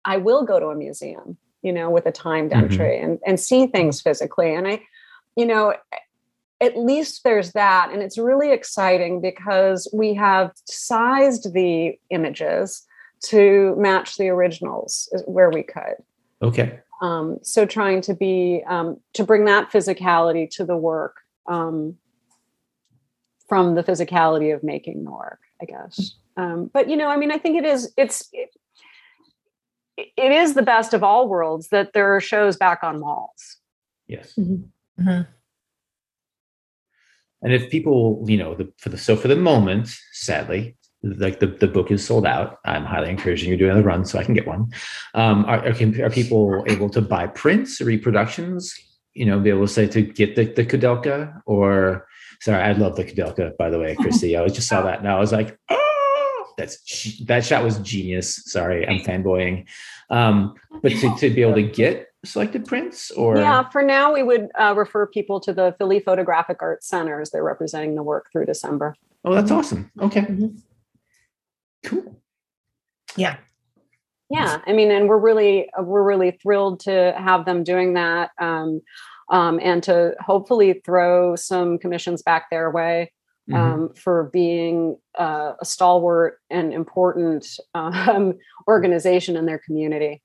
I 0.05 0.17
will 0.17 0.43
go 0.45 0.59
to 0.59 0.67
a 0.67 0.75
museum, 0.75 1.37
you 1.61 1.73
know, 1.73 1.89
with 1.89 2.05
a 2.05 2.11
timed 2.11 2.51
Mhm. 2.51 2.57
entry 2.63 2.97
and, 2.99 3.19
and 3.25 3.39
see 3.39 3.67
things 3.67 4.01
physically. 4.01 4.53
And 4.53 4.67
I, 4.67 4.81
you 5.35 5.45
know, 5.45 5.73
at 6.61 6.77
least 6.77 7.23
there's 7.23 7.53
that. 7.53 7.89
And 7.91 8.01
it's 8.03 8.17
really 8.17 8.51
exciting 8.51 9.21
because 9.21 9.89
we 9.93 10.13
have 10.15 10.51
sized 10.65 11.53
the 11.53 11.97
images 12.11 12.85
to 13.25 13.75
match 13.77 14.17
the 14.17 14.29
originals 14.29 15.11
where 15.25 15.49
we 15.49 15.63
could. 15.63 15.95
okay. 16.41 16.79
Um, 17.01 17.39
so 17.43 17.65
trying 17.65 18.01
to 18.01 18.13
be 18.13 18.63
um, 18.67 18.99
to 19.13 19.23
bring 19.23 19.45
that 19.45 19.71
physicality 19.71 20.49
to 20.51 20.65
the 20.65 20.75
work 20.75 21.17
um, 21.47 21.97
from 23.47 23.75
the 23.75 23.83
physicality 23.83 24.53
of 24.53 24.63
making 24.63 25.03
the 25.05 25.11
work, 25.11 25.39
I 25.61 25.65
guess. 25.65 26.15
Um, 26.37 26.69
but 26.73 26.89
you 26.89 26.97
know, 26.97 27.07
I 27.07 27.17
mean, 27.17 27.31
I 27.31 27.37
think 27.37 27.57
it 27.57 27.65
is 27.65 27.93
it's 27.97 28.27
it, 28.31 28.49
it 29.97 30.31
is 30.31 30.53
the 30.53 30.61
best 30.61 30.93
of 30.93 31.03
all 31.03 31.27
worlds 31.27 31.69
that 31.69 31.93
there 31.93 32.15
are 32.15 32.21
shows 32.21 32.57
back 32.57 32.83
on 32.83 32.99
malls. 32.99 33.57
Yes. 34.07 34.33
Mhm. 34.37 35.27
And 37.41 37.53
if 37.53 37.69
people, 37.69 38.25
you 38.27 38.37
know, 38.37 38.55
the 38.55 38.71
for 38.77 38.89
the 38.89 38.97
so 38.97 39.15
for 39.15 39.27
the 39.27 39.35
moment, 39.35 39.89
sadly, 40.11 40.75
like 41.03 41.39
the, 41.39 41.47
the 41.47 41.67
book 41.67 41.91
is 41.91 42.05
sold 42.05 42.25
out. 42.25 42.59
I'm 42.65 42.83
highly 42.85 43.09
encouraging 43.09 43.49
you 43.49 43.57
to 43.57 43.63
do 43.63 43.69
another 43.69 43.83
run 43.87 44.05
so 44.05 44.19
I 44.19 44.23
can 44.23 44.33
get 44.33 44.45
one. 44.47 44.71
Um, 45.13 45.45
are, 45.45 45.65
are, 45.67 45.73
can- 45.73 45.99
are 46.01 46.09
people 46.09 46.63
able 46.67 46.89
to 46.89 47.01
buy 47.01 47.27
prints, 47.27 47.79
reproductions? 47.81 48.73
You 49.13 49.25
know, 49.25 49.39
be 49.39 49.49
able 49.49 49.65
to 49.67 49.73
say 49.73 49.87
to 49.87 50.01
get 50.01 50.35
the, 50.35 50.45
the 50.45 50.65
Koudelka 50.65 51.41
or 51.45 52.07
sorry, 52.41 52.61
I 52.63 52.71
love 52.73 52.95
the 52.95 53.03
Koudelka, 53.05 53.57
by 53.57 53.69
the 53.69 53.79
way, 53.79 53.95
Christy. 53.95 54.37
I 54.37 54.47
just 54.47 54.67
saw 54.67 54.81
that 54.83 54.99
and 54.99 55.07
I 55.07 55.17
was 55.19 55.31
like, 55.31 55.57
oh, 55.69 56.53
that's 56.57 57.17
that 57.25 57.43
shot 57.45 57.63
was 57.63 57.79
genius. 57.79 58.43
Sorry, 58.45 58.87
I'm 58.87 58.99
fanboying. 58.99 59.65
Um, 60.09 60.53
but 60.81 60.89
to, 60.91 61.15
to 61.17 61.29
be 61.29 61.41
able 61.41 61.55
to 61.55 61.63
get 61.63 62.07
selected 62.25 62.65
prints 62.65 63.11
or 63.11 63.37
yeah, 63.37 63.67
for 63.69 63.81
now, 63.81 64.13
we 64.13 64.23
would 64.23 64.49
uh, 64.59 64.73
refer 64.77 65.07
people 65.07 65.39
to 65.41 65.53
the 65.53 65.73
Philly 65.77 65.99
Photographic 66.01 66.61
Arts 66.61 66.87
Center 66.87 67.21
as 67.21 67.31
they're 67.31 67.43
representing 67.43 67.95
the 67.95 68.03
work 68.03 68.29
through 68.31 68.45
December. 68.45 68.95
oh, 69.25 69.33
that's 69.33 69.51
awesome. 69.51 69.91
Okay. 70.01 70.21
Mhm. 70.21 70.59
Cool. 71.85 72.21
yeah, 73.15 73.37
yeah 74.29 74.59
i 74.67 74.73
mean 74.73 74.91
and 74.91 75.07
we're 75.07 75.17
really 75.17 75.69
uh, 75.77 75.81
we're 75.83 76.03
really 76.03 76.31
thrilled 76.31 76.79
to 76.81 77.13
have 77.17 77.45
them 77.45 77.63
doing 77.63 77.93
that 77.93 78.31
um, 78.39 78.81
um, 79.31 79.59
and 79.63 79.81
to 79.83 80.13
hopefully 80.19 80.81
throw 80.85 81.35
some 81.35 81.77
commissions 81.77 82.21
back 82.21 82.49
their 82.49 82.69
way 82.71 83.11
Mhm. 83.49 83.55
um, 83.57 83.93
for 83.95 84.29
being 84.31 84.97
uh, 85.17 85.53
a 85.59 85.65
stalwart 85.65 86.39
and 86.51 86.71
important 86.71 87.47
um, 87.73 88.33
organization 88.67 89.35
in 89.35 89.47
their 89.47 89.57
community 89.65 90.21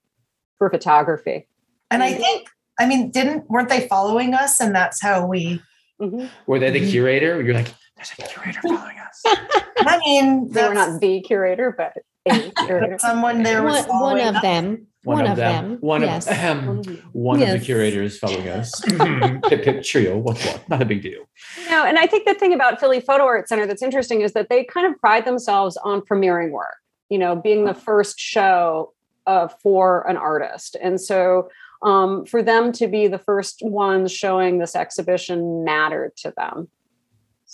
for 0.58 0.68
photography 0.68 1.46
and 1.90 2.02
I 2.02 2.12
think 2.14 2.48
I 2.78 2.86
mean, 2.86 3.12
didn't 3.12 3.48
weren't 3.48 3.68
they 3.68 3.86
following 3.86 4.34
us, 4.34 4.58
and 4.58 4.74
that's 4.74 5.00
how 5.00 5.24
we. 5.28 5.62
Mhm. 6.02 6.28
Were 6.48 6.58
they 6.58 6.72
the 6.72 6.80
Mhm. 6.80 6.90
curator? 6.90 7.40
You're 7.40 7.54
like, 7.54 7.68
there's 7.96 8.12
a 8.18 8.22
curator 8.22 8.60
following 8.62 8.98
us. 8.98 9.22
I 9.78 9.98
mean, 9.98 10.50
they 10.50 10.66
were 10.68 10.74
not 10.74 11.00
the 11.00 11.20
curator 11.20 11.74
but 11.76 11.92
a 12.26 12.50
curator 12.66 12.96
someone 12.98 13.42
there 13.42 13.62
was 13.62 13.86
One, 13.86 14.00
one 14.00 14.20
of 14.20 14.36
us. 14.36 14.42
them. 14.42 14.86
One, 15.04 15.26
of 15.26 15.36
them. 15.36 15.76
One 15.80 16.00
yes. 16.00 16.26
of 16.26 16.32
ahem, 16.32 16.82
Mhm. 16.82 17.02
one 17.12 17.42
of 17.42 17.50
the 17.50 17.58
curators 17.60 18.18
following 18.18 18.48
us. 18.48 18.80
Pip 19.50 19.62
pip 19.62 19.82
trio. 19.84 20.16
What's 20.16 20.42
what? 20.46 20.66
Not 20.70 20.80
a 20.80 20.86
big 20.86 21.02
deal. 21.02 21.20
You 21.62 21.70
know, 21.70 21.84
and 21.84 21.98
I 21.98 22.06
think 22.06 22.24
the 22.24 22.32
thing 22.32 22.54
about 22.54 22.80
Philly 22.80 23.00
Photo 23.00 23.24
Art 23.24 23.46
Center 23.46 23.66
that's 23.66 23.82
interesting 23.82 24.22
is 24.22 24.32
that 24.32 24.48
they 24.48 24.64
kind 24.64 24.86
of 24.86 24.98
pride 24.98 25.26
themselves 25.26 25.76
on 25.76 26.00
premiering 26.00 26.52
work, 26.52 26.76
you 27.10 27.18
know, 27.18 27.36
being 27.36 27.66
the 27.66 27.74
first 27.74 28.18
show 28.18 28.94
uh, 29.26 29.48
for 29.62 30.08
an 30.08 30.16
artist. 30.16 30.74
And 30.80 30.98
so 30.98 31.50
um, 31.82 32.24
for 32.24 32.42
them 32.42 32.72
to 32.72 32.86
be 32.86 33.06
the 33.06 33.18
first 33.18 33.60
ones 33.62 34.10
showing 34.10 34.56
this 34.56 34.74
exhibition 34.74 35.64
mattered 35.64 36.16
to 36.18 36.32
them. 36.34 36.68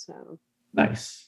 So, 0.06 0.38
Nice. 0.72 1.26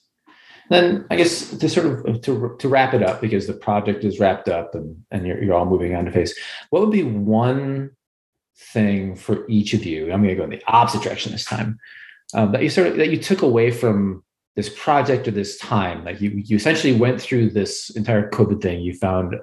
Then 0.70 1.06
I 1.10 1.16
guess 1.16 1.50
to 1.50 1.68
sort 1.68 2.08
of 2.08 2.20
to, 2.22 2.56
to 2.58 2.68
wrap 2.68 2.94
it 2.94 3.02
up 3.02 3.20
because 3.20 3.46
the 3.46 3.52
project 3.52 4.04
is 4.04 4.20
wrapped 4.20 4.48
up 4.48 4.74
and, 4.74 5.04
and 5.10 5.26
you're, 5.26 5.42
you're 5.42 5.54
all 5.54 5.66
moving 5.66 5.94
on 5.94 6.04
to 6.04 6.12
face. 6.12 6.38
What 6.70 6.80
would 6.80 6.92
be 6.92 7.02
one 7.02 7.90
thing 8.56 9.16
for 9.16 9.46
each 9.48 9.74
of 9.74 9.84
you? 9.84 10.12
I'm 10.12 10.22
going 10.22 10.28
to 10.28 10.34
go 10.36 10.44
in 10.44 10.50
the 10.50 10.62
opposite 10.66 11.02
direction 11.02 11.32
this 11.32 11.44
time. 11.44 11.78
Um, 12.34 12.52
that 12.52 12.62
you 12.62 12.70
sort 12.70 12.86
of 12.86 12.96
that 12.96 13.10
you 13.10 13.18
took 13.18 13.42
away 13.42 13.70
from 13.70 14.22
this 14.56 14.70
project 14.70 15.28
or 15.28 15.32
this 15.32 15.58
time. 15.58 16.04
Like 16.04 16.20
you 16.20 16.30
you 16.30 16.56
essentially 16.56 16.94
went 16.94 17.20
through 17.20 17.50
this 17.50 17.90
entire 17.90 18.30
COVID 18.30 18.62
thing. 18.62 18.80
You 18.80 18.94
found 18.94 19.34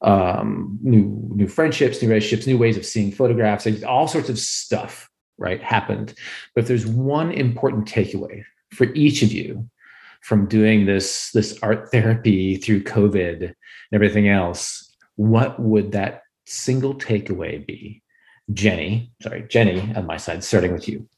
um, 0.00 0.78
new 0.82 1.28
new 1.34 1.48
friendships, 1.48 2.00
new 2.00 2.08
relationships, 2.08 2.46
new 2.46 2.56
ways 2.56 2.78
of 2.78 2.86
seeing 2.86 3.12
photographs, 3.12 3.66
like 3.66 3.84
all 3.84 4.08
sorts 4.08 4.30
of 4.30 4.38
stuff. 4.38 5.10
Right 5.38 5.62
happened. 5.62 6.14
But 6.54 6.62
if 6.62 6.68
there's 6.68 6.86
one 6.86 7.30
important 7.30 7.86
takeaway 7.86 8.42
for 8.72 8.84
each 8.94 9.22
of 9.22 9.32
you 9.32 9.68
from 10.22 10.46
doing 10.46 10.86
this 10.86 11.30
this 11.32 11.58
art 11.62 11.90
therapy 11.92 12.56
through 12.56 12.82
covid 12.82 13.42
and 13.42 13.54
everything 13.92 14.28
else 14.28 14.92
what 15.14 15.60
would 15.60 15.92
that 15.92 16.22
single 16.46 16.94
takeaway 16.94 17.64
be 17.64 18.02
Jenny, 18.52 19.10
sorry, 19.22 19.46
Jenny 19.48 19.92
on 19.94 20.06
my 20.06 20.16
side, 20.16 20.44
starting 20.44 20.72
with 20.72 20.88
you. 20.88 21.08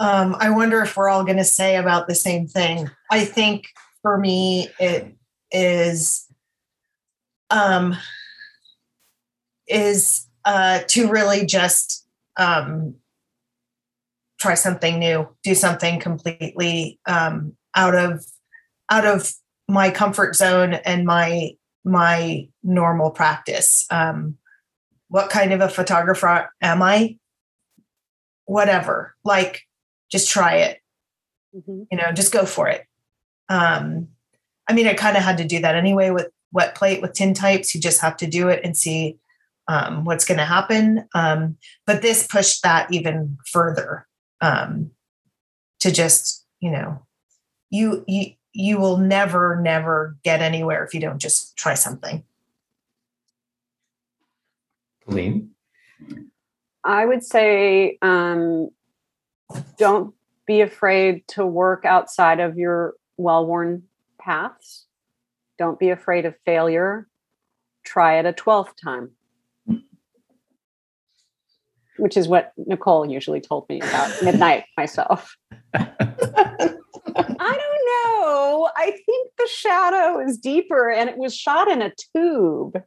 Um, 0.00 0.36
I 0.38 0.50
wonder 0.50 0.82
if 0.82 0.96
we're 0.96 1.08
all 1.08 1.24
going 1.24 1.38
to 1.38 1.44
say 1.44 1.76
about 1.76 2.08
the 2.08 2.14
same 2.14 2.46
thing. 2.46 2.90
I 3.10 3.24
think 3.24 3.68
for 4.02 4.18
me, 4.18 4.68
it 4.78 5.14
is 5.52 6.26
um, 7.50 7.96
is 9.68 10.26
uh, 10.44 10.80
to 10.88 11.08
really 11.08 11.46
just 11.46 12.06
um, 12.36 12.96
try 14.38 14.54
something 14.54 14.98
new, 14.98 15.28
do 15.42 15.54
something 15.54 16.00
completely 16.00 17.00
um, 17.06 17.56
out 17.74 17.94
of 17.94 18.24
out 18.90 19.06
of 19.06 19.32
my 19.68 19.90
comfort 19.90 20.36
zone 20.36 20.74
and 20.74 21.04
my 21.04 21.52
my 21.84 22.48
normal 22.62 23.10
practice. 23.10 23.86
Um, 23.90 24.38
what 25.08 25.30
kind 25.30 25.52
of 25.52 25.60
a 25.60 25.68
photographer 25.68 26.50
am 26.60 26.82
I? 26.82 27.18
Whatever, 28.44 29.14
like 29.24 29.62
just 30.10 30.30
try 30.30 30.56
it. 30.56 30.80
Mm-hmm. 31.54 31.82
You 31.90 31.98
know, 31.98 32.12
just 32.12 32.32
go 32.32 32.44
for 32.44 32.68
it. 32.68 32.84
Um, 33.48 34.08
I 34.68 34.72
mean, 34.72 34.86
I 34.86 34.94
kind 34.94 35.16
of 35.16 35.22
had 35.22 35.38
to 35.38 35.44
do 35.44 35.60
that 35.60 35.76
anyway 35.76 36.10
with 36.10 36.28
wet 36.52 36.74
plate 36.74 37.00
with 37.00 37.12
tintypes. 37.12 37.74
You 37.74 37.80
just 37.80 38.00
have 38.00 38.16
to 38.18 38.26
do 38.26 38.48
it 38.48 38.60
and 38.64 38.76
see 38.76 39.18
um, 39.68 40.04
what's 40.04 40.24
going 40.24 40.38
to 40.38 40.44
happen. 40.44 41.08
Um, 41.14 41.56
but 41.86 42.02
this 42.02 42.26
pushed 42.26 42.62
that 42.62 42.92
even 42.92 43.38
further 43.46 44.06
um, 44.40 44.90
to 45.80 45.90
just, 45.90 46.44
you 46.60 46.70
know, 46.70 47.02
you 47.70 48.04
you 48.06 48.32
you 48.52 48.78
will 48.78 48.96
never 48.96 49.60
never 49.60 50.16
get 50.24 50.40
anywhere 50.40 50.84
if 50.84 50.94
you 50.94 51.00
don't 51.00 51.20
just 51.20 51.56
try 51.56 51.74
something. 51.74 52.24
Lean. 55.06 55.50
I 56.84 57.04
would 57.04 57.24
say 57.24 57.98
um, 58.02 58.70
don't 59.76 60.14
be 60.46 60.60
afraid 60.60 61.26
to 61.28 61.44
work 61.44 61.84
outside 61.84 62.40
of 62.40 62.56
your 62.56 62.94
well 63.16 63.46
worn 63.46 63.82
paths. 64.18 64.86
Don't 65.58 65.78
be 65.78 65.90
afraid 65.90 66.26
of 66.26 66.34
failure. 66.44 67.08
Try 67.84 68.18
it 68.18 68.26
a 68.26 68.32
12th 68.32 68.74
time, 68.82 69.10
which 71.98 72.16
is 72.16 72.28
what 72.28 72.52
Nicole 72.56 73.08
usually 73.08 73.40
told 73.40 73.68
me 73.68 73.80
about 73.80 74.10
midnight 74.22 74.64
myself. 74.76 75.36
I 75.74 75.84
don't 77.14 77.86
know. 77.86 78.70
I 78.76 78.90
think 79.04 79.30
the 79.38 79.48
shadow 79.48 80.20
is 80.20 80.38
deeper 80.38 80.90
and 80.90 81.08
it 81.08 81.16
was 81.16 81.34
shot 81.34 81.68
in 81.68 81.82
a 81.82 81.92
tube. 82.14 82.82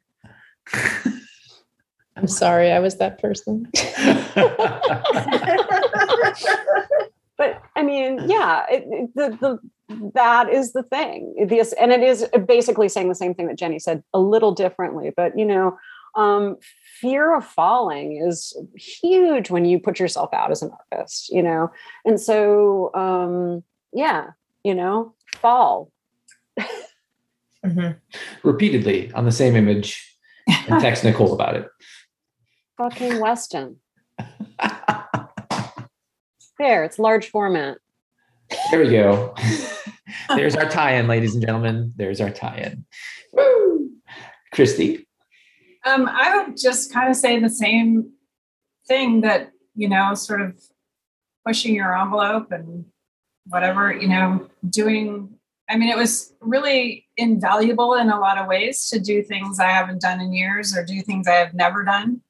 I'm 2.16 2.28
sorry, 2.28 2.72
I 2.72 2.80
was 2.80 2.98
that 2.98 3.22
person. 3.22 3.68
but 7.38 7.62
I 7.76 7.84
mean, 7.84 8.30
yeah, 8.30 8.66
it, 8.70 8.84
it, 8.88 9.16
the 9.16 9.38
the 9.40 9.60
that 10.14 10.50
is 10.50 10.74
the 10.74 10.84
thing. 10.84 11.48
This 11.48 11.74
and 11.74 11.92
it 11.92 12.02
is 12.02 12.28
basically 12.46 12.90
saying 12.90 13.10
the 13.10 13.16
same 13.16 13.34
thing 13.34 13.48
that 13.48 13.58
Jenny 13.58 13.80
said 13.80 14.04
a 14.14 14.20
little 14.20 14.52
differently. 14.52 15.12
But 15.16 15.38
you 15.40 15.46
know, 15.46 15.78
um, 16.20 16.58
fear 17.00 17.36
of 17.36 17.46
falling 17.46 18.18
is 18.18 18.56
huge 18.76 19.50
when 19.50 19.66
you 19.66 19.80
put 19.80 20.00
yourself 20.00 20.34
out 20.34 20.52
as 20.52 20.62
an 20.62 20.72
artist. 20.92 21.30
You 21.30 21.44
know, 21.44 21.72
and 22.06 22.20
so 22.20 22.94
um, 22.94 23.64
yeah, 23.94 24.32
you 24.64 24.76
know, 24.76 25.14
fall. 25.38 25.92
mm-hmm. 26.60 27.92
Repeatedly 28.44 29.12
on 29.14 29.26
the 29.26 29.32
same 29.32 29.56
image 29.56 30.18
and 30.48 30.80
text 30.82 31.04
Nicole 31.04 31.34
about 31.34 31.56
it 31.56 31.68
fucking 32.80 33.20
Weston. 33.20 33.76
there, 36.58 36.84
it's 36.86 36.98
large 36.98 37.30
format. 37.30 37.78
There 38.72 38.80
we 38.80 38.90
go. 38.90 39.36
There's 40.30 40.56
our 40.56 40.68
tie-in, 40.70 41.08
ladies 41.08 41.36
and 41.36 41.46
gentlemen. 41.46 41.94
There's 41.98 42.22
our 42.22 42.32
tie-in. 42.32 42.86
Woo! 43.34 43.92
Christy. 44.54 45.08
Um, 45.86 46.08
I 46.08 46.38
would 46.38 46.58
just 46.58 46.94
kind 46.94 47.10
of 47.10 47.16
say 47.16 47.40
the 47.40 47.50
same 47.50 48.12
thing 48.88 49.22
that, 49.22 49.52
you 49.76 49.88
know, 49.88 50.14
sort 50.14 50.42
of 50.42 50.60
pushing 51.46 51.76
your 51.76 51.98
envelope 51.98 52.52
and 52.52 52.86
whatever, 53.46 53.94
you 53.94 54.08
know, 54.08 54.50
doing 54.70 55.40
I 55.70 55.78
mean, 55.78 55.90
it 55.90 55.98
was 55.98 56.34
really 56.42 57.08
invaluable 57.16 57.94
in 57.94 58.10
a 58.10 58.20
lot 58.20 58.40
of 58.40 58.48
ways 58.48 58.90
to 58.90 59.00
do 59.00 59.22
things 59.22 59.60
I 59.60 59.68
haven't 59.68 60.02
done 60.02 60.20
in 60.20 60.34
years 60.34 60.76
or 60.76 60.84
do 60.84 61.00
things 61.02 61.28
I 61.28 61.36
have 61.36 61.54
never 61.54 61.84
done 61.84 62.22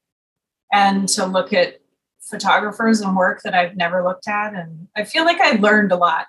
and 0.74 1.08
to 1.10 1.26
look 1.26 1.54
at 1.54 1.80
photographers 2.20 3.00
and 3.00 3.16
work 3.16 3.42
that 3.44 3.56
I've 3.56 3.78
never 3.78 4.04
looked 4.04 4.28
at. 4.28 4.54
And 4.54 4.90
I 4.96 5.06
feel 5.06 5.24
like 5.24 5.40
I 5.40 5.52
learned 5.52 5.94
a 5.94 5.96
lot. 5.96 6.28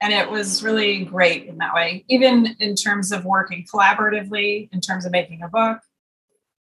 And 0.00 0.14
it 0.14 0.30
was 0.30 0.64
really 0.64 1.04
great 1.04 1.46
in 1.46 1.58
that 1.58 1.74
way, 1.74 2.04
even 2.08 2.56
in 2.58 2.74
terms 2.74 3.12
of 3.12 3.26
working 3.26 3.66
collaboratively, 3.72 4.70
in 4.72 4.80
terms 4.80 5.04
of 5.04 5.12
making 5.12 5.42
a 5.42 5.48
book, 5.48 5.78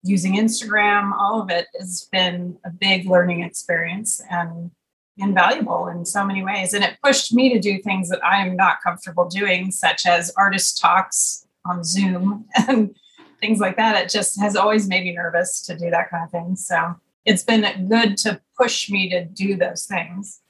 using 0.08 0.36
Instagram, 0.36 1.12
all 1.12 1.40
of 1.40 1.50
it 1.50 1.66
has 1.78 2.08
been 2.12 2.58
a 2.64 2.70
big 2.70 3.08
learning 3.08 3.42
experience 3.42 4.22
and 4.30 4.70
invaluable 5.18 5.88
in 5.88 6.04
so 6.04 6.24
many 6.24 6.42
ways. 6.42 6.74
And 6.74 6.84
it 6.84 6.98
pushed 7.02 7.32
me 7.32 7.52
to 7.52 7.58
do 7.58 7.80
things 7.80 8.08
that 8.08 8.24
I 8.24 8.46
am 8.46 8.56
not 8.56 8.82
comfortable 8.82 9.26
doing, 9.28 9.70
such 9.70 10.06
as 10.06 10.32
artist 10.36 10.78
talks 10.78 11.46
on 11.64 11.82
Zoom 11.82 12.46
and 12.68 12.94
things 13.40 13.60
like 13.60 13.76
that. 13.76 14.02
It 14.02 14.10
just 14.10 14.40
has 14.40 14.56
always 14.56 14.88
made 14.88 15.04
me 15.04 15.12
nervous 15.12 15.62
to 15.62 15.76
do 15.76 15.90
that 15.90 16.10
kind 16.10 16.24
of 16.24 16.30
thing. 16.30 16.56
So 16.56 16.96
it's 17.24 17.42
been 17.42 17.88
good 17.88 18.16
to 18.18 18.40
push 18.58 18.90
me 18.90 19.08
to 19.10 19.24
do 19.24 19.56
those 19.56 19.86
things. 19.86 20.40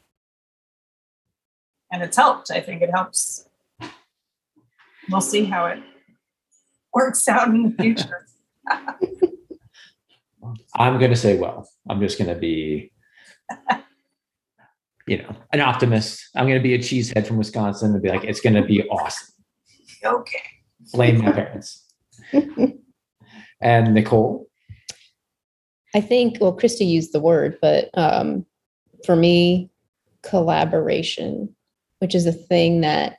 And 1.91 2.03
it's 2.03 2.17
helped. 2.17 2.51
I 2.51 2.61
think 2.61 2.83
it 2.83 2.91
helps. 2.91 3.49
We'll 5.09 5.21
see 5.21 5.45
how 5.45 5.67
it 5.67 5.79
works 6.93 7.29
out 7.29 7.49
in 7.49 7.63
the 7.63 7.83
future. 7.83 8.27
I'm 10.75 10.99
going 10.99 11.11
to 11.11 11.17
say, 11.17 11.39
well, 11.39 11.69
I'm 11.89 12.01
just 12.01 12.19
going 12.19 12.33
to 12.33 12.39
be, 12.39 12.93
you 15.07 15.19
know, 15.19 15.35
an 15.53 15.61
optimist. 15.61 16.29
I'm 16.35 16.47
going 16.47 16.59
to 16.59 16.63
be 16.63 16.75
a 16.75 16.79
cheesehead 16.79 17.27
from 17.27 17.37
Wisconsin 17.37 17.93
and 17.93 18.03
be 18.03 18.09
like, 18.09 18.25
it's 18.25 18.41
going 18.41 18.55
to 18.55 18.63
be 18.63 18.83
awesome. 18.89 19.35
Okay. 20.05 20.43
Blame 20.93 21.19
my 21.19 21.33
parents. 21.33 21.85
and 23.61 23.95
Nicole? 23.95 24.49
I 25.95 26.01
think, 26.01 26.39
well, 26.41 26.53
Christy 26.53 26.85
used 26.85 27.13
the 27.13 27.21
word, 27.21 27.59
but 27.63 27.91
um, 27.95 28.45
for 29.05 29.17
me, 29.17 29.71
collaboration, 30.23 31.55
which 32.01 32.15
is 32.15 32.27
a 32.27 32.33
thing 32.33 32.83
that 32.83 33.19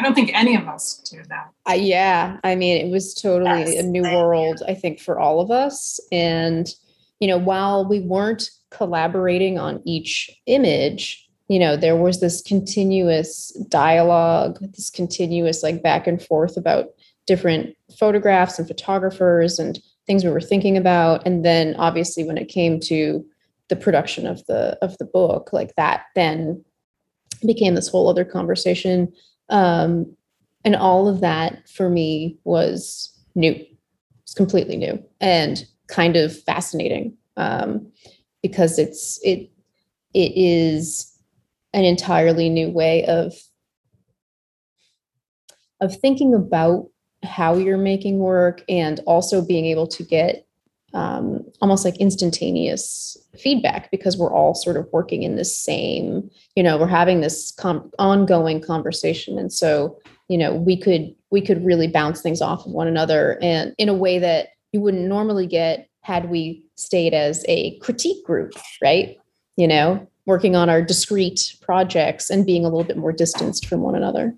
I 0.00 0.02
don't 0.02 0.14
think 0.14 0.30
any 0.34 0.56
of 0.56 0.66
us 0.66 0.96
do 1.10 1.22
that. 1.28 1.50
Uh, 1.68 1.74
yeah. 1.74 2.38
I 2.42 2.54
mean, 2.54 2.86
it 2.86 2.90
was 2.90 3.12
totally 3.12 3.74
yes, 3.74 3.84
a 3.84 3.86
new 3.86 4.02
world, 4.02 4.62
I 4.66 4.72
think, 4.72 4.98
for 4.98 5.20
all 5.20 5.40
of 5.40 5.50
us. 5.50 6.00
And, 6.10 6.66
you 7.18 7.28
know, 7.28 7.36
while 7.36 7.86
we 7.86 8.00
weren't 8.00 8.50
collaborating 8.70 9.58
on 9.58 9.82
each 9.84 10.30
image, 10.46 11.28
you 11.48 11.58
know, 11.58 11.76
there 11.76 11.96
was 11.96 12.20
this 12.20 12.40
continuous 12.40 13.50
dialogue, 13.68 14.58
this 14.74 14.88
continuous 14.88 15.62
like 15.62 15.82
back 15.82 16.06
and 16.06 16.22
forth 16.22 16.56
about 16.56 16.86
different 17.26 17.76
photographs 17.98 18.58
and 18.58 18.66
photographers 18.66 19.58
and 19.58 19.80
things 20.06 20.24
we 20.24 20.30
were 20.30 20.40
thinking 20.40 20.78
about 20.78 21.24
and 21.26 21.44
then 21.44 21.76
obviously 21.76 22.24
when 22.24 22.38
it 22.38 22.48
came 22.48 22.80
to 22.80 23.24
the 23.68 23.76
production 23.76 24.26
of 24.26 24.44
the 24.46 24.76
of 24.82 24.96
the 24.98 25.04
book 25.04 25.52
like 25.52 25.72
that 25.76 26.06
then 26.16 26.64
became 27.46 27.74
this 27.74 27.88
whole 27.88 28.08
other 28.08 28.24
conversation 28.24 29.12
um, 29.50 30.16
and 30.64 30.76
all 30.76 31.08
of 31.08 31.20
that 31.20 31.68
for 31.68 31.88
me 31.88 32.38
was 32.44 33.12
new. 33.34 33.54
It's 34.22 34.34
completely 34.34 34.76
new 34.76 35.02
and 35.20 35.64
kind 35.88 36.16
of 36.16 36.38
fascinating 36.42 37.16
um, 37.36 37.90
because 38.42 38.78
it's 38.78 39.18
it 39.24 39.50
it 40.14 40.32
is 40.36 41.12
an 41.72 41.84
entirely 41.84 42.48
new 42.48 42.70
way 42.70 43.04
of 43.06 43.34
of 45.80 45.98
thinking 46.00 46.34
about 46.34 46.88
how 47.22 47.54
you're 47.54 47.78
making 47.78 48.18
work 48.18 48.62
and 48.68 49.00
also 49.06 49.44
being 49.44 49.66
able 49.66 49.86
to 49.86 50.02
get 50.02 50.46
um, 50.94 51.44
almost 51.60 51.84
like 51.84 51.96
instantaneous 51.98 53.16
feedback 53.38 53.90
because 53.90 54.16
we're 54.16 54.32
all 54.32 54.54
sort 54.54 54.76
of 54.76 54.88
working 54.92 55.22
in 55.22 55.36
the 55.36 55.44
same 55.44 56.28
you 56.56 56.62
know 56.62 56.76
we're 56.78 56.86
having 56.86 57.20
this 57.20 57.52
com- 57.52 57.90
ongoing 57.98 58.60
conversation. 58.60 59.38
And 59.38 59.52
so 59.52 59.98
you 60.28 60.38
know 60.38 60.54
we 60.54 60.76
could 60.76 61.14
we 61.30 61.40
could 61.40 61.64
really 61.64 61.88
bounce 61.88 62.20
things 62.20 62.42
off 62.42 62.66
of 62.66 62.72
one 62.72 62.88
another 62.88 63.38
and 63.42 63.74
in 63.78 63.88
a 63.88 63.94
way 63.94 64.18
that 64.18 64.48
you 64.72 64.80
wouldn't 64.80 65.06
normally 65.06 65.46
get 65.46 65.88
had 66.02 66.30
we 66.30 66.64
stayed 66.76 67.14
as 67.14 67.44
a 67.48 67.78
critique 67.78 68.24
group 68.24 68.52
right? 68.82 69.16
You 69.56 69.68
know 69.68 70.06
working 70.26 70.54
on 70.54 70.70
our 70.70 70.80
discrete 70.80 71.56
projects 71.60 72.30
and 72.30 72.46
being 72.46 72.64
a 72.64 72.68
little 72.68 72.84
bit 72.84 72.96
more 72.96 73.12
distanced 73.12 73.66
from 73.66 73.80
one 73.80 73.96
another. 73.96 74.32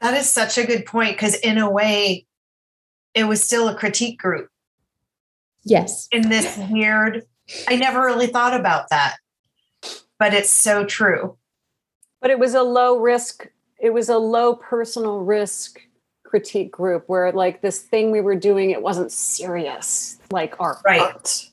That 0.00 0.14
is 0.14 0.28
such 0.28 0.56
a 0.56 0.66
good 0.66 0.86
point 0.86 1.16
because, 1.16 1.34
in 1.36 1.58
a 1.58 1.68
way, 1.68 2.26
it 3.14 3.24
was 3.24 3.42
still 3.42 3.68
a 3.68 3.74
critique 3.74 4.20
group. 4.20 4.48
Yes. 5.66 6.08
in 6.12 6.28
this 6.30 6.56
weird 6.70 7.22
I 7.68 7.76
never 7.76 8.00
really 8.00 8.26
thought 8.28 8.58
about 8.58 8.88
that. 8.90 9.16
But 10.18 10.32
it's 10.34 10.50
so 10.50 10.84
true. 10.84 11.36
but 12.22 12.30
it 12.30 12.38
was 12.38 12.54
a 12.54 12.62
low 12.62 12.98
risk 12.98 13.48
it 13.78 13.90
was 13.92 14.08
a 14.08 14.16
low 14.18 14.54
personal 14.56 15.20
risk 15.20 15.80
critique 16.24 16.72
group 16.72 17.04
where 17.08 17.30
like 17.32 17.60
this 17.60 17.80
thing 17.82 18.10
we 18.10 18.20
were 18.20 18.34
doing 18.34 18.70
it 18.70 18.80
wasn't 18.82 19.12
serious 19.12 20.18
like 20.32 20.58
our 20.60 20.80
Right. 20.84 21.00
art 21.00 21.46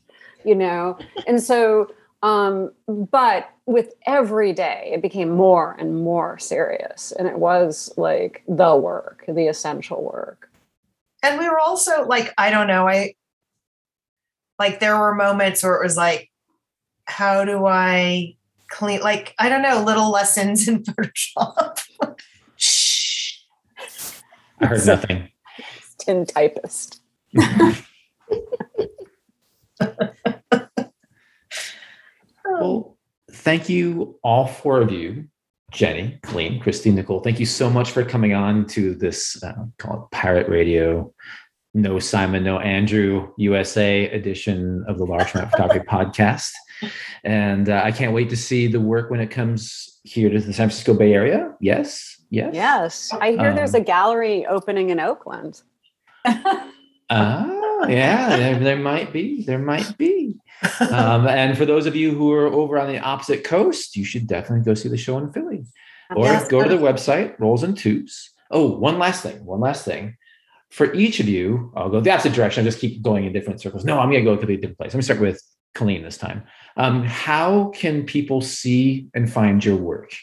you 0.45 0.55
know 0.55 0.97
and 1.27 1.41
so 1.43 1.91
um 2.23 2.71
but 2.87 3.49
with 3.67 3.93
every 4.07 4.51
day 4.53 4.89
it 4.93 5.01
became 5.01 5.29
more 5.29 5.75
and 5.79 6.01
more 6.03 6.39
serious 6.39 7.11
and 7.11 7.27
it 7.27 7.37
was 7.37 7.93
like 7.97 8.41
the 8.47 8.75
work 8.75 9.25
the 9.27 9.47
essential 9.47 10.01
work 10.03 10.49
And 11.21 11.37
we 11.39 11.47
were 11.47 11.59
also 11.59 12.05
like, 12.05 12.33
I 12.37 12.49
don't 12.49 12.67
know, 12.67 12.87
I 12.87 13.13
like 14.59 14.79
there 14.79 14.97
were 14.97 15.15
moments 15.15 15.63
where 15.63 15.75
it 15.75 15.83
was 15.83 15.97
like, 15.97 16.29
how 17.05 17.45
do 17.45 17.65
I 17.65 18.35
clean 18.69 19.01
like 19.01 19.35
I 19.39 19.49
don't 19.49 19.61
know, 19.61 19.83
little 19.83 20.11
lessons 20.11 20.67
in 20.67 20.83
Photoshop. 20.83 21.79
Shh. 22.55 23.39
I 24.59 24.65
heard 24.67 24.85
nothing. 24.85 25.29
tin 25.99 26.25
typist 26.25 27.01
Well, 32.45 32.97
thank 33.31 33.67
you, 33.69 34.19
all 34.23 34.47
four 34.47 34.81
of 34.81 34.91
you, 34.91 35.27
Jenny, 35.71 36.19
Colleen, 36.23 36.59
Christine, 36.59 36.95
Nicole. 36.95 37.21
Thank 37.21 37.39
you 37.39 37.45
so 37.45 37.69
much 37.69 37.91
for 37.91 38.03
coming 38.05 38.33
on 38.33 38.67
to 38.67 38.93
this 38.93 39.41
uh, 39.43 39.65
called 39.79 40.11
Pirate 40.11 40.47
Radio. 40.47 41.13
No 41.73 41.97
Simon, 41.99 42.43
no 42.43 42.59
Andrew 42.59 43.31
USA 43.37 44.05
edition 44.11 44.85
of 44.87 44.97
the 44.97 45.05
Large 45.05 45.33
Map 45.33 45.51
Photography 45.51 45.85
Podcast. 45.89 46.51
And 47.23 47.69
uh, 47.69 47.81
I 47.83 47.91
can't 47.91 48.13
wait 48.13 48.29
to 48.29 48.37
see 48.37 48.67
the 48.67 48.79
work 48.79 49.09
when 49.09 49.19
it 49.19 49.31
comes 49.31 49.99
here 50.03 50.29
to 50.29 50.35
the 50.39 50.53
San 50.53 50.67
Francisco 50.69 50.93
Bay 50.93 51.13
Area. 51.13 51.53
Yes, 51.61 52.21
yes. 52.29 52.53
yes 52.53 53.13
i 53.21 53.31
hear 53.31 53.53
there's 53.53 53.73
a 53.75 53.77
Um, 53.77 53.83
gallery 53.83 54.45
opening 54.47 54.89
in 54.89 54.99
oakland 54.99 55.61
Ah, 57.09 57.85
yeah, 57.87 58.37
there, 58.37 58.59
there 58.59 58.75
might 58.77 59.11
be. 59.13 59.43
There 59.43 59.59
might 59.59 59.97
be. 59.97 60.35
Um, 60.79 61.27
and 61.27 61.57
for 61.57 61.65
those 61.65 61.85
of 61.85 61.95
you 61.95 62.13
who 62.15 62.31
are 62.31 62.47
over 62.47 62.79
on 62.79 62.87
the 62.87 62.99
opposite 62.99 63.43
coast, 63.43 63.95
you 63.95 64.05
should 64.05 64.25
definitely 64.25 64.63
go 64.65 64.73
see 64.73 64.89
the 64.89 64.97
show 64.97 65.17
in 65.17 65.31
Philly. 65.31 65.65
Or 66.15 66.25
Yes. 66.25 66.47
go 66.47 66.63
to 66.63 66.69
the 66.69 66.77
website, 66.81 67.37
Rolls 67.39 67.61
and 67.63 67.77
Tubes. 67.77 68.31
Oh, 68.49 68.77
one 68.77 68.97
last 68.99 69.21
thing. 69.23 69.43
One 69.45 69.59
last 69.59 69.83
thing. 69.85 70.15
For 70.73 70.91
each 70.93 71.19
of 71.19 71.29
you, 71.29 71.71
I'll 71.75 71.89
go 71.89 72.01
the 72.01 72.09
opposite 72.09 72.33
direction. 72.33 72.61
I'll 72.61 72.65
just 72.65 72.79
keep 72.79 73.01
going 73.03 73.25
in 73.25 73.31
different 73.31 73.61
circles. 73.61 73.85
No, 73.85 73.99
I'm 73.99 74.09
going 74.09 74.25
to 74.25 74.29
go 74.29 74.35
to 74.35 74.51
a 74.51 74.57
different 74.57 74.79
place. 74.79 74.93
Let 74.93 74.97
me 74.97 75.03
start 75.03 75.19
with 75.19 75.39
Colleen 75.75 76.01
this 76.01 76.17
time. 76.17 76.43
Um, 76.77 77.03
how 77.03 77.69
can 77.75 78.03
people 78.03 78.41
see 78.41 79.07
and 79.13 79.31
find 79.31 79.63
your 79.63 79.75
work 79.75 80.15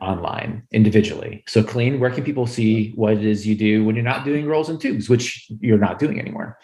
online 0.00 0.62
individually? 0.72 1.44
So, 1.46 1.62
Colleen, 1.62 2.00
where 2.00 2.10
can 2.10 2.24
people 2.24 2.46
see 2.46 2.92
what 2.92 3.12
it 3.12 3.26
is 3.26 3.46
you 3.46 3.54
do 3.54 3.84
when 3.84 3.94
you're 3.94 4.04
not 4.04 4.24
doing 4.24 4.46
rolls 4.46 4.70
and 4.70 4.80
tubes, 4.80 5.10
which 5.10 5.50
you're 5.60 5.76
not 5.76 5.98
doing 5.98 6.18
anymore? 6.18 6.58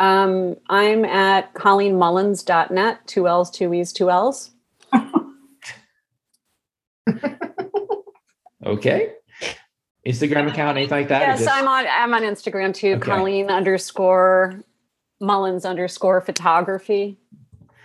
Um, 0.00 0.56
I'm 0.68 1.04
at 1.04 1.54
colleenmullins.net, 1.54 3.06
two 3.06 3.28
L's, 3.28 3.48
two 3.50 3.72
E's, 3.74 3.92
two 3.92 4.10
L's. 4.10 4.50
Okay. 8.66 9.12
Instagram 10.06 10.48
account, 10.50 10.78
anything 10.78 10.98
like 10.98 11.08
that? 11.08 11.22
Yes, 11.22 11.40
just- 11.40 11.50
I'm 11.52 11.66
on 11.68 11.86
I'm 11.90 12.14
on 12.14 12.22
Instagram 12.22 12.72
too, 12.74 12.94
Okay. 12.94 13.00
Colleen 13.10 13.50
underscore 13.50 14.62
Mullins 15.20 15.64
underscore 15.64 16.20
photography. 16.20 17.18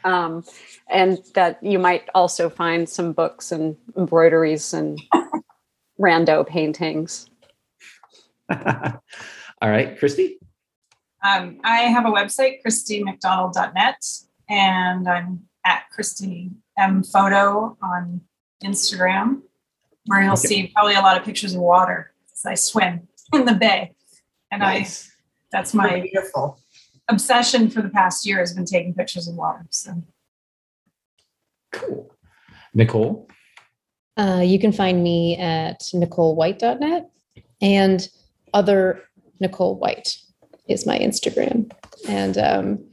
Um, 0.03 0.43
and 0.89 1.19
that 1.35 1.63
you 1.63 1.77
might 1.77 2.09
also 2.15 2.49
find 2.49 2.89
some 2.89 3.13
books 3.13 3.51
and 3.51 3.77
embroideries 3.95 4.73
and 4.73 4.99
rando 5.99 6.45
paintings. 6.45 7.29
All 8.49 9.69
right, 9.69 9.97
Christy. 9.99 10.39
Um, 11.23 11.59
I 11.63 11.81
have 11.81 12.05
a 12.07 12.09
website, 12.09 12.63
christymcdonald.net, 12.65 14.03
and 14.49 15.07
I'm 15.07 15.41
at 15.65 15.83
Christy 15.91 16.49
M 16.79 17.03
Photo 17.03 17.77
on 17.83 18.21
Instagram, 18.63 19.41
where 20.07 20.23
you'll 20.23 20.33
Okay. 20.33 20.47
see 20.47 20.71
probably 20.73 20.95
a 20.95 21.01
lot 21.01 21.15
of 21.17 21.23
pictures 21.23 21.53
of 21.53 21.61
water 21.61 22.10
as 22.45 22.49
I 22.51 22.55
swim 22.55 23.07
in 23.33 23.45
the 23.45 23.53
bay. 23.53 23.93
And 24.51 24.61
Nice. 24.61 25.07
I 25.07 25.11
that's 25.51 25.73
my 25.73 26.01
beautiful. 26.01 26.59
obsession 27.09 27.69
for 27.69 27.81
the 27.81 27.89
past 27.89 28.25
year 28.25 28.39
has 28.39 28.53
been 28.53 28.65
taking 28.65 28.93
pictures 28.93 29.27
of 29.27 29.35
water. 29.35 29.65
So 29.69 29.93
Cool. 31.71 32.13
Nicole. 32.73 33.27
Uh, 34.17 34.41
you 34.43 34.59
can 34.59 34.71
find 34.71 35.03
me 35.03 35.37
at 35.37 35.79
NicoleWhite.net 35.93 37.09
and 37.61 38.07
other 38.53 39.01
Nicole 39.39 39.77
White 39.77 40.17
is 40.67 40.85
my 40.85 40.99
Instagram. 40.99 41.71
And 42.07 42.37
um, 42.37 42.85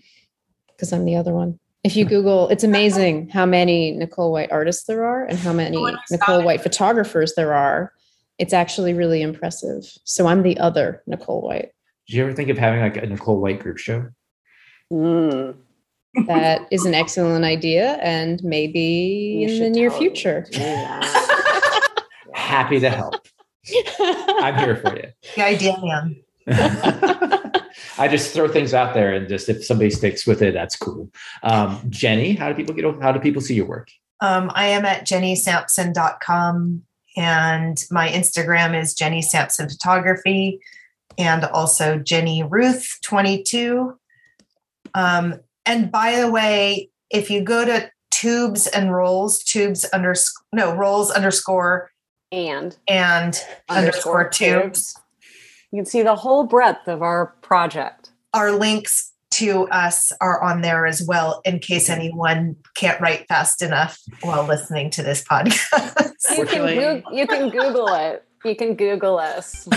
because 0.68 0.92
I'm 0.92 1.04
the 1.04 1.16
other 1.16 1.32
one. 1.32 1.58
If 1.84 1.96
you 1.96 2.04
Google, 2.04 2.48
it's 2.48 2.64
amazing 2.64 3.28
how 3.30 3.46
many 3.46 3.92
Nicole 3.92 4.32
White 4.32 4.50
artists 4.52 4.84
there 4.84 5.04
are 5.04 5.24
and 5.24 5.38
how 5.38 5.52
many 5.52 5.76
Oh, 5.76 5.86
I 5.86 5.92
saw 5.92 5.98
Nicole. 6.12 6.42
White 6.44 6.60
photographers 6.62 7.34
there 7.34 7.54
are. 7.54 7.92
It's 8.38 8.52
actually 8.52 8.94
really 8.94 9.20
impressive. 9.22 9.84
So 10.04 10.26
I'm 10.26 10.42
the 10.42 10.58
other 10.58 11.02
Nicole 11.06 11.42
White. 11.42 11.70
Did 12.06 12.16
you 12.16 12.22
ever 12.24 12.32
think 12.32 12.48
of 12.48 12.58
having 12.58 12.80
like 12.80 12.96
a 12.96 13.06
Nicole 13.06 13.40
White 13.40 13.60
group 13.60 13.78
show? 13.78 14.08
Mm. 14.92 15.56
That 16.26 16.66
is 16.70 16.86
an 16.86 16.94
excellent 16.94 17.44
idea, 17.44 17.98
and 18.02 18.42
maybe 18.42 18.80
You 18.80 19.48
in 19.48 19.62
the 19.64 19.70
near 19.70 19.90
future. 19.90 20.46
do. 20.50 20.58
Happy 22.34 22.80
to 22.80 22.90
help. 22.90 23.14
I'm 24.40 24.56
here 24.56 24.76
for 24.76 24.96
you. 24.96 25.12
The 25.36 25.44
idea 25.44 25.76
man. 25.82 26.22
I 27.98 28.08
just 28.08 28.32
throw 28.32 28.48
things 28.48 28.72
out 28.72 28.94
there, 28.94 29.12
and 29.12 29.28
just 29.28 29.48
if 29.48 29.64
somebody 29.64 29.90
sticks 29.90 30.26
with 30.26 30.40
it, 30.40 30.54
that's 30.54 30.76
cool. 30.76 31.10
Um, 31.42 31.80
Jenny, 31.90 32.32
how 32.32 32.48
do 32.48 32.54
people 32.54 32.74
get? 32.74 32.84
How 33.02 33.12
do 33.12 33.20
people 33.20 33.42
see 33.42 33.54
your 33.54 33.66
work? 33.66 33.88
Um, 34.20 34.50
I 34.54 34.68
am 34.68 34.84
at 34.84 35.06
jennysampson.com 35.06 36.82
and 37.18 37.84
my 37.90 38.08
Instagram 38.08 38.80
is 38.80 38.94
Jenny 38.94 39.22
Sampson 39.22 39.68
Photography 39.68 40.60
and 41.18 41.44
also 41.44 41.98
Jenny 41.98 42.44
Ruth 42.44 42.98
22. 43.02 43.98
Um, 44.94 45.40
and 45.66 45.90
by 45.90 46.20
the 46.20 46.30
way, 46.30 46.90
if 47.10 47.28
you 47.28 47.42
go 47.42 47.64
to 47.64 47.90
tubes 48.12 48.68
and 48.68 48.94
rolls, 48.94 49.42
tubes 49.42 49.84
under 49.92 50.14
no 50.52 50.74
rolls 50.76 51.10
underscore 51.10 51.90
and 52.30 52.76
and 52.86 53.42
underscore 53.68 54.28
tubes, 54.28 54.94
You 55.72 55.78
can 55.78 55.86
see 55.86 56.02
the 56.02 56.14
whole 56.14 56.44
breadth 56.44 56.86
of 56.86 57.02
our 57.02 57.34
project. 57.42 58.10
our 58.32 58.52
links 58.52 59.07
to 59.38 59.68
us 59.68 60.10
are 60.20 60.42
on 60.42 60.62
there 60.62 60.84
as 60.86 61.02
well 61.06 61.40
in 61.44 61.58
case 61.60 61.88
anyone 61.88 62.56
can't 62.74 63.00
write 63.00 63.26
fast 63.28 63.62
enough 63.62 64.00
while 64.22 64.44
listening 64.44 64.90
to 64.90 65.02
this 65.02 65.22
podcast. 65.24 65.72
You 66.36 66.44
can, 66.46 66.46
Fortunately- 66.46 66.74
Goog- 66.76 67.04
you 67.12 67.26
can 67.26 67.50
Google 67.50 67.88
it. 67.94 68.24
You 68.44 68.56
can 68.56 68.74
Google 68.74 69.18
us. 69.18 69.68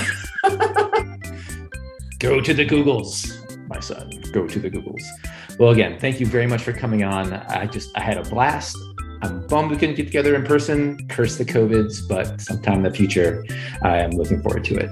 Go 2.19 2.39
to 2.39 2.53
the 2.53 2.65
Googles, 2.65 3.35
my 3.67 3.79
son. 3.79 4.09
Go 4.31 4.47
to 4.47 4.59
the 4.59 4.69
Googles. 4.69 5.03
Well, 5.57 5.71
again, 5.71 5.99
thank 5.99 6.19
you 6.19 6.25
very 6.25 6.45
much 6.47 6.61
for 6.61 6.71
coming 6.73 7.03
on. 7.03 7.33
I 7.33 7.65
just 7.65 7.89
I 7.97 8.01
had 8.01 8.17
a 8.17 8.23
blast. 8.29 8.77
I'm 9.23 9.45
bummed 9.47 9.71
we 9.71 9.77
couldn't 9.77 9.95
get 9.95 10.05
together 10.07 10.35
in 10.35 10.43
person. 10.43 11.07
Curse 11.07 11.37
the 11.37 11.45
COVIDs, 11.45 12.07
but 12.07 12.41
sometime 12.41 12.77
in 12.77 12.83
the 12.83 12.91
future, 12.91 13.45
I 13.83 13.97
am 13.99 14.11
looking 14.11 14.41
forward 14.41 14.63
to 14.65 14.75
it. 14.75 14.89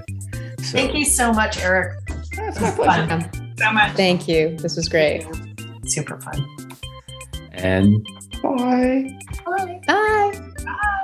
So, 0.64 0.72
Thank 0.78 0.94
you 0.94 1.04
so 1.04 1.32
much, 1.32 1.58
Erik. 1.58 1.98
That's 2.36 2.60
my 2.60 2.70
pleasure. 2.70 3.06
Fun. 3.30 3.49
So 3.60 3.72
much. 3.72 3.96
Thank 3.96 4.26
you. 4.28 4.56
This 4.56 4.76
was 4.76 4.88
great. 4.88 5.26
Super 5.86 6.20
fun. 6.20 6.46
And 7.52 8.04
bye. 8.42 9.18
Bye. 9.44 9.80
Bye. 9.86 10.96